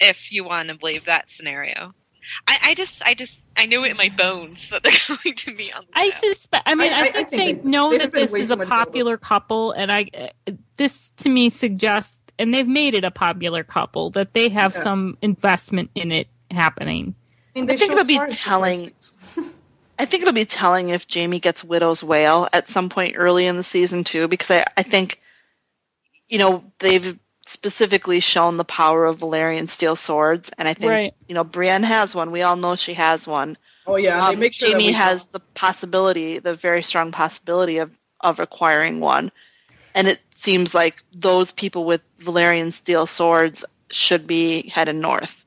If 0.00 0.32
you 0.32 0.42
want 0.44 0.70
to 0.70 0.74
believe 0.74 1.04
that 1.04 1.28
scenario, 1.28 1.92
I, 2.48 2.58
I 2.68 2.74
just, 2.74 3.02
I 3.04 3.12
just, 3.12 3.38
I 3.58 3.66
know 3.66 3.84
it 3.84 3.90
in 3.90 3.98
my 3.98 4.08
bones 4.08 4.70
that 4.70 4.82
they're 4.84 4.92
going 5.22 5.36
to 5.36 5.54
be 5.54 5.70
on. 5.70 5.82
The 5.82 5.88
I 6.00 6.08
suspect. 6.08 6.62
I 6.66 6.74
mean, 6.74 6.94
I- 6.94 6.96
I, 6.96 7.00
I- 7.00 7.02
I 7.02 7.10
think, 7.10 7.28
think 7.28 7.30
they 7.30 7.52
they- 7.64 7.68
know 7.70 7.90
they've 7.90 8.00
that 8.00 8.12
this 8.12 8.32
is 8.32 8.50
a 8.50 8.56
much 8.56 8.68
popular 8.68 9.18
couple, 9.18 9.72
and 9.72 9.92
I. 9.92 10.06
uh, 10.48 10.52
This 10.78 11.10
to 11.18 11.28
me 11.28 11.50
suggests, 11.50 12.16
and 12.38 12.54
they've 12.54 12.66
made 12.66 12.94
it 12.94 13.04
a 13.04 13.10
popular 13.10 13.64
couple 13.64 14.08
that 14.12 14.32
they 14.32 14.48
have 14.48 14.72
Yeah. 14.74 14.80
some 14.80 15.18
investment 15.20 15.90
in 15.94 16.10
it 16.10 16.28
happening. 16.50 17.16
Mean, 17.54 17.66
they 17.66 17.74
I 17.74 17.76
think 17.76 17.92
it'll 17.92 18.04
be 18.04 18.18
telling- 18.30 18.92
I 19.98 20.06
think 20.06 20.22
it'll 20.22 20.32
be 20.32 20.46
telling 20.46 20.88
if 20.88 21.04
Jaime 21.12 21.40
gets 21.40 21.62
Widow's 21.62 22.02
Wail 22.02 22.48
at 22.54 22.68
some 22.68 22.88
point 22.88 23.14
early 23.18 23.46
in 23.46 23.56
the 23.58 23.62
season 23.62 24.02
too, 24.02 24.28
because 24.28 24.50
I, 24.50 24.64
I 24.76 24.82
think, 24.82 25.20
you 26.28 26.38
know, 26.38 26.64
they've 26.78 27.18
specifically 27.44 28.20
shown 28.20 28.56
the 28.56 28.64
power 28.64 29.04
of 29.04 29.18
Valyrian 29.18 29.68
steel 29.68 29.96
swords, 29.96 30.50
and 30.56 30.66
I 30.68 30.72
think 30.74 30.90
Right. 30.90 31.14
you 31.28 31.34
know 31.34 31.44
Brienne 31.44 31.82
has 31.82 32.14
one. 32.14 32.30
We 32.30 32.42
all 32.42 32.56
know 32.56 32.76
she 32.76 32.94
has 32.94 33.26
one. 33.26 33.58
Oh 33.86 33.96
yeah, 33.96 34.24
Um, 34.28 34.38
make 34.38 34.52
sure 34.54 34.70
Jaime 34.70 34.92
has 34.92 35.26
the 35.26 35.40
possibility, 35.40 36.38
the 36.38 36.54
very 36.54 36.82
strong 36.82 37.10
possibility 37.12 37.78
of 37.78 37.90
of 38.20 38.38
acquiring 38.38 39.00
one, 39.00 39.32
and 39.94 40.06
it 40.06 40.20
seems 40.34 40.74
like 40.74 41.02
those 41.12 41.50
people 41.50 41.84
with 41.84 42.00
Valyrian 42.20 42.72
steel 42.72 43.06
swords 43.06 43.64
should 43.90 44.26
be 44.26 44.68
headed 44.68 44.96
north 44.96 45.39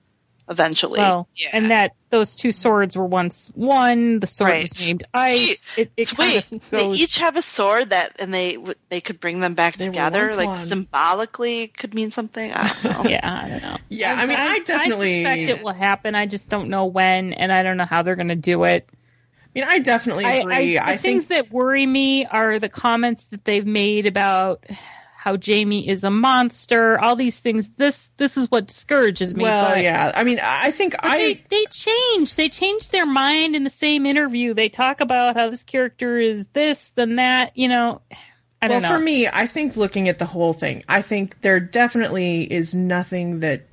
eventually. 0.49 0.99
Well, 0.99 1.27
Yeah. 1.35 1.49
and 1.53 1.71
that 1.71 1.93
those 2.09 2.35
two 2.35 2.51
swords 2.51 2.95
were 2.95 3.05
once 3.05 3.51
one. 3.55 4.19
The 4.19 4.27
sword 4.27 4.53
was 4.53 4.85
named 4.85 5.03
Ice. 5.13 5.67
It, 5.77 5.91
it 5.97 6.09
kind 6.09 6.33
Wait, 6.33 6.51
of 6.51 6.69
they 6.69 6.89
each 6.91 7.17
have 7.17 7.35
a 7.35 7.41
sword 7.41 7.89
that, 7.91 8.13
and 8.19 8.33
they 8.33 8.57
they 8.89 9.01
could 9.01 9.19
bring 9.19 9.39
them 9.39 9.53
back 9.55 9.77
They 9.77 9.85
together, 9.85 10.35
like 10.35 10.47
one. 10.47 10.57
symbolically, 10.57 11.67
could 11.67 11.93
mean 11.93 12.11
something. 12.11 12.51
I 12.53 12.75
don't 12.83 13.03
know. 13.03 13.03
yeah, 13.09 13.41
I 13.43 13.49
don't 13.49 13.61
know. 13.61 13.77
Yeah, 13.89 14.13
I 14.15 14.25
mean, 14.25 14.37
I 14.39 14.59
definitely- 14.59 15.25
I 15.25 15.35
suspect 15.35 15.59
it 15.59 15.63
will 15.63 15.73
happen. 15.73 16.15
I 16.15 16.25
just 16.25 16.49
don't 16.49 16.69
know 16.69 16.85
when, 16.85 17.33
and 17.33 17.51
I 17.51 17.63
don't 17.63 17.77
know 17.77 17.85
how 17.85 18.03
they're 18.03 18.15
going 18.15 18.27
to 18.27 18.35
do 18.35 18.63
it. 18.65 18.87
I 19.55 19.59
mean, 19.59 19.63
I 19.67 19.79
definitely 19.79 20.25
I, 20.25 20.31
agree. 20.33 20.77
I, 20.77 20.83
the 20.85 20.91
I, 20.93 20.97
things 20.97 21.27
think 21.27 21.47
that 21.47 21.53
worry 21.53 21.85
me 21.85 22.25
are 22.25 22.57
the 22.59 22.69
comments 22.69 23.25
that 23.25 23.45
they've 23.45 23.65
made 23.65 24.07
about 24.07 24.63
how 25.23 25.37
Jaime 25.37 25.87
is 25.87 26.03
a 26.03 26.09
monster. 26.09 26.99
All 26.99 27.15
these 27.15 27.39
things. 27.39 27.71
This 27.77 28.09
this 28.17 28.35
is 28.35 28.51
what 28.51 28.67
discourages 28.67 29.33
me. 29.33 29.43
well, 29.43 29.69
but, 29.69 29.81
yeah. 29.81 30.11
I 30.13 30.25
mean, 30.25 30.37
I 30.43 30.71
think 30.71 30.95
I 30.99 31.17
they 31.17 31.45
they 31.49 31.65
change. 31.71 32.35
They 32.35 32.49
change 32.49 32.89
their 32.89 33.05
mind 33.05 33.55
in 33.55 33.63
the 33.63 33.69
same 33.69 34.05
interview. 34.05 34.53
They 34.53 34.67
talk 34.67 34.99
about 34.99 35.37
how 35.37 35.49
this 35.49 35.63
character 35.63 36.17
is 36.17 36.49
this, 36.49 36.89
then 36.89 37.15
that. 37.15 37.55
You 37.55 37.69
know, 37.69 38.01
I 38.61 38.67
well, 38.67 38.81
don't 38.81 38.81
know. 38.81 38.89
for 38.89 38.99
me, 38.99 39.29
I 39.29 39.47
think 39.47 39.77
looking 39.77 40.09
at 40.09 40.19
the 40.19 40.25
whole 40.25 40.51
thing, 40.51 40.83
I 40.89 41.01
think 41.01 41.39
there 41.39 41.61
definitely 41.61 42.43
is 42.51 42.75
nothing 42.75 43.39
that 43.39 43.65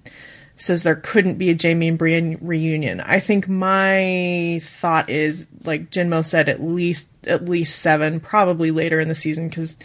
says 0.55 0.85
there 0.85 0.95
couldn't 0.95 1.37
be 1.37 1.51
a 1.51 1.59
Jaime 1.61 1.89
and 1.89 1.99
Brienne 1.99 2.39
reunion. 2.41 3.01
I 3.01 3.19
think 3.19 3.49
my 3.49 4.61
thought 4.63 5.11
is, 5.11 5.49
like 5.65 5.91
Jinmo 5.91 6.25
said, 6.25 6.49
at 6.49 6.63
least 6.63 7.09
at 7.25 7.47
least 7.47 7.81
seven, 7.81 8.21
probably 8.21 8.71
later 8.71 9.01
in 9.01 9.09
the 9.09 9.17
season, 9.17 9.49
because 9.49 9.77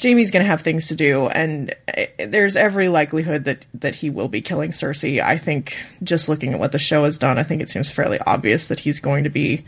Jaime's 0.00 0.30
going 0.30 0.42
to 0.42 0.48
have 0.48 0.62
things 0.62 0.88
to 0.88 0.94
do, 0.94 1.28
and 1.28 1.74
eh, 1.88 2.06
there's 2.26 2.56
every 2.56 2.88
likelihood 2.88 3.44
that 3.44 3.66
that 3.74 3.96
he 3.96 4.10
will 4.10 4.28
be 4.28 4.40
killing 4.40 4.70
Cersei. 4.70 5.22
I 5.22 5.38
think 5.38 5.76
just 6.02 6.28
looking 6.28 6.52
at 6.52 6.58
what 6.58 6.72
the 6.72 6.78
show 6.78 7.04
has 7.04 7.18
done, 7.18 7.38
I 7.38 7.42
think 7.42 7.62
it 7.62 7.70
seems 7.70 7.90
fairly 7.90 8.18
obvious 8.20 8.66
that 8.66 8.80
he's 8.80 9.00
going 9.00 9.24
to 9.24 9.30
be 9.30 9.64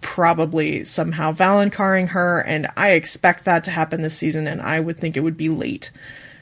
probably 0.00 0.84
somehow 0.84 1.32
valonqaring 1.32 2.08
her, 2.08 2.40
and 2.40 2.68
I 2.76 2.90
expect 2.90 3.44
that 3.44 3.64
to 3.64 3.70
happen 3.70 4.02
this 4.02 4.16
season, 4.16 4.46
and 4.46 4.60
I 4.60 4.80
would 4.80 4.98
think 4.98 5.16
it 5.16 5.20
would 5.20 5.36
be 5.36 5.48
late. 5.48 5.90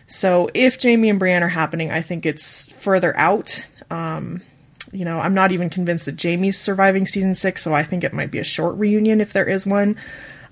So 0.07 0.51
if 0.55 0.81
Jaime 0.81 1.11
and 1.11 1.19
Brienne 1.19 1.43
are 1.43 1.49
happening, 1.49 1.91
I 1.91 2.03
think 2.03 2.27
it's 2.27 2.65
further 2.73 3.17
out. 3.17 3.65
Um, 3.91 4.43
you 4.93 5.05
know, 5.05 5.19
I'm 5.19 5.35
not 5.35 5.53
even 5.53 5.69
convinced 5.69 6.07
that 6.07 6.21
Jaime's 6.21 6.59
surviving 6.59 7.07
season 7.07 7.35
six, 7.35 7.63
so 7.63 7.75
I 7.75 7.83
think 7.83 8.05
it 8.05 8.13
might 8.13 8.31
be 8.31 8.39
a 8.39 8.45
short 8.45 8.77
reunion 8.77 9.21
if 9.21 9.33
there 9.33 9.47
is 9.47 9.67
one. 9.67 9.97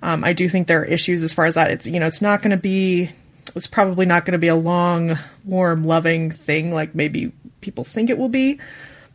Um, 0.04 0.22
I 0.22 0.34
do 0.34 0.50
think 0.50 0.66
there 0.68 0.82
are 0.82 0.84
issues 0.84 1.24
as 1.24 1.32
far 1.32 1.46
as 1.46 1.54
that. 1.54 1.70
It's 1.70 1.86
you 1.86 1.98
know, 1.98 2.06
it's 2.06 2.20
not 2.20 2.42
going 2.42 2.50
to 2.50 2.58
be. 2.58 3.10
It's 3.56 3.66
probably 3.66 4.04
not 4.04 4.26
going 4.26 4.32
to 4.32 4.38
be 4.38 4.48
a 4.48 4.54
long, 4.54 5.18
warm, 5.44 5.84
loving 5.84 6.30
thing 6.30 6.72
like 6.72 6.94
maybe 6.94 7.32
people 7.62 7.84
think 7.84 8.10
it 8.10 8.18
will 8.18 8.28
be. 8.28 8.60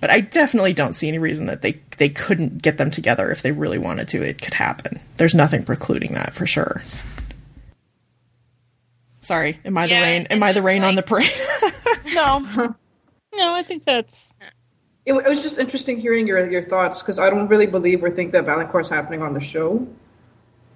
But 0.01 0.09
I 0.09 0.21
definitely 0.21 0.73
don't 0.73 0.93
see 0.93 1.07
any 1.07 1.19
reason 1.19 1.45
that 1.45 1.61
they 1.61 1.79
they 1.97 2.09
couldn't 2.09 2.63
get 2.63 2.77
them 2.79 2.89
together 2.89 3.31
if 3.31 3.43
they 3.43 3.51
really 3.51 3.77
wanted 3.77 4.07
to. 4.09 4.23
It 4.23 4.41
could 4.41 4.55
happen. 4.55 4.99
There's 5.17 5.35
nothing 5.35 5.63
precluding 5.63 6.15
that 6.15 6.33
for 6.33 6.47
sure. 6.47 6.81
Sorry, 9.21 9.59
am 9.63 9.77
I 9.77 9.85
Yeah, 9.85 9.99
the 9.99 10.05
rain? 10.05 10.27
Am 10.31 10.41
I 10.41 10.53
the 10.53 10.55
just, 10.55 10.65
rain 10.65 10.83
on 10.83 10.95
the 10.95 11.03
parade? 11.03 11.31
No, 12.15 12.39
no, 13.35 13.53
I 13.53 13.61
think 13.61 13.83
that's 13.83 14.31
It, 15.05 15.13
it 15.13 15.29
was 15.29 15.43
just 15.43 15.59
interesting 15.59 15.99
hearing 15.99 16.25
your 16.25 16.49
your 16.49 16.63
thoughts 16.63 17.03
because 17.03 17.19
I 17.19 17.29
don't 17.29 17.47
really 17.47 17.67
believe 17.67 18.03
or 18.03 18.09
think 18.09 18.31
that 18.31 18.45
valonqar 18.45 18.81
is 18.81 18.89
happening 18.89 19.21
on 19.21 19.35
the 19.35 19.39
show. 19.39 19.87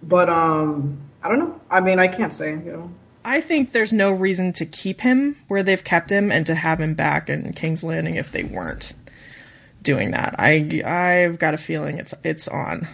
But 0.04 0.30
um, 0.30 1.00
I 1.24 1.30
don't 1.30 1.40
know. 1.40 1.62
I 1.70 1.80
mean, 1.80 2.00
I 2.00 2.08
can't 2.08 2.34
say. 2.34 2.52
You 2.52 2.58
know, 2.72 2.92
I 3.26 3.42
think 3.42 3.72
there's 3.72 3.94
no 3.94 4.12
reason 4.12 4.52
to 4.54 4.66
keep 4.66 5.02
him 5.02 5.38
where 5.48 5.64
they've 5.64 5.84
kept 5.84 6.12
him 6.12 6.32
and 6.32 6.46
to 6.46 6.56
have 6.56 6.82
him 6.82 6.94
back 6.94 7.30
in 7.30 7.54
King's 7.54 7.84
Landing 7.84 8.16
if 8.16 8.32
they 8.32 8.44
weren't 8.44 8.94
doing 9.82 10.12
that. 10.12 10.36
I 10.38 10.82
I've 10.86 11.40
got 11.40 11.54
a 11.54 11.58
feeling 11.58 11.98
it's 12.00 12.14
it's 12.24 12.48
on. 12.48 12.88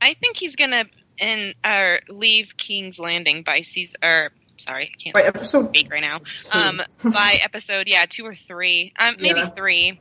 I 0.00 0.14
think 0.14 0.36
he's 0.36 0.56
gonna 0.56 0.84
in 1.18 1.54
or 1.64 2.00
leave 2.08 2.56
King's 2.56 2.98
Landing 2.98 3.42
by 3.42 3.60
season. 3.62 3.96
Or 4.02 4.30
sorry, 4.56 4.92
I 4.94 5.02
can't 5.02 5.14
by 5.14 5.22
episode 5.22 5.68
speak 5.68 5.90
right 5.90 6.00
now. 6.02 6.18
Two. 6.40 6.58
Um, 6.58 6.82
by 7.04 7.38
episode, 7.42 7.86
yeah, 7.88 8.04
two 8.08 8.24
or 8.24 8.34
three. 8.34 8.92
Um, 8.98 9.16
maybe 9.18 9.40
Yeah. 9.40 9.50
three. 9.50 10.00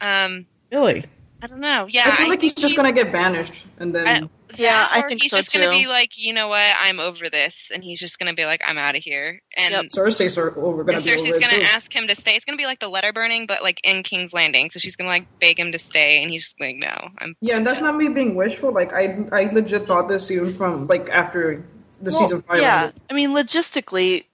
Um, 0.00 0.46
Really? 0.72 1.04
I 1.42 1.46
don't 1.46 1.60
know. 1.60 1.86
Yeah, 1.88 2.02
I 2.06 2.16
feel 2.16 2.28
like 2.28 2.40
he's 2.40 2.54
think 2.54 2.62
just 2.62 2.76
gonna 2.76 2.92
get 2.92 3.12
banished, 3.12 3.66
and 3.78 3.94
then 3.94 4.06
I- 4.24 4.28
Yeah, 4.58 4.88
I 4.90 5.00
or 5.00 5.08
think 5.08 5.22
he's 5.22 5.30
so, 5.30 5.38
just 5.38 5.52
gonna 5.52 5.70
be 5.70 5.86
like, 5.86 6.16
you 6.16 6.32
know 6.32 6.48
what, 6.48 6.74
I'm 6.78 7.00
over 7.00 7.30
this, 7.30 7.70
and 7.72 7.82
he's 7.82 8.00
just 8.00 8.18
gonna 8.18 8.34
be 8.34 8.44
like, 8.44 8.60
I'm 8.64 8.78
out 8.78 8.96
of 8.96 9.02
here, 9.02 9.40
and. 9.56 9.72
Yep. 9.72 9.86
Cersei's 9.96 10.38
are 10.38 10.56
over 10.58 10.84
gonna 10.84 10.96
And 10.96 11.04
be 11.04 11.10
Cersei's 11.10 11.38
gonna 11.38 11.62
ask 11.64 11.94
him 11.94 12.08
to 12.08 12.14
stay. 12.14 12.34
It's 12.36 12.44
gonna 12.44 12.58
be 12.58 12.66
like 12.66 12.80
the 12.80 12.88
letter 12.88 13.12
burning, 13.12 13.46
but 13.46 13.62
like 13.62 13.80
in 13.84 14.02
King's 14.02 14.32
Landing. 14.32 14.70
So 14.70 14.78
she's 14.78 14.96
gonna 14.96 15.10
like 15.10 15.26
beg 15.40 15.58
him 15.58 15.72
to 15.72 15.78
stay, 15.78 16.22
and 16.22 16.30
he's 16.30 16.44
just 16.44 16.60
like, 16.60 16.76
"No, 16.76 16.94
I'm." 17.18 17.36
Yeah, 17.40 17.56
and 17.56 17.66
that's 17.66 17.80
not 17.80 17.96
me 17.96 18.08
being 18.08 18.34
wishful. 18.34 18.72
Like 18.72 18.92
I, 18.92 19.26
I 19.32 19.52
legit 19.52 19.86
thought 19.86 20.08
this 20.08 20.30
even 20.30 20.54
from 20.54 20.86
like 20.86 21.08
after 21.10 21.64
the 22.00 22.10
Well, 22.10 22.20
season 22.20 22.42
five. 22.42 22.60
Yeah, 22.60 22.84
ended. 22.84 23.00
I 23.10 23.14
mean, 23.14 23.30
logistically, 23.30 24.24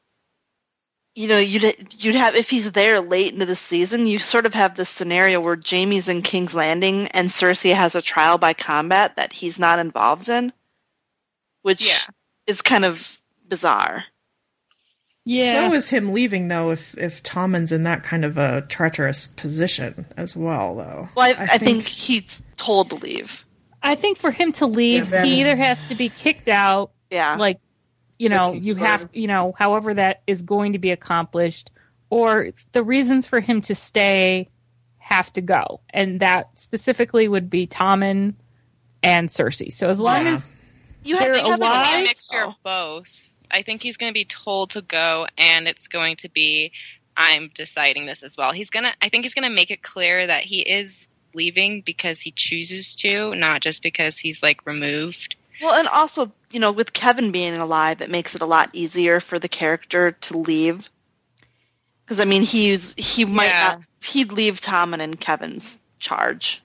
you 1.15 1.29
know, 1.29 1.39
you'd 1.39 1.95
you'd 2.03 2.15
have 2.15 2.35
if 2.35 2.49
he's 2.51 2.73
there 2.73 3.01
late 3.01 3.33
into 3.33 3.47
the 3.47 3.57
season, 3.57 4.07
you 4.07 4.19
sort 4.19 4.47
of 4.47 4.55
have 4.55 4.77
this 4.77 4.89
scenario 4.89 5.41
where 5.41 5.57
Jaime's 5.57 6.09
in 6.09 6.23
King's 6.23 6.55
Landing 6.55 7.09
and 7.09 7.29
Cersei 7.29 7.75
has 7.75 7.95
a 7.95 8.03
trial 8.03 8.39
by 8.39 8.53
combat 8.55 9.17
that 9.17 9.33
he's 9.33 9.59
not 9.59 9.79
involved 9.81 10.29
in, 10.29 10.53
which 11.63 11.87
Yeah. 11.89 11.99
is 12.47 12.63
kind 12.63 12.85
of 12.85 13.21
bizarre. 13.49 14.05
yeah. 15.25 15.69
So 15.69 15.75
is 15.75 15.91
him 15.91 16.13
leaving 16.13 16.49
though 16.49 16.71
if 16.71 16.97
if 16.97 17.23
Tommen's 17.23 17.73
in 17.73 17.83
that 17.83 18.03
kind 18.05 18.25
of 18.25 18.39
a 18.39 18.63
treacherous 18.69 19.27
position 19.27 20.07
as 20.17 20.37
well 20.37 20.77
though. 20.77 21.09
Well, 21.17 21.35
I, 21.37 21.43
I, 21.55 21.59
think, 21.59 21.87
he's 21.87 22.43
told 22.57 22.91
to 22.91 22.97
leave. 22.97 23.45
I 23.83 23.95
think 23.97 24.17
for 24.19 24.31
him 24.31 24.53
to 24.53 24.67
leave, 24.67 25.07
Yeah, 25.07 25.19
Ben- 25.19 25.27
he 25.27 25.41
either 25.41 25.57
has 25.57 25.89
to 25.89 25.95
be 25.95 26.09
kicked 26.09 26.49
out, 26.49 26.93
Yeah, 27.11 27.37
like 27.37 27.59
you 28.21 28.29
know, 28.29 28.53
you 28.53 28.75
he's 28.75 28.83
have, 28.85 29.09
you 29.13 29.27
know, 29.27 29.55
however 29.59 29.95
that 29.95 30.23
is 30.27 30.43
going 30.43 30.75
to 30.75 30.79
be 30.79 30.91
accomplished, 30.91 31.71
or 32.11 32.51
the 32.73 32.83
reasons 32.83 33.27
for 33.27 33.41
him 33.41 33.63
to 33.63 33.75
stay 33.75 34.49
have 34.99 35.33
to 35.33 35.41
go, 35.41 35.81
and 35.91 36.21
that 36.21 36.59
specifically 36.59 37.27
would 37.27 37.49
be 37.49 37.67
Tommen 37.67 38.35
and 39.03 39.29
Cersei. 39.31 39.73
So 39.73 39.89
as 39.89 40.01
long 40.01 40.27
Yeah. 40.27 40.33
as 40.33 40.59
you 41.03 41.19
they're 41.19 41.33
I 41.33 41.37
think 41.37 41.49
it's 41.49 41.59
gonna 41.59 41.87
be 41.95 42.01
a 42.01 42.03
mixture 42.03 42.43
of 42.43 42.55
both. 42.63 43.11
I 43.51 43.63
think 43.63 43.83
he's 43.83 43.97
gonna 43.97 44.13
be 44.13 44.27
told 44.27 44.71
to 44.71 44.83
go, 44.83 45.27
and 45.39 45.67
it's 45.67 45.89
going 45.89 46.17
to 46.17 46.29
be, 46.29 46.73
I'm 47.17 47.51
deciding 47.55 48.05
this 48.05 48.23
as 48.23 48.37
well. 48.37 48.53
He's 48.53 48.69
gonna. 48.69 48.93
I 49.01 49.09
think 49.09 49.25
he's 49.25 49.35
gonna 49.35 49.49
make 49.49 49.71
it 49.71 49.83
clear 49.83 50.27
that 50.27 50.45
he 50.45 50.61
is 50.61 51.09
leaving 51.33 51.81
because 51.81 52.21
he 52.21 52.33
chooses 52.33 52.95
to, 52.97 53.35
not 53.35 53.63
just 53.63 53.83
because 53.83 54.19
he's 54.19 54.43
like 54.43 54.67
removed. 54.67 55.37
Well, 55.63 55.75
and 55.75 55.89
also, 55.89 56.33
you 56.51 56.61
know, 56.61 56.73
with 56.73 56.93
Kevan 56.93 57.33
being 57.33 57.57
alive, 57.57 58.01
it 58.01 58.11
makes 58.11 58.35
it 58.35 58.41
a 58.41 58.47
lot 58.47 58.71
easier 58.73 59.21
for 59.21 59.39
the 59.39 59.49
character 59.49 60.13
to 60.13 60.39
leave. 60.39 60.89
Because 62.05 62.21
I 62.21 62.25
mean, 62.25 62.43
he's 62.43 62.95
he 62.95 63.25
might 63.25 63.47
Yeah. 63.47 63.59
not 63.77 63.81
he'd 64.03 64.33
leave 64.33 64.61
Tommen 64.61 65.01
in 65.01 65.15
Kevan's 65.17 65.79
charge. 65.99 66.63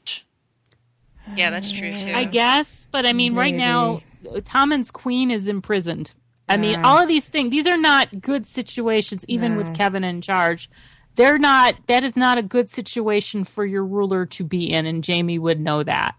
Yeah, 1.36 1.50
that's 1.50 1.72
true 1.72 1.98
too. 1.98 2.14
I 2.14 2.24
guess, 2.24 2.88
but 2.92 3.06
I 3.06 3.14
mean, 3.14 3.36
right 3.36 3.54
now, 3.54 4.00
Tommen's 4.44 4.92
queen 4.92 5.32
is 5.32 5.48
imprisoned. 5.48 6.14
I 6.48 6.58
mean, 6.58 6.78
all 6.84 7.02
of 7.02 7.08
these 7.08 7.28
things, 7.28 7.50
these 7.50 7.66
are 7.68 7.78
not 7.78 8.22
good 8.22 8.46
situations, 8.46 9.26
even 9.28 9.54
No. 9.54 9.58
with 9.58 9.74
Kevan 9.74 10.04
in 10.04 10.22
charge. 10.22 10.70
They're 11.16 11.40
not, 11.40 11.76
that 11.88 12.04
is 12.04 12.16
not 12.16 12.38
a 12.38 12.44
good 12.44 12.70
situation 12.70 13.44
for 13.46 13.66
your 13.66 13.84
ruler 13.84 14.26
to 14.28 14.44
be 14.44 14.72
in, 14.72 14.86
and 14.86 15.06
Jaime 15.06 15.40
would 15.40 15.60
know 15.60 15.82
that. 15.82 16.14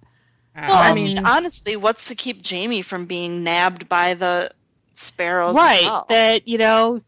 Uh, 0.57 0.67
Well, 0.69 0.77
I 0.79 0.91
I 0.91 0.95
mean, 0.95 1.15
mean, 1.15 1.27
honestly, 1.27 1.77
what's 1.77 2.07
to 2.09 2.15
keep 2.15 2.47
Jaime 2.47 2.83
from 2.83 3.07
being 3.07 3.45
nabbed 3.45 3.89
by 3.89 4.15
the 4.15 4.51
sparrows? 4.95 5.55
right. 5.55 5.83
well? 5.83 6.07
That, 6.09 6.49
you 6.49 6.59
know, 6.59 7.01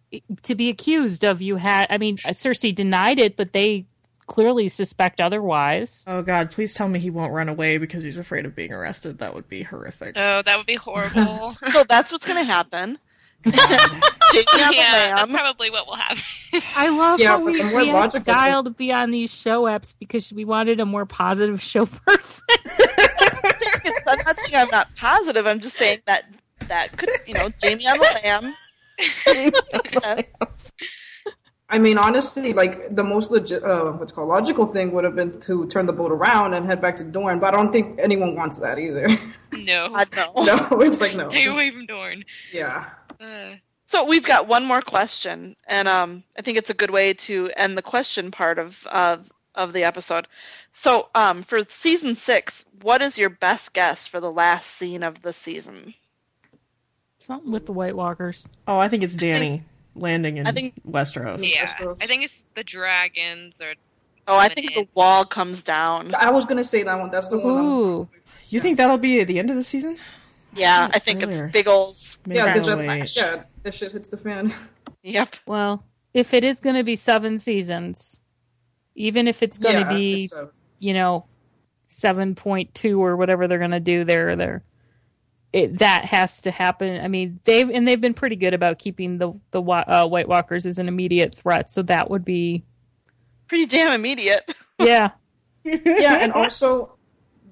to 0.43 0.55
be 0.55 0.69
accused 0.69 1.25
of 1.25 1.41
you 1.41 1.57
had, 1.57 1.87
I 1.91 1.99
mean, 1.99 2.19
Cersei 2.19 2.75
denied 2.75 3.19
it, 3.19 3.37
but 3.37 3.53
they 3.53 3.87
clearly 4.27 4.69
suspect 4.69 5.23
otherwise. 5.23 6.05
oh 6.07 6.21
god, 6.21 6.51
please 6.51 6.75
tell 6.75 6.87
me 6.87 6.99
he 6.99 7.09
won't 7.09 7.33
run 7.33 7.49
away 7.49 7.79
because 7.79 8.05
he's 8.05 8.19
afraid 8.19 8.45
of 8.45 8.55
being 8.55 8.73
arrested. 8.75 9.19
That 9.21 9.35
would 9.35 9.49
be 9.49 9.63
horrific. 9.63 10.19
oh, 10.19 10.43
that 10.43 10.57
would 10.59 10.67
be 10.67 10.75
horrible. 10.77 11.57
So 11.71 11.83
that's 11.85 12.13
what's 12.13 12.27
going 12.27 12.37
to 12.39 12.45
happen. 12.45 12.99
Jaime 13.45 13.57
on 14.65 14.73
yeah, 14.75 15.11
the 15.11 15.15
that's 15.17 15.31
probably 15.31 15.71
what 15.71 15.87
will 15.87 15.97
happen. 15.97 16.23
I 16.77 16.89
love 16.89 17.21
Yeah, 17.21 17.29
how 17.29 17.41
we, 17.45 17.59
the 17.59 17.65
more 17.65 17.81
we 17.81 17.91
asked 17.91 18.27
logical 18.27 18.65
to 18.65 18.71
be 18.71 18.93
on 18.93 19.11
these 19.11 19.33
show 19.35 19.63
apps 19.65 19.95
because 19.99 20.33
we 20.33 20.45
wanted 20.45 20.81
a 20.81 20.87
more 20.87 21.07
positive 21.07 21.63
show 21.63 21.87
person. 21.87 22.45
I'm 24.07 24.19
not 24.25 24.39
saying 24.41 24.55
I'm 24.55 24.69
not 24.71 24.89
positive. 24.97 25.47
I'm 25.47 25.61
just 25.61 25.77
saying 25.77 26.01
that 26.07 26.25
that 26.69 26.97
could, 26.97 27.11
you 27.27 27.35
know, 27.35 27.49
Jaime 27.63 27.87
on 27.87 27.99
the 27.99 28.21
lamb. 28.25 28.55
I 31.71 31.79
mean, 31.79 31.99
honestly, 31.99 32.55
like 32.55 32.95
the 32.97 33.05
most 33.05 33.31
legit, 33.31 33.63
uh, 33.63 33.93
what's 33.93 34.11
called 34.11 34.29
logical 34.29 34.67
thing 34.67 34.91
would 34.93 35.05
have 35.05 35.15
been 35.15 35.39
to 35.41 35.67
turn 35.67 35.85
the 35.85 35.93
boat 35.93 36.11
around 36.11 36.55
and 36.55 36.65
head 36.65 36.81
back 36.81 36.97
to 36.97 37.05
Dorne, 37.05 37.39
but 37.41 37.53
I 37.53 37.57
don't 37.59 37.71
think 37.71 37.99
anyone 38.01 38.35
wants 38.35 38.59
that 38.61 38.79
either. 38.79 39.07
No. 39.53 39.91
I 39.95 40.05
know. 40.17 40.33
no, 40.45 40.81
it's 40.81 41.01
like 41.01 41.15
no. 41.15 41.29
Stay 41.29 41.45
just- 41.45 41.57
away 41.57 41.71
from 41.71 41.85
Dorne. 41.87 42.25
yeah. 42.53 42.87
Uh, 43.21 43.57
So 43.87 44.05
we've 44.05 44.25
got 44.25 44.47
one 44.49 44.65
more 44.67 44.83
question, 44.83 45.57
and 45.67 45.89
um, 45.89 46.23
I 46.39 46.43
think 46.43 46.59
it's 46.59 46.69
a 46.71 46.75
good 46.75 46.91
way 46.91 47.15
to 47.15 47.51
end 47.57 47.77
the 47.79 47.83
question 47.83 48.31
part 48.31 48.59
of 48.59 48.87
uh, 48.91 49.17
of 49.55 49.73
the 49.73 49.85
episode. 49.85 50.29
So, 50.73 51.09
um, 51.15 51.43
for 51.43 51.61
season 51.69 52.15
six, 52.15 52.65
what 52.83 53.01
is 53.03 53.17
your 53.17 53.31
best 53.31 53.73
guess 53.73 54.07
for 54.07 54.21
the 54.21 54.31
last 54.31 54.67
scene 54.77 55.03
of 55.03 55.23
the 55.23 55.33
season? 55.33 55.95
Something 57.19 57.51
with 57.51 57.67
the 57.67 57.73
White 57.73 57.97
Walkers. 57.97 58.47
Oh, 58.69 58.79
I 58.79 58.89
think 58.89 59.03
it's 59.03 59.17
Dany 59.17 59.63
landing 59.97 60.37
in 60.37 60.47
I 60.47 60.53
think- 60.53 60.75
Westeros. 60.89 61.41
yeah, 61.43 61.67
Westeros. 61.67 61.97
I 62.01 62.07
think 62.07 62.23
it's 62.25 62.45
the 62.55 62.63
dragons 62.65 63.61
or 63.61 63.73
Oh, 64.29 64.37
I 64.37 64.49
think 64.49 64.75
the 64.75 64.87
wall 64.95 65.25
comes 65.25 65.63
down. 65.63 66.15
I 66.15 66.31
was 66.31 66.45
gonna 66.45 66.63
say 66.63 66.83
that 66.83 66.99
one. 67.01 67.11
That's 67.11 67.29
the 67.29 67.39
one. 67.39 67.55
I'm- 67.57 67.65
Ooh. 67.65 68.09
You 68.51 68.61
think 68.61 68.77
that'll 68.77 68.99
be 68.99 69.21
at 69.21 69.27
the 69.27 69.39
end 69.39 69.49
of 69.51 69.57
the 69.57 69.65
season? 69.65 69.99
Yeah, 70.59 70.89
I 70.93 70.99
think 70.99 71.23
Earlier. 71.23 71.45
it's 71.47 71.53
big 71.53 71.69
old. 71.69 71.97
Yeah, 72.27 72.45
I'll 72.45 72.55
because 72.55 72.77
wait. 72.77 73.17
yeah, 73.17 73.43
that 73.63 73.75
shit 73.75 73.93
hits 73.93 74.09
the 74.09 74.17
fan. 74.17 74.53
Yep. 75.03 75.37
Well, 75.47 75.85
if 76.15 76.35
it 76.35 76.45
is 76.45 76.61
going 76.61 76.77
to 76.77 76.85
be 76.85 76.97
seven 76.97 77.39
seasons, 77.39 78.21
even 78.95 79.29
if 79.29 79.43
it's 79.43 79.59
going 79.59 79.77
to 79.77 79.81
Yeah, 79.83 79.89
be, 79.97 80.25
it's, 80.25 80.33
uh, 80.33 80.47
you 80.79 80.93
know, 80.93 81.27
7.2 81.89 82.99
or 82.99 83.17
whatever 83.17 83.47
they're 83.47 83.59
going 83.59 83.71
to 83.71 83.81
do 83.81 84.05
there, 84.05 84.31
or 84.31 84.37
there. 84.37 84.65
It, 85.53 85.79
that 85.79 86.05
has 86.05 86.43
to 86.43 86.51
happen. 86.51 87.03
I 87.03 87.09
mean, 87.09 87.41
they've 87.45 87.71
and 87.71 87.89
they've 87.89 88.01
been 88.01 88.13
pretty 88.13 88.37
good 88.37 88.53
about 88.53 88.79
keeping 88.79 89.17
the 89.17 89.33
the 89.51 89.63
uh, 89.63 90.07
White 90.07 90.29
Walkers 90.29 90.67
as 90.67 90.79
an 90.79 90.89
immediate 90.89 91.35
threat. 91.35 91.71
So 91.71 91.81
that 91.85 92.11
would 92.11 92.23
be, 92.23 92.65
Pretty 93.47 93.65
damn 93.65 93.95
immediate. 93.95 94.43
yeah, 94.79 95.13
yeah, 95.65 96.17
and 96.17 96.33
also 96.35 96.98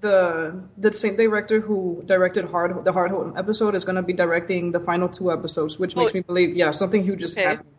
the 0.01 0.61
the 0.77 0.93
same 0.93 1.17
director 1.17 1.61
who 1.61 2.03
directed 2.07 2.45
Hard 2.47 2.85
the 2.85 2.93
Hard 2.93 3.11
Home 3.11 3.35
episode 3.37 3.75
is 3.75 3.85
going 3.85 3.97
to 3.97 4.03
be 4.03 4.13
directing 4.13 4.73
the 4.73 4.81
final 4.81 5.09
two 5.09 5.33
episodes, 5.33 5.79
which 5.79 5.97
makes 5.97 6.13
me 6.15 6.21
believe 6.21 6.55
yeah 6.57 6.71
something 6.71 7.03
huge 7.03 7.23
is 7.23 7.33
Okay. 7.33 7.45
happening. 7.45 7.73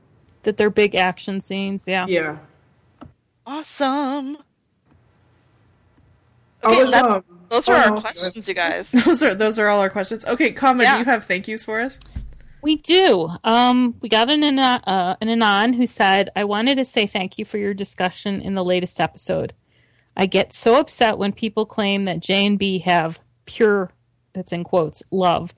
that 0.44 0.57
they're 0.57 0.69
big 0.69 0.95
action 0.95 1.39
scenes. 1.41 1.88
Yeah, 1.88 2.06
Yeah, 2.07 2.38
Awesome. 3.45 4.38
Okay, 6.64 6.84
was, 6.84 6.94
um, 6.94 7.23
Those 7.49 7.68
are 7.69 7.76
oh, 7.76 7.80
our 7.80 7.89
no, 7.95 8.02
questions, 8.02 8.48
you 8.48 8.53
guys. 8.53 8.91
Those 9.06 9.22
are 9.23 9.35
those 9.35 9.60
are 9.60 9.68
all 9.68 9.80
our 9.80 9.89
questions. 9.89 10.26
Okay, 10.26 10.52
Kama, 10.52 10.84
Yeah. 10.84 10.94
do 10.94 10.99
you 10.99 11.06
have 11.06 11.26
thank 11.26 11.48
yous 11.48 11.64
for 11.64 11.80
us? 11.80 11.99
We 12.64 12.77
do. 12.77 13.30
Um, 13.44 13.95
we 14.02 14.10
got 14.10 14.30
an, 14.30 14.44
ana- 14.44 14.81
uh, 14.85 15.15
an 15.22 15.30
Anon 15.30 15.73
who 15.73 15.85
said, 15.85 16.31
I 16.35 16.44
wanted 16.44 16.76
to 16.77 16.85
say 16.85 17.06
thank 17.06 17.38
you 17.38 17.45
for 17.45 17.57
your 17.60 17.73
discussion 17.73 18.41
in 18.41 18.56
the 18.56 18.65
latest 18.65 18.99
episode. 18.99 19.53
I 20.19 20.26
get 20.26 20.52
so 20.52 20.80
upset 20.80 21.19
when 21.19 21.31
people 21.31 21.68
claim 21.68 22.06
that 22.06 22.22
J 22.22 22.48
and 22.48 22.57
B 22.57 22.80
have 22.80 23.19
pure, 23.45 23.91
that's 24.34 24.52
in 24.52 24.64
quotes, 24.64 25.03
love. 25.11 25.53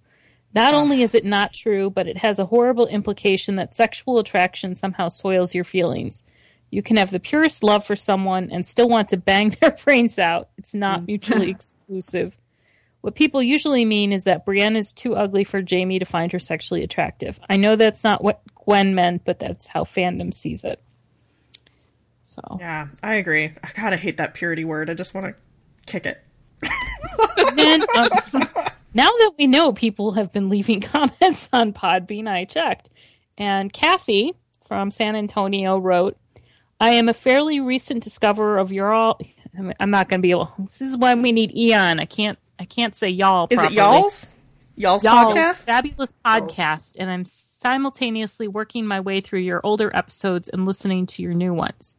Not 0.53 0.73
only 0.73 1.01
is 1.01 1.15
it 1.15 1.23
not 1.23 1.53
true, 1.53 1.89
but 1.89 2.07
it 2.07 2.17
has 2.17 2.39
a 2.39 2.45
horrible 2.45 2.85
implication 2.87 3.55
that 3.55 3.73
sexual 3.73 4.19
attraction 4.19 4.75
somehow 4.75 5.07
soils 5.07 5.55
your 5.55 5.63
feelings. 5.63 6.29
You 6.71 6.83
can 6.83 6.97
have 6.97 7.09
the 7.09 7.21
purest 7.21 7.63
love 7.63 7.85
for 7.85 7.95
someone 7.95 8.49
and 8.51 8.65
still 8.65 8.89
want 8.89 9.09
to 9.09 9.17
bang 9.17 9.49
their 9.61 9.71
brains 9.71 10.19
out. 10.19 10.49
It's 10.57 10.75
not 10.75 11.01
mm. 11.01 11.07
mutually 11.07 11.49
exclusive. 11.51 12.37
What 12.99 13.15
people 13.15 13.41
usually 13.41 13.85
mean 13.85 14.11
is 14.11 14.25
that 14.25 14.45
Brienne 14.45 14.75
is 14.75 14.91
too 14.91 15.15
ugly 15.15 15.45
for 15.45 15.63
Jaime 15.67 15.99
to 15.99 16.05
find 16.05 16.33
her 16.33 16.39
sexually 16.39 16.83
attractive. 16.83 17.39
I 17.49 17.55
know 17.55 17.77
that's 17.77 18.03
not 18.03 18.21
what 18.21 18.41
Gwen 18.55 18.93
meant, 18.93 19.23
but 19.23 19.39
that's 19.39 19.67
how 19.67 19.85
fandom 19.85 20.33
sees 20.33 20.65
it. 20.65 20.81
So 22.29 22.57
Yeah, 22.59 22.87
I 23.01 23.15
agree. 23.15 23.45
I 23.63 23.69
gotta 23.75 23.97
hate 23.97 24.17
that 24.17 24.35
purity 24.35 24.63
word. 24.63 24.89
I 24.89 24.93
just 24.93 25.15
want 25.15 25.25
to 25.25 25.35
kick 25.91 26.05
it. 26.05 26.23
then, 27.55 27.81
um, 27.97 28.09
now 28.93 29.09
that 29.09 29.31
we 29.39 29.47
know 29.47 29.73
people 29.73 30.11
have 30.11 30.31
been 30.31 30.47
leaving 30.47 30.79
comments 30.81 31.49
on 31.51 31.73
Podbean, 31.73 32.27
I 32.27 32.45
checked, 32.45 32.89
and 33.37 33.73
Kathy 33.73 34.33
from 34.67 34.91
San 34.91 35.15
Antonio 35.15 35.79
wrote, 35.79 36.17
"I 36.79 36.91
am 36.91 37.09
a 37.09 37.13
fairly 37.13 37.59
recent 37.59 38.03
discoverer 38.03 38.59
of 38.59 38.71
your 38.71 38.93
all." 38.93 39.19
I'm- 39.57 39.73
I'm 39.79 39.89
not 39.89 40.07
going 40.07 40.19
to 40.19 40.21
be 40.21 40.29
able. 40.29 40.53
This 40.59 40.81
is 40.81 40.97
why 40.97 41.15
we 41.15 41.31
need 41.31 41.55
Eon. 41.55 41.99
I 41.99 42.05
can't. 42.05 42.37
I 42.59 42.65
can't 42.65 42.93
say 42.93 43.09
y'all. 43.09 43.47
Is 43.49 43.55
properly. 43.55 43.75
it 43.75 43.79
y'all's? 43.79 44.27
Y'all's, 44.75 45.03
Y'all's 45.03 45.35
podcast? 45.35 45.55
fabulous 45.55 46.13
podcast, 46.25 46.95
and 46.97 47.09
I'm 47.09 47.25
simultaneously 47.25 48.47
working 48.47 48.87
my 48.87 49.01
way 49.01 49.19
through 49.19 49.39
your 49.39 49.59
older 49.63 49.91
episodes 49.93 50.47
and 50.47 50.65
listening 50.65 51.05
to 51.07 51.21
your 51.21 51.33
new 51.33 51.53
ones. 51.53 51.98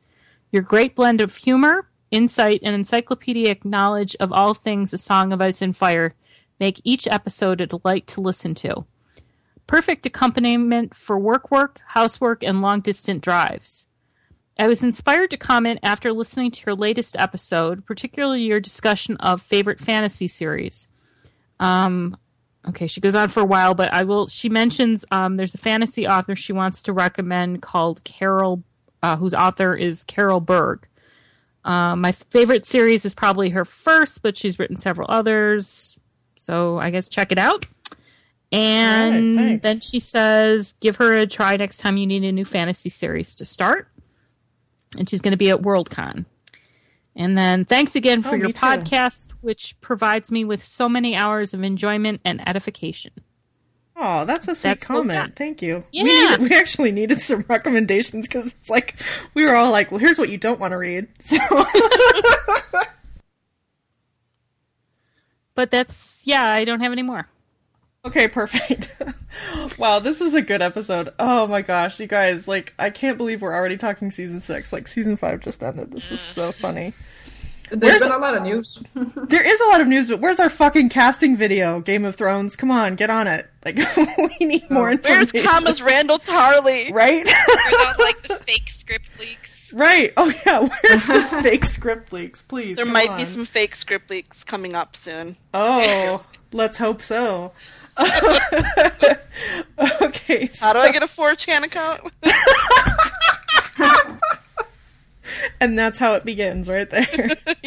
Your 0.52 0.62
great 0.62 0.96
blend 0.96 1.20
of 1.20 1.36
humor, 1.36 1.88
insight, 2.10 2.60
and 2.62 2.74
encyclopedic 2.74 3.64
knowledge 3.64 4.16
of 4.18 4.32
all 4.32 4.54
things 4.54 4.92
A 4.92 4.98
Song 4.98 5.32
of 5.32 5.40
Ice 5.40 5.62
and 5.62 5.76
Fire 5.76 6.12
make 6.58 6.80
each 6.84 7.06
episode 7.06 7.60
a 7.60 7.66
delight 7.66 8.06
to 8.08 8.20
listen 8.20 8.54
to. 8.56 8.84
Perfect 9.66 10.06
accompaniment 10.06 10.94
for 10.94 11.18
work 11.18 11.50
work, 11.50 11.80
housework, 11.86 12.42
and 12.42 12.60
long 12.60 12.80
distance 12.80 13.22
drives. 13.22 13.86
I 14.58 14.66
was 14.66 14.82
inspired 14.82 15.30
to 15.30 15.36
comment 15.36 15.78
after 15.82 16.12
listening 16.12 16.50
to 16.50 16.66
your 16.66 16.74
latest 16.74 17.16
episode, 17.18 17.86
particularly 17.86 18.42
your 18.42 18.60
discussion 18.60 19.16
of 19.18 19.40
favorite 19.40 19.80
fantasy 19.80 20.28
series. 20.28 20.88
Um, 21.60 22.16
okay, 22.68 22.86
she 22.86 23.00
goes 23.00 23.14
on 23.14 23.28
for 23.28 23.40
a 23.40 23.46
while, 23.46 23.74
but 23.74 23.94
I 23.94 24.02
will. 24.02 24.26
She 24.26 24.48
mentions 24.48 25.06
um, 25.10 25.36
there's 25.36 25.54
a 25.54 25.58
fantasy 25.58 26.06
author 26.06 26.36
she 26.36 26.52
wants 26.52 26.82
to 26.82 26.92
recommend 26.92 27.62
called 27.62 28.04
Carol, 28.04 28.62
uh, 29.02 29.16
whose 29.16 29.34
author 29.34 29.74
is 29.74 30.04
Carol 30.04 30.40
Berg. 30.40 30.86
Uh, 31.64 31.94
my 31.96 32.12
favorite 32.12 32.64
series 32.66 33.04
is 33.04 33.12
probably 33.14 33.50
her 33.50 33.64
first, 33.64 34.22
but 34.22 34.36
she's 34.38 34.58
written 34.58 34.76
several 34.76 35.10
others. 35.10 35.98
So 36.36 36.78
I 36.78 36.90
guess 36.90 37.08
check 37.08 37.32
it 37.32 37.38
out. 37.38 37.66
And 38.52 39.36
right, 39.36 39.62
then 39.62 39.80
she 39.80 40.00
says, 40.00 40.72
give 40.80 40.96
her 40.96 41.12
a 41.12 41.26
try 41.26 41.56
next 41.56 41.78
time 41.78 41.96
you 41.96 42.06
need 42.06 42.24
a 42.24 42.32
new 42.32 42.44
fantasy 42.44 42.88
series 42.88 43.34
to 43.36 43.44
start. 43.44 43.88
And 44.98 45.08
she's 45.08 45.20
going 45.20 45.32
to 45.32 45.36
be 45.36 45.50
at 45.50 45.60
Worldcon. 45.62 46.24
And 47.14 47.36
then 47.36 47.64
thanks 47.64 47.94
again 47.94 48.22
for 48.22 48.30
Oh, 48.30 48.38
your 48.38 48.46
me 48.48 48.52
too. 48.52 48.60
podcast, 48.60 49.32
which 49.40 49.78
provides 49.80 50.32
me 50.32 50.44
with 50.44 50.62
so 50.64 50.88
many 50.88 51.14
hours 51.14 51.54
of 51.54 51.62
enjoyment 51.62 52.20
and 52.24 52.46
edification. 52.48 53.12
Oh, 54.02 54.24
that's 54.24 54.48
a 54.48 54.54
sweet 54.54 54.62
That's 54.62 54.86
comment. 54.86 55.36
Thank 55.36 55.60
you. 55.60 55.84
Yeah. 55.92 56.04
We, 56.04 56.08
needed, 56.08 56.40
we 56.40 56.56
actually 56.56 56.90
needed 56.90 57.20
some 57.20 57.44
recommendations 57.48 58.26
because 58.26 58.46
it's 58.46 58.70
like 58.70 58.94
we 59.34 59.44
were 59.44 59.54
all 59.54 59.70
like, 59.70 59.90
"Well, 59.90 60.00
here's 60.00 60.16
what 60.16 60.30
you 60.30 60.38
don't 60.38 60.58
want 60.58 60.72
to 60.72 60.78
read." 60.78 61.06
So 61.20 61.36
But 65.54 65.70
that's, 65.70 66.22
yeah, 66.24 66.44
I 66.44 66.64
don't 66.64 66.80
have 66.80 66.92
any 66.92 67.02
more. 67.02 67.28
Okay, 68.02 68.28
perfect. 68.28 68.88
wow, 69.78 69.98
this 69.98 70.18
was 70.18 70.32
a 70.32 70.40
good 70.40 70.62
episode. 70.62 71.12
Oh 71.18 71.46
my 71.46 71.60
gosh, 71.60 72.00
you 72.00 72.06
guys, 72.06 72.48
like 72.48 72.72
I 72.78 72.88
can't 72.88 73.18
believe 73.18 73.42
we're 73.42 73.54
already 73.54 73.76
talking 73.76 74.10
season 74.10 74.40
6. 74.40 74.72
Like 74.72 74.88
season 74.88 75.18
5 75.18 75.40
just 75.40 75.62
ended. 75.62 75.92
This 75.92 76.10
is 76.10 76.20
so 76.22 76.52
funny. 76.52 76.94
There's 77.70 77.80
Where's- 77.82 78.02
been 78.02 78.12
a 78.12 78.18
lot 78.18 78.36
of 78.36 78.42
news. 78.42 78.80
There 79.30 79.46
is 79.46 79.60
a 79.60 79.64
lot 79.66 79.80
of 79.80 79.86
news, 79.86 80.08
but 80.08 80.18
where's 80.20 80.40
our 80.40 80.50
fucking 80.50 80.88
casting 80.88 81.36
video? 81.36 81.78
Game 81.80 82.04
of 82.04 82.16
Thrones, 82.16 82.56
come 82.56 82.68
on, 82.70 82.96
get 82.96 83.10
on 83.10 83.28
it. 83.28 83.48
Like 83.64 83.76
we 84.40 84.44
need 84.44 84.64
oh. 84.70 84.74
more 84.74 84.84
Where's 84.86 84.98
information. 85.06 85.42
Thomas 85.48 85.80
Randyll 85.80 86.20
Tarly? 86.24 86.92
Right? 87.00 87.24
Where's 87.26 87.74
all 87.86 87.94
like 88.00 88.22
the 88.26 88.34
fake 88.36 88.70
script 88.70 89.08
leaks? 89.20 89.72
right. 89.72 90.12
Oh 90.16 90.32
yeah, 90.44 90.58
where's 90.60 91.06
the 91.06 91.22
fake 91.42 91.64
script 91.64 92.12
leaks, 92.12 92.42
please? 92.42 92.76
There 92.76 92.86
might 92.86 93.10
on. 93.10 93.18
be 93.18 93.24
some 93.24 93.44
fake 93.44 93.76
script 93.76 94.10
leaks 94.10 94.42
coming 94.42 94.74
up 94.74 94.96
soon. 94.96 95.36
Oh, 95.54 96.24
let's 96.52 96.78
hope 96.78 97.02
so. 97.02 97.52
okay. 98.00 98.08
How 100.58 100.72
do 100.72 100.78
I 100.80 100.90
get 100.90 101.02
a 101.02 101.06
4chan 101.06 101.64
account? 101.64 102.00
And 105.60 105.78
that's 105.78 105.98
how 105.98 106.14
it 106.14 106.24
begins, 106.24 106.68
right 106.68 106.88
there. 106.88 107.36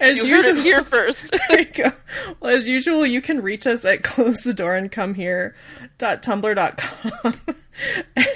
As 0.00 0.18
You 0.18 0.24
usual, 0.26 0.54
here 0.56 0.82
first. 0.82 1.30
There 1.48 1.60
you 1.60 1.66
go. 1.66 1.92
Well, 2.40 2.54
as 2.56 2.68
usual, 2.68 3.06
you 3.06 3.20
can 3.20 3.42
reach 3.42 3.66
us 3.66 3.84
at 3.84 4.02
close 4.02 4.40
the 4.40 4.54
door 4.54 4.74
and 4.74 4.90
come 4.90 5.14
here 5.14 5.54
tumblr.com 5.98 7.40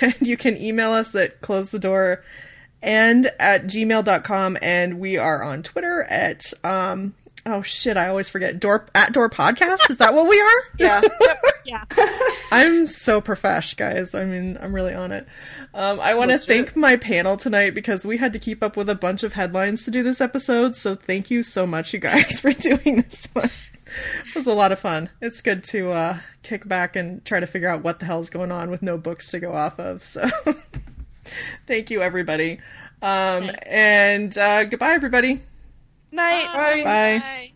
and 0.01 0.15
you 0.21 0.37
can 0.37 0.57
email 0.57 0.93
us 0.93 1.15
at 1.15 1.41
close 1.41 1.71
the 1.71 1.79
door 1.79 2.23
and 2.81 3.31
at 3.39 3.67
gmail.com 3.67 4.57
and 4.63 4.99
we 4.99 5.17
are 5.17 5.43
on 5.43 5.63
twitter 5.63 6.05
at 6.05 6.53
um 6.65 7.15
oh 7.47 7.63
shit 7.63 7.97
i 7.97 8.09
always 8.09 8.29
forget. 8.29 8.59
Door 8.61 8.87
at 8.95 9.13
door 9.13 9.29
podcast? 9.31 9.91
Is 9.91 9.99
that 9.99 10.15
what 10.15 10.29
we 10.29 10.41
are? 10.41 10.65
Yeah. 10.79 11.01
Yeah. 11.65 11.85
i'm 12.51 12.87
so 12.87 13.21
profesh 13.21 13.77
guys. 13.77 14.15
I 14.15 14.25
mean 14.25 14.59
i'm 14.61 14.75
really 14.75 14.95
on 14.95 15.13
it. 15.13 15.27
Um, 15.75 16.01
i 16.01 16.15
want 16.15 16.31
to 16.31 16.39
thank 16.39 16.77
my 16.77 16.97
panel 16.97 17.37
tonight 17.37 17.75
because 17.75 18.05
we 18.05 18.17
had 18.17 18.33
to 18.33 18.39
keep 18.39 18.63
up 18.63 18.77
with 18.77 18.89
a 18.89 18.95
bunch 18.95 19.23
of 19.23 19.33
headlines 19.35 19.85
to 19.85 19.91
do 19.91 20.03
this 20.03 20.21
episode. 20.21 20.77
So 20.77 20.95
thank 20.95 21.31
you 21.31 21.43
so 21.43 21.67
much 21.67 21.93
you 21.93 21.99
guys 21.99 22.39
for 22.41 22.53
doing 22.53 23.03
this. 23.03 23.27
One 23.33 23.51
it 24.27 24.35
was 24.35 24.47
a 24.47 24.53
lot 24.53 24.73
of 24.73 24.79
fun. 24.79 25.09
It's 25.21 25.41
good 25.41 25.65
to 25.65 25.91
uh, 25.93 26.19
kick 26.43 26.69
back 26.69 26.97
and 26.97 27.25
try 27.25 27.41
to 27.41 27.47
figure 27.47 27.69
out 27.69 27.83
what 27.83 28.01
the 28.01 28.07
hell's 28.07 28.31
going 28.31 28.53
on 28.53 28.71
with 28.71 28.83
no 28.83 28.99
books 28.99 29.31
to 29.31 29.41
go 29.41 29.53
off 29.53 29.79
of. 29.81 30.05
So 30.05 30.29
thank 31.67 31.91
you 31.91 32.03
everybody. 32.03 32.61
Um, 33.01 33.51
and 33.63 34.37
uh, 34.37 34.65
goodbye 34.65 34.93
everybody 34.93 35.41
Night. 36.13 36.53
Bye. 36.53 36.83
bye 36.85 36.85
Bye. 36.85 37.53